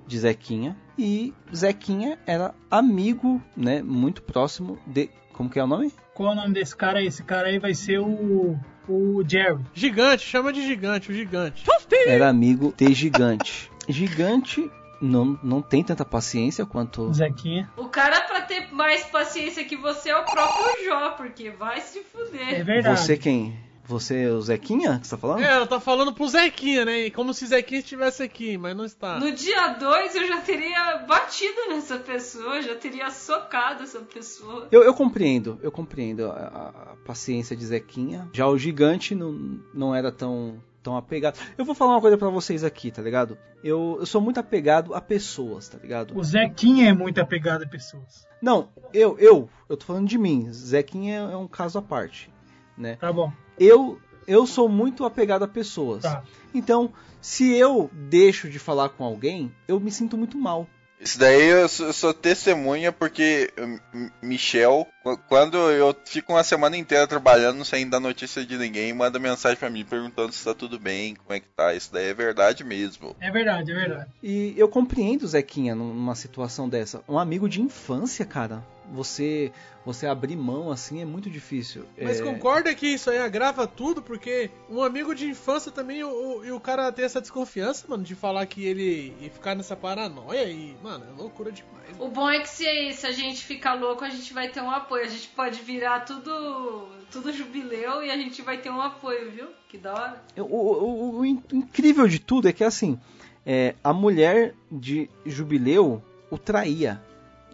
de 0.08 0.20
Zequinha. 0.20 0.76
E 0.98 1.32
Zequinha 1.56 2.18
era 2.26 2.56
amigo, 2.70 3.42
né, 3.56 3.84
muito 3.84 4.24
próximo 4.24 4.80
de. 4.88 5.10
Como 5.32 5.50
que 5.50 5.60
é 5.60 5.64
o 5.64 5.68
nome? 5.68 5.94
Qual 6.14 6.30
é 6.30 6.32
o 6.34 6.36
nome 6.36 6.54
desse 6.54 6.76
cara 6.76 7.00
aí? 7.00 7.08
Esse 7.08 7.24
cara 7.24 7.48
aí 7.48 7.60
vai 7.60 7.74
ser 7.76 8.00
o. 8.00 8.58
O 8.90 9.24
Jerry. 9.26 9.64
Gigante, 9.74 10.24
chama 10.24 10.52
de 10.52 10.66
gigante, 10.66 11.12
o 11.12 11.14
gigante. 11.14 11.64
Era 12.08 12.28
amigo 12.28 12.74
de 12.76 12.92
Gigante. 12.94 13.72
Gigante 13.88 14.70
não, 15.00 15.40
não 15.44 15.62
tem 15.62 15.84
tanta 15.84 16.04
paciência 16.04 16.66
quanto. 16.66 17.14
Zequinha. 17.14 17.70
O 17.78 17.88
cara, 17.88 18.22
pra 18.22 18.42
ter 18.42 18.72
mais 18.72 19.04
paciência 19.06 19.64
que 19.64 19.78
você, 19.78 20.10
é 20.10 20.18
o 20.18 20.26
próprio 20.26 20.86
Jó, 20.86 21.12
porque 21.12 21.52
vai 21.52 21.80
se 21.80 22.02
fuder. 22.02 22.60
É 22.60 22.64
verdade. 22.64 23.00
Você 23.00 23.18
quem? 23.18 23.56
Você, 23.86 24.28
o 24.28 24.42
Zequinha, 24.42 25.00
que 25.00 25.08
você 25.08 25.16
tá 25.16 25.18
falando? 25.22 25.42
É, 25.44 25.48
ela 25.52 25.68
tá 25.68 25.80
falando 25.80 26.14
pro 26.14 26.28
Zequinha, 26.28 26.86
né? 26.86 27.10
Como 27.10 27.34
se 27.34 27.46
Zequinha 27.48 27.80
estivesse 27.80 28.24
aqui, 28.24 28.58
mas 28.58 28.76
não 28.76 28.86
está. 28.86 29.20
No 29.20 29.32
dia 29.32 29.70
2 29.70 30.16
eu 30.16 30.28
já 30.28 30.42
teria 30.42 30.98
batido 31.08 31.68
nessa 31.70 31.98
pessoa, 31.98 32.62
já 32.62 32.76
teria 32.76 33.10
socado 33.10 33.84
essa 33.84 34.00
pessoa. 34.00 34.68
Eu, 34.72 34.84
eu 34.84 34.94
compreendo, 34.94 35.60
eu 35.62 35.72
compreendo 35.72 36.28
a, 36.32 36.34
a- 36.34 36.96
paciência 37.06 37.56
de 37.56 37.66
Zequinha. 37.66 38.30
Já 38.34 38.48
o 38.48 38.58
gigante 38.58 39.14
não, 39.16 39.60
não 39.74 39.94
era 39.96 40.12
tão, 40.12 40.62
tão 40.84 40.96
apegado. 40.96 41.38
Eu 41.58 41.66
vou 41.66 41.76
falar 41.76 41.94
uma 41.94 42.02
coisa 42.02 42.18
pra 42.18 42.30
vocês 42.30 42.64
aqui, 42.64 42.92
tá 42.92 43.02
ligado? 43.02 43.38
Eu, 43.64 43.98
eu 44.00 44.06
sou 44.06 44.22
muito 44.22 44.40
apegado 44.40 44.94
a 44.96 45.02
pessoas, 45.02 45.68
tá 45.68 45.78
ligado? 45.78 46.18
O 46.18 46.24
Zequinha 46.24 46.90
é 46.90 46.94
muito 46.94 47.20
apegado 47.20 47.64
a 47.64 47.68
pessoas. 47.68 48.26
Não, 48.42 48.70
eu, 48.94 49.18
eu, 49.20 49.50
eu 49.70 49.76
tô 49.78 49.86
falando 49.86 50.08
de 50.08 50.18
mim. 50.18 50.52
Zequinha 50.52 51.16
é 51.32 51.36
um 51.36 51.48
caso 51.48 51.78
à 51.78 51.82
parte, 51.82 52.32
né? 52.78 52.96
Tá 52.96 53.12
bom. 53.12 53.32
Eu, 53.64 54.00
eu 54.28 54.46
sou 54.48 54.68
muito 54.68 55.06
apegado 55.06 55.44
a 55.44 55.48
pessoas. 55.48 56.04
Tá. 56.04 56.24
Então, 56.54 56.92
se 57.22 57.54
eu 57.56 57.90
deixo 57.94 58.50
de 58.50 58.60
falar 58.60 58.90
com 58.90 59.04
alguém, 59.04 59.52
eu 59.68 59.80
me 59.80 59.92
sinto 59.92 60.18
muito 60.18 60.38
mal. 60.38 60.68
Isso 61.04 61.18
daí 61.18 61.48
eu 61.48 61.68
sou, 61.68 61.88
eu 61.88 61.94
sou 61.94 62.14
testemunha 62.14 62.92
porque 62.92 63.52
hum, 63.60 63.80
hum, 63.92 64.10
Michel, 64.22 64.86
qu- 65.04 65.18
quando 65.28 65.58
eu 65.58 65.96
fico 66.06 66.32
uma 66.32 66.44
semana 66.44 66.78
inteira 66.78 67.08
trabalhando 67.08 67.66
sem 67.66 67.90
dar 67.90 68.00
notícia 68.00 68.46
de 68.46 68.56
ninguém, 68.56 68.94
manda 68.94 69.18
mensagem 69.18 69.58
pra 69.58 69.68
mim 69.70 69.84
perguntando 69.84 70.32
se 70.32 70.46
tá 70.46 70.54
tudo 70.54 70.78
bem, 70.80 71.16
como 71.16 71.34
é 71.34 71.40
que 71.40 71.48
tá. 71.56 71.74
Isso 71.74 71.92
daí 71.92 72.10
é 72.10 72.14
verdade 72.14 72.64
mesmo. 72.64 73.16
É 73.20 73.32
verdade, 73.32 73.72
é 73.72 73.74
verdade. 73.74 74.12
E 74.22 74.54
eu 74.56 74.68
compreendo 74.68 75.28
Zequinha 75.28 75.74
numa 75.74 76.14
situação 76.14 76.70
dessa. 76.70 77.02
Um 77.10 77.18
amigo 77.18 77.50
de 77.50 77.62
infância, 77.64 78.24
cara. 78.24 78.64
Você 78.92 79.52
você 79.84 80.06
abrir 80.06 80.36
mão 80.36 80.70
assim 80.70 81.02
é 81.02 81.06
muito 81.06 81.28
difícil. 81.30 81.86
Mas 82.00 82.20
É, 82.20 82.24
concorda 82.24 82.76
que 82.76 82.86
isso 82.86 83.10
aí 83.10 83.18
agrava 83.18 83.66
tudo, 83.66 84.02
porque 84.02 84.52
um 84.70 84.84
amigo 84.84 85.16
de 85.16 85.28
infância 85.28 85.72
também, 85.72 86.04
o, 86.04 86.10
o- 86.40 86.46
e 86.46 86.52
o 86.52 86.60
cara 86.60 86.92
ter 86.92 87.02
essa 87.04 87.20
desconfiança, 87.20 87.88
mano, 87.88 88.04
de 88.04 88.14
falar 88.14 88.46
que 88.46 88.64
ele 88.64 89.16
e 89.20 89.30
ficar 89.30 89.56
nessa 89.56 89.76
paranoia 89.76 90.44
e, 90.46 90.76
mano, 90.84 91.06
é 91.10 91.20
loucura 91.20 91.52
demais. 91.52 91.72
O 92.00 92.10
bom 92.10 92.30
é 92.30 92.42
que 92.42 92.50
se, 92.50 92.94
se 92.94 93.08
a 93.08 93.12
gente 93.12 93.44
ficar 93.44 93.74
louco, 93.74 94.04
a 94.06 94.10
gente 94.10 94.32
vai 94.34 94.50
ter 94.50 94.62
um 94.62 94.70
apoio. 94.70 95.04
A 95.04 95.10
gente 95.10 95.30
pode 95.30 95.60
virar 95.62 96.02
tudo, 96.02 96.88
tudo 97.10 97.32
jubileu 97.34 98.04
e 98.04 98.12
a 98.12 98.18
gente 98.18 98.42
vai 98.44 98.60
ter 98.60 98.70
um 98.70 98.82
apoio, 98.82 99.32
viu? 99.32 99.48
Que 99.68 99.78
da 99.80 99.94
hora. 99.94 100.22
O, 100.38 100.44
o- 100.44 101.18
o 101.20 101.26
in- 101.26 101.42
incrível 101.54 102.08
de 102.08 102.20
tudo 102.20 102.48
é 102.48 102.54
que 102.54 102.64
assim, 102.64 103.00
é, 103.46 103.74
a 103.84 103.92
mulher 103.94 104.54
de 104.72 105.10
Jubileu 105.26 106.04
o 106.30 106.38
traía, 106.38 107.02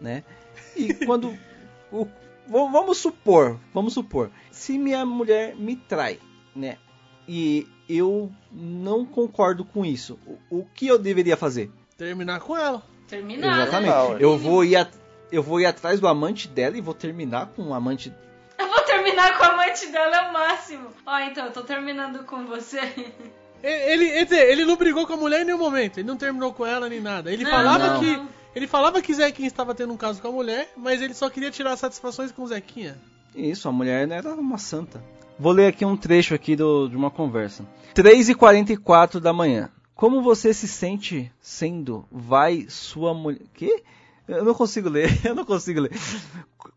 né? 0.01 0.23
E 0.77 0.93
quando 1.05 1.37
o- 1.91 2.07
vamos 2.49 2.97
supor, 2.97 3.59
vamos 3.73 3.93
supor, 3.93 4.29
se 4.51 4.77
minha 4.77 5.05
mulher 5.05 5.55
me 5.55 5.75
trai, 5.75 6.19
né? 6.55 6.77
E 7.27 7.67
eu 7.89 8.31
não 8.51 9.05
concordo 9.05 9.65
com 9.65 9.85
isso. 9.85 10.17
O, 10.49 10.59
o 10.59 10.65
que 10.73 10.87
eu 10.87 10.97
deveria 10.97 11.35
fazer? 11.35 11.69
Terminar 11.97 12.39
com 12.39 12.55
ela. 12.57 12.83
Terminar, 13.07 13.57
né? 13.57 13.63
Exatamente. 13.63 14.21
Eu 14.23 14.37
vou 14.37 14.63
ir 14.63 14.75
a- 14.77 14.87
eu 15.31 15.43
vou 15.43 15.59
ir 15.59 15.65
atrás 15.65 15.99
do 15.99 16.07
amante 16.07 16.47
dela 16.47 16.77
e 16.77 16.81
vou 16.81 16.93
terminar 16.93 17.47
com 17.47 17.63
o 17.63 17.73
amante 17.73 18.13
Eu 18.57 18.67
vou 18.69 18.81
terminar 18.81 19.37
com 19.37 19.43
a 19.43 19.47
amante 19.49 19.87
dela, 19.87 20.15
é 20.15 20.29
o 20.29 20.33
máximo. 20.33 20.87
Ó, 21.05 21.19
então, 21.19 21.45
eu 21.45 21.51
tô 21.51 21.61
terminando 21.63 22.23
com 22.25 22.45
você. 22.45 22.79
Ele, 23.63 24.23
dizer, 24.23 24.49
ele 24.51 24.65
não 24.65 24.75
brigou 24.75 25.05
com 25.07 25.13
a 25.13 25.17
mulher 25.17 25.41
em 25.41 25.45
nenhum 25.45 25.57
momento, 25.57 25.97
ele 25.99 26.07
não 26.07 26.15
terminou 26.17 26.53
com 26.53 26.65
ela 26.65 26.87
nem 26.87 26.99
nada. 27.01 27.31
Ele 27.33 27.43
Não, 27.43 27.51
falava 27.51 27.87
não. 27.93 27.99
que. 27.99 28.21
Ele 28.57 28.65
falava 28.65 29.03
que 29.03 29.13
Zequinha 29.13 29.47
estava 29.47 29.75
tendo 29.75 29.93
um 29.93 29.97
caso 29.97 30.19
com 30.19 30.29
a 30.29 30.31
mulher, 30.31 30.71
mas 30.75 30.99
ele 30.99 31.13
só 31.13 31.29
queria 31.29 31.51
tirar 31.51 31.77
satisfações 31.77 32.31
com 32.31 32.47
Zequinha. 32.47 32.97
Isso, 33.35 33.69
a 33.69 33.71
mulher 33.71 34.09
era 34.09 34.33
uma 34.33 34.57
santa. 34.57 34.99
Vou 35.37 35.51
ler 35.51 35.67
aqui 35.67 35.85
um 35.85 35.95
trecho 35.95 36.33
aqui 36.33 36.55
do- 36.55 36.87
de 36.87 36.95
uma 36.97 37.11
conversa. 37.11 37.63
3h44 37.93 39.19
da 39.19 39.31
manhã. 39.31 39.69
Como 39.93 40.23
você 40.23 40.55
se 40.55 40.67
sente 40.67 41.31
sendo 41.39 42.03
vai 42.11 42.65
sua 42.67 43.13
mulher... 43.13 43.41
Que? 43.53 43.83
Eu 44.27 44.43
não 44.43 44.55
consigo 44.55 44.89
ler, 44.89 45.07
eu 45.23 45.35
não 45.35 45.45
consigo 45.45 45.79
ler. 45.81 45.91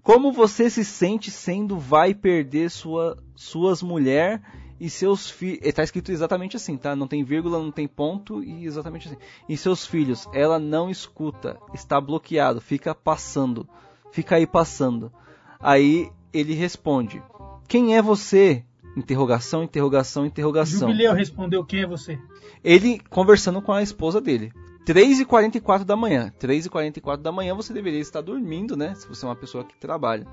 Como 0.02 0.32
você 0.32 0.68
se 0.68 0.84
sente 0.84 1.30
sendo 1.30 1.78
vai 1.78 2.12
perder 2.12 2.70
sua, 2.70 3.16
suas 3.34 3.82
mulher 3.82 4.42
e 4.80 4.88
seus 4.88 5.30
filhos... 5.30 5.60
Tá 5.74 5.82
escrito 5.82 6.10
exatamente 6.10 6.56
assim, 6.56 6.76
tá? 6.76 6.96
Não 6.96 7.06
tem 7.06 7.22
vírgula, 7.22 7.58
não 7.58 7.70
tem 7.70 7.86
ponto 7.86 8.42
e 8.42 8.64
exatamente 8.64 9.08
assim. 9.08 9.18
E 9.46 9.56
seus 9.56 9.86
filhos, 9.86 10.26
ela 10.32 10.58
não 10.58 10.88
escuta, 10.88 11.58
está 11.74 12.00
bloqueado, 12.00 12.60
fica 12.60 12.94
passando, 12.94 13.68
fica 14.10 14.36
aí 14.36 14.46
passando. 14.46 15.12
Aí 15.60 16.10
ele 16.32 16.54
responde: 16.54 17.22
Quem 17.68 17.94
é 17.94 18.00
você? 18.00 18.64
Interrogação, 18.96 19.62
interrogação, 19.62 20.26
interrogação. 20.26 20.88
Jubileu 20.88 21.12
respondeu 21.12 21.64
quem 21.64 21.82
é 21.82 21.86
você. 21.86 22.18
Ele 22.64 22.98
conversando 23.10 23.60
com 23.62 23.72
a 23.72 23.82
esposa 23.82 24.20
dele. 24.20 24.52
3h44 24.86 25.84
da 25.84 25.94
manhã. 25.94 26.32
3h44 26.40 27.18
da 27.18 27.30
manhã 27.30 27.54
você 27.54 27.72
deveria 27.72 28.00
estar 28.00 28.20
dormindo, 28.20 28.76
né? 28.76 28.94
Se 28.94 29.06
você 29.06 29.24
é 29.24 29.28
uma 29.28 29.36
pessoa 29.36 29.62
que 29.62 29.78
trabalha. 29.78 30.26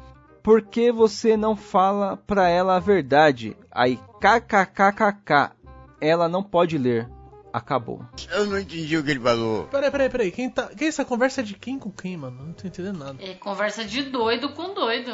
Por 0.48 0.61
que 0.61 0.94
você 0.94 1.36
não 1.36 1.57
fala 1.57 2.15
pra 2.15 2.48
ela 2.48 2.78
a 2.78 2.80
verdade? 2.80 3.53
Aí, 3.69 3.99
kkkk. 4.22 5.52
Ela 5.99 6.30
não 6.30 6.41
pode 6.41 6.78
ler. 6.78 7.06
Acabou. 7.52 8.06
Eu 8.32 8.45
não 8.45 8.57
entendi 8.57 8.95
o 8.95 9.03
que 9.03 9.11
ele 9.11 9.19
falou. 9.19 9.65
Peraí, 9.65 9.91
peraí, 9.91 10.10
peraí. 10.10 10.32
Quem 10.32 10.49
tá. 10.49 10.68
Quem 10.68 10.88
essa 10.88 11.03
conversa 11.03 11.41
é 11.41 11.44
de 11.44 11.53
quem 11.53 11.78
com 11.78 11.91
quem, 11.91 12.15
mano? 12.15 12.45
Não 12.45 12.53
tô 12.53 12.65
entendendo 12.65 12.98
nada. 12.98 13.22
É 13.22 13.34
conversa 13.34 13.84
de 13.84 14.03
doido 14.03 14.53
com 14.53 14.74
doido. 14.74 15.14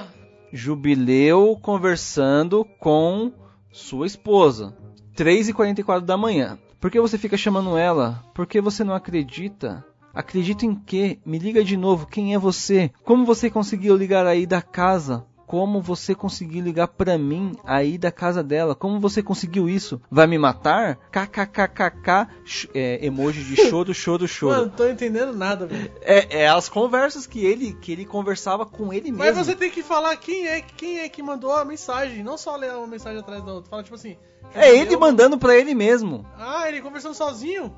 Jubileu 0.52 1.58
conversando 1.60 2.64
com 2.78 3.34
sua 3.72 4.06
esposa. 4.06 4.78
3h44 5.16 6.02
da 6.02 6.16
manhã. 6.16 6.60
Por 6.80 6.92
que 6.92 7.02
você 7.02 7.18
fica 7.18 7.38
chamando 7.38 7.76
ela? 7.76 8.24
Por 8.36 8.46
que 8.46 8.62
você 8.62 8.84
não 8.84 8.94
acredita? 8.94 9.84
Acredita 10.14 10.66
em 10.66 10.76
quê? 10.76 11.18
Me 11.26 11.40
liga 11.40 11.64
de 11.64 11.76
novo. 11.76 12.06
Quem 12.06 12.34
é 12.34 12.38
você? 12.38 12.92
Como 13.04 13.26
você 13.26 13.50
conseguiu 13.50 13.96
ligar 13.96 14.26
aí 14.28 14.46
da 14.46 14.62
casa? 14.62 15.26
Como 15.48 15.82
você 15.82 16.16
conseguiu 16.16 16.64
ligar 16.64 16.88
pra 16.88 17.16
mim 17.18 17.56
aí 17.64 17.98
da 17.98 18.12
casa 18.12 18.42
dela? 18.42 18.74
Como 18.74 19.00
você 19.00 19.22
conseguiu 19.22 19.70
isso? 19.70 20.02
Vai 20.10 20.26
me 20.26 20.38
matar? 20.38 20.96
KKKKK. 21.12 22.28
É, 22.74 23.06
emoji 23.06 23.44
de 23.44 23.56
choro, 23.70 23.94
choro, 23.94 24.28
choro. 24.28 24.54
Mano, 24.54 24.66
não 24.68 24.72
tô 24.74 24.88
entendendo 24.88 25.34
nada, 25.36 25.68
velho. 25.68 25.92
É, 26.02 26.42
é 26.44 26.48
as 26.48 26.70
conversas 26.70 27.28
que 27.28 27.46
ele 27.46 27.74
que 27.74 27.92
ele 27.92 28.06
conversava 28.06 28.66
com 28.66 28.92
ele 28.94 29.12
mesmo. 29.12 29.18
Mas 29.18 29.38
você 29.38 29.56
tem 29.56 29.70
que 29.70 29.84
falar 29.84 30.16
quem 30.18 30.48
é, 30.48 30.62
quem 30.62 31.00
é 31.00 31.10
que 31.10 31.22
mandou 31.22 31.52
a 31.54 31.66
mensagem, 31.66 32.24
não 32.24 32.38
só 32.38 32.56
ler 32.56 32.72
uma 32.76 32.88
mensagem 32.88 33.20
atrás 33.20 33.44
da 33.44 33.54
outra. 33.54 33.70
Fala 33.70 33.84
tipo 33.84 33.96
assim. 33.96 34.18
É 34.56 34.70
ele 34.70 34.80
Jubileu- 34.80 35.00
mandando 35.00 35.38
pra 35.38 35.56
ele 35.56 35.74
mesmo. 35.76 36.26
Ah, 36.38 36.68
ele 36.68 36.82
conversando 36.82 37.14
sozinho? 37.14 37.72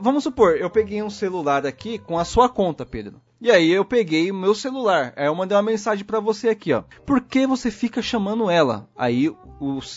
Vamos 0.00 0.22
supor, 0.24 0.56
eu 0.56 0.68
peguei 0.70 1.02
um 1.02 1.10
celular 1.10 1.66
aqui 1.66 1.98
com 1.98 2.18
a 2.18 2.24
sua 2.24 2.48
conta, 2.48 2.84
Pedro. 2.84 3.20
E 3.40 3.50
aí 3.50 3.70
eu 3.70 3.84
peguei 3.84 4.30
o 4.30 4.34
meu 4.34 4.54
celular. 4.54 5.14
Aí 5.16 5.26
eu 5.26 5.34
mandei 5.34 5.56
uma 5.56 5.62
mensagem 5.62 6.04
pra 6.04 6.20
você 6.20 6.50
aqui, 6.50 6.72
ó. 6.74 6.82
Por 7.06 7.22
que 7.22 7.46
você 7.46 7.70
fica 7.70 8.02
chamando 8.02 8.50
ela? 8.50 8.86
Aí 8.94 9.30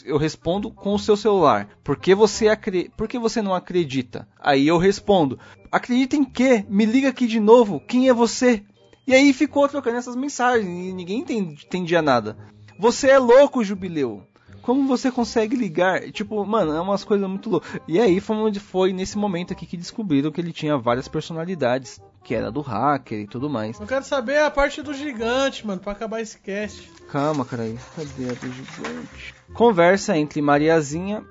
eu 0.06 0.18
respondo 0.18 0.72
com 0.72 0.94
o 0.94 1.00
seu 1.00 1.18
celular. 1.18 1.68
Por 1.84 1.98
que 1.98 2.16
você. 2.16 2.48
Por 2.96 3.08
que 3.08 3.20
você 3.20 3.42
não 3.42 3.54
acredita? 3.54 4.26
Aí 4.40 4.66
eu 4.68 4.78
respondo. 4.78 5.38
Acredita 5.70 6.16
em 6.16 6.24
quê? 6.24 6.66
Me 6.70 6.86
liga 6.86 7.10
aqui 7.10 7.28
de 7.28 7.40
novo. 7.42 7.82
Quem 7.82 8.08
é 8.08 8.14
você? 8.14 8.64
E 9.06 9.14
aí 9.14 9.34
ficou 9.34 9.68
trocando 9.68 9.98
essas 9.98 10.16
mensagens 10.16 10.66
e 10.66 10.94
ninguém 10.94 11.20
enten- 11.20 11.58
entendia 11.66 12.02
nada. 12.02 12.38
Você 12.80 13.10
é 13.10 13.20
louco, 13.20 13.62
Jubileu. 13.64 14.24
Como 14.64 14.88
você 14.88 15.12
consegue 15.12 15.58
ligar? 15.58 16.10
Tipo, 16.12 16.44
mano, 16.46 16.72
é 16.72 16.80
umas 16.80 17.04
coisas 17.04 17.30
muito 17.30 17.50
loucas. 17.50 17.70
E 17.86 18.00
aí 18.00 18.22
foi 18.22 18.38
onde 18.38 18.62
foi 18.62 18.94
nesse 18.94 19.18
momento 19.18 19.52
aqui 19.52 19.66
que 19.66 19.76
descobriram 19.76 20.32
que 20.32 20.40
ele 20.40 20.54
tinha 20.54 20.78
várias 20.78 21.10
personalidades, 21.10 22.02
que 22.24 22.34
era 22.34 22.50
do 22.50 22.62
hacker 22.62 23.20
e 23.20 23.28
tudo 23.28 23.50
mais. 23.50 23.78
Eu 23.78 23.86
quero 23.86 24.06
saber 24.06 24.38
a 24.38 24.50
parte 24.50 24.82
do 24.82 24.94
gigante, 24.94 25.68
mano, 25.68 25.82
pra 25.82 25.92
acabar 25.92 26.22
esse 26.22 26.40
cast. 26.40 26.90
Calma, 27.10 27.44
cara 27.44 27.64
aí. 27.64 27.78
Cadê 27.94 28.30
a 28.30 28.34
do 28.34 28.54
gigante? 28.54 29.36
Conversa 29.54 30.18
entre 30.18 30.42
Mariazinha 30.42 31.26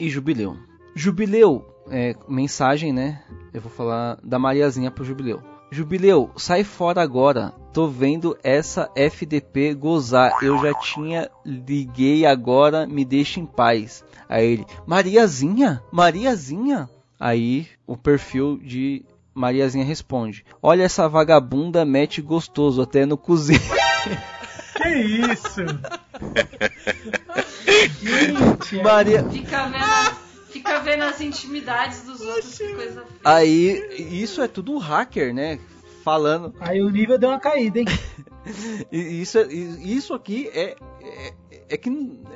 e 0.00 0.08
Jubileu. 0.08 0.56
Jubileu, 0.94 1.66
é, 1.90 2.16
mensagem, 2.26 2.90
né? 2.90 3.22
Eu 3.52 3.60
vou 3.60 3.70
falar 3.70 4.18
da 4.24 4.38
Mariazinha 4.38 4.90
pro 4.90 5.04
Jubileu. 5.04 5.42
Jubileu, 5.70 6.30
sai 6.36 6.64
fora 6.64 7.02
agora. 7.02 7.52
Tô 7.72 7.88
vendo 7.88 8.36
essa 8.42 8.90
FDP 8.94 9.74
gozar. 9.74 10.42
Eu 10.42 10.58
já 10.58 10.74
tinha 10.74 11.30
liguei 11.44 12.26
agora, 12.26 12.86
me 12.86 13.04
deixa 13.04 13.40
em 13.40 13.46
paz. 13.46 14.04
Aí 14.28 14.46
ele, 14.46 14.66
Mariazinha? 14.86 15.82
Mariazinha? 15.90 16.88
Aí 17.18 17.66
o 17.86 17.96
perfil 17.96 18.58
de 18.58 19.04
Mariazinha 19.34 19.84
responde: 19.84 20.44
Olha 20.62 20.82
essa 20.82 21.08
vagabunda, 21.08 21.84
mete 21.84 22.20
gostoso 22.20 22.82
até 22.82 23.06
no 23.06 23.16
cozinho. 23.16 23.60
Que 24.74 24.88
isso? 24.88 25.60
Maria, 28.82 29.22
Fica 29.24 29.66
vendo, 29.66 30.16
fica 30.50 30.78
vendo 30.80 31.02
as 31.04 31.20
intimidades 31.20 32.02
dos 32.02 32.20
outros, 32.20 32.56
que 32.56 32.74
coisa 32.74 33.02
feia. 33.02 33.20
Aí, 33.22 33.96
isso 33.98 34.42
é 34.42 34.48
tudo 34.48 34.78
hacker, 34.78 35.34
né? 35.34 35.58
Falando. 36.02 36.54
Aí 36.60 36.82
o 36.82 36.90
nível 36.90 37.18
deu 37.18 37.30
uma 37.30 37.38
caída, 37.40 37.78
hein? 37.80 37.86
E 38.90 39.22
Isso, 39.22 39.38
é- 39.38 39.46
isso 39.52 40.12
aqui 40.14 40.48
é, 40.52 40.74
é, 41.00 41.34
é 41.70 41.76
que 41.76 41.88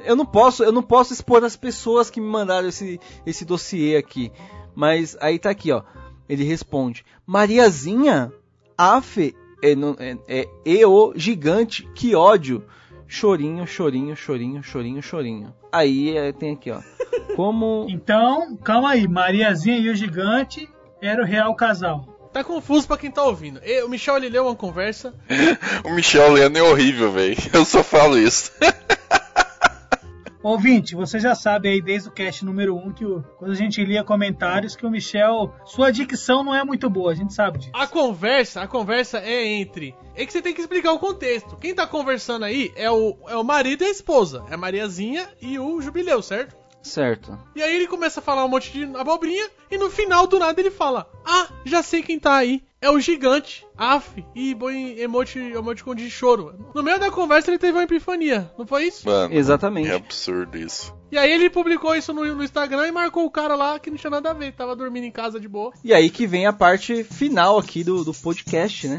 eu 0.05 0.15
não 0.15 0.25
posso, 0.25 0.63
eu 0.63 0.71
não 0.71 0.83
posso 0.83 1.13
expor 1.13 1.43
as 1.45 1.57
pessoas 1.57 2.09
que 2.09 2.21
me 2.21 2.29
mandaram 2.29 2.69
esse, 2.69 3.01
esse 3.27 3.45
dossiê 3.45 3.97
aqui. 3.97 4.31
Mas 4.75 5.17
aí 5.21 5.37
tá 5.39 5.51
aqui, 5.51 5.73
ó. 5.73 5.83
Ele 6.29 6.45
responde: 6.45 7.05
Mariazinha, 7.27 8.33
Afe, 8.79 9.35
é, 9.63 9.73
é, 9.73 10.17
é 10.43 10.49
e 10.65 10.85
o 10.85 11.13
gigante, 11.17 11.89
que 11.95 12.15
ódio. 12.15 12.65
Chorinho, 13.09 13.67
chorinho, 13.67 14.17
chorinho, 14.17 14.63
chorinho, 14.63 15.03
chorinho. 15.03 15.55
Aí 15.71 16.17
é, 16.17 16.33
tem 16.33 16.55
aqui, 16.55 16.71
ó. 16.71 16.81
Como 17.37 17.87
Então, 17.89 18.57
calma 18.57 18.91
aí. 18.91 19.07
Mariazinha 19.07 19.79
e 19.79 19.89
o 19.89 19.95
gigante 19.95 20.69
era 21.01 21.23
o 21.23 21.27
real 21.27 21.55
casal. 21.55 22.16
Tá 22.37 22.45
confuso 22.45 22.87
pra 22.87 22.99
quem 22.99 23.11
tá 23.11 23.23
ouvindo. 23.23 23.61
E- 23.65 23.83
O 23.83 23.89
Michel 23.89 24.19
ele 24.19 24.29
leu 24.29 24.45
uma 24.45 24.55
conversa. 24.55 25.15
O 25.85 25.91
Michel 25.95 26.33
Leno 26.33 26.59
é 26.59 26.63
horrível, 26.63 27.11
velho. 27.11 27.35
Eu 27.51 27.65
só 27.65 27.83
falo 27.83 28.19
isso. 28.19 28.53
Ouvinte, 30.43 30.95
você 30.95 31.19
já 31.19 31.35
sabe 31.35 31.69
aí 31.69 31.81
desde 31.81 32.09
o 32.09 32.13
cast 32.13 32.45
número 32.45 32.77
1 32.77 32.93
que 32.93 33.05
o- 33.07 33.23
quando 33.39 33.51
a 33.53 33.55
gente 33.57 33.83
lia 33.83 34.05
comentários 34.05 34.77
que 34.77 34.85
o 34.87 34.91
Michel, 34.91 35.53
sua 35.65 35.91
dicção 35.91 36.45
não 36.45 36.55
é 36.55 36.63
muito 36.63 36.89
boa, 36.91 37.11
a 37.11 37.15
gente 37.15 37.33
sabe 37.33 37.59
disso. 37.59 37.71
A 37.75 37.87
conversa, 37.87 38.61
a 38.61 38.67
conversa 38.69 39.19
é 39.19 39.45
entre. 39.45 39.95
É 40.15 40.25
que 40.27 40.33
você 40.33 40.41
tem 40.43 40.53
que 40.55 40.61
explicar 40.61 40.93
o 40.93 40.99
contexto. 41.01 41.57
Quem 41.57 41.75
tá 41.75 41.87
conversando 41.87 42.45
aí 42.45 42.71
é 42.77 42.91
o, 42.91 43.17
é 43.29 43.37
o 43.37 43.43
marido 43.43 43.83
e 43.83 43.87
a 43.87 43.91
esposa. 43.91 44.45
É 44.51 44.55
a 44.55 44.59
Mariazinha 44.59 45.27
e 45.41 45.59
o 45.59 45.81
Jubileu, 45.81 46.21
certo? 46.23 46.55
Certo. 46.87 47.39
E 47.55 47.63
aí 47.63 47.75
ele 47.75 47.87
começa 47.87 48.21
a 48.21 48.23
falar 48.23 48.45
um 48.45 48.49
monte 48.49 48.73
de 48.73 48.85
abobrinha 48.97 49.49
e 49.71 49.77
no 49.77 49.91
final 49.91 50.27
do 50.27 50.39
nada 50.39 50.61
ele 50.61 50.71
fala: 50.71 51.11
Ah, 51.25 51.49
já 51.65 51.83
sei 51.83 52.03
quem 52.03 52.19
tá 52.19 52.37
aí. 52.37 52.63
É 52.81 52.91
o 52.91 53.01
gigante. 53.01 53.67
Af. 53.77 54.25
E 54.35 54.55
põe 54.55 55.01
emote, 55.01 55.39
emoticon 55.39 55.95
de 55.95 56.11
choro. 56.11 56.55
No 56.75 56.83
meio 56.83 57.01
da 57.01 57.11
conversa 57.11 57.51
ele 57.51 57.59
teve 57.59 57.73
uma 57.73 57.83
epifania, 57.83 58.51
não 58.57 58.67
foi 58.67 58.85
isso? 58.85 59.09
Mano, 59.09 59.35
Exatamente. 59.35 59.91
é 59.91 59.95
absurdo 59.95 60.57
isso. 60.57 60.95
E 61.11 61.17
aí 61.17 61.33
ele 61.33 61.49
publicou 61.49 61.95
isso 61.95 62.13
no, 62.13 62.23
no 62.35 62.45
Instagram 62.45 62.87
e 62.87 62.93
marcou 62.93 63.25
o 63.25 63.31
cara 63.31 63.55
lá 63.55 63.79
que 63.79 63.91
não 63.91 63.97
tinha 63.97 64.11
nada 64.11 64.31
a 64.31 64.35
ver, 64.35 64.53
tava 64.53 64.77
dormindo 64.77 65.05
em 65.05 65.11
casa 65.11 65.41
de 65.41 65.49
boa. 65.49 65.73
E 65.83 65.95
aí 65.95 66.11
que 66.11 66.27
vem 66.27 66.47
a 66.47 66.53
parte 66.53 67.03
final 67.03 67.59
aqui 67.59 67.83
do, 67.83 68.05
do 68.05 68.13
podcast, 68.13 68.89
né? 68.89 68.99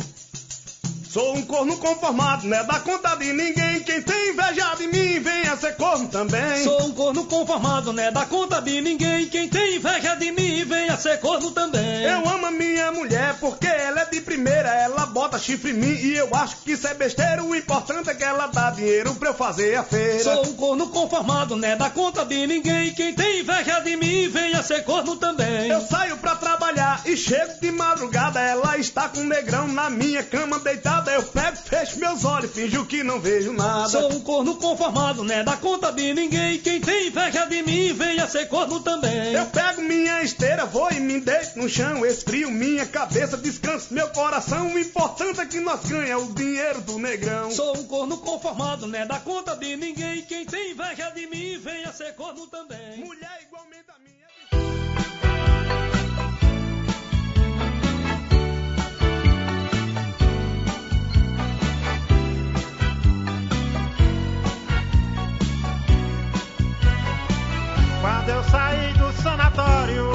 Sou 1.10 1.36
um 1.38 1.42
corno 1.44 1.78
conformado, 1.78 2.46
não 2.46 2.58
é 2.58 2.64
da 2.66 2.80
conta 2.80 3.16
de 3.16 3.32
ninguém. 3.32 3.80
Quem 3.80 4.02
tem 4.02 4.30
inveja 4.30 4.76
de 4.76 4.88
mim, 4.88 5.20
venha 5.20 5.56
ser 5.56 5.76
corno 5.76 6.08
também. 6.10 6.64
Sou 6.64 6.84
um 6.84 6.92
corno 6.92 7.24
conformado, 7.26 7.94
né? 7.94 8.12
Dá 8.12 8.26
conta 8.26 8.62
de 8.62 8.82
ninguém. 8.82 9.28
Quem 9.28 9.48
tem 9.48 9.78
inveja 9.78 10.16
de 10.16 10.32
mim, 10.32 10.66
venha 10.66 10.98
ser 10.98 11.20
corno 11.22 11.52
também. 11.52 12.04
Eu 12.04 12.28
amo 12.28 12.48
a 12.48 12.52
minha 12.52 12.92
mulher 12.92 13.36
porque 13.40 13.68
ela 13.68 14.02
é 14.02 14.06
de 14.06 14.20
primeira, 14.20 14.70
ela 14.70 15.06
bota 15.06 15.40
chifre 15.40 15.72
em 15.72 15.76
mim 15.76 15.94
e 15.94 16.18
eu 16.18 16.30
acho 16.36 16.58
que 16.58 16.74
isso 16.74 16.86
é 16.86 16.94
besteira. 16.94 17.42
O 17.42 17.56
importante 17.56 18.10
é 18.10 18.14
que 18.14 18.24
ela 18.24 18.48
dá 18.48 18.72
dinheiro 18.72 19.16
pra 19.16 19.30
eu 19.30 19.34
fazer 19.34 19.76
a 19.76 19.84
feira. 19.84 20.24
Sou 20.24 20.46
um 20.46 20.54
corno 20.56 20.88
conformado, 20.90 21.56
né? 21.56 21.78
Dá 21.78 21.90
conta 21.90 22.26
de 22.26 22.46
ninguém. 22.46 22.94
Quem 22.94 23.14
tem 23.14 23.40
inveja 23.40 23.80
de 23.80 23.96
mim, 23.96 24.28
venha 24.28 24.62
ser 24.62 24.84
corno 24.84 25.16
também. 25.16 25.70
Eu 25.70 25.82
saio 25.82 26.18
pra 26.18 26.36
trabalhar 26.36 27.02
e 27.06 27.16
chego 27.16 27.62
de 27.62 27.72
madrugada. 27.72 28.42
Ela 28.42 28.78
está 28.78 29.08
com 29.08 29.22
um 29.22 29.28
negrão 29.28 29.68
na 29.70 29.90
minha 29.90 30.22
cama 30.22 30.60
deitada. 30.60 30.97
Eu 31.06 31.24
pego, 31.24 31.58
fecho 31.58 32.00
meus 32.00 32.26
olhos, 32.26 32.52
finjo 32.52 32.86
que 32.86 33.04
não 33.04 33.20
vejo 33.20 33.54
nada. 33.54 33.90
Sou 33.90 34.12
um 34.12 34.20
corno 34.22 34.56
conformado, 34.56 35.24
né? 35.24 35.44
Dá 35.44 35.56
conta 35.56 35.92
de 35.92 36.14
ninguém. 36.14 36.60
Quem 36.60 36.82
tem 36.82 37.08
inveja 37.08 37.46
de 37.46 37.62
mim, 37.64 37.94
venha 37.94 38.28
ser 38.28 38.48
corno 38.48 38.80
também. 38.80 39.34
Eu 39.34 39.46
pego 39.48 39.82
minha 39.82 40.22
esteira, 40.24 40.66
vou 40.66 40.92
e 40.92 41.00
me 41.00 41.20
deito 41.20 41.58
no 41.60 41.70
chão, 41.70 42.06
esfrio 42.06 42.50
minha 42.52 42.86
cabeça, 42.86 43.38
descanso 43.38 43.94
meu 43.94 44.10
coração. 44.10 44.74
O 44.74 44.80
importante 44.80 45.40
é 45.40 45.46
que 45.46 45.60
nós 45.60 45.86
ganhamos 45.86 46.30
o 46.30 46.34
dinheiro 46.34 46.82
do 46.82 46.98
negrão. 46.98 47.52
Sou 47.52 47.78
um 47.78 47.84
corno 47.84 48.18
conformado, 48.18 48.88
né? 48.88 49.06
Dá 49.06 49.20
conta 49.20 49.56
de 49.56 49.76
ninguém. 49.76 50.24
Quem 50.24 50.46
tem 50.46 50.72
inveja 50.72 51.10
de 51.12 51.28
mim, 51.28 51.58
venha 51.58 51.92
ser 51.94 52.14
corno 52.16 52.48
também. 52.48 52.98
Mulher 52.98 53.40
igualmente 53.48 53.86
a 53.90 54.00
minha. 54.00 54.87
Quando 68.08 68.30
eu 68.30 68.42
saí 68.46 68.94
do 68.94 69.12
sanatório, 69.22 70.10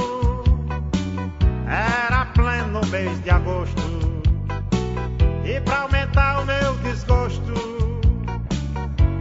era 1.69 2.25
pleno 2.25 2.81
mês 2.87 3.23
de 3.23 3.29
agosto. 3.29 3.83
E 5.45 5.61
pra 5.61 5.83
aumentar 5.83 6.41
o 6.41 6.47
meu 6.47 6.75
desgosto, 6.79 7.53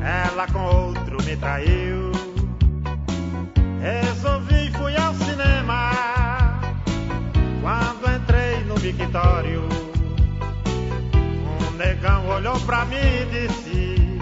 ela 0.01 0.47
com 0.47 0.63
outro 0.63 1.21
me 1.25 1.35
traiu. 1.35 2.13
Resolvi 3.81 4.71
fui 4.71 4.95
ao 4.95 5.13
cinema. 5.15 5.91
Quando 7.61 8.09
entrei 8.09 8.63
no 8.63 8.75
mictório, 8.75 9.67
um 11.13 11.71
negão 11.75 12.25
olhou 12.29 12.57
pra 12.61 12.85
mim 12.85 12.95
e 12.95 13.25
disse: 13.25 14.17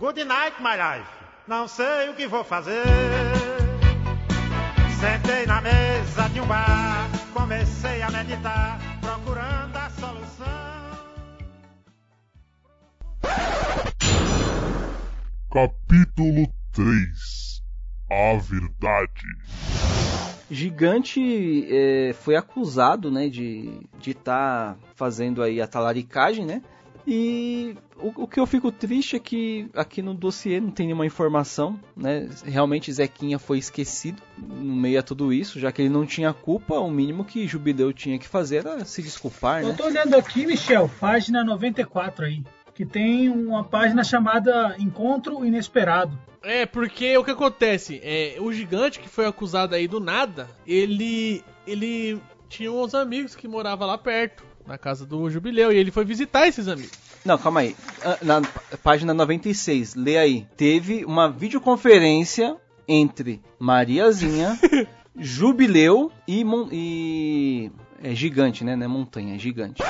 Good 0.00 0.24
night, 0.24 0.56
my 0.62 0.76
life. 0.76 1.25
Não 1.48 1.68
sei 1.68 2.08
o 2.08 2.14
que 2.14 2.26
vou 2.26 2.42
fazer. 2.42 2.82
Sentei 4.98 5.46
na 5.46 5.60
mesa 5.60 6.28
de 6.30 6.40
um 6.40 6.46
bar, 6.46 7.08
comecei 7.32 8.02
a 8.02 8.10
meditar, 8.10 8.80
procurando 9.00 9.76
a 9.76 9.90
solução. 9.90 10.46
Capítulo 15.52 16.48
3 16.72 17.62
A 18.10 18.36
Verdade 18.38 19.22
Gigante 20.50 21.64
é, 21.70 22.12
foi 22.12 22.34
acusado, 22.34 23.08
né, 23.08 23.28
de 23.28 23.80
estar 24.04 24.76
fazendo 24.96 25.44
aí 25.44 25.60
a 25.60 25.68
talaricagem, 25.68 26.44
né? 26.44 26.60
E 27.06 27.76
o, 27.96 28.24
o 28.24 28.26
que 28.26 28.40
eu 28.40 28.46
fico 28.46 28.72
triste 28.72 29.14
é 29.16 29.18
que 29.18 29.68
aqui 29.74 30.02
no 30.02 30.12
dossiê 30.12 30.60
não 30.60 30.70
tem 30.70 30.86
nenhuma 30.86 31.06
informação, 31.06 31.78
né? 31.96 32.28
Realmente 32.44 32.92
Zequinha 32.92 33.38
foi 33.38 33.58
esquecido 33.58 34.20
no 34.36 34.74
meio 34.74 34.98
a 34.98 35.02
tudo 35.02 35.32
isso, 35.32 35.60
já 35.60 35.70
que 35.70 35.82
ele 35.82 35.88
não 35.88 36.04
tinha 36.04 36.32
culpa, 36.32 36.74
o 36.78 36.90
mínimo 36.90 37.24
que 37.24 37.46
Jubileu 37.46 37.92
tinha 37.92 38.18
que 38.18 38.26
fazer 38.26 38.56
era 38.56 38.84
se 38.84 39.02
desculpar, 39.02 39.62
Eu 39.62 39.68
né? 39.68 39.74
tô 39.74 39.84
olhando 39.84 40.16
aqui, 40.16 40.46
Michel, 40.46 40.90
página 41.00 41.44
94 41.44 42.24
aí, 42.26 42.42
que 42.74 42.84
tem 42.84 43.28
uma 43.28 43.62
página 43.62 44.02
chamada 44.02 44.74
Encontro 44.78 45.44
Inesperado. 45.44 46.18
É, 46.42 46.66
porque 46.66 47.16
o 47.16 47.24
que 47.24 47.30
acontece? 47.30 48.00
É, 48.02 48.36
o 48.40 48.52
gigante 48.52 49.00
que 49.00 49.08
foi 49.08 49.26
acusado 49.26 49.74
aí 49.74 49.88
do 49.88 49.98
nada, 50.00 50.48
ele. 50.66 51.42
ele 51.66 52.20
tinha 52.48 52.70
uns 52.70 52.94
amigos 52.94 53.34
que 53.34 53.48
moravam 53.48 53.88
lá 53.88 53.98
perto. 53.98 54.44
Na 54.66 54.76
casa 54.78 55.06
do 55.06 55.28
Jubileu 55.30 55.72
e 55.72 55.76
ele 55.76 55.90
foi 55.90 56.04
visitar 56.04 56.46
esses 56.48 56.66
amigos. 56.68 56.92
Não, 57.24 57.38
calma 57.38 57.60
aí. 57.60 57.76
Ah, 58.04 58.18
Na 58.22 58.42
página 58.82 59.12
96, 59.14 59.94
lê 59.94 60.16
aí. 60.18 60.46
Teve 60.56 61.04
uma 61.04 61.30
videoconferência 61.30 62.56
entre 62.88 63.40
Mariazinha, 63.58 64.58
Jubileu 65.18 66.12
e, 66.28 66.44
Mon- 66.44 66.68
e 66.70 67.70
é 68.02 68.14
gigante, 68.14 68.62
né? 68.64 68.76
Não 68.76 68.84
é 68.84 68.88
montanha, 68.88 69.34
é 69.34 69.38
gigante. 69.38 69.82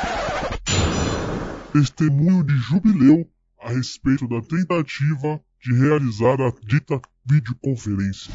Testemunho 1.73 2.43
de 2.45 2.55
jubileu 2.57 3.27
a 3.63 3.71
respeito 3.71 4.27
da 4.29 4.41
tentativa 4.41 5.41
de 5.63 5.75
realizar 5.75 6.41
a 6.41 6.53
dita 6.65 7.01
videoconferência. 7.25 8.33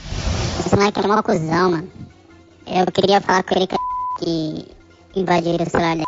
Esse 0.59 0.75
moleque 0.75 0.99
é 0.99 1.07
mó 1.07 1.21
cuzão, 1.23 1.71
mano. 1.71 1.89
Eu 2.67 2.85
queria 2.91 3.19
falar 3.21 3.41
com 3.43 3.55
ele 3.55 3.67
que, 3.67 3.77
que 5.13 5.19
invadiram 5.19 5.65
o 5.65 5.69
celular 5.69 5.95
dele. 5.95 6.05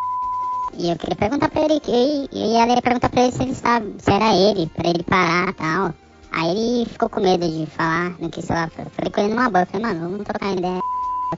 E 0.77 0.89
eu 0.89 0.97
queria 0.97 1.15
perguntar 1.15 1.49
pra 1.49 1.61
ele, 1.61 1.81
e 1.87 2.27
e 2.31 2.55
ela 2.55 2.73
ia 2.73 2.81
perguntar 2.81 3.09
pra 3.09 3.23
ele 3.23 3.31
se 3.31 3.43
ele 3.43 3.55
sabe, 3.55 3.93
se 3.99 4.11
era 4.11 4.33
ele, 4.35 4.67
pra 4.67 4.89
ele 4.89 5.03
parar 5.03 5.49
e 5.49 5.53
tal. 5.53 5.93
Aí 6.31 6.49
ele 6.81 6.89
ficou 6.89 7.09
com 7.09 7.21
medo 7.21 7.47
de 7.47 7.67
falar, 7.67 8.15
não 8.19 8.29
quis 8.29 8.45
falar. 8.45 8.69
Falei 8.71 9.11
com 9.11 9.21
ele 9.21 9.33
numa 9.33 9.49
boa, 9.49 9.65
falei, 9.67 9.85
mano, 9.85 10.09
vamos 10.09 10.25
trocar 10.25 10.57
ideia, 10.57 10.79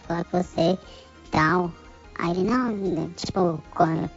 falar 0.08 0.24
com 0.26 0.42
você 0.42 0.72
e 0.72 1.30
tal. 1.32 1.72
Aí 2.18 2.32
ele, 2.32 2.50
não, 2.50 3.10
tipo, 3.10 3.62
corre. 3.74 4.10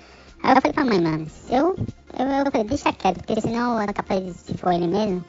Aí 0.43 0.55
eu 0.55 0.62
falei 0.62 0.73
pra 0.73 0.85
mãe, 0.85 1.01
mano, 1.01 1.27
se 1.28 1.53
eu, 1.53 1.77
eu, 2.16 2.27
eu 2.27 2.51
falei, 2.53 2.65
deixa 2.69 2.93
quieto, 2.93 3.16
porque 3.16 3.40
senão 3.40 3.81
é 3.81 3.93
capaz 3.93 4.24
de, 4.24 4.32
se 4.35 4.57
for 4.57 4.73
ele 4.73 4.86
mesmo, 4.86 5.24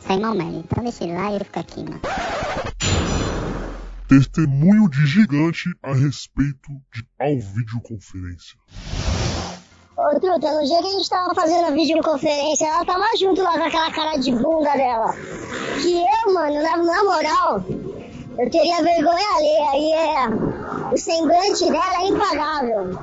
sair 0.00 0.20
mal 0.20 0.34
merda. 0.34 0.58
Então 0.58 0.82
deixa 0.82 1.04
ele 1.04 1.14
lá 1.14 1.30
e 1.30 1.34
eu 1.34 1.44
fico 1.44 1.60
aqui, 1.60 1.84
mano. 1.84 2.00
Testemunho 4.08 4.88
de 4.88 5.06
gigante 5.06 5.68
a 5.82 5.94
respeito 5.94 6.72
de 6.92 7.04
videoconferência. 7.54 8.58
Ô, 9.98 10.20
Truta, 10.20 10.52
no 10.54 10.64
dia 10.64 10.80
que 10.80 10.86
a 10.86 10.92
gente 10.92 11.10
tava 11.10 11.34
fazendo 11.34 11.66
a 11.66 11.70
videoconferência, 11.70 12.66
ela 12.66 12.84
tava 12.84 13.04
junto 13.18 13.42
lá 13.42 13.58
com 13.58 13.64
aquela 13.64 13.90
cara 13.90 14.16
de 14.16 14.30
bunda 14.30 14.72
dela. 14.76 15.12
Que 15.82 15.92
eu, 15.98 16.32
mano, 16.34 16.62
na, 16.62 16.76
na 16.76 17.02
moral, 17.04 17.64
eu 18.38 18.48
teria 18.50 18.80
vergonha 18.80 19.34
alheia. 19.34 19.76
E 19.76 19.92
é. 19.92 20.94
O 20.94 20.96
semblante 20.96 21.64
dela 21.64 22.02
é 22.02 22.06
impagável. 22.06 22.98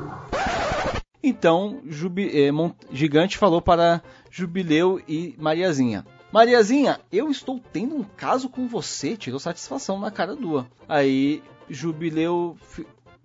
Então, 1.21 1.79
Jubi- 1.85 2.31
eh, 2.33 2.51
Gigante 2.91 3.37
falou 3.37 3.61
para 3.61 4.01
Jubileu 4.31 5.01
e 5.05 5.35
Mariazinha. 5.37 6.05
Mariazinha, 6.31 6.99
eu 7.11 7.29
estou 7.29 7.59
tendo 7.73 7.95
um 7.95 8.03
caso 8.15 8.47
com 8.47 8.67
você, 8.67 9.17
tirou 9.17 9.39
satisfação 9.39 9.99
na 9.99 10.11
cara 10.11 10.33
dua. 10.35 10.67
Aí 10.87 11.43
Jubileu, 11.69 12.55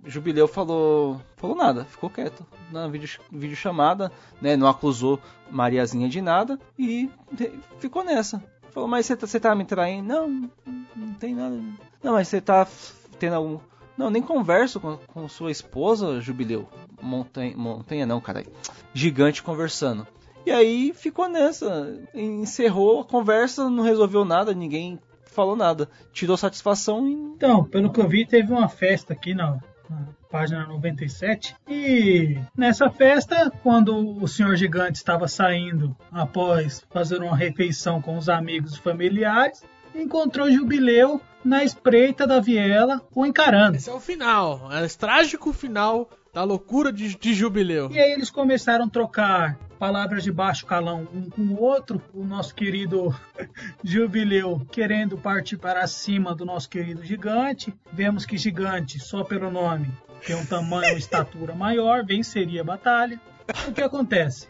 Jubileu 0.04 0.48
falou, 0.48 1.20
falou 1.36 1.56
nada, 1.56 1.84
ficou 1.84 2.08
quieto 2.08 2.46
na 2.72 2.88
vídeo, 2.88 3.20
videochamada, 3.30 4.10
né, 4.40 4.56
não 4.56 4.68
acusou 4.68 5.20
Mariazinha 5.50 6.08
de 6.08 6.20
nada 6.20 6.58
e 6.78 7.10
ficou 7.78 8.04
nessa. 8.04 8.42
Falou, 8.70 8.88
mas 8.88 9.06
você 9.06 9.16
tá, 9.16 9.26
você 9.26 9.40
tá 9.40 9.54
me 9.54 9.64
traindo? 9.64 10.08
Não, 10.08 10.50
não 10.94 11.14
tem 11.14 11.34
nada. 11.34 11.56
Não, 12.02 12.12
mas 12.12 12.28
você 12.28 12.40
tá 12.40 12.66
tendo 13.18 13.34
algum... 13.34 13.58
Não, 13.96 14.08
nem 14.08 14.22
converso 14.22 14.80
com, 14.80 14.96
com 14.96 15.28
sua 15.28 15.50
esposa, 15.50 16.20
Jubileu. 16.20 16.68
Montanha, 17.02 17.54
montanha 17.56 18.06
não, 18.06 18.20
caralho. 18.20 18.50
Gigante 18.94 19.42
conversando. 19.42 20.06
E 20.46 20.50
aí 20.50 20.92
ficou 20.94 21.28
nessa. 21.28 22.00
Encerrou 22.14 23.00
a 23.00 23.04
conversa, 23.04 23.68
não 23.68 23.82
resolveu 23.82 24.24
nada, 24.24 24.54
ninguém 24.54 24.98
falou 25.24 25.54
nada. 25.54 25.88
Tirou 26.12 26.36
satisfação 26.36 27.06
e. 27.06 27.12
Então, 27.12 27.64
pelo 27.64 27.90
que 27.92 28.00
eu 28.00 28.08
vi, 28.08 28.24
teve 28.24 28.52
uma 28.52 28.68
festa 28.68 29.12
aqui 29.12 29.34
na 29.34 29.58
página 30.30 30.66
97. 30.66 31.56
E 31.68 32.38
nessa 32.56 32.88
festa, 32.90 33.50
quando 33.62 34.22
o 34.22 34.28
senhor 34.28 34.54
gigante 34.56 34.98
estava 34.98 35.26
saindo 35.26 35.96
após 36.12 36.84
fazer 36.90 37.20
uma 37.20 37.36
refeição 37.36 38.00
com 38.00 38.16
os 38.16 38.28
amigos 38.28 38.74
e 38.74 38.80
familiares, 38.80 39.62
encontrou 39.94 40.50
Jubileu 40.50 41.20
na 41.44 41.64
espreita 41.64 42.26
da 42.26 42.40
viela 42.40 43.00
o 43.14 43.26
encarando. 43.26 43.76
Esse 43.76 43.90
é 43.90 43.92
o 43.92 44.00
final, 44.00 44.70
é 44.72 44.84
o 44.84 44.98
trágico 44.98 45.52
final 45.52 46.08
da 46.32 46.44
loucura 46.44 46.92
de, 46.92 47.16
de 47.16 47.34
Jubileu. 47.34 47.90
E 47.90 47.98
aí 47.98 48.12
eles 48.12 48.30
começaram 48.30 48.84
a 48.84 48.88
trocar 48.88 49.58
palavras 49.80 50.22
de 50.22 50.30
baixo 50.30 50.66
calão 50.66 51.08
um 51.10 51.30
com 51.30 51.40
o 51.40 51.62
outro. 51.62 52.02
O 52.12 52.22
nosso 52.22 52.54
querido 52.54 53.18
Jubileu 53.82 54.60
querendo 54.70 55.16
partir 55.16 55.56
para 55.56 55.86
cima 55.86 56.34
do 56.34 56.44
nosso 56.44 56.68
querido 56.68 57.02
Gigante. 57.02 57.74
Vemos 57.90 58.26
que 58.26 58.36
Gigante, 58.36 59.00
só 59.00 59.24
pelo 59.24 59.50
nome, 59.50 59.90
tem 60.26 60.36
um 60.36 60.44
tamanho 60.44 60.94
e 60.94 60.98
estatura 60.98 61.54
maior, 61.54 62.04
venceria 62.04 62.60
a 62.60 62.64
batalha. 62.64 63.18
O 63.66 63.72
que 63.72 63.82
acontece? 63.82 64.48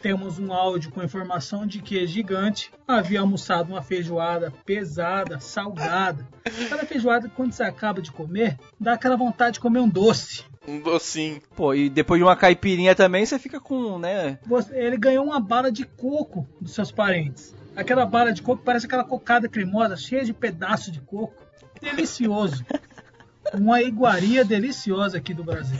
Temos 0.00 0.38
um 0.38 0.52
áudio 0.52 0.90
com 0.90 1.02
informação 1.02 1.66
de 1.66 1.82
que 1.82 2.06
Gigante 2.06 2.72
havia 2.88 3.20
almoçado 3.20 3.68
uma 3.68 3.82
feijoada 3.82 4.50
pesada, 4.64 5.38
salgada. 5.38 6.26
Aquela 6.46 6.86
feijoada 6.86 7.28
quando 7.28 7.52
você 7.52 7.62
acaba 7.62 8.00
de 8.00 8.10
comer, 8.10 8.58
dá 8.80 8.94
aquela 8.94 9.16
vontade 9.18 9.54
de 9.54 9.60
comer 9.60 9.80
um 9.80 9.88
doce. 9.88 10.44
Um 10.66 10.80
docinho. 10.80 11.40
Pô, 11.56 11.74
e 11.74 11.88
depois 11.90 12.18
de 12.18 12.24
uma 12.24 12.36
caipirinha 12.36 12.94
também, 12.94 13.26
você 13.26 13.38
fica 13.38 13.58
com, 13.60 13.98
né? 13.98 14.38
Ele 14.72 14.96
ganhou 14.96 15.24
uma 15.24 15.40
bala 15.40 15.72
de 15.72 15.84
coco 15.84 16.46
dos 16.60 16.72
seus 16.72 16.92
parentes. 16.92 17.54
Aquela 17.74 18.06
bala 18.06 18.32
de 18.32 18.42
coco 18.42 18.62
parece 18.64 18.86
aquela 18.86 19.02
cocada 19.04 19.48
cremosa, 19.48 19.96
cheia 19.96 20.24
de 20.24 20.32
pedaços 20.32 20.92
de 20.92 21.00
coco. 21.00 21.34
Delicioso. 21.80 22.64
Uma 23.54 23.82
iguaria 23.82 24.44
deliciosa 24.44 25.18
aqui 25.18 25.34
do 25.34 25.42
Brasil. 25.42 25.78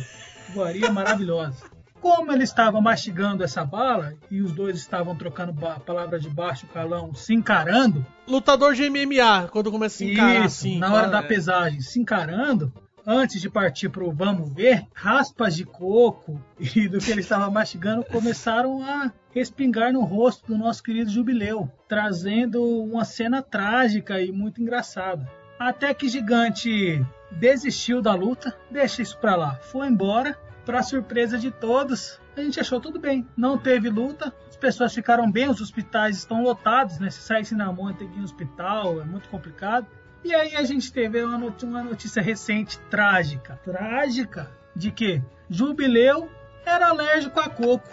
Iguaria 0.51 0.91
maravilhosa. 0.91 1.65
Como 2.01 2.33
ele 2.33 2.43
estava 2.43 2.81
mastigando 2.81 3.45
essa 3.45 3.65
bala 3.65 4.15
e 4.29 4.43
os 4.43 4.51
dois 4.51 4.77
estavam 4.77 5.15
trocando 5.15 5.53
ba- 5.53 5.79
palavras 5.79 6.21
de 6.21 6.29
baixo 6.29 6.67
calão, 6.67 7.15
se 7.15 7.33
encarando. 7.33 8.05
Lutador 8.27 8.75
de 8.75 8.91
MMA, 8.91 9.49
quando 9.53 9.71
começa 9.71 9.95
a 9.95 9.99
se 9.99 10.13
encarar 10.13 10.35
Isso, 10.47 10.67
assim. 10.67 10.79
na 10.79 10.93
hora 10.93 11.07
da 11.09 11.21
é. 11.21 11.23
pesagem, 11.23 11.81
se 11.81 12.01
encarando, 12.01 12.73
antes 13.07 13.41
de 13.41 13.51
partir 13.51 13.89
pro 13.89 14.12
vamos 14.12 14.53
ver, 14.53 14.87
raspas 14.95 15.55
de 15.55 15.65
coco 15.65 16.41
e 16.59 16.89
do 16.89 16.99
que 16.99 17.11
ele 17.11 17.20
estava 17.20 17.51
mastigando 17.51 18.05
começaram 18.05 18.83
a 18.83 19.12
respingar 19.31 19.93
no 19.93 20.03
rosto 20.03 20.47
do 20.47 20.59
nosso 20.59 20.83
querido 20.83 21.11
Jubileu, 21.11 21.70
trazendo 21.89 22.62
uma 22.62 23.05
cena 23.05 23.43
trágica 23.43 24.20
e 24.20 24.31
muito 24.31 24.61
engraçada. 24.61 25.29
Até 25.59 25.95
que 25.95 26.09
Gigante 26.09 27.05
desistiu 27.31 28.03
da 28.03 28.15
luta, 28.15 28.57
deixa 28.70 29.03
isso 29.03 29.19
pra 29.19 29.37
lá, 29.37 29.55
foi 29.57 29.87
embora, 29.87 30.37
pra 30.65 30.83
surpresa 30.83 31.39
de 31.39 31.51
todos. 31.51 32.20
A 32.37 32.41
gente 32.41 32.59
achou 32.61 32.81
tudo 32.81 32.99
bem, 32.99 33.27
não 33.37 33.59
teve 33.59 33.89
luta, 33.89 34.35
as 34.49 34.57
pessoas 34.57 34.95
ficaram 34.95 35.31
bem, 35.31 35.49
os 35.49 35.61
hospitais 35.61 36.19
estão 36.19 36.43
lotados, 36.43 36.99
né? 36.99 37.11
Se 37.11 37.20
saísse 37.20 37.55
na 37.55 37.73
mão 37.73 37.93
tem 37.93 38.09
que 38.09 38.15
ir 38.15 38.19
no 38.19 38.24
hospital, 38.24 39.01
é 39.01 39.05
muito 39.05 39.29
complicado. 39.29 39.87
E 40.24 40.35
aí 40.35 40.55
a 40.57 40.62
gente 40.65 40.93
teve 40.93 41.23
uma 41.24 41.36
not- 41.36 41.65
uma 41.65 41.82
notícia 41.82 42.23
recente 42.23 42.78
trágica. 42.90 43.59
Trágica? 43.65 44.51
De 44.74 44.90
que 44.90 45.20
Jubileu 45.51 46.31
era 46.65 46.89
alérgico 46.89 47.39
a 47.40 47.49
coco. 47.49 47.89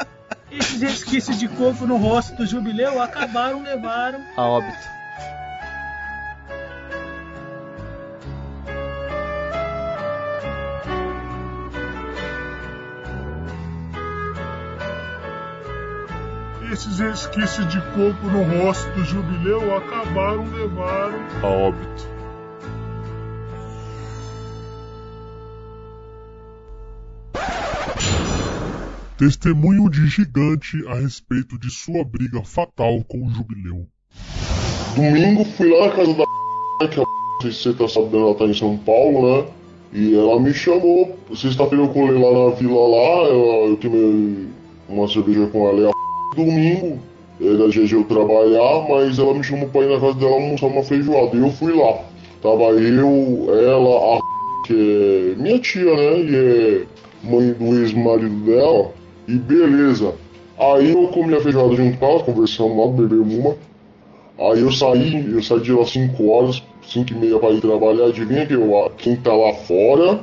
Esses 0.52 0.82
resquícios 0.82 1.38
de 1.40 1.48
coco 1.48 1.86
no 1.86 1.98
rosto 1.98 2.36
do 2.36 2.46
Jubileu 2.46 3.02
acabaram, 3.02 3.62
levaram 3.64 4.24
A 4.36 4.44
óbito. 4.44 4.78
Esses 16.72 17.00
resquícios 17.00 17.68
de 17.68 17.82
coco 17.82 18.28
no 18.28 18.44
rosto 18.44 18.90
do 18.92 19.04
jubileu 19.04 19.76
acabaram 19.76 20.46
levaram 20.52 21.20
a 21.42 21.48
óbito. 21.48 22.19
Testemunho 29.20 29.90
de 29.90 30.08
gigante 30.08 30.82
a 30.88 30.94
respeito 30.94 31.60
de 31.60 31.70
sua 31.70 32.06
briga 32.06 32.42
fatal 32.42 33.04
com 33.06 33.28
o 33.28 33.30
jubileu. 33.30 33.86
Domingo 34.96 35.44
fui 35.44 35.70
lá 35.70 35.88
na 35.88 35.92
casa 35.92 36.14
da 36.14 36.24
que 36.88 37.02
a 37.02 37.04
não 37.04 37.42
sei 37.42 37.52
se 37.52 37.64
você 37.64 37.74
tá 37.74 37.86
sabendo, 37.90 38.20
ela 38.20 38.36
tá 38.36 38.46
em 38.46 38.54
São 38.54 38.78
Paulo, 38.78 39.28
né? 39.28 39.46
E 39.92 40.16
ela 40.16 40.40
me 40.40 40.54
chamou. 40.54 41.20
Sexta-feira 41.36 41.84
eu 41.84 41.90
colei 41.90 42.18
lá 42.18 42.46
na 42.46 42.56
vila 42.56 42.80
lá, 42.80 43.28
eu, 43.28 43.72
eu 43.72 43.76
tomei 43.76 44.48
uma 44.88 45.06
cerveja 45.10 45.48
com 45.48 45.68
ela 45.68 45.82
e 45.82 45.86
a 45.88 45.92
domingo 46.42 46.98
era 47.42 47.68
dia 47.68 47.86
de 47.86 47.96
eu 47.96 48.06
trabalhar, 48.06 48.88
mas 48.88 49.20
ela 49.20 49.34
me 49.34 49.44
chamou 49.44 49.68
pra 49.68 49.82
ir 49.82 49.90
na 49.90 50.00
casa 50.00 50.14
dela 50.14 50.36
almoçar 50.36 50.68
uma 50.68 50.82
feijoada. 50.82 51.36
E 51.36 51.40
eu 51.42 51.52
fui 51.52 51.74
lá. 51.74 52.06
Tava 52.42 52.72
eu, 52.72 53.48
ela, 53.50 54.16
a 54.16 54.20
que 54.66 55.36
é 55.38 55.42
minha 55.42 55.60
tia, 55.60 55.94
né? 55.94 56.20
E 56.22 56.36
é 56.36 56.86
mãe 57.30 57.52
do 57.52 57.82
ex-marido 57.82 58.46
dela. 58.46 58.98
E 59.30 59.38
beleza. 59.38 60.16
Aí 60.58 60.92
eu 60.92 61.08
comi 61.10 61.36
a 61.36 61.40
feijoada 61.42 61.76
junto 61.76 61.98
com 62.00 62.06
ela, 62.06 62.24
conversamos 62.24 62.78
lá, 62.78 62.92
bebemos 62.92 63.36
uma. 63.36 63.56
Aí 64.40 64.62
eu 64.62 64.72
saí, 64.72 65.32
eu 65.32 65.44
saí 65.44 65.60
de 65.62 65.72
lá 65.72 65.86
5 65.86 66.28
horas, 66.28 66.64
5 66.88 67.12
e 67.14 67.16
meia 67.16 67.38
pra 67.38 67.52
ir 67.52 67.62
trabalhar. 67.62 68.08
Adivinha 68.08 68.46
que 68.46 68.54
eu, 68.54 68.92
quem 68.98 69.16
tá 69.18 69.32
lá 69.34 69.54
fora? 69.54 70.20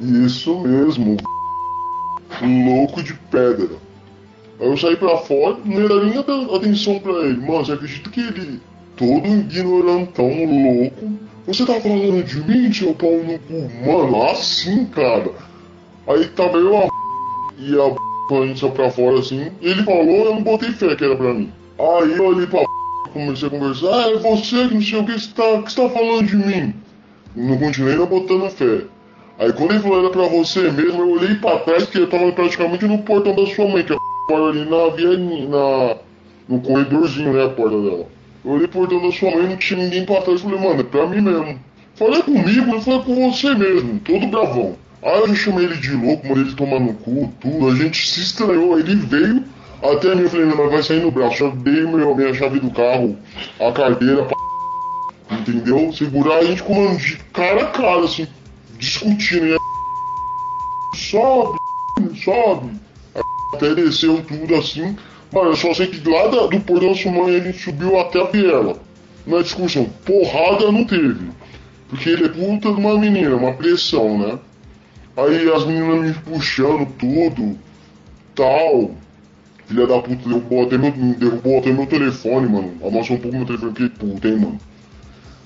Isso 0.00 0.58
mesmo. 0.60 1.16
louco 2.42 3.02
de 3.02 3.14
pedra. 3.30 3.76
Aí 4.60 4.66
eu 4.66 4.76
saí 4.76 4.96
pra 4.96 5.16
fora, 5.18 5.56
não 5.64 5.86
dar 5.86 6.04
nem 6.04 6.18
aten- 6.18 6.54
atenção 6.54 6.98
pra 6.98 7.12
ele. 7.12 7.40
Mano, 7.40 7.64
você 7.64 7.72
acredita 7.72 8.10
que 8.10 8.20
ele, 8.20 8.60
todo 8.96 9.26
ignorantão, 9.26 10.28
louco, 10.28 11.12
você 11.46 11.64
tá 11.64 11.80
falando 11.80 12.24
de 12.24 12.40
mim, 12.44 12.72
seu 12.72 12.92
pau 12.94 13.12
no 13.12 13.38
cu? 13.38 13.70
Mano, 13.86 14.22
assim, 14.24 14.84
cara. 14.86 15.30
Aí 16.08 16.26
tava 16.28 16.58
eu 16.58 16.76
a 16.76 16.88
e 17.58 17.74
a 17.74 18.07
saiu 18.28 18.72
pra 18.72 18.90
fora 18.90 19.18
assim, 19.18 19.50
ele 19.62 19.82
falou, 19.84 20.04
eu 20.04 20.34
não 20.34 20.42
botei 20.42 20.70
fé 20.72 20.94
que 20.94 21.04
era 21.04 21.16
pra 21.16 21.32
mim. 21.32 21.50
Aí 21.78 22.12
eu 22.16 22.24
olhei 22.24 22.46
pra 22.46 22.62
comecei 23.12 23.48
a 23.48 23.50
conversar, 23.50 23.94
ah, 23.94 24.10
é 24.10 24.16
você 24.18 24.68
que 24.68 24.74
não 24.74 24.82
sei 24.82 24.98
o 24.98 25.04
que 25.04 25.18
você 25.18 25.30
tá, 25.34 25.62
que 25.62 25.72
você 25.72 25.82
tá 25.82 25.88
falando 25.88 26.26
de 26.26 26.36
mim. 26.36 26.74
Não 27.34 27.58
continuei 27.58 27.96
não 27.96 28.06
botando 28.06 28.50
fé. 28.50 28.84
Aí 29.38 29.52
quando 29.52 29.72
ele 29.72 29.80
falou 29.80 30.00
era 30.00 30.10
pra 30.10 30.26
você 30.26 30.70
mesmo, 30.70 31.00
eu 31.00 31.10
olhei 31.12 31.34
pra 31.36 31.58
trás 31.60 31.86
que 31.86 31.98
eu 31.98 32.08
tava 32.08 32.30
praticamente 32.32 32.86
no 32.86 32.98
portão 32.98 33.34
da 33.34 33.46
sua 33.46 33.68
mãe, 33.68 33.84
que 33.84 33.92
é 33.92 33.96
a 33.96 33.98
porta 34.28 34.48
ali 34.48 34.68
na 34.68 34.88
via 34.94 35.16
na. 35.48 35.96
no 36.48 36.60
corredorzinho, 36.60 37.32
né, 37.32 37.44
a 37.44 37.48
porta 37.48 37.80
dela. 37.80 38.06
Eu 38.44 38.50
olhei 38.50 38.66
pro 38.66 38.80
portão 38.80 39.02
da 39.02 39.12
sua 39.12 39.30
mãe, 39.30 39.48
não 39.48 39.56
tinha 39.56 39.82
ninguém 39.82 40.04
pra 40.04 40.20
trás, 40.22 40.40
falei, 40.40 40.58
mano, 40.58 40.80
é 40.80 40.84
pra 40.84 41.06
mim 41.06 41.20
mesmo. 41.20 41.58
Falei 41.94 42.22
comigo, 42.22 42.74
eu 42.74 42.80
falei 42.80 43.02
com 43.02 43.30
você 43.30 43.54
mesmo, 43.54 44.00
todo 44.00 44.26
bravão. 44.26 44.76
Aí 45.02 45.20
eu 45.20 45.28
já 45.28 45.34
chamei 45.34 45.64
ele 45.64 45.76
de 45.76 45.92
louco, 45.92 46.26
mandei 46.26 46.44
ele 46.44 46.54
tomar 46.54 46.80
no 46.80 46.92
cu, 46.94 47.32
tudo, 47.40 47.68
a 47.68 47.74
gente 47.74 48.06
se 48.08 48.20
estranhou, 48.20 48.78
ele 48.78 48.96
veio 48.96 49.44
até 49.82 50.12
mim, 50.14 50.22
eu 50.22 50.30
falei, 50.30 50.46
mas 50.46 50.70
vai 50.72 50.82
sair 50.82 51.00
no 51.00 51.10
braço, 51.10 51.44
eu 51.44 51.52
dei 51.52 51.86
meu, 51.86 52.14
minha 52.14 52.34
chave 52.34 52.58
do 52.58 52.70
carro, 52.70 53.16
a 53.60 53.70
carteira, 53.70 54.24
p... 54.24 54.34
entendeu? 55.34 55.92
Segurar 55.92 56.38
a 56.38 56.44
gente 56.44 56.64
com 56.64 56.74
mano, 56.74 56.98
de 56.98 57.16
cara 57.32 57.62
a 57.62 57.66
cara, 57.66 58.00
assim, 58.00 58.26
discutindo, 58.76 59.46
e 59.46 59.54
a... 59.54 59.58
sobe, 60.96 61.58
sobe, 62.24 62.70
até 63.54 63.74
desceu 63.76 64.20
tudo 64.22 64.52
assim, 64.56 64.96
mano, 65.32 65.50
eu 65.50 65.56
só 65.56 65.72
sei 65.74 65.86
que 65.86 66.08
lá 66.08 66.26
da- 66.26 66.46
do 66.48 66.60
portão 66.60 67.12
mãe 67.12 67.34
ele 67.34 67.52
subiu 67.52 68.00
até 68.00 68.20
a 68.20 68.24
viela, 68.24 68.76
na 69.24 69.42
discussão, 69.42 69.88
porrada 70.04 70.72
não 70.72 70.84
teve, 70.84 71.30
porque 71.88 72.08
ele 72.08 72.24
é 72.24 72.28
puta 72.28 72.72
de 72.72 72.80
uma 72.80 72.98
menina, 72.98 73.36
uma 73.36 73.52
pressão, 73.52 74.18
né? 74.18 74.38
Aí 75.18 75.52
as 75.52 75.66
meninas 75.66 76.06
me 76.06 76.14
puxando 76.14 76.86
tudo, 76.96 77.58
tal. 78.36 78.92
Filha 79.66 79.84
da 79.84 79.98
puta 79.98 80.28
derrubou 80.28 80.62
até 80.62 80.78
meu, 80.78 80.92
derrubou 80.92 81.58
até 81.58 81.72
meu 81.72 81.86
telefone, 81.86 82.48
mano. 82.48 82.74
Amassou 82.86 83.16
um 83.16 83.18
pouco 83.18 83.36
meu 83.36 83.44
telefone, 83.44 83.72
que 83.72 83.88
puta, 83.88 84.28
hein, 84.28 84.36
mano. 84.36 84.60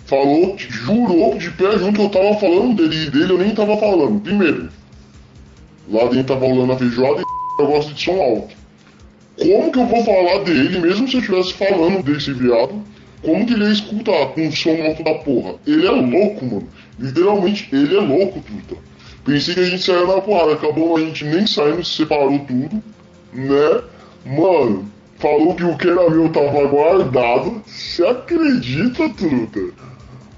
Falou, 0.04 0.54
jurou 0.58 1.38
de 1.38 1.50
pé 1.52 1.78
junto 1.78 1.94
que 1.94 2.02
eu 2.02 2.10
tava 2.10 2.38
falando 2.38 2.76
dele 2.76 3.06
e 3.06 3.10
dele 3.10 3.32
eu 3.32 3.38
nem 3.38 3.54
tava 3.54 3.78
falando. 3.78 4.20
Primeiro, 4.20 4.68
lá 5.88 6.04
dentro 6.04 6.34
tava 6.34 6.46
rolando 6.46 6.72
a 6.74 6.78
feijoada 6.78 7.22
e 7.22 7.24
eu 7.62 7.66
gosto 7.66 7.94
de 7.94 8.04
som 8.04 8.20
alto. 8.20 8.54
Como 9.38 9.72
que 9.72 9.78
eu 9.78 9.86
vou 9.86 10.04
falar 10.04 10.44
dele, 10.44 10.80
mesmo 10.80 11.08
se 11.08 11.14
eu 11.14 11.20
estivesse 11.20 11.54
falando 11.54 12.02
desse 12.02 12.30
viado? 12.34 12.82
Como 13.22 13.46
que 13.46 13.54
ele 13.54 13.64
ia 13.64 13.72
escutar 13.72 14.26
com 14.34 14.46
o 14.46 14.52
som 14.52 14.82
alto 14.82 15.02
da 15.02 15.14
porra? 15.14 15.54
Ele 15.66 15.86
é 15.86 15.90
louco, 15.90 16.44
mano. 16.44 16.68
Literalmente, 16.98 17.68
ele 17.72 17.96
é 17.96 18.00
louco, 18.00 18.38
truta. 18.42 18.91
Pensei 19.24 19.54
que 19.54 19.60
a 19.60 19.64
gente 19.64 19.82
saia 19.82 20.04
na 20.04 20.20
porrada, 20.20 20.54
acabou 20.54 20.96
a 20.96 21.00
gente 21.00 21.24
nem 21.24 21.46
saindo, 21.46 21.84
se 21.84 21.98
separou 21.98 22.38
tudo, 22.40 22.82
né? 23.32 23.82
Mano, 24.26 24.90
falou 25.18 25.54
que 25.54 25.64
o 25.64 25.76
que 25.76 25.88
era 25.88 26.10
meu 26.10 26.28
tava 26.30 26.66
guardado. 26.66 27.62
Você 27.64 28.04
acredita, 28.04 29.08
truta? 29.10 29.60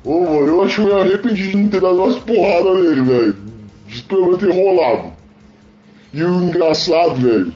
Ô, 0.05 0.21
mano, 0.21 0.47
eu 0.47 0.63
acho 0.63 0.77
que 0.77 0.81
eu 0.83 0.95
me 0.95 1.01
arrependi 1.01 1.49
de 1.49 1.57
não 1.57 1.69
ter 1.69 1.81
dado 1.81 1.97
umas 1.97 2.19
porradas 2.19 2.85
nele, 2.85 3.01
velho. 3.01 3.37
De 3.87 4.03
pelo 4.03 4.27
menos 4.27 4.41
ter 4.41 4.51
rolado. 4.51 5.13
E 6.13 6.23
o 6.23 6.45
engraçado, 6.45 7.15
velho, 7.15 7.53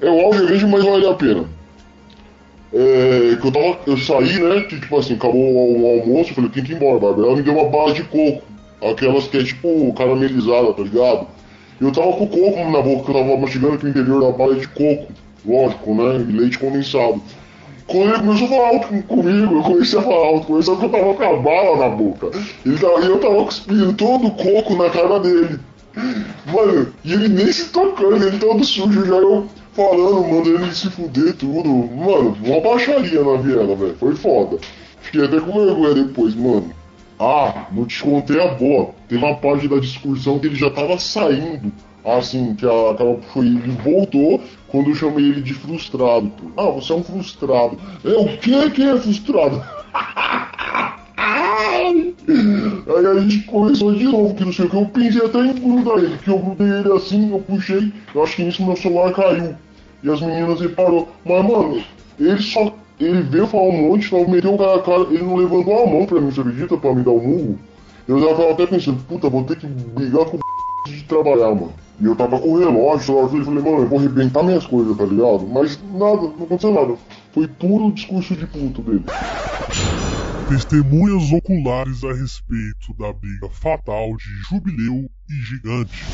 é 0.00 0.10
o 0.10 0.20
áudio 0.20 0.46
grande, 0.46 0.66
mas 0.66 0.84
vale 0.84 1.06
a 1.06 1.14
pena. 1.14 1.44
É, 2.72 3.36
que 3.40 3.46
eu 3.46 3.52
tava, 3.52 3.78
eu 3.86 3.96
saí, 3.98 4.38
né, 4.38 4.60
que 4.60 4.78
tipo 4.78 4.96
assim, 4.96 5.14
acabou 5.14 5.42
o, 5.42 6.00
almoço, 6.00 6.30
eu 6.30 6.34
falei, 6.34 6.50
tem 6.50 6.62
que 6.62 6.72
ir 6.72 6.76
embora, 6.76 7.00
Bárbara. 7.00 7.26
Ela 7.26 7.36
me 7.36 7.42
deu 7.42 7.54
uma 7.54 7.68
bala 7.68 7.92
de 7.92 8.04
coco, 8.04 8.42
aquelas 8.82 9.26
que 9.28 9.38
é 9.38 9.44
tipo 9.44 9.92
caramelizada, 9.94 10.72
tá 10.72 10.82
ligado? 10.82 11.26
Eu 11.80 11.90
tava 11.92 12.12
com 12.12 12.26
coco 12.26 12.70
na 12.70 12.80
boca, 12.82 13.04
que 13.04 13.10
eu 13.10 13.14
tava 13.24 13.36
mastigando 13.38 13.74
aqui 13.74 13.84
no 13.84 13.90
interior 13.90 14.20
da 14.20 14.36
bala 14.36 14.54
de 14.54 14.68
coco, 14.68 15.12
lógico, 15.46 15.94
né, 15.94 16.16
e 16.28 16.32
leite 16.32 16.58
condensado. 16.58 17.22
Quando 17.86 18.10
ele 18.10 18.18
começou 18.18 18.46
a 18.46 18.50
falar 18.50 18.68
alto 18.68 18.88
com- 18.88 19.02
comigo, 19.02 19.54
eu 19.56 19.62
comecei 19.62 19.98
a 19.98 20.02
falar 20.02 20.26
alto 20.26 20.46
com 20.46 20.54
ele, 20.54 20.62
só 20.62 20.76
que 20.76 20.84
eu 20.84 20.88
tava 20.90 21.14
com 21.14 21.22
a 21.24 21.36
bala 21.38 21.76
na 21.78 21.88
boca. 21.88 22.30
E 22.64 22.70
eu 23.06 23.18
tava 23.18 23.44
cuspindo 23.44 23.92
todo 23.94 24.26
o 24.26 24.30
coco 24.32 24.76
na 24.76 24.90
cara 24.90 25.18
dele. 25.18 25.58
Mano, 26.52 26.92
e 27.04 27.12
ele 27.12 27.28
nem 27.28 27.50
se 27.50 27.70
tocando, 27.70 28.24
ele 28.24 28.38
todo 28.38 28.62
sujo, 28.64 29.04
já 29.06 29.14
eu 29.16 29.46
falando, 29.72 30.22
mandando 30.22 30.62
ele 30.64 30.72
se 30.74 30.88
fuder 30.90 31.34
tudo. 31.34 31.68
Mano, 31.68 32.36
uma 32.44 32.60
baixaria 32.60 33.22
na 33.24 33.36
viela, 33.38 33.74
velho. 33.74 33.96
Foi 33.98 34.14
foda. 34.14 34.58
Fiquei 35.00 35.24
até 35.24 35.40
com 35.40 35.52
vergonha 35.64 35.94
depois, 35.94 36.34
mano. 36.36 36.70
Ah, 37.20 37.66
não 37.70 37.84
te 37.84 38.02
contei 38.02 38.42
a 38.42 38.54
boa. 38.54 38.94
Tem 39.06 39.18
uma 39.18 39.36
parte 39.36 39.68
da 39.68 39.78
discussão 39.78 40.38
que 40.38 40.46
ele 40.46 40.56
já 40.56 40.70
tava 40.70 40.98
saindo. 40.98 41.70
Assim, 42.02 42.54
que 42.54 42.64
a, 42.64 42.94
que 42.94 43.02
ela 43.02 43.20
foi, 43.34 43.46
ele 43.46 43.76
voltou 43.84 44.40
quando 44.68 44.88
eu 44.88 44.94
chamei 44.94 45.26
ele 45.26 45.42
de 45.42 45.52
frustrado. 45.52 46.30
pô. 46.30 46.50
Ah, 46.56 46.70
você 46.70 46.92
é 46.94 46.96
um 46.96 47.04
frustrado. 47.04 47.78
É, 48.02 48.08
o 48.08 48.38
que 48.38 48.70
que 48.70 48.82
é 48.82 48.98
frustrado? 48.98 49.62
Aí 52.30 53.06
a 53.06 53.20
gente 53.20 53.44
começou 53.44 53.94
de 53.94 54.04
novo, 54.04 54.34
que 54.34 54.44
não 54.44 54.52
sei 54.52 54.64
o 54.66 54.70
que, 54.70 54.76
eu 54.76 54.86
pensei 54.86 55.24
até 55.24 55.38
em 55.40 55.52
grudar 55.54 55.98
ele, 55.98 56.16
que 56.18 56.30
eu 56.30 56.38
grudei 56.38 56.68
ele 56.68 56.92
assim, 56.92 57.30
eu 57.30 57.40
puxei, 57.40 57.92
eu 58.14 58.22
acho 58.22 58.36
que 58.36 58.44
nisso 58.44 58.64
meu 58.64 58.76
celular 58.76 59.12
caiu. 59.12 59.54
E 60.02 60.10
as 60.10 60.20
meninas 60.20 60.60
reparou. 60.60 61.08
Mas 61.24 61.44
mano, 61.44 61.82
ele 62.18 62.40
só. 62.40 62.74
Ele 63.00 63.22
veio 63.22 63.46
falar 63.46 63.64
um 63.64 63.88
monte, 63.88 64.08
só 64.08 64.28
meteu 64.28 64.54
o 64.54 64.58
cara 64.58 64.76
a 64.76 64.82
cara, 64.82 65.02
ele 65.04 65.22
não 65.22 65.36
levantou 65.36 65.82
a 65.82 65.86
mão 65.86 66.04
pra 66.04 66.20
mim, 66.20 66.30
você 66.30 66.42
acredita? 66.42 66.76
Pra 66.76 66.94
me 66.94 67.02
dar 67.02 67.12
um 67.12 67.26
murro. 67.26 67.58
Eu 68.06 68.20
já 68.20 68.28
tava 68.34 68.52
até 68.52 68.66
pensando, 68.66 69.02
puta, 69.04 69.30
vou 69.30 69.42
ter 69.44 69.56
que 69.56 69.66
brigar 69.66 70.26
com 70.26 70.36
o 70.36 70.40
de 70.86 71.02
trabalhar, 71.04 71.54
mano. 71.54 71.72
E 71.98 72.04
eu 72.04 72.14
tava 72.14 72.38
com 72.38 72.48
o 72.48 72.58
relógio, 72.58 73.18
eu 73.18 73.28
falei, 73.28 73.62
mano, 73.62 73.82
eu 73.82 73.88
vou 73.88 73.98
arrebentar 73.98 74.42
minhas 74.42 74.66
coisas, 74.66 74.96
tá 74.96 75.04
ligado? 75.04 75.46
Mas 75.46 75.78
nada, 75.92 76.22
não 76.22 76.44
aconteceu 76.44 76.72
nada. 76.72 76.94
Foi 77.32 77.48
puro 77.48 77.92
discurso 77.92 78.34
de 78.34 78.46
puto 78.46 78.82
dele. 78.82 79.04
Testemunhas 80.48 81.30
oculares 81.32 82.02
a 82.04 82.12
respeito 82.12 82.92
da 82.98 83.12
briga 83.12 83.48
fatal 83.50 84.16
de 84.16 84.28
Jubileu 84.48 85.08
e 85.28 85.34
Gigante. 85.42 86.04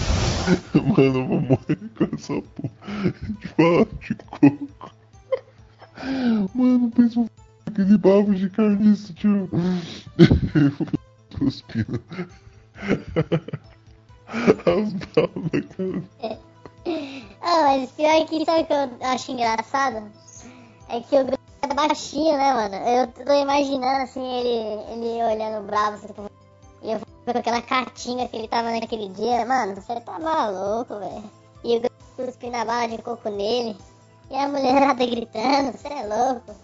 Mano, 0.75 1.21
eu 1.21 1.27
vou 1.27 1.41
morrer 1.41 1.79
com 1.97 2.05
essa 2.15 2.35
porra 2.55 3.87
de 4.01 4.15
coco. 4.39 4.96
Mano, 6.55 6.91
pensa 6.91 7.21
um 7.21 7.27
aquele 7.67 7.99
babo 7.99 8.35
de 8.35 8.49
carniça, 8.51 9.13
tio. 9.15 9.49
Cuspindo. 11.39 12.03
As 14.29 14.93
balas, 14.93 15.67
cara. 15.77 16.03
Ah, 17.43 17.63
mas 17.63 17.91
pior 17.93 18.27
que 18.27 18.45
sabe 18.45 18.63
o 18.63 18.67
que 18.67 18.73
eu 18.73 19.09
acho 19.09 19.33
engraçado? 19.33 20.11
É 20.89 21.01
que 21.01 21.17
o 21.17 21.25
Bruno 21.25 21.39
é 21.63 21.75
baixinho, 21.75 22.37
né, 22.37 22.53
mano? 22.53 22.75
Eu 22.77 23.07
tô 23.09 23.33
imaginando 23.33 24.03
assim, 24.03 24.25
ele, 24.25 24.83
ele 24.93 25.23
olhando 25.25 25.67
bravo, 25.67 25.97
assim, 25.97 26.09
com- 26.09 26.27
e 26.83 26.93
eu 26.93 27.01
com 27.25 27.39
aquela 27.39 27.61
catinga 27.61 28.29
que 28.29 28.37
ele 28.37 28.47
tava 28.49 28.71
naquele 28.71 29.09
dia, 29.09 29.45
mano, 29.45 29.75
você 29.75 30.01
tá 30.01 30.19
maluco, 30.19 30.99
velho. 30.99 31.25
E 31.65 31.77
o 31.77 31.81
Bruno 31.81 31.97
cuspindo 32.17 32.57
a 32.57 32.65
bala 32.65 32.87
de 32.89 32.99
coco 32.99 33.29
nele, 33.29 33.77
e 34.31 34.37
a 34.37 34.49
mulherada 34.49 35.07
gritando, 35.07 35.73
você 35.73 35.89
é 35.89 36.07
louco. 36.07 36.55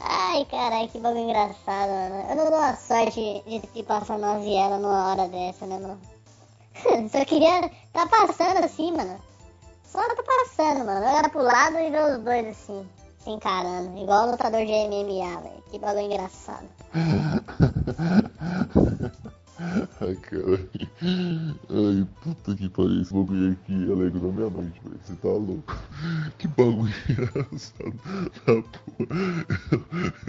Ai, 0.00 0.44
caralho, 0.46 0.88
que 0.88 1.00
bagulho 1.00 1.24
engraçado, 1.24 1.90
mano. 1.90 2.30
Eu 2.30 2.36
não 2.36 2.50
dou 2.50 2.60
a 2.60 2.76
sorte 2.76 3.42
de 3.46 3.60
te 3.60 3.82
passar 3.82 4.18
numa 4.18 4.38
viela 4.38 4.78
numa 4.78 5.10
hora 5.10 5.28
dessa, 5.28 5.66
né, 5.66 5.78
mano? 5.78 6.00
Só 7.10 7.24
queria 7.24 7.70
tá 7.92 8.06
passando 8.06 8.64
assim, 8.64 8.92
mano. 8.92 9.18
Só 9.84 9.98
tá 9.98 10.22
passando, 10.22 10.84
mano. 10.84 11.00
Olhar 11.00 11.28
pro 11.30 11.42
lado 11.42 11.78
e 11.78 11.90
ver 11.90 12.12
os 12.12 12.18
dois 12.22 12.46
assim, 12.46 12.88
se 13.18 13.30
encarando. 13.30 13.98
Igual 13.98 14.30
lutador 14.30 14.64
de 14.64 14.72
MMA, 14.72 15.40
velho. 15.40 15.62
Que 15.70 15.78
bagulho 15.78 16.06
engraçado. 16.06 16.68
Ai, 19.60 20.14
caralho. 20.16 20.70
Ai, 21.02 22.06
puta 22.22 22.54
que 22.54 22.68
pariu. 22.68 23.02
Esse 23.02 23.12
bagulho 23.12 23.52
aqui 23.52 23.90
alegrou 23.90 24.32
minha 24.32 24.50
noite, 24.50 24.80
velho. 24.84 25.00
Você 25.02 25.16
tá 25.16 25.28
louco. 25.28 25.76
Que 26.38 26.46
bagulho 26.48 26.94
engraçado. 27.10 28.00
Ah, 28.46 28.62
porra. 28.62 29.08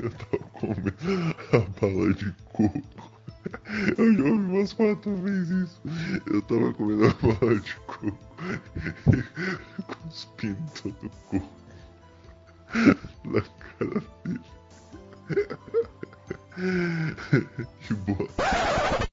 Eu 0.01 0.09
tava 0.09 0.43
comendo 0.53 0.93
a 1.53 1.59
bala 1.79 2.13
de 2.15 2.31
coco. 2.51 3.11
Eu 3.97 4.13
já 4.15 4.23
ouvi 4.23 4.31
umas 4.31 4.73
quatro 4.73 5.15
vezes 5.17 5.49
isso. 5.69 5.81
Eu 6.25 6.41
tava 6.41 6.73
comendo 6.73 7.05
a 7.05 7.13
bala 7.21 7.59
de 7.59 7.75
coco. 7.75 8.17
Cuspindo 10.01 10.71
todo 10.81 11.05
o 11.05 11.09
coco. 11.29 11.49
Na 13.25 13.41
cara 13.77 14.03
dele. 14.25 14.41
que 17.87 17.93
boa. 17.93 18.29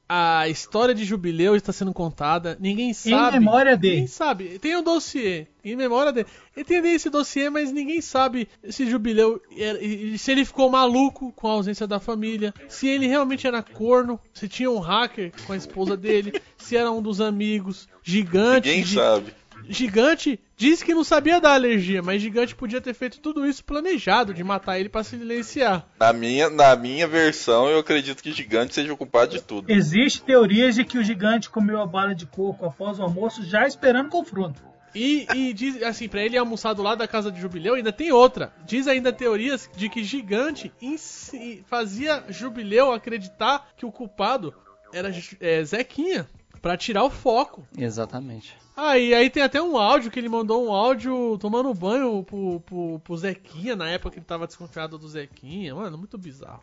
A 0.09 0.49
história 0.49 0.95
de 0.95 1.05
jubileu 1.05 1.57
está 1.57 1.73
sendo 1.73 1.93
contada, 1.93 2.57
ninguém 2.61 2.95
sabe. 2.95 3.39
memória 3.41 3.77
de. 3.77 3.89
Ninguém 3.91 4.07
sabe. 4.07 4.59
Tem 4.61 4.77
um 4.77 4.83
dossiê, 4.83 5.49
em 5.65 5.75
memória 5.75 6.13
dele. 6.13 6.27
Ele 6.57 6.65
tem 6.65 6.95
esse 6.95 7.11
dossiê, 7.11 7.51
mas 7.51 7.73
ninguém 7.73 8.01
sabe 8.01 8.49
se 8.69 8.89
jubileu, 8.89 9.43
era- 9.59 9.83
e- 9.83 10.17
se 10.17 10.31
ele 10.31 10.45
ficou 10.45 10.71
maluco 10.71 11.33
com 11.33 11.49
a 11.49 11.53
ausência 11.53 11.87
da 11.89 11.99
família, 11.99 12.55
se 12.69 12.87
ele 12.87 13.09
realmente 13.09 13.47
era 13.49 13.63
corno, 13.63 14.19
se 14.33 14.47
tinha 14.49 14.71
um 14.71 14.79
hacker 14.79 15.33
com 15.45 15.53
a 15.53 15.57
esposa 15.57 15.97
dele, 15.97 16.41
se 16.57 16.77
era 16.77 16.91
um 16.93 17.03
dos 17.03 17.21
amigos, 17.21 17.89
gigante. 18.03 18.69
Ninguém 18.69 18.85
gi- 18.85 18.95
sabe. 18.95 19.35
Gigante 19.69 20.39
disse 20.57 20.85
que 20.85 20.95
não 20.95 21.05
sabia 21.05 21.41
da 21.41 21.53
alergia, 21.55 22.03
mas 22.03 22.23
Gigante 22.23 22.55
podia 22.55 22.81
ter 22.81 22.95
feito 22.95 23.21
tudo 23.21 23.47
isso 23.47 23.65
planejado, 23.65 24.33
de 24.35 24.43
matar 24.45 24.79
ele 24.79 24.89
pra 24.89 25.05
silenciar. 25.05 25.87
Na 25.99 26.13
minha, 26.13 26.49
na 26.51 26.75
minha 26.77 27.07
versão, 27.07 27.69
eu 27.69 27.79
acredito 27.79 28.23
que 28.23 28.33
Gigante 28.33 28.75
seja 28.75 28.93
o 28.93 28.97
culpado 28.97 29.33
de 29.33 29.43
tudo. 29.43 29.71
Existe 29.71 30.23
teorias 30.23 30.75
de 30.75 30.85
que 30.85 30.99
o 30.99 31.05
gigante 31.05 31.51
comeu 31.51 31.81
a 31.81 31.87
bala 31.87 32.15
de 32.15 32.27
coco 32.27 32.65
após 32.67 32.99
o 32.99 33.03
almoço, 33.03 33.45
já 33.45 33.67
esperando 33.67 34.09
confronto. 34.11 34.63
E, 34.95 35.27
e 35.35 35.53
diz 35.53 35.83
assim, 35.83 36.09
pra 36.09 36.23
ele 36.23 36.39
almoçar 36.39 36.73
do 36.73 36.83
lado 36.83 36.99
da 36.99 37.07
casa 37.09 37.31
de 37.31 37.39
Jubileu, 37.39 37.75
ainda 37.75 37.93
tem 37.93 38.13
outra. 38.13 38.55
Diz 38.65 38.89
ainda 38.89 39.13
teorias 39.13 39.69
de 39.77 39.91
que 39.91 40.03
Gigante 40.03 40.73
ensi- 40.81 41.63
fazia 41.67 42.25
Jubileu 42.31 42.91
acreditar 42.93 43.69
que 43.77 43.85
o 43.85 43.93
culpado 43.93 44.55
era 44.95 45.13
é, 45.41 45.63
Zequinha, 45.65 46.27
pra 46.63 46.79
tirar 46.79 47.05
o 47.05 47.11
foco. 47.11 47.67
Exatamente. 47.77 48.57
Ah, 48.79 48.99
e 48.99 49.15
aí 49.15 49.31
tem 49.31 49.43
até 49.43 49.61
um 49.63 49.79
áudio 49.79 50.11
que 50.11 50.19
ele 50.19 50.29
mandou 50.29 50.67
um 50.67 50.71
áudio 50.71 51.39
tomando 51.39 51.73
banho 51.73 52.23
pro, 52.23 52.61
pro, 52.61 53.01
pro 53.03 53.17
Zequinha, 53.17 53.75
na 53.75 53.89
época 53.89 54.11
que 54.11 54.19
ele 54.19 54.27
tava 54.27 54.47
desconfiado 54.47 54.99
do 54.99 55.09
Zequinha. 55.09 55.75
Mano, 55.75 55.97
muito 55.97 56.19
bizarro. 56.19 56.61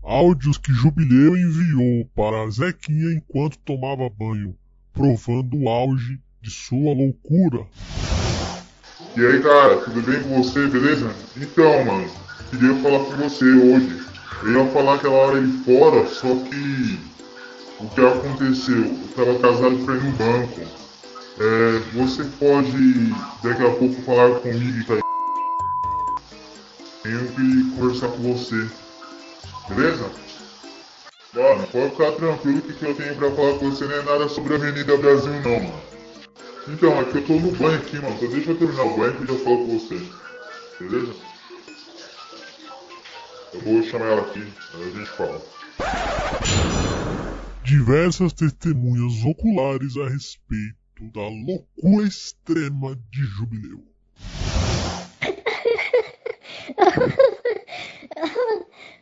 Áudios 0.00 0.58
que 0.58 0.72
Jubileu 0.72 1.36
enviou 1.36 2.06
para 2.14 2.48
Zequinha 2.50 3.14
enquanto 3.14 3.58
tomava 3.58 4.08
banho, 4.08 4.56
provando 4.92 5.56
o 5.56 5.68
auge 5.68 6.20
de 6.40 6.50
sua 6.52 6.94
loucura. 6.94 7.66
E 9.16 9.26
aí, 9.26 9.42
cara, 9.42 9.78
tudo 9.78 10.02
bem 10.02 10.22
com 10.22 10.40
você, 10.40 10.68
beleza? 10.68 11.12
Então, 11.36 11.84
mano, 11.84 12.08
queria 12.48 12.76
falar 12.76 13.04
com 13.06 13.28
você 13.28 13.44
hoje. 13.44 14.06
Eu 14.44 14.52
ia 14.52 14.70
falar 14.70 14.94
aquela 14.94 15.14
hora 15.14 15.38
aí 15.38 15.48
fora, 15.64 16.06
só 16.06 16.28
que 16.44 17.09
o 17.80 17.88
que 17.88 18.00
aconteceu? 18.00 18.84
Eu 18.84 19.08
tava 19.16 19.38
casado 19.38 19.84
pra 19.84 19.94
ir 19.94 20.02
no 20.02 20.12
banco. 20.12 20.60
É, 21.38 21.78
você 21.94 22.24
pode 22.38 23.10
daqui 23.42 23.66
a 23.66 23.70
pouco 23.70 24.02
falar 24.02 24.40
comigo 24.40 24.86
tá? 24.86 25.00
Tenho 27.02 27.32
que 27.32 27.76
conversar 27.76 28.08
com 28.08 28.34
você. 28.34 28.68
Beleza? 29.68 30.10
Mano, 31.32 31.66
pode 31.68 31.90
ficar 31.90 32.12
tranquilo 32.12 32.60
que 32.60 32.72
o 32.72 32.74
que 32.74 32.84
eu 32.84 32.94
tenho 32.94 33.16
pra 33.16 33.30
falar 33.30 33.58
com 33.58 33.70
você 33.70 33.84
não 33.86 33.94
é 33.94 34.02
nada 34.02 34.28
sobre 34.28 34.52
a 34.52 34.56
Avenida 34.56 34.96
Brasil 34.98 35.32
não, 35.32 35.60
mano. 35.60 35.80
Então, 36.68 37.00
é 37.00 37.04
que 37.04 37.18
eu 37.18 37.24
tô 37.24 37.32
no 37.34 37.52
banho 37.52 37.78
aqui, 37.78 37.96
mano. 37.96 38.18
Só 38.18 38.26
deixa 38.26 38.50
eu 38.50 38.58
terminar 38.58 38.82
o 38.82 38.96
banho 38.98 39.14
que 39.14 39.22
eu 39.22 39.38
já 39.38 39.44
falo 39.44 39.66
com 39.66 39.78
você. 39.78 40.00
Beleza? 40.80 41.12
Eu 43.54 43.60
vou 43.60 43.82
chamar 43.82 44.06
ela 44.06 44.22
aqui, 44.22 44.52
a 44.74 44.98
gente 44.98 45.10
fala. 45.10 45.40
Diversas 47.64 48.32
testemunhas 48.32 49.24
oculares 49.24 49.96
a 49.96 50.08
respeito 50.08 50.76
da 51.12 51.22
loucura 51.22 52.06
extrema 52.06 52.96
de 53.10 53.22
Jubileu. 53.22 53.84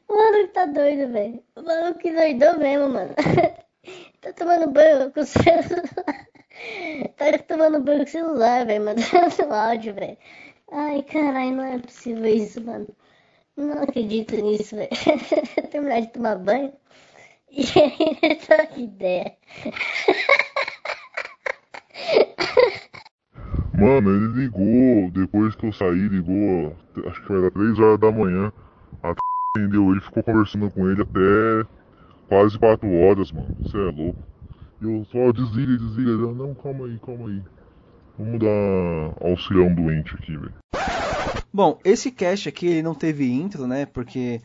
O 0.08 0.16
maluco 0.16 0.52
tá 0.54 0.64
doido, 0.64 1.12
velho. 1.12 1.42
O 1.54 1.62
maluco 1.62 1.98
que 1.98 2.10
doidou 2.10 2.58
mesmo, 2.58 2.88
mano. 2.88 3.14
tá 4.22 4.32
tomando 4.32 4.70
banho 4.70 5.12
com 5.12 5.20
o 5.20 5.24
celular. 5.24 6.26
Tá 7.16 7.38
tomando 7.46 7.80
banho 7.82 7.98
com 7.98 8.04
o 8.04 8.08
celular, 8.08 8.66
velho, 8.66 8.84
mandando 8.84 9.52
áudio, 9.52 9.94
velho. 9.94 10.16
Ai, 10.72 11.02
caralho, 11.02 11.56
não 11.56 11.64
é 11.64 11.78
possível 11.78 12.24
isso, 12.24 12.64
mano. 12.64 12.88
Não 13.54 13.82
acredito 13.82 14.34
nisso, 14.36 14.76
velho. 14.76 14.90
Terminar 15.70 16.00
de 16.00 16.08
tomar 16.08 16.36
banho. 16.36 16.72
Ideia. 18.76 19.32
Mano, 23.78 24.10
ele 24.10 24.42
ligou, 24.42 25.10
depois 25.12 25.54
que 25.54 25.66
eu 25.66 25.72
saí, 25.72 26.08
ligou, 26.08 26.76
acho 27.06 27.24
que 27.24 27.32
era 27.32 27.50
3 27.50 27.78
horas 27.78 28.00
da 28.00 28.10
manhã. 28.10 28.52
Até 29.00 29.20
entendeu 29.56 29.92
ele, 29.92 30.00
ficou 30.00 30.22
conversando 30.22 30.70
com 30.70 30.90
ele 30.90 31.02
até 31.02 31.68
quase 32.28 32.58
4 32.58 32.92
horas, 32.92 33.30
mano. 33.30 33.56
Você 33.62 33.76
é 33.76 33.90
louco. 33.90 34.20
E 34.80 34.84
eu 34.84 35.04
só 35.04 35.32
desliga, 35.32 35.76
desliga. 35.76 36.10
Não, 36.10 36.54
calma 36.54 36.86
aí, 36.86 36.98
calma 36.98 37.28
aí. 37.28 37.42
Vamos 38.18 38.40
dar 38.40 39.24
auxiliar 39.24 39.70
um 39.70 39.74
doente 39.74 40.14
aqui, 40.14 40.36
velho. 40.36 40.54
Bom, 41.52 41.78
esse 41.84 42.10
cast 42.10 42.48
aqui 42.48 42.66
ele 42.66 42.82
não 42.82 42.94
teve 42.94 43.30
intro, 43.30 43.66
né? 43.66 43.86
Porque. 43.86 44.40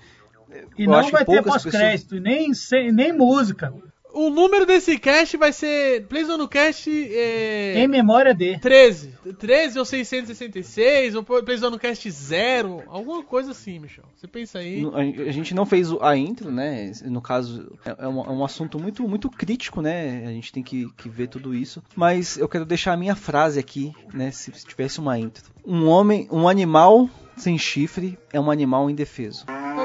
E 0.77 0.85
não 0.87 1.09
vai 1.09 1.25
ter 1.25 1.43
pós-crédito, 1.43 2.19
nem, 2.19 2.51
nem 2.91 3.13
música. 3.13 3.73
O 4.15 4.29
número 4.29 4.63
desse 4.63 4.99
cast 4.99 5.35
vai 5.37 5.51
ser. 5.51 6.05
Playzone 6.05 6.47
Cast. 6.47 6.87
É... 6.87 7.79
Em 7.79 7.87
memória 7.87 8.31
de. 8.31 8.59
13. 8.59 9.11
13 9.39 9.79
ou 9.79 9.85
666, 9.85 11.15
ou 11.15 11.23
Playzone 11.23 11.79
Cast 11.79 12.11
0. 12.11 12.83
Alguma 12.87 13.23
coisa 13.23 13.51
assim, 13.51 13.79
Michel. 13.79 14.03
Você 14.15 14.27
pensa 14.27 14.59
aí. 14.59 14.85
A 15.27 15.31
gente 15.31 15.55
não 15.55 15.65
fez 15.65 15.91
o- 15.91 15.97
a 15.99 16.15
intro, 16.15 16.51
né? 16.51 16.91
No 17.05 17.21
caso, 17.21 17.75
é 17.83 18.03
é 18.05 18.07
um, 18.07 18.21
é 18.21 18.29
um 18.29 18.45
assunto 18.45 18.79
muito, 18.79 19.07
muito 19.07 19.31
crítico, 19.31 19.81
né? 19.81 20.23
A 20.27 20.29
gente 20.29 20.51
tem 20.51 20.61
que, 20.61 20.87
que 20.95 21.09
ver 21.09 21.27
tudo 21.27 21.55
isso. 21.55 21.81
Mas 21.95 22.37
eu 22.37 22.47
quero 22.47 22.65
deixar 22.65 22.93
a 22.93 22.97
minha 22.97 23.15
frase 23.15 23.59
aqui, 23.59 23.91
né? 24.13 24.29
Se 24.29 24.51
tivesse 24.51 24.99
uma 24.99 25.17
intro. 25.17 25.43
Um 25.65 25.87
homem, 25.87 26.27
um 26.31 26.47
animal 26.47 27.09
sem 27.35 27.57
chifre 27.57 28.15
é 28.31 28.39
um 28.39 28.51
animal 28.51 28.91
indefeso. 28.91 29.43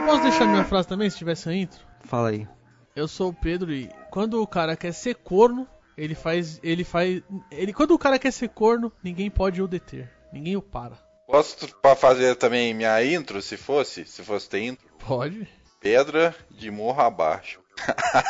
Posso 0.09 0.23
deixar 0.23 0.47
minha 0.47 0.65
frase 0.65 0.89
também, 0.89 1.11
se 1.11 1.19
tivesse 1.19 1.51
a 1.51 1.55
intro? 1.55 1.81
Fala 2.01 2.31
aí. 2.31 2.49
Eu 2.97 3.07
sou 3.07 3.29
o 3.29 3.35
Pedro 3.35 3.71
e 3.71 3.91
quando 4.11 4.41
o 4.41 4.47
cara 4.47 4.75
quer 4.75 4.95
ser 4.95 5.17
corno, 5.17 5.69
ele 5.99 6.15
faz. 6.15 6.59
Ele 6.63 6.83
faz. 6.83 7.23
Ele, 7.51 7.75
quando 7.75 7.91
o 7.91 7.99
cara 7.99 8.19
quer 8.19 8.33
ser 8.33 8.49
corno, 8.49 8.91
ninguém 9.05 9.31
pode 9.31 9.61
o 9.61 9.69
deter. 9.69 10.11
Ninguém 10.33 10.57
o 10.57 10.63
para. 10.63 10.97
Posso 11.27 11.69
pra 11.83 11.95
fazer 11.95 12.37
também 12.37 12.73
minha 12.73 13.05
intro, 13.05 13.43
se 13.43 13.59
fosse? 13.59 14.07
Se 14.07 14.23
fosse 14.23 14.49
ter 14.49 14.63
intro? 14.63 14.89
Pode? 15.07 15.47
Pedra 15.79 16.35
de 16.51 16.71
morro 16.71 17.03
abaixo. 17.03 17.61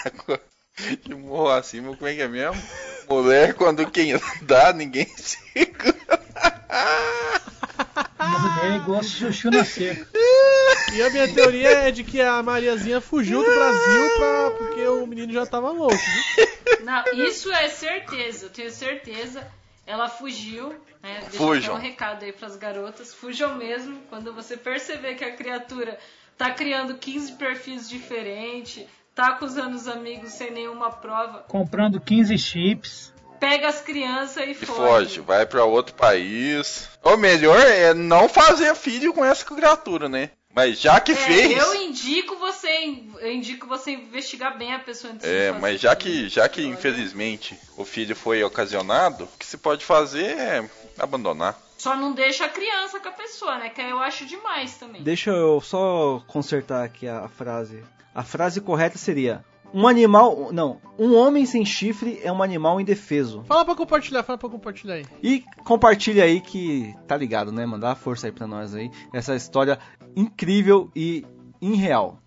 Água 0.04 0.40
de 1.06 1.14
morro 1.14 1.50
acima, 1.50 1.96
como 1.96 2.08
é 2.08 2.14
que 2.16 2.22
é 2.22 2.28
mesmo? 2.28 2.60
Mulher, 3.08 3.54
quando 3.54 3.88
quem 3.88 4.14
dá, 4.42 4.72
ninguém 4.72 5.06
segura. 5.16 5.96
Mulher 8.18 8.76
igual 8.78 9.00
chuchu 9.04 9.48
na 9.48 9.64
seca. 9.64 10.08
E 10.94 11.02
a 11.02 11.10
minha 11.10 11.32
teoria 11.32 11.68
é 11.70 11.90
de 11.90 12.02
que 12.02 12.20
a 12.20 12.42
Mariazinha 12.42 13.00
fugiu 13.00 13.40
do 13.44 13.50
Brasil 13.54 14.10
pra, 14.18 14.50
porque 14.58 14.86
o 14.86 15.06
menino 15.06 15.32
já 15.32 15.46
tava 15.46 15.70
louco. 15.70 15.94
Viu? 15.96 16.84
Não, 16.84 17.04
isso 17.26 17.52
é 17.52 17.68
certeza, 17.68 18.46
eu 18.46 18.50
tenho 18.50 18.70
certeza. 18.70 19.46
Ela 19.86 20.08
fugiu, 20.08 20.68
né? 21.02 21.20
Deixa 21.22 21.36
Fujam. 21.38 21.74
até 21.76 21.86
um 21.86 21.90
recado 21.90 22.24
aí 22.24 22.32
pras 22.32 22.56
garotas. 22.56 23.14
Fujam 23.14 23.54
mesmo. 23.56 23.98
Quando 24.10 24.32
você 24.34 24.56
perceber 24.56 25.14
que 25.14 25.24
a 25.24 25.34
criatura 25.34 25.98
tá 26.36 26.50
criando 26.50 26.94
15 26.98 27.32
perfis 27.32 27.88
diferentes, 27.88 28.84
tá 29.14 29.28
acusando 29.28 29.74
os 29.76 29.88
amigos 29.88 30.32
sem 30.32 30.50
nenhuma 30.50 30.90
prova, 30.90 31.44
Comprando 31.48 31.98
15 32.00 32.36
chips. 32.38 33.12
pega 33.40 33.68
as 33.68 33.80
crianças 33.80 34.44
e 34.46 34.50
E 34.50 34.54
foge. 34.54 34.76
foge, 34.78 35.20
vai 35.20 35.46
pra 35.46 35.64
outro 35.64 35.94
país. 35.94 36.88
Ou 37.02 37.16
melhor, 37.16 37.58
é 37.58 37.94
não 37.94 38.28
fazer 38.28 38.74
filho 38.74 39.14
com 39.14 39.24
essa 39.24 39.44
criatura, 39.44 40.08
né? 40.08 40.30
Mas 40.58 40.80
já 40.80 40.98
que 41.00 41.12
É, 41.12 41.14
fez. 41.14 41.56
eu 41.56 41.74
indico 41.82 42.34
você, 42.36 43.00
eu 43.20 43.32
indico 43.32 43.64
você 43.68 43.92
investigar 43.92 44.58
bem 44.58 44.74
a 44.74 44.80
pessoa 44.80 45.12
antes 45.12 45.24
de 45.24 45.32
É, 45.32 45.48
fazer. 45.50 45.60
mas 45.60 45.80
já 45.80 45.94
que, 45.94 46.28
já 46.28 46.48
que 46.48 46.64
infelizmente 46.66 47.56
o 47.76 47.84
filho 47.84 48.16
foi 48.16 48.42
ocasionado, 48.42 49.22
o 49.22 49.38
que 49.38 49.46
se 49.46 49.56
pode 49.56 49.84
fazer 49.84 50.36
é 50.36 50.68
abandonar. 50.98 51.56
Só 51.78 51.94
não 51.94 52.12
deixa 52.12 52.46
a 52.46 52.48
criança 52.48 52.98
com 52.98 53.08
a 53.08 53.12
pessoa, 53.12 53.56
né? 53.58 53.68
Que 53.68 53.80
aí 53.80 53.90
eu 53.90 54.00
acho 54.00 54.26
demais 54.26 54.74
também. 54.76 55.00
Deixa 55.00 55.30
eu 55.30 55.60
só 55.60 56.20
consertar 56.26 56.82
aqui 56.84 57.06
a, 57.06 57.20
a 57.20 57.28
frase. 57.28 57.84
A 58.12 58.24
frase 58.24 58.60
correta 58.60 58.98
seria: 58.98 59.44
Um 59.72 59.86
animal. 59.86 60.48
Não, 60.52 60.80
um 60.98 61.14
homem 61.14 61.46
sem 61.46 61.64
chifre 61.64 62.18
é 62.24 62.32
um 62.32 62.42
animal 62.42 62.80
indefeso. 62.80 63.44
Fala 63.46 63.64
pra 63.64 63.76
compartilhar, 63.76 64.24
fala 64.24 64.36
pra 64.38 64.48
compartilhar 64.48 64.94
aí. 64.94 65.06
E 65.22 65.44
compartilha 65.62 66.24
aí 66.24 66.40
que 66.40 66.92
tá 67.06 67.16
ligado, 67.16 67.52
né? 67.52 67.64
Mandar 67.64 67.94
força 67.94 68.26
aí 68.26 68.32
pra 68.32 68.48
nós 68.48 68.74
aí. 68.74 68.90
Essa 69.14 69.36
história 69.36 69.78
incrível 70.16 70.90
e 70.94 71.24
irreal. 71.60 72.20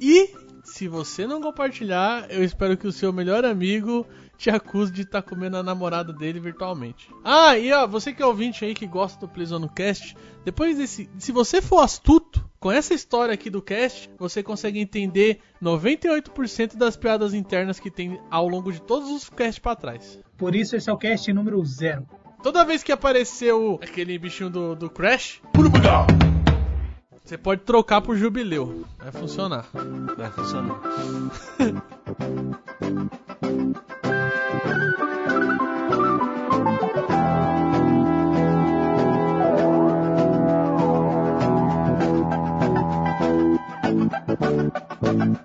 E 0.00 0.30
se 0.64 0.88
você 0.88 1.26
não 1.26 1.40
compartilhar, 1.40 2.26
eu 2.30 2.42
espero 2.42 2.76
que 2.76 2.86
o 2.86 2.92
seu 2.92 3.12
melhor 3.12 3.44
amigo 3.44 4.06
te 4.36 4.50
acuse 4.50 4.92
de 4.92 5.02
estar 5.02 5.22
comendo 5.22 5.56
a 5.56 5.62
namorada 5.62 6.12
dele 6.12 6.40
virtualmente. 6.40 7.08
Ah, 7.22 7.56
e 7.56 7.72
ó, 7.72 7.86
você 7.86 8.12
que 8.12 8.22
é 8.22 8.26
ouvinte 8.26 8.64
aí 8.64 8.74
que 8.74 8.86
gosta 8.86 9.20
do 9.20 9.28
Playzone 9.28 9.68
Cast, 9.68 10.16
depois 10.44 10.76
desse, 10.76 11.08
se 11.18 11.32
você 11.32 11.62
for 11.62 11.80
astuto, 11.80 12.44
Com 12.64 12.72
essa 12.72 12.94
história 12.94 13.34
aqui 13.34 13.50
do 13.50 13.60
cast, 13.60 14.08
você 14.18 14.42
consegue 14.42 14.80
entender 14.80 15.38
98% 15.62 16.76
das 16.78 16.96
piadas 16.96 17.34
internas 17.34 17.78
que 17.78 17.90
tem 17.90 18.18
ao 18.30 18.48
longo 18.48 18.72
de 18.72 18.80
todos 18.80 19.10
os 19.10 19.28
casts 19.28 19.58
pra 19.58 19.76
trás. 19.76 20.18
Por 20.38 20.56
isso 20.56 20.74
esse 20.74 20.88
é 20.88 20.92
o 20.92 20.96
cast 20.96 21.30
número 21.30 21.62
zero. 21.62 22.06
Toda 22.42 22.64
vez 22.64 22.82
que 22.82 22.90
apareceu 22.90 23.78
aquele 23.82 24.18
bichinho 24.18 24.48
do, 24.48 24.74
do 24.74 24.88
Crash, 24.88 25.42
você 27.24 27.38
pode 27.38 27.62
trocar 27.62 28.02
por 28.02 28.16
Jubileu. 28.16 28.84
Vai 28.98 29.10
funcionar. 29.10 29.66
Vai 30.16 30.30
funcionar. 30.30 30.80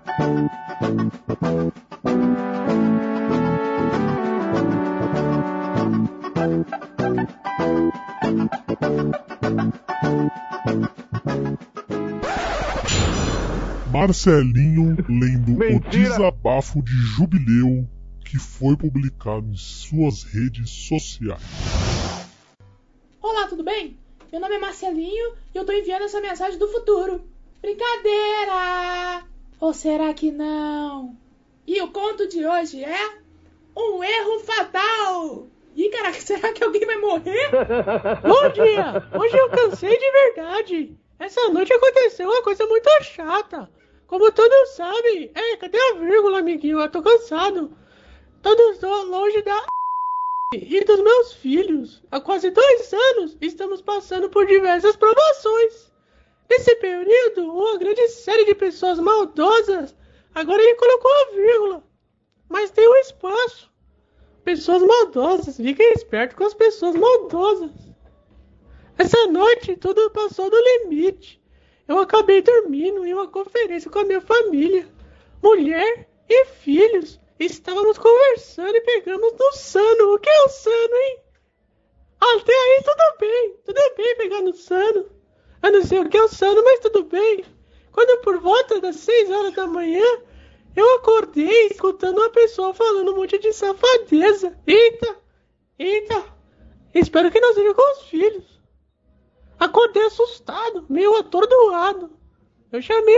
Marcelinho 13.99 14.95
lendo 15.09 15.75
o 15.75 15.79
desabafo 15.89 16.81
de 16.81 16.93
jubileu 16.93 17.85
que 18.23 18.39
foi 18.39 18.77
publicado 18.77 19.45
em 19.51 19.57
suas 19.57 20.23
redes 20.23 20.69
sociais. 20.87 21.41
Olá, 23.21 23.45
tudo 23.47 23.61
bem? 23.61 23.97
Meu 24.31 24.39
nome 24.39 24.55
é 24.55 24.57
Marcelinho 24.57 25.33
e 25.53 25.57
eu 25.57 25.65
tô 25.65 25.73
enviando 25.73 26.03
essa 26.03 26.21
mensagem 26.21 26.57
do 26.57 26.69
futuro. 26.69 27.25
Brincadeira! 27.61 29.25
Ou 29.59 29.73
será 29.73 30.13
que 30.13 30.31
não? 30.31 31.17
E 31.67 31.81
o 31.81 31.89
conto 31.89 32.25
de 32.29 32.45
hoje 32.45 32.81
é 32.81 33.17
um 33.75 34.01
erro 34.01 34.39
fatal! 34.45 35.47
Ih, 35.75 35.89
caraca, 35.89 36.21
será 36.21 36.53
que 36.53 36.63
alguém 36.63 36.85
vai 36.85 36.97
morrer? 36.99 37.51
Bom 38.21 38.49
dia! 38.53 39.09
Hoje 39.19 39.37
eu 39.37 39.49
cansei 39.49 39.97
de 39.97 40.11
verdade. 40.11 40.97
Essa 41.19 41.49
noite 41.49 41.73
aconteceu 41.73 42.29
uma 42.29 42.41
coisa 42.41 42.65
muito 42.65 42.87
chata. 43.03 43.69
Como 44.09 44.31
todos 44.31 44.69
sabem. 44.69 45.31
É, 45.35 45.55
cadê 45.57 45.77
a 45.77 45.93
vírgula, 45.93 46.39
amiguinho? 46.39 46.79
Eu 46.79 46.89
tô 46.89 46.99
cansado. 46.99 47.71
Todos 48.41 48.79
tô 48.79 49.03
longe 49.03 49.39
da 49.43 49.65
e 50.55 50.83
dos 50.83 50.99
meus 50.99 51.33
filhos. 51.33 52.01
Há 52.09 52.19
quase 52.19 52.49
dois 52.49 52.91
anos 52.91 53.37
estamos 53.39 53.83
passando 53.83 54.27
por 54.27 54.47
diversas 54.47 54.95
provações. 54.95 55.91
Nesse 56.49 56.75
período, 56.77 57.53
uma 57.53 57.77
grande 57.77 58.07
série 58.07 58.45
de 58.45 58.55
pessoas 58.55 58.97
maldosas. 58.97 59.95
Agora 60.33 60.59
ele 60.59 60.73
colocou 60.73 61.11
a 61.11 61.35
vírgula. 61.35 61.83
Mas 62.49 62.71
tem 62.71 62.89
um 62.89 62.95
espaço. 62.95 63.69
Pessoas 64.43 64.81
maldosas. 64.81 65.57
Fiquem 65.57 65.93
espertos 65.93 66.35
com 66.35 66.45
as 66.45 66.55
pessoas 66.55 66.95
maldosas. 66.95 67.69
Essa 68.97 69.27
noite 69.27 69.75
tudo 69.75 70.09
passou 70.09 70.49
do 70.49 70.57
limite. 70.57 71.38
Eu 71.89 71.97
acabei 71.97 72.39
dormindo 72.43 73.03
em 73.03 73.15
uma 73.15 73.27
conferência 73.27 73.89
com 73.89 73.97
a 73.97 74.03
minha 74.03 74.21
família, 74.21 74.87
mulher 75.41 76.07
e 76.29 76.45
filhos. 76.45 77.19
Estávamos 77.39 77.97
conversando 77.97 78.75
e 78.75 78.81
pegamos 78.81 79.33
no 79.33 79.51
sano. 79.53 80.13
O 80.13 80.19
que 80.19 80.29
é 80.29 80.43
o 80.43 80.49
sano, 80.49 80.95
hein? 80.95 81.19
Até 82.21 82.53
aí 82.53 82.83
tudo 82.83 83.17
bem, 83.19 83.55
tudo 83.65 83.95
bem 83.97 84.17
pegar 84.17 84.41
no 84.41 84.53
sano. 84.53 85.09
Eu 85.63 85.71
não 85.71 85.81
sei 85.83 85.99
o 85.99 86.07
que 86.07 86.15
é 86.15 86.23
o 86.23 86.27
sano, 86.27 86.63
mas 86.63 86.79
tudo 86.79 87.05
bem. 87.05 87.43
Quando 87.91 88.21
por 88.21 88.37
volta 88.37 88.79
das 88.79 88.97
6 88.97 89.31
horas 89.31 89.55
da 89.55 89.65
manhã, 89.65 90.05
eu 90.75 90.95
acordei 90.97 91.69
escutando 91.71 92.19
uma 92.19 92.29
pessoa 92.29 92.71
falando 92.71 93.13
um 93.13 93.15
monte 93.15 93.39
de 93.39 93.51
safadeza. 93.51 94.55
Eita, 94.67 95.15
eita, 95.79 96.23
espero 96.93 97.31
que 97.31 97.39
não 97.39 97.51
seja 97.55 97.73
com 97.73 97.91
os 97.93 98.03
filhos. 98.03 98.58
Acordei 99.59 100.03
assustado, 100.03 100.85
meio 100.87 101.17
atordoado. 101.17 102.09
Eu 102.71 102.81
chamei 102.81 103.15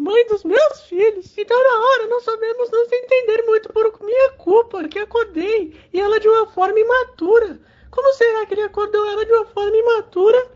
a 0.00 0.02
mãe 0.02 0.26
dos 0.26 0.44
meus 0.44 0.82
filhos. 0.82 1.36
Então 1.36 1.60
na 1.60 1.80
hora 1.80 2.06
não 2.06 2.20
soubemos 2.20 2.70
nos 2.70 2.92
entender 2.92 3.42
muito 3.44 3.72
por 3.72 4.00
minha 4.00 4.30
culpa 4.32 4.86
que 4.86 4.98
acordei 4.98 5.74
e 5.92 6.00
ela 6.00 6.20
de 6.20 6.28
uma 6.28 6.46
forma 6.46 6.78
imatura. 6.78 7.60
Como 7.90 8.12
será 8.12 8.46
que 8.46 8.54
ele 8.54 8.62
acordou 8.62 9.04
ela 9.06 9.24
de 9.24 9.32
uma 9.32 9.46
forma 9.46 9.76
imatura? 9.76 10.50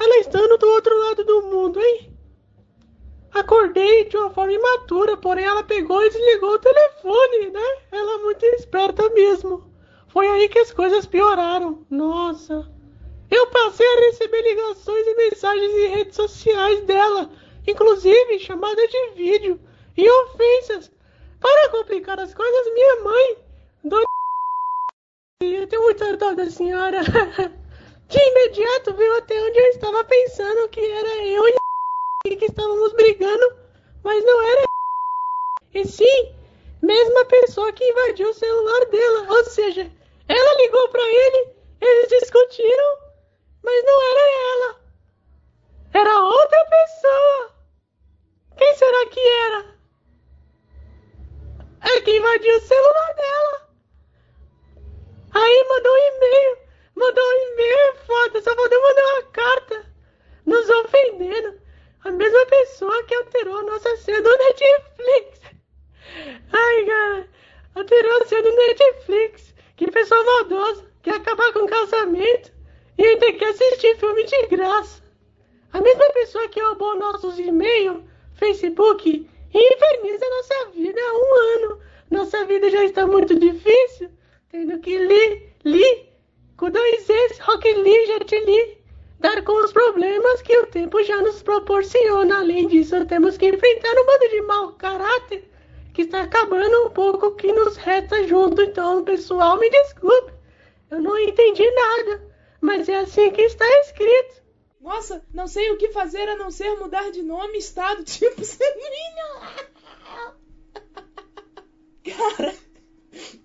Ela 0.00 0.18
estando 0.18 0.56
do 0.56 0.68
outro 0.68 0.96
lado 0.98 1.24
do 1.24 1.42
mundo, 1.42 1.80
hein? 1.80 2.16
Acordei 3.32 4.04
de 4.04 4.16
uma 4.16 4.30
forma 4.30 4.52
imatura, 4.52 5.16
porém 5.16 5.44
ela 5.44 5.62
pegou 5.62 6.02
e 6.02 6.08
desligou 6.08 6.52
o 6.52 6.58
telefone, 6.58 7.50
né? 7.50 7.78
Ela 7.92 8.14
é 8.14 8.18
muito 8.18 8.46
esperta 8.46 9.08
mesmo. 9.10 9.70
Foi 10.08 10.26
aí 10.26 10.48
que 10.48 10.60
as 10.60 10.72
coisas 10.72 11.04
pioraram. 11.04 11.84
Nossa. 11.90 12.77
Eu 13.30 13.46
passei 13.48 13.86
a 13.86 14.00
receber 14.00 14.42
ligações 14.42 15.06
e 15.06 15.14
mensagens 15.14 15.72
em 15.72 15.88
redes 15.88 16.16
sociais 16.16 16.80
dela, 16.82 17.30
inclusive 17.66 18.38
chamadas 18.38 18.90
de 18.90 19.10
vídeo 19.10 19.60
e 19.96 20.08
ofensas. 20.10 20.90
Para 21.40 21.70
complicar 21.70 22.18
as 22.18 22.34
coisas, 22.34 22.72
minha 22.74 23.00
mãe, 23.00 23.36
dona 23.84 24.04
eu 25.42 25.66
tenho 25.66 25.82
muita 25.82 26.16
dó 26.16 26.34
da 26.34 26.50
senhora. 26.50 27.00
De 28.08 28.18
imediato 28.18 28.94
veio 28.94 29.16
até 29.18 29.38
onde 29.38 29.58
eu 29.58 29.66
estava 29.66 30.02
pensando 30.02 30.66
que 30.70 30.80
era 30.80 31.26
eu 31.26 31.46
e 31.46 32.36
que 32.36 32.46
estávamos 32.46 32.94
brigando, 32.94 33.54
mas 34.02 34.24
não 34.24 34.42
era 34.42 34.68
e 35.74 35.86
sim, 35.86 36.34
mesma 36.80 37.24
pessoa 37.26 37.72
que 37.72 37.84
invadiu 37.84 38.30
o 38.30 38.34
celular 38.34 38.86
dela. 38.86 39.26
Ou 39.30 39.44
seja, 39.44 39.90
ela 40.26 40.62
ligou 40.62 40.88
para 40.88 41.02
ele, 41.02 41.50
eles 41.80 42.08
discutiram, 42.08 42.98
mas 43.62 43.84
não 43.84 44.02
era 44.10 44.30
ela. 44.52 44.80
Era 45.94 46.22
outra 46.22 46.64
pessoa. 46.66 47.54
Quem 48.56 48.74
será 48.74 49.06
que 49.06 49.20
era? 49.20 49.78
É 51.80 52.00
que 52.00 52.16
invadiu 52.16 52.56
o 52.56 52.60
celular 52.60 53.14
dela. 53.14 53.68
Aí 55.34 55.66
mandou 55.68 55.92
um 55.92 55.98
e-mail. 55.98 56.58
Mandou 56.96 57.24
um 57.24 57.52
e-mail, 57.52 57.96
foda, 58.06 58.42
só 58.42 58.54
mandou 58.54 58.82
mandar 58.82 59.04
uma 59.04 59.22
carta. 59.32 59.86
Nos 60.46 60.68
ofendendo. 60.68 61.60
A 62.04 62.10
mesma 62.10 62.46
pessoa 62.46 63.04
que 63.04 63.14
alterou 63.14 63.58
a 63.58 63.62
nossa 63.62 63.96
senha 63.98 64.22
do 64.22 64.36
Netflix. 64.36 65.40
Ai, 66.52 66.84
cara. 66.84 67.28
Alterou 67.74 68.22
a 68.22 68.26
senha 68.26 68.42
do 68.42 68.52
Netflix. 68.52 69.54
Que 69.76 69.90
pessoa 69.90 70.24
maldosa. 70.24 70.84
Quer 71.02 71.14
acabar 71.14 71.52
com 71.52 71.60
o 71.60 71.68
casamento. 71.68 72.57
E 72.98 73.06
ainda 73.06 73.32
quer 73.32 73.50
assistir 73.50 73.96
filme 73.96 74.24
de 74.24 74.46
graça. 74.48 75.00
A 75.72 75.80
mesma 75.80 76.10
pessoa 76.12 76.48
que 76.48 76.60
roubou 76.60 76.98
nossos 76.98 77.38
e-mails, 77.38 78.02
Facebook 78.34 79.08
e 79.08 79.74
inferniza 79.74 80.26
nossa 80.28 80.70
vida 80.70 81.00
há 81.00 81.14
um 81.14 81.34
ano. 81.54 81.80
Nossa 82.10 82.44
vida 82.44 82.68
já 82.70 82.84
está 82.84 83.06
muito 83.06 83.38
difícil. 83.38 84.10
Tendo 84.50 84.78
que 84.80 84.98
li, 84.98 85.42
li, 85.64 86.08
com 86.56 86.70
dois 86.70 87.08
S, 87.08 87.40
Rock 87.42 87.72
Lee, 87.72 88.06
Jet 88.06 88.44
Lee, 88.44 88.78
dar 89.20 89.42
com 89.44 89.64
os 89.64 89.72
problemas 89.72 90.42
que 90.42 90.56
o 90.58 90.66
tempo 90.66 91.02
já 91.04 91.20
nos 91.22 91.42
proporciona. 91.42 92.38
Além 92.38 92.66
disso, 92.66 93.06
temos 93.06 93.36
que 93.36 93.46
enfrentar 93.46 93.92
um 93.92 94.06
bando 94.06 94.28
de 94.28 94.40
mau 94.42 94.72
caráter 94.72 95.48
que 95.94 96.02
está 96.02 96.22
acabando 96.22 96.86
um 96.86 96.90
pouco 96.90 97.26
o 97.26 97.34
que 97.34 97.52
nos 97.52 97.76
resta 97.76 98.26
junto. 98.26 98.62
Então, 98.62 99.04
pessoal, 99.04 99.58
me 99.58 99.68
desculpe. 99.68 100.32
Eu 100.90 101.00
não 101.00 101.18
entendi 101.18 101.68
nada, 101.70 102.22
mas 102.60 102.88
é 102.88 102.96
assim 102.98 103.30
que 103.30 103.42
está 103.42 103.64
escrito. 103.80 104.42
Nossa, 104.80 105.24
não 105.32 105.46
sei 105.46 105.70
o 105.70 105.76
que 105.76 105.90
fazer 105.90 106.28
a 106.28 106.36
não 106.36 106.50
ser 106.50 106.76
mudar 106.76 107.10
de 107.10 107.22
nome, 107.22 107.58
estado, 107.58 108.02
tipo 108.04 108.44
sanguíneo. 108.44 109.68
Cara, 112.04 112.54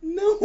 não, 0.01 0.39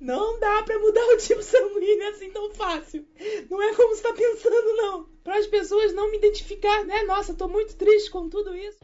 não 0.00 0.38
dá 0.40 0.62
pra 0.64 0.78
mudar 0.78 1.06
o 1.06 1.16
tipo 1.16 1.42
sanguíneo 1.42 2.08
assim 2.08 2.30
tão 2.30 2.50
fácil. 2.50 3.06
Não 3.48 3.62
é 3.62 3.74
como 3.74 3.94
você 3.94 4.02
tá 4.02 4.12
pensando, 4.12 4.76
não. 4.76 5.08
Para 5.22 5.38
as 5.38 5.46
pessoas 5.46 5.94
não 5.94 6.10
me 6.10 6.18
identificar, 6.18 6.84
né? 6.84 7.02
Nossa, 7.04 7.34
tô 7.34 7.48
muito 7.48 7.76
triste 7.76 8.10
com 8.10 8.28
tudo 8.28 8.54
isso. 8.54 8.78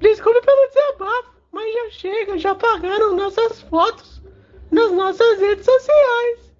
Desculpe 0.00 0.40
pelo 0.40 0.68
desabafo, 0.68 1.34
mas 1.52 1.72
já 1.72 1.90
chega, 1.90 2.38
já 2.38 2.54
pagaram 2.54 3.14
nossas 3.14 3.60
fotos 3.62 4.20
nas 4.70 4.90
nossas 4.90 5.38
redes 5.38 5.64
sociais. 5.64 6.53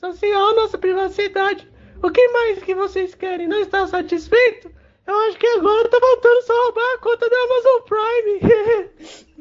Social, 0.00 0.54
nossa 0.54 0.78
privacidade. 0.78 1.68
O 2.02 2.10
que 2.10 2.28
mais 2.28 2.62
que 2.62 2.74
vocês 2.74 3.14
querem? 3.14 3.48
Não 3.48 3.58
está 3.58 3.86
satisfeito? 3.86 4.70
Eu 5.06 5.18
acho 5.20 5.38
que 5.38 5.46
agora 5.46 5.88
tá 5.88 5.98
faltando 5.98 6.42
só 6.42 6.64
roubar 6.64 6.94
a 6.94 6.98
conta 6.98 7.28
da 7.28 7.36
Amazon 7.36 7.82
Prime. 7.88 8.40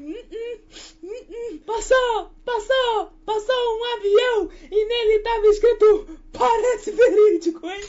Passou, 1.66 2.32
passou, 2.46 3.14
passou 3.26 3.78
um 3.78 3.98
avião 3.98 4.50
e 4.72 4.86
nele 4.86 5.20
tava 5.20 5.48
escrito 5.48 6.20
parece 6.34 6.92
verídico, 6.92 7.66
hein? 7.68 7.82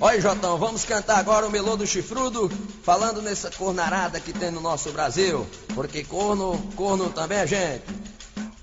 Olha, 0.00 0.20
Jotão, 0.20 0.58
vamos 0.58 0.84
cantar 0.84 1.18
agora 1.18 1.46
o 1.46 1.50
melô 1.50 1.76
do 1.76 1.86
chifrudo, 1.86 2.50
falando 2.82 3.22
nessa 3.22 3.50
cornarada 3.50 4.20
que 4.20 4.32
tem 4.32 4.50
no 4.50 4.60
nosso 4.60 4.90
Brasil. 4.92 5.46
Porque 5.74 6.04
corno, 6.04 6.60
corno 6.76 7.10
também 7.10 7.38
é 7.38 7.46
gente. 7.46 8.05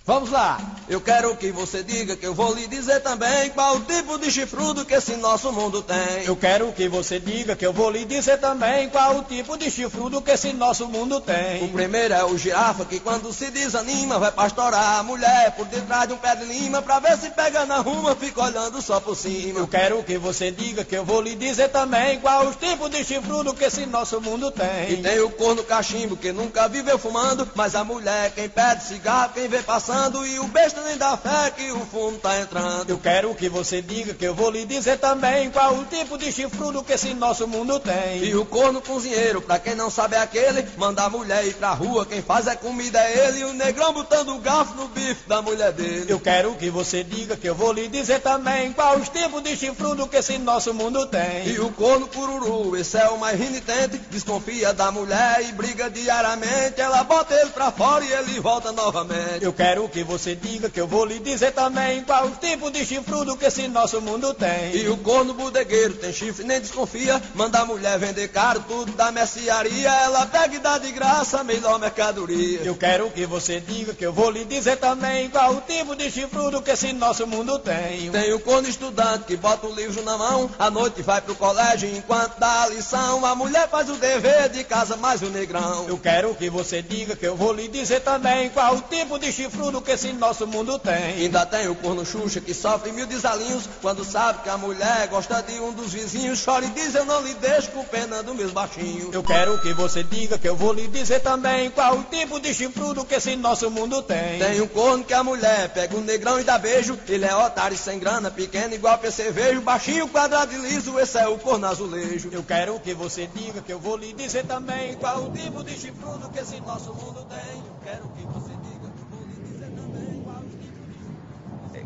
Vamos 0.05 0.31
lá! 0.31 0.59
Eu 0.89 0.99
quero 0.99 1.34
que 1.38 1.49
você 1.49 1.81
diga 1.81 2.17
que 2.17 2.25
eu 2.25 2.34
vou 2.34 2.53
lhe 2.53 2.67
dizer 2.67 2.99
também 2.99 3.49
qual 3.51 3.77
o 3.77 3.80
tipo 3.80 4.19
de 4.19 4.30
chifrudo 4.30 4.84
que 4.84 4.93
esse 4.93 5.15
nosso 5.15 5.49
mundo 5.53 5.81
tem. 5.81 6.25
Eu 6.25 6.35
quero 6.35 6.73
que 6.73 6.89
você 6.89 7.21
diga 7.21 7.55
que 7.55 7.65
eu 7.65 7.71
vou 7.71 7.89
lhe 7.89 8.03
dizer 8.03 8.38
também 8.38 8.89
qual 8.89 9.19
o 9.19 9.23
tipo 9.23 9.57
de 9.57 9.71
chifrudo 9.71 10.21
que 10.21 10.31
esse 10.31 10.51
nosso 10.51 10.89
mundo 10.89 11.21
tem. 11.21 11.63
O 11.63 11.69
primeiro 11.69 12.13
é 12.13 12.25
o 12.25 12.38
girafa 12.38 12.84
que 12.84 12.99
quando 12.99 13.31
se 13.31 13.49
desanima 13.49 14.19
vai 14.19 14.30
pastorar 14.34 14.99
a 14.99 15.03
mulher 15.03 15.55
por 15.55 15.65
detrás 15.67 16.05
de 16.09 16.15
um 16.15 16.17
pé 16.17 16.35
de 16.35 16.43
lima 16.43 16.81
pra 16.81 16.99
ver 16.99 17.17
se 17.17 17.30
pega 17.30 17.65
na 17.65 17.77
ruma, 17.77 18.13
fica 18.13 18.43
olhando 18.43 18.81
só 18.81 18.99
por 18.99 19.15
cima. 19.15 19.61
Eu 19.61 19.67
quero 19.69 20.03
que 20.03 20.17
você 20.17 20.51
diga 20.51 20.84
que 20.84 20.97
eu 20.97 21.05
vou 21.05 21.21
lhe 21.21 21.34
dizer 21.34 21.69
também 21.69 22.19
qual 22.19 22.45
o 22.47 22.53
tipo 22.53 22.89
de 22.89 23.05
chifrudo 23.05 23.53
que 23.53 23.63
esse 23.63 23.85
nosso 23.85 24.19
mundo 24.19 24.51
tem. 24.51 24.91
E 24.91 24.97
tem 24.97 25.21
o 25.21 25.30
corno 25.30 25.63
cachimbo 25.63 26.17
que 26.17 26.34
nunca 26.34 26.67
viveu 26.67 26.99
fumando, 26.99 27.49
mas 27.55 27.73
a 27.73 27.85
mulher 27.85 28.31
quem 28.31 28.49
pede 28.49 28.84
cigarro, 28.84 29.31
quem 29.34 29.47
vê 29.47 29.63
passando 29.63 29.93
e 30.26 30.40
o 30.40 30.48
besta 30.48 30.82
nem 30.82 30.98
dá 30.98 31.15
fé 31.15 31.52
que 31.52 31.72
o 31.72 31.80
fumo 31.86 32.18
tá 32.18 32.40
entrando. 32.40 32.90
Eu 32.90 32.98
quero 32.98 33.34
que 33.36 33.48
você 33.48 33.80
diga 33.80 34.14
que 34.14 34.26
eu 34.26 34.34
vou 34.34 34.49
lhe 34.49 34.65
dizer 34.65 34.98
também 34.98 35.52
qual 35.52 35.76
o 35.76 35.86
tipo 35.86 36.18
de 36.18 36.32
chifrudo 36.32 36.84
que 36.84 36.94
esse 36.94 37.14
nosso 37.14 37.48
mundo 37.48 37.80
tem. 37.80 38.24
E 38.24 38.36
o 38.36 38.44
corno 38.44 38.82
cozinheiro, 38.82 39.40
pra 39.40 39.60
quem 39.60 39.76
não 39.76 39.91
sabe 39.91 40.15
é 40.15 40.20
aquele, 40.20 40.68
manda 40.78 41.03
a 41.03 41.10
mulher 41.10 41.45
ir 41.45 41.53
pra 41.53 41.74
rua, 41.74 42.07
quem 42.07 42.24
faz 42.24 42.48
a 42.48 42.56
comida 42.56 42.99
é 42.99 43.28
ele, 43.28 43.41
e 43.41 43.44
o 43.44 43.53
negrão 43.53 43.94
botando 43.94 44.30
o 44.30 44.40
garfo 44.40 44.74
no 44.74 44.88
bife 44.88 45.28
da 45.28 45.44
mulher 45.44 45.72
dele. 45.72 46.06
Eu 46.07 46.20
quero 46.20 46.56
que 46.56 46.72
você 46.72 47.03
diga 47.03 47.38
que 47.38 47.48
eu 47.48 47.53
vou 47.53 47.72
lhe 47.72 47.88
dizer 47.88 48.20
também 48.22 48.74
qual 48.74 48.98
os 48.98 49.10
tipos 49.10 49.44
de 49.44 49.56
chifrudo 49.56 50.07
que 50.07 50.18
esse 50.18 50.40
nosso 50.40 50.74
mundo 50.74 51.06
tem. 51.06 51.48
E 51.48 51.60
o 51.60 51.72
corno 51.72 52.07
cururu, 52.07 52.76
esse 52.76 52.98
é 52.98 53.07
o 53.10 53.20
mais 53.20 53.40
renitente, 53.40 53.99
desconfia 54.10 54.74
da 54.74 54.91
mulher 54.91 55.45
e 55.48 55.52
briga 55.52 55.88
diariamente, 55.90 56.82
ela 56.82 57.03
bota 57.03 57.36
ele 57.36 57.52
pra 57.52 57.72
fora 57.72 58.03
e 58.03 58.11
ele 58.11 58.40
volta 58.40 58.72
novamente. 58.72 59.44
Eu 59.44 59.53
quero 59.53 59.82
que 59.89 60.03
você 60.03 60.35
diga 60.35 60.69
que 60.69 60.80
eu 60.80 60.88
vou 60.88 61.05
lhe 61.05 61.19
dizer 61.19 61.51
também 61.51 62.03
qual 62.03 62.27
o 62.27 62.31
tipo 62.31 62.69
de 62.72 62.85
chifrudo 62.85 63.38
que 63.38 63.45
esse 63.45 63.68
nosso 63.68 64.01
mundo 64.01 64.34
tem. 64.34 64.76
E 64.76 64.88
o 64.89 64.97
corno 64.97 65.34
bodegueiro 65.34 65.93
tem 65.95 66.14
chifre, 66.14 66.43
nem 66.43 66.60
desconfia, 66.60 67.22
manda 67.35 67.60
a 67.60 67.65
mulher 67.65 67.97
vender 67.99 68.27
caro 68.30 68.64
tudo 68.68 68.91
da 68.93 69.11
mercearia, 69.11 69.89
ela 69.89 70.26
pega 70.26 70.55
e 70.55 70.60
dá 70.60 70.77
de 70.77 70.91
graça 70.91 71.39
a 71.39 71.43
melhor 71.43 71.80
mercadoria. 71.80 72.61
Eu 72.64 72.76
quero 72.76 73.10
que 73.11 73.26
você 73.26 73.60
diga 73.60 73.93
que 73.93 74.05
eu 74.05 74.14
vou 74.14 74.30
lhe 74.30 74.45
dizer 74.45 74.77
também 74.77 75.30
qual 75.30 75.53
o 75.53 75.61
tipo 75.61 75.95
de 75.95 76.10
chifrudo 76.11 76.61
que 76.61 76.72
esse 76.72 76.93
nosso 76.93 77.26
mundo 77.27 77.60
tem. 77.60 78.10
Tem 78.11 78.34
o 78.34 78.39
corno 78.39 78.68
estudante 78.68 79.26
que 79.26 79.35
bota 79.38 79.68
o 79.68 79.76
livro 79.76 80.03
na 80.03 80.18
mão, 80.18 80.49
à 80.57 80.69
noite 80.69 81.01
vai 81.01 81.22
pro 81.22 81.35
colégio 81.35 81.89
enquanto 81.89 82.39
dá 82.39 82.64
a 82.64 82.69
lição, 82.69 83.26
a 83.26 83.35
mulher 83.35 83.68
faz 83.69 83.89
o 83.89 83.95
dever 83.95 84.49
de 84.49 84.64
casa 84.64 84.95
mais 84.95 85.22
o 85.22 85.30
negrão. 85.30 85.85
Eu 85.88 85.97
quero 85.97 86.34
que 86.35 86.49
você 86.49 86.81
diga 86.81 87.15
que 87.15 87.26
eu 87.26 87.35
vou 87.35 87.53
lhe 87.53 87.68
dizer 87.68 88.01
também 88.01 88.49
qual 88.49 88.76
o 88.76 88.81
tipo 88.81 89.18
de 89.19 89.31
chifrudo 89.31 89.73
que 89.82 89.91
esse 89.91 90.12
nosso 90.14 90.45
mundo 90.48 90.78
tem. 90.80 90.94
Ainda 90.94 91.45
tem 91.45 91.68
o 91.68 91.76
corno 91.76 92.06
Xuxa 92.06 92.41
que 92.41 92.54
sofre 92.54 92.91
mil 92.91 93.06
desalinhos 93.06 93.68
quando 93.82 94.04
sabe 94.04 94.44
que 94.44 94.50
a 94.50 94.58
mulher 94.58 95.08
gosta 95.08 95.41
de 95.41 95.60
um 95.60 95.72
dos 95.72 95.94
vizinhos. 95.94 96.44
Chora 96.44 96.66
e 96.66 96.70
diz: 96.70 96.95
Eu 96.95 97.06
não 97.06 97.22
lhe 97.22 97.34
deixo 97.36 97.72
com 97.72 97.84
pena 97.84 98.24
dos 98.24 98.36
meus 98.36 98.52
baixinhos. 98.52 99.14
Eu 99.14 99.24
quero 99.24 99.60
que 99.60 99.74
você 99.74 100.04
diga 100.04 100.38
que 100.38 100.48
eu 100.48 100.56
vou 100.56 100.74
lhe 100.74 100.88
dizer 100.88 101.22
também 101.22 101.70
qual 101.72 101.98
o 101.98 102.04
tipo 102.04 102.40
de 102.40 102.54
chifrudo 102.54 103.06
que 103.06 103.16
esse 103.16 103.36
nosso 103.36 103.70
mundo 103.70 104.02
tem. 104.02 104.40
Tem 104.40 104.62
um 104.62 104.68
corno 104.68 105.04
que 105.04 105.14
a 105.14 105.24
mulher 105.24 105.70
pega 105.70 105.95
o 105.95 106.02
negrão 106.02 106.40
e 106.40 106.44
dá 106.44 106.58
beijo. 106.58 106.98
Ele 107.08 107.26
é 107.26 107.36
otário 107.36 107.78
sem 107.78 108.00
grana, 108.00 108.32
pequeno 108.32 108.74
igual 108.74 108.98
percevejo. 108.98 109.62
Baixinho, 109.62 110.08
quadrado 110.08 110.54
e 110.54 110.58
liso, 110.58 111.00
esse 111.00 111.18
é 111.18 111.28
o 111.28 111.38
corno 111.38 111.68
azulejo. 111.68 112.30
Eu 112.32 112.44
quero 112.44 112.80
que 112.80 112.94
você 112.94 113.28
diga 113.34 113.62
que 113.62 113.72
eu 113.72 113.80
vou 113.80 113.98
lhe 113.98 114.14
dizer 114.14 114.45
também 114.45 114.95
qual 114.95 115.24
o 115.24 115.32
tipo 115.32 115.64
de 115.64 115.72
chifrudo 115.72 116.30
que 116.30 116.40
esse 116.40 116.60
nosso 116.62 116.94
mundo 116.94 117.26
tem. 117.30 117.58
Eu 117.58 117.76
quero 117.84 118.08
que 118.10 118.24
você 118.26 118.52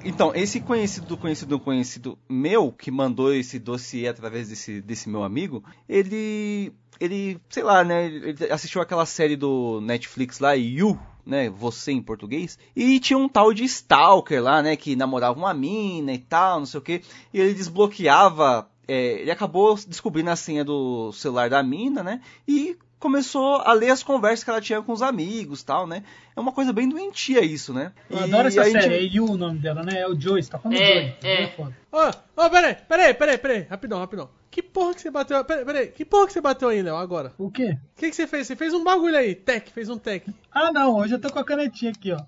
Então, 0.03 0.32
esse 0.36 0.60
conhecido 0.61 1.07
do 1.07 1.18
conhecido 1.18 1.49
do 1.49 1.60
conhecido 1.60 2.18
meu, 2.30 2.72
que 2.72 2.91
mandou 2.91 3.34
esse 3.34 3.60
dossiê 3.60 4.07
através 4.07 4.49
desse, 4.49 4.82
desse 4.82 5.10
meu 5.10 5.24
amigo, 5.24 5.64
ele, 5.88 6.72
ele, 6.99 7.40
sei 7.49 7.64
lá, 7.64 7.84
né, 7.84 8.06
ele 8.06 8.52
assistiu 8.52 8.82
aquela 8.82 9.06
série 9.06 9.36
do 9.36 9.82
Netflix 9.82 10.40
lá, 10.40 10.53
You, 10.53 10.98
né, 11.26 11.49
você 11.49 11.91
em 11.91 12.02
português, 12.02 12.57
e 12.76 12.99
tinha 12.99 13.18
um 13.18 13.28
tal 13.28 13.53
de 13.53 13.64
Stalker 13.65 14.41
lá, 14.41 14.61
né, 14.61 14.76
que 14.76 14.95
namorava 14.95 15.38
uma 15.38 15.53
mina 15.53 16.14
e 16.14 16.19
tal, 16.19 16.60
não 16.60 16.65
sei 16.65 16.80
o 16.80 16.84
que, 16.84 17.02
e 17.34 17.40
ele 17.41 17.53
desbloqueava, 17.53 18.69
é, 18.88 19.22
ele 19.22 19.32
acabou 19.32 19.76
descobrindo 19.76 20.30
a 20.30 20.36
senha 20.36 20.64
do 20.64 21.11
celular 21.11 21.49
da 21.49 21.61
mina, 21.61 22.02
né, 22.02 22.22
e 22.48 22.78
começou 22.99 23.56
a 23.57 23.74
ler 23.74 23.90
as 23.90 24.03
conversas 24.03 24.44
que 24.44 24.49
ela 24.49 24.61
tinha 24.61 24.82
com 24.82 24.91
os 24.91 25.02
amigos 25.02 25.64
tal, 25.64 25.88
né? 25.88 26.03
É 26.36 26.40
uma 26.40 26.52
coisa 26.52 26.74
bem 26.74 26.88
doentia 26.88 27.41
isso, 27.44 27.74
né? 27.74 27.91
Eu 28.10 28.19
e 28.19 28.24
adoro 28.24 28.48
essa 28.48 28.64
série, 28.64 28.82
gente... 28.82 28.94
é 28.94 29.02
Yu 29.02 29.26
o 29.26 29.38
nome 29.38 29.60
dela, 29.60 29.84
né? 29.84 29.99
É 30.02 30.07
o 30.07 30.19
Joyce, 30.19 30.49
tá 30.49 30.60
falando 30.60 30.78
é, 30.78 31.02
Joyce. 31.02 31.18
É, 31.24 31.53
Ô, 31.57 31.65
oh, 31.91 32.11
oh, 32.36 32.49
peraí, 32.49 32.76
peraí, 32.88 33.14
peraí, 33.14 33.38
peraí, 33.38 33.61
rapidão, 33.69 33.99
rapidão. 33.99 34.30
Que 34.49 34.61
porra 34.61 34.94
que 34.94 35.02
você 35.02 35.11
bateu, 35.11 35.44
peraí, 35.45 35.65
peraí, 35.65 35.88
que 35.88 36.06
porra 36.06 36.28
que 36.28 36.34
você 36.34 36.41
bateu 36.41 36.69
aí, 36.69 36.82
Léo, 36.82 36.95
agora? 36.95 37.34
O 37.38 37.52
quê? 37.52 37.78
O 37.95 37.99
que, 37.99 38.10
que 38.10 38.15
você 38.15 38.26
fez? 38.26 38.48
Você 38.48 38.56
fez 38.56 38.74
um 38.74 38.84
bagulho 38.84 39.18
aí, 39.18 39.36
tech, 39.36 39.72
fez 39.72 39.90
um 39.90 39.98
tech. 39.98 40.34
Ah, 40.52 40.72
não, 40.72 40.95
hoje 40.95 41.14
eu 41.14 41.19
tô 41.19 41.32
com 41.32 41.40
a 41.40 41.45
canetinha 41.45 41.91
aqui, 41.91 42.11
ó. 42.11 42.19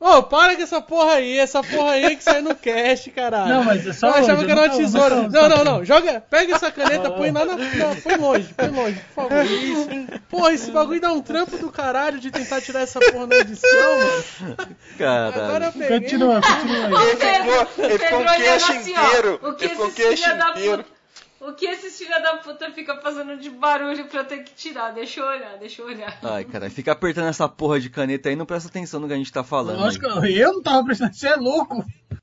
Ô, 0.00 0.18
oh, 0.18 0.22
para 0.22 0.54
com 0.54 0.62
essa 0.62 0.80
porra 0.80 1.14
aí, 1.14 1.38
essa 1.38 1.60
porra 1.60 1.92
aí 1.92 2.14
que 2.14 2.22
sai 2.22 2.40
no 2.40 2.54
cast, 2.54 3.10
caralho. 3.10 3.52
Não, 3.52 3.64
mas 3.64 3.84
é 3.84 3.92
só 3.92 4.06
Eu 4.06 4.14
achava 4.14 4.44
que 4.44 4.50
era 4.50 4.60
uma 4.60 4.68
tesoura. 4.68 5.28
Não, 5.28 5.48
não, 5.48 5.64
não, 5.64 5.84
Joga, 5.84 6.22
pega 6.30 6.54
essa 6.54 6.70
caneta, 6.70 7.10
põe 7.10 7.32
lá 7.32 7.44
na. 7.44 7.56
Não, 7.56 7.96
põe 7.96 8.16
longe, 8.16 8.54
põe 8.54 8.68
longe, 8.68 9.00
por 9.12 9.28
favor. 9.28 9.42
Isso. 9.50 9.88
Porra, 10.30 10.52
esse 10.52 10.70
bagulho 10.70 11.00
dá 11.00 11.12
um 11.12 11.20
trampo 11.20 11.58
do 11.58 11.68
caralho 11.72 12.20
de 12.20 12.30
tentar 12.30 12.60
tirar 12.60 12.82
essa 12.82 13.00
porra 13.00 13.26
na 13.26 13.36
edição, 13.38 13.98
mano. 13.98 14.56
Caralho. 14.96 15.42
Agora 15.42 15.64
eu 15.66 15.72
peguei. 15.72 16.00
Continua, 16.00 16.40
continua 16.42 17.00
aí. 17.00 17.08
Ele 17.08 17.66
ficou, 17.66 17.84
ele 17.84 17.98
ficou 17.98 18.20
um 18.20 18.24
queixo 18.24 18.72
inteiro. 18.72 19.40
O 19.42 19.52
que 19.54 19.68
queixo 19.94 20.22
filha 20.22 20.36
da 20.36 20.52
puta. 20.52 20.97
O 21.40 21.52
que 21.52 21.66
esses 21.66 21.96
filha 21.96 22.20
da 22.20 22.38
puta 22.38 22.70
ficam 22.72 23.00
fazendo 23.00 23.36
de 23.36 23.48
barulho 23.48 24.06
pra 24.06 24.20
eu 24.20 24.24
ter 24.24 24.42
que 24.42 24.52
tirar? 24.54 24.90
Deixa 24.90 25.20
eu 25.20 25.26
olhar, 25.26 25.56
deixa 25.56 25.82
eu 25.82 25.86
olhar. 25.86 26.18
Ai, 26.22 26.44
cara, 26.44 26.68
fica 26.68 26.90
apertando 26.90 27.28
essa 27.28 27.48
porra 27.48 27.78
de 27.78 27.88
caneta 27.88 28.28
aí, 28.28 28.34
não 28.34 28.44
presta 28.44 28.68
atenção 28.68 28.98
no 28.98 29.06
que 29.06 29.14
a 29.14 29.16
gente 29.16 29.32
tá 29.32 29.44
falando. 29.44 29.78
Lógico, 29.78 30.06
eu 30.06 30.54
não 30.54 30.62
tava 30.62 30.84
prestando, 30.84 31.14
você 31.14 31.28
é 31.28 31.36
louco. 31.36 31.84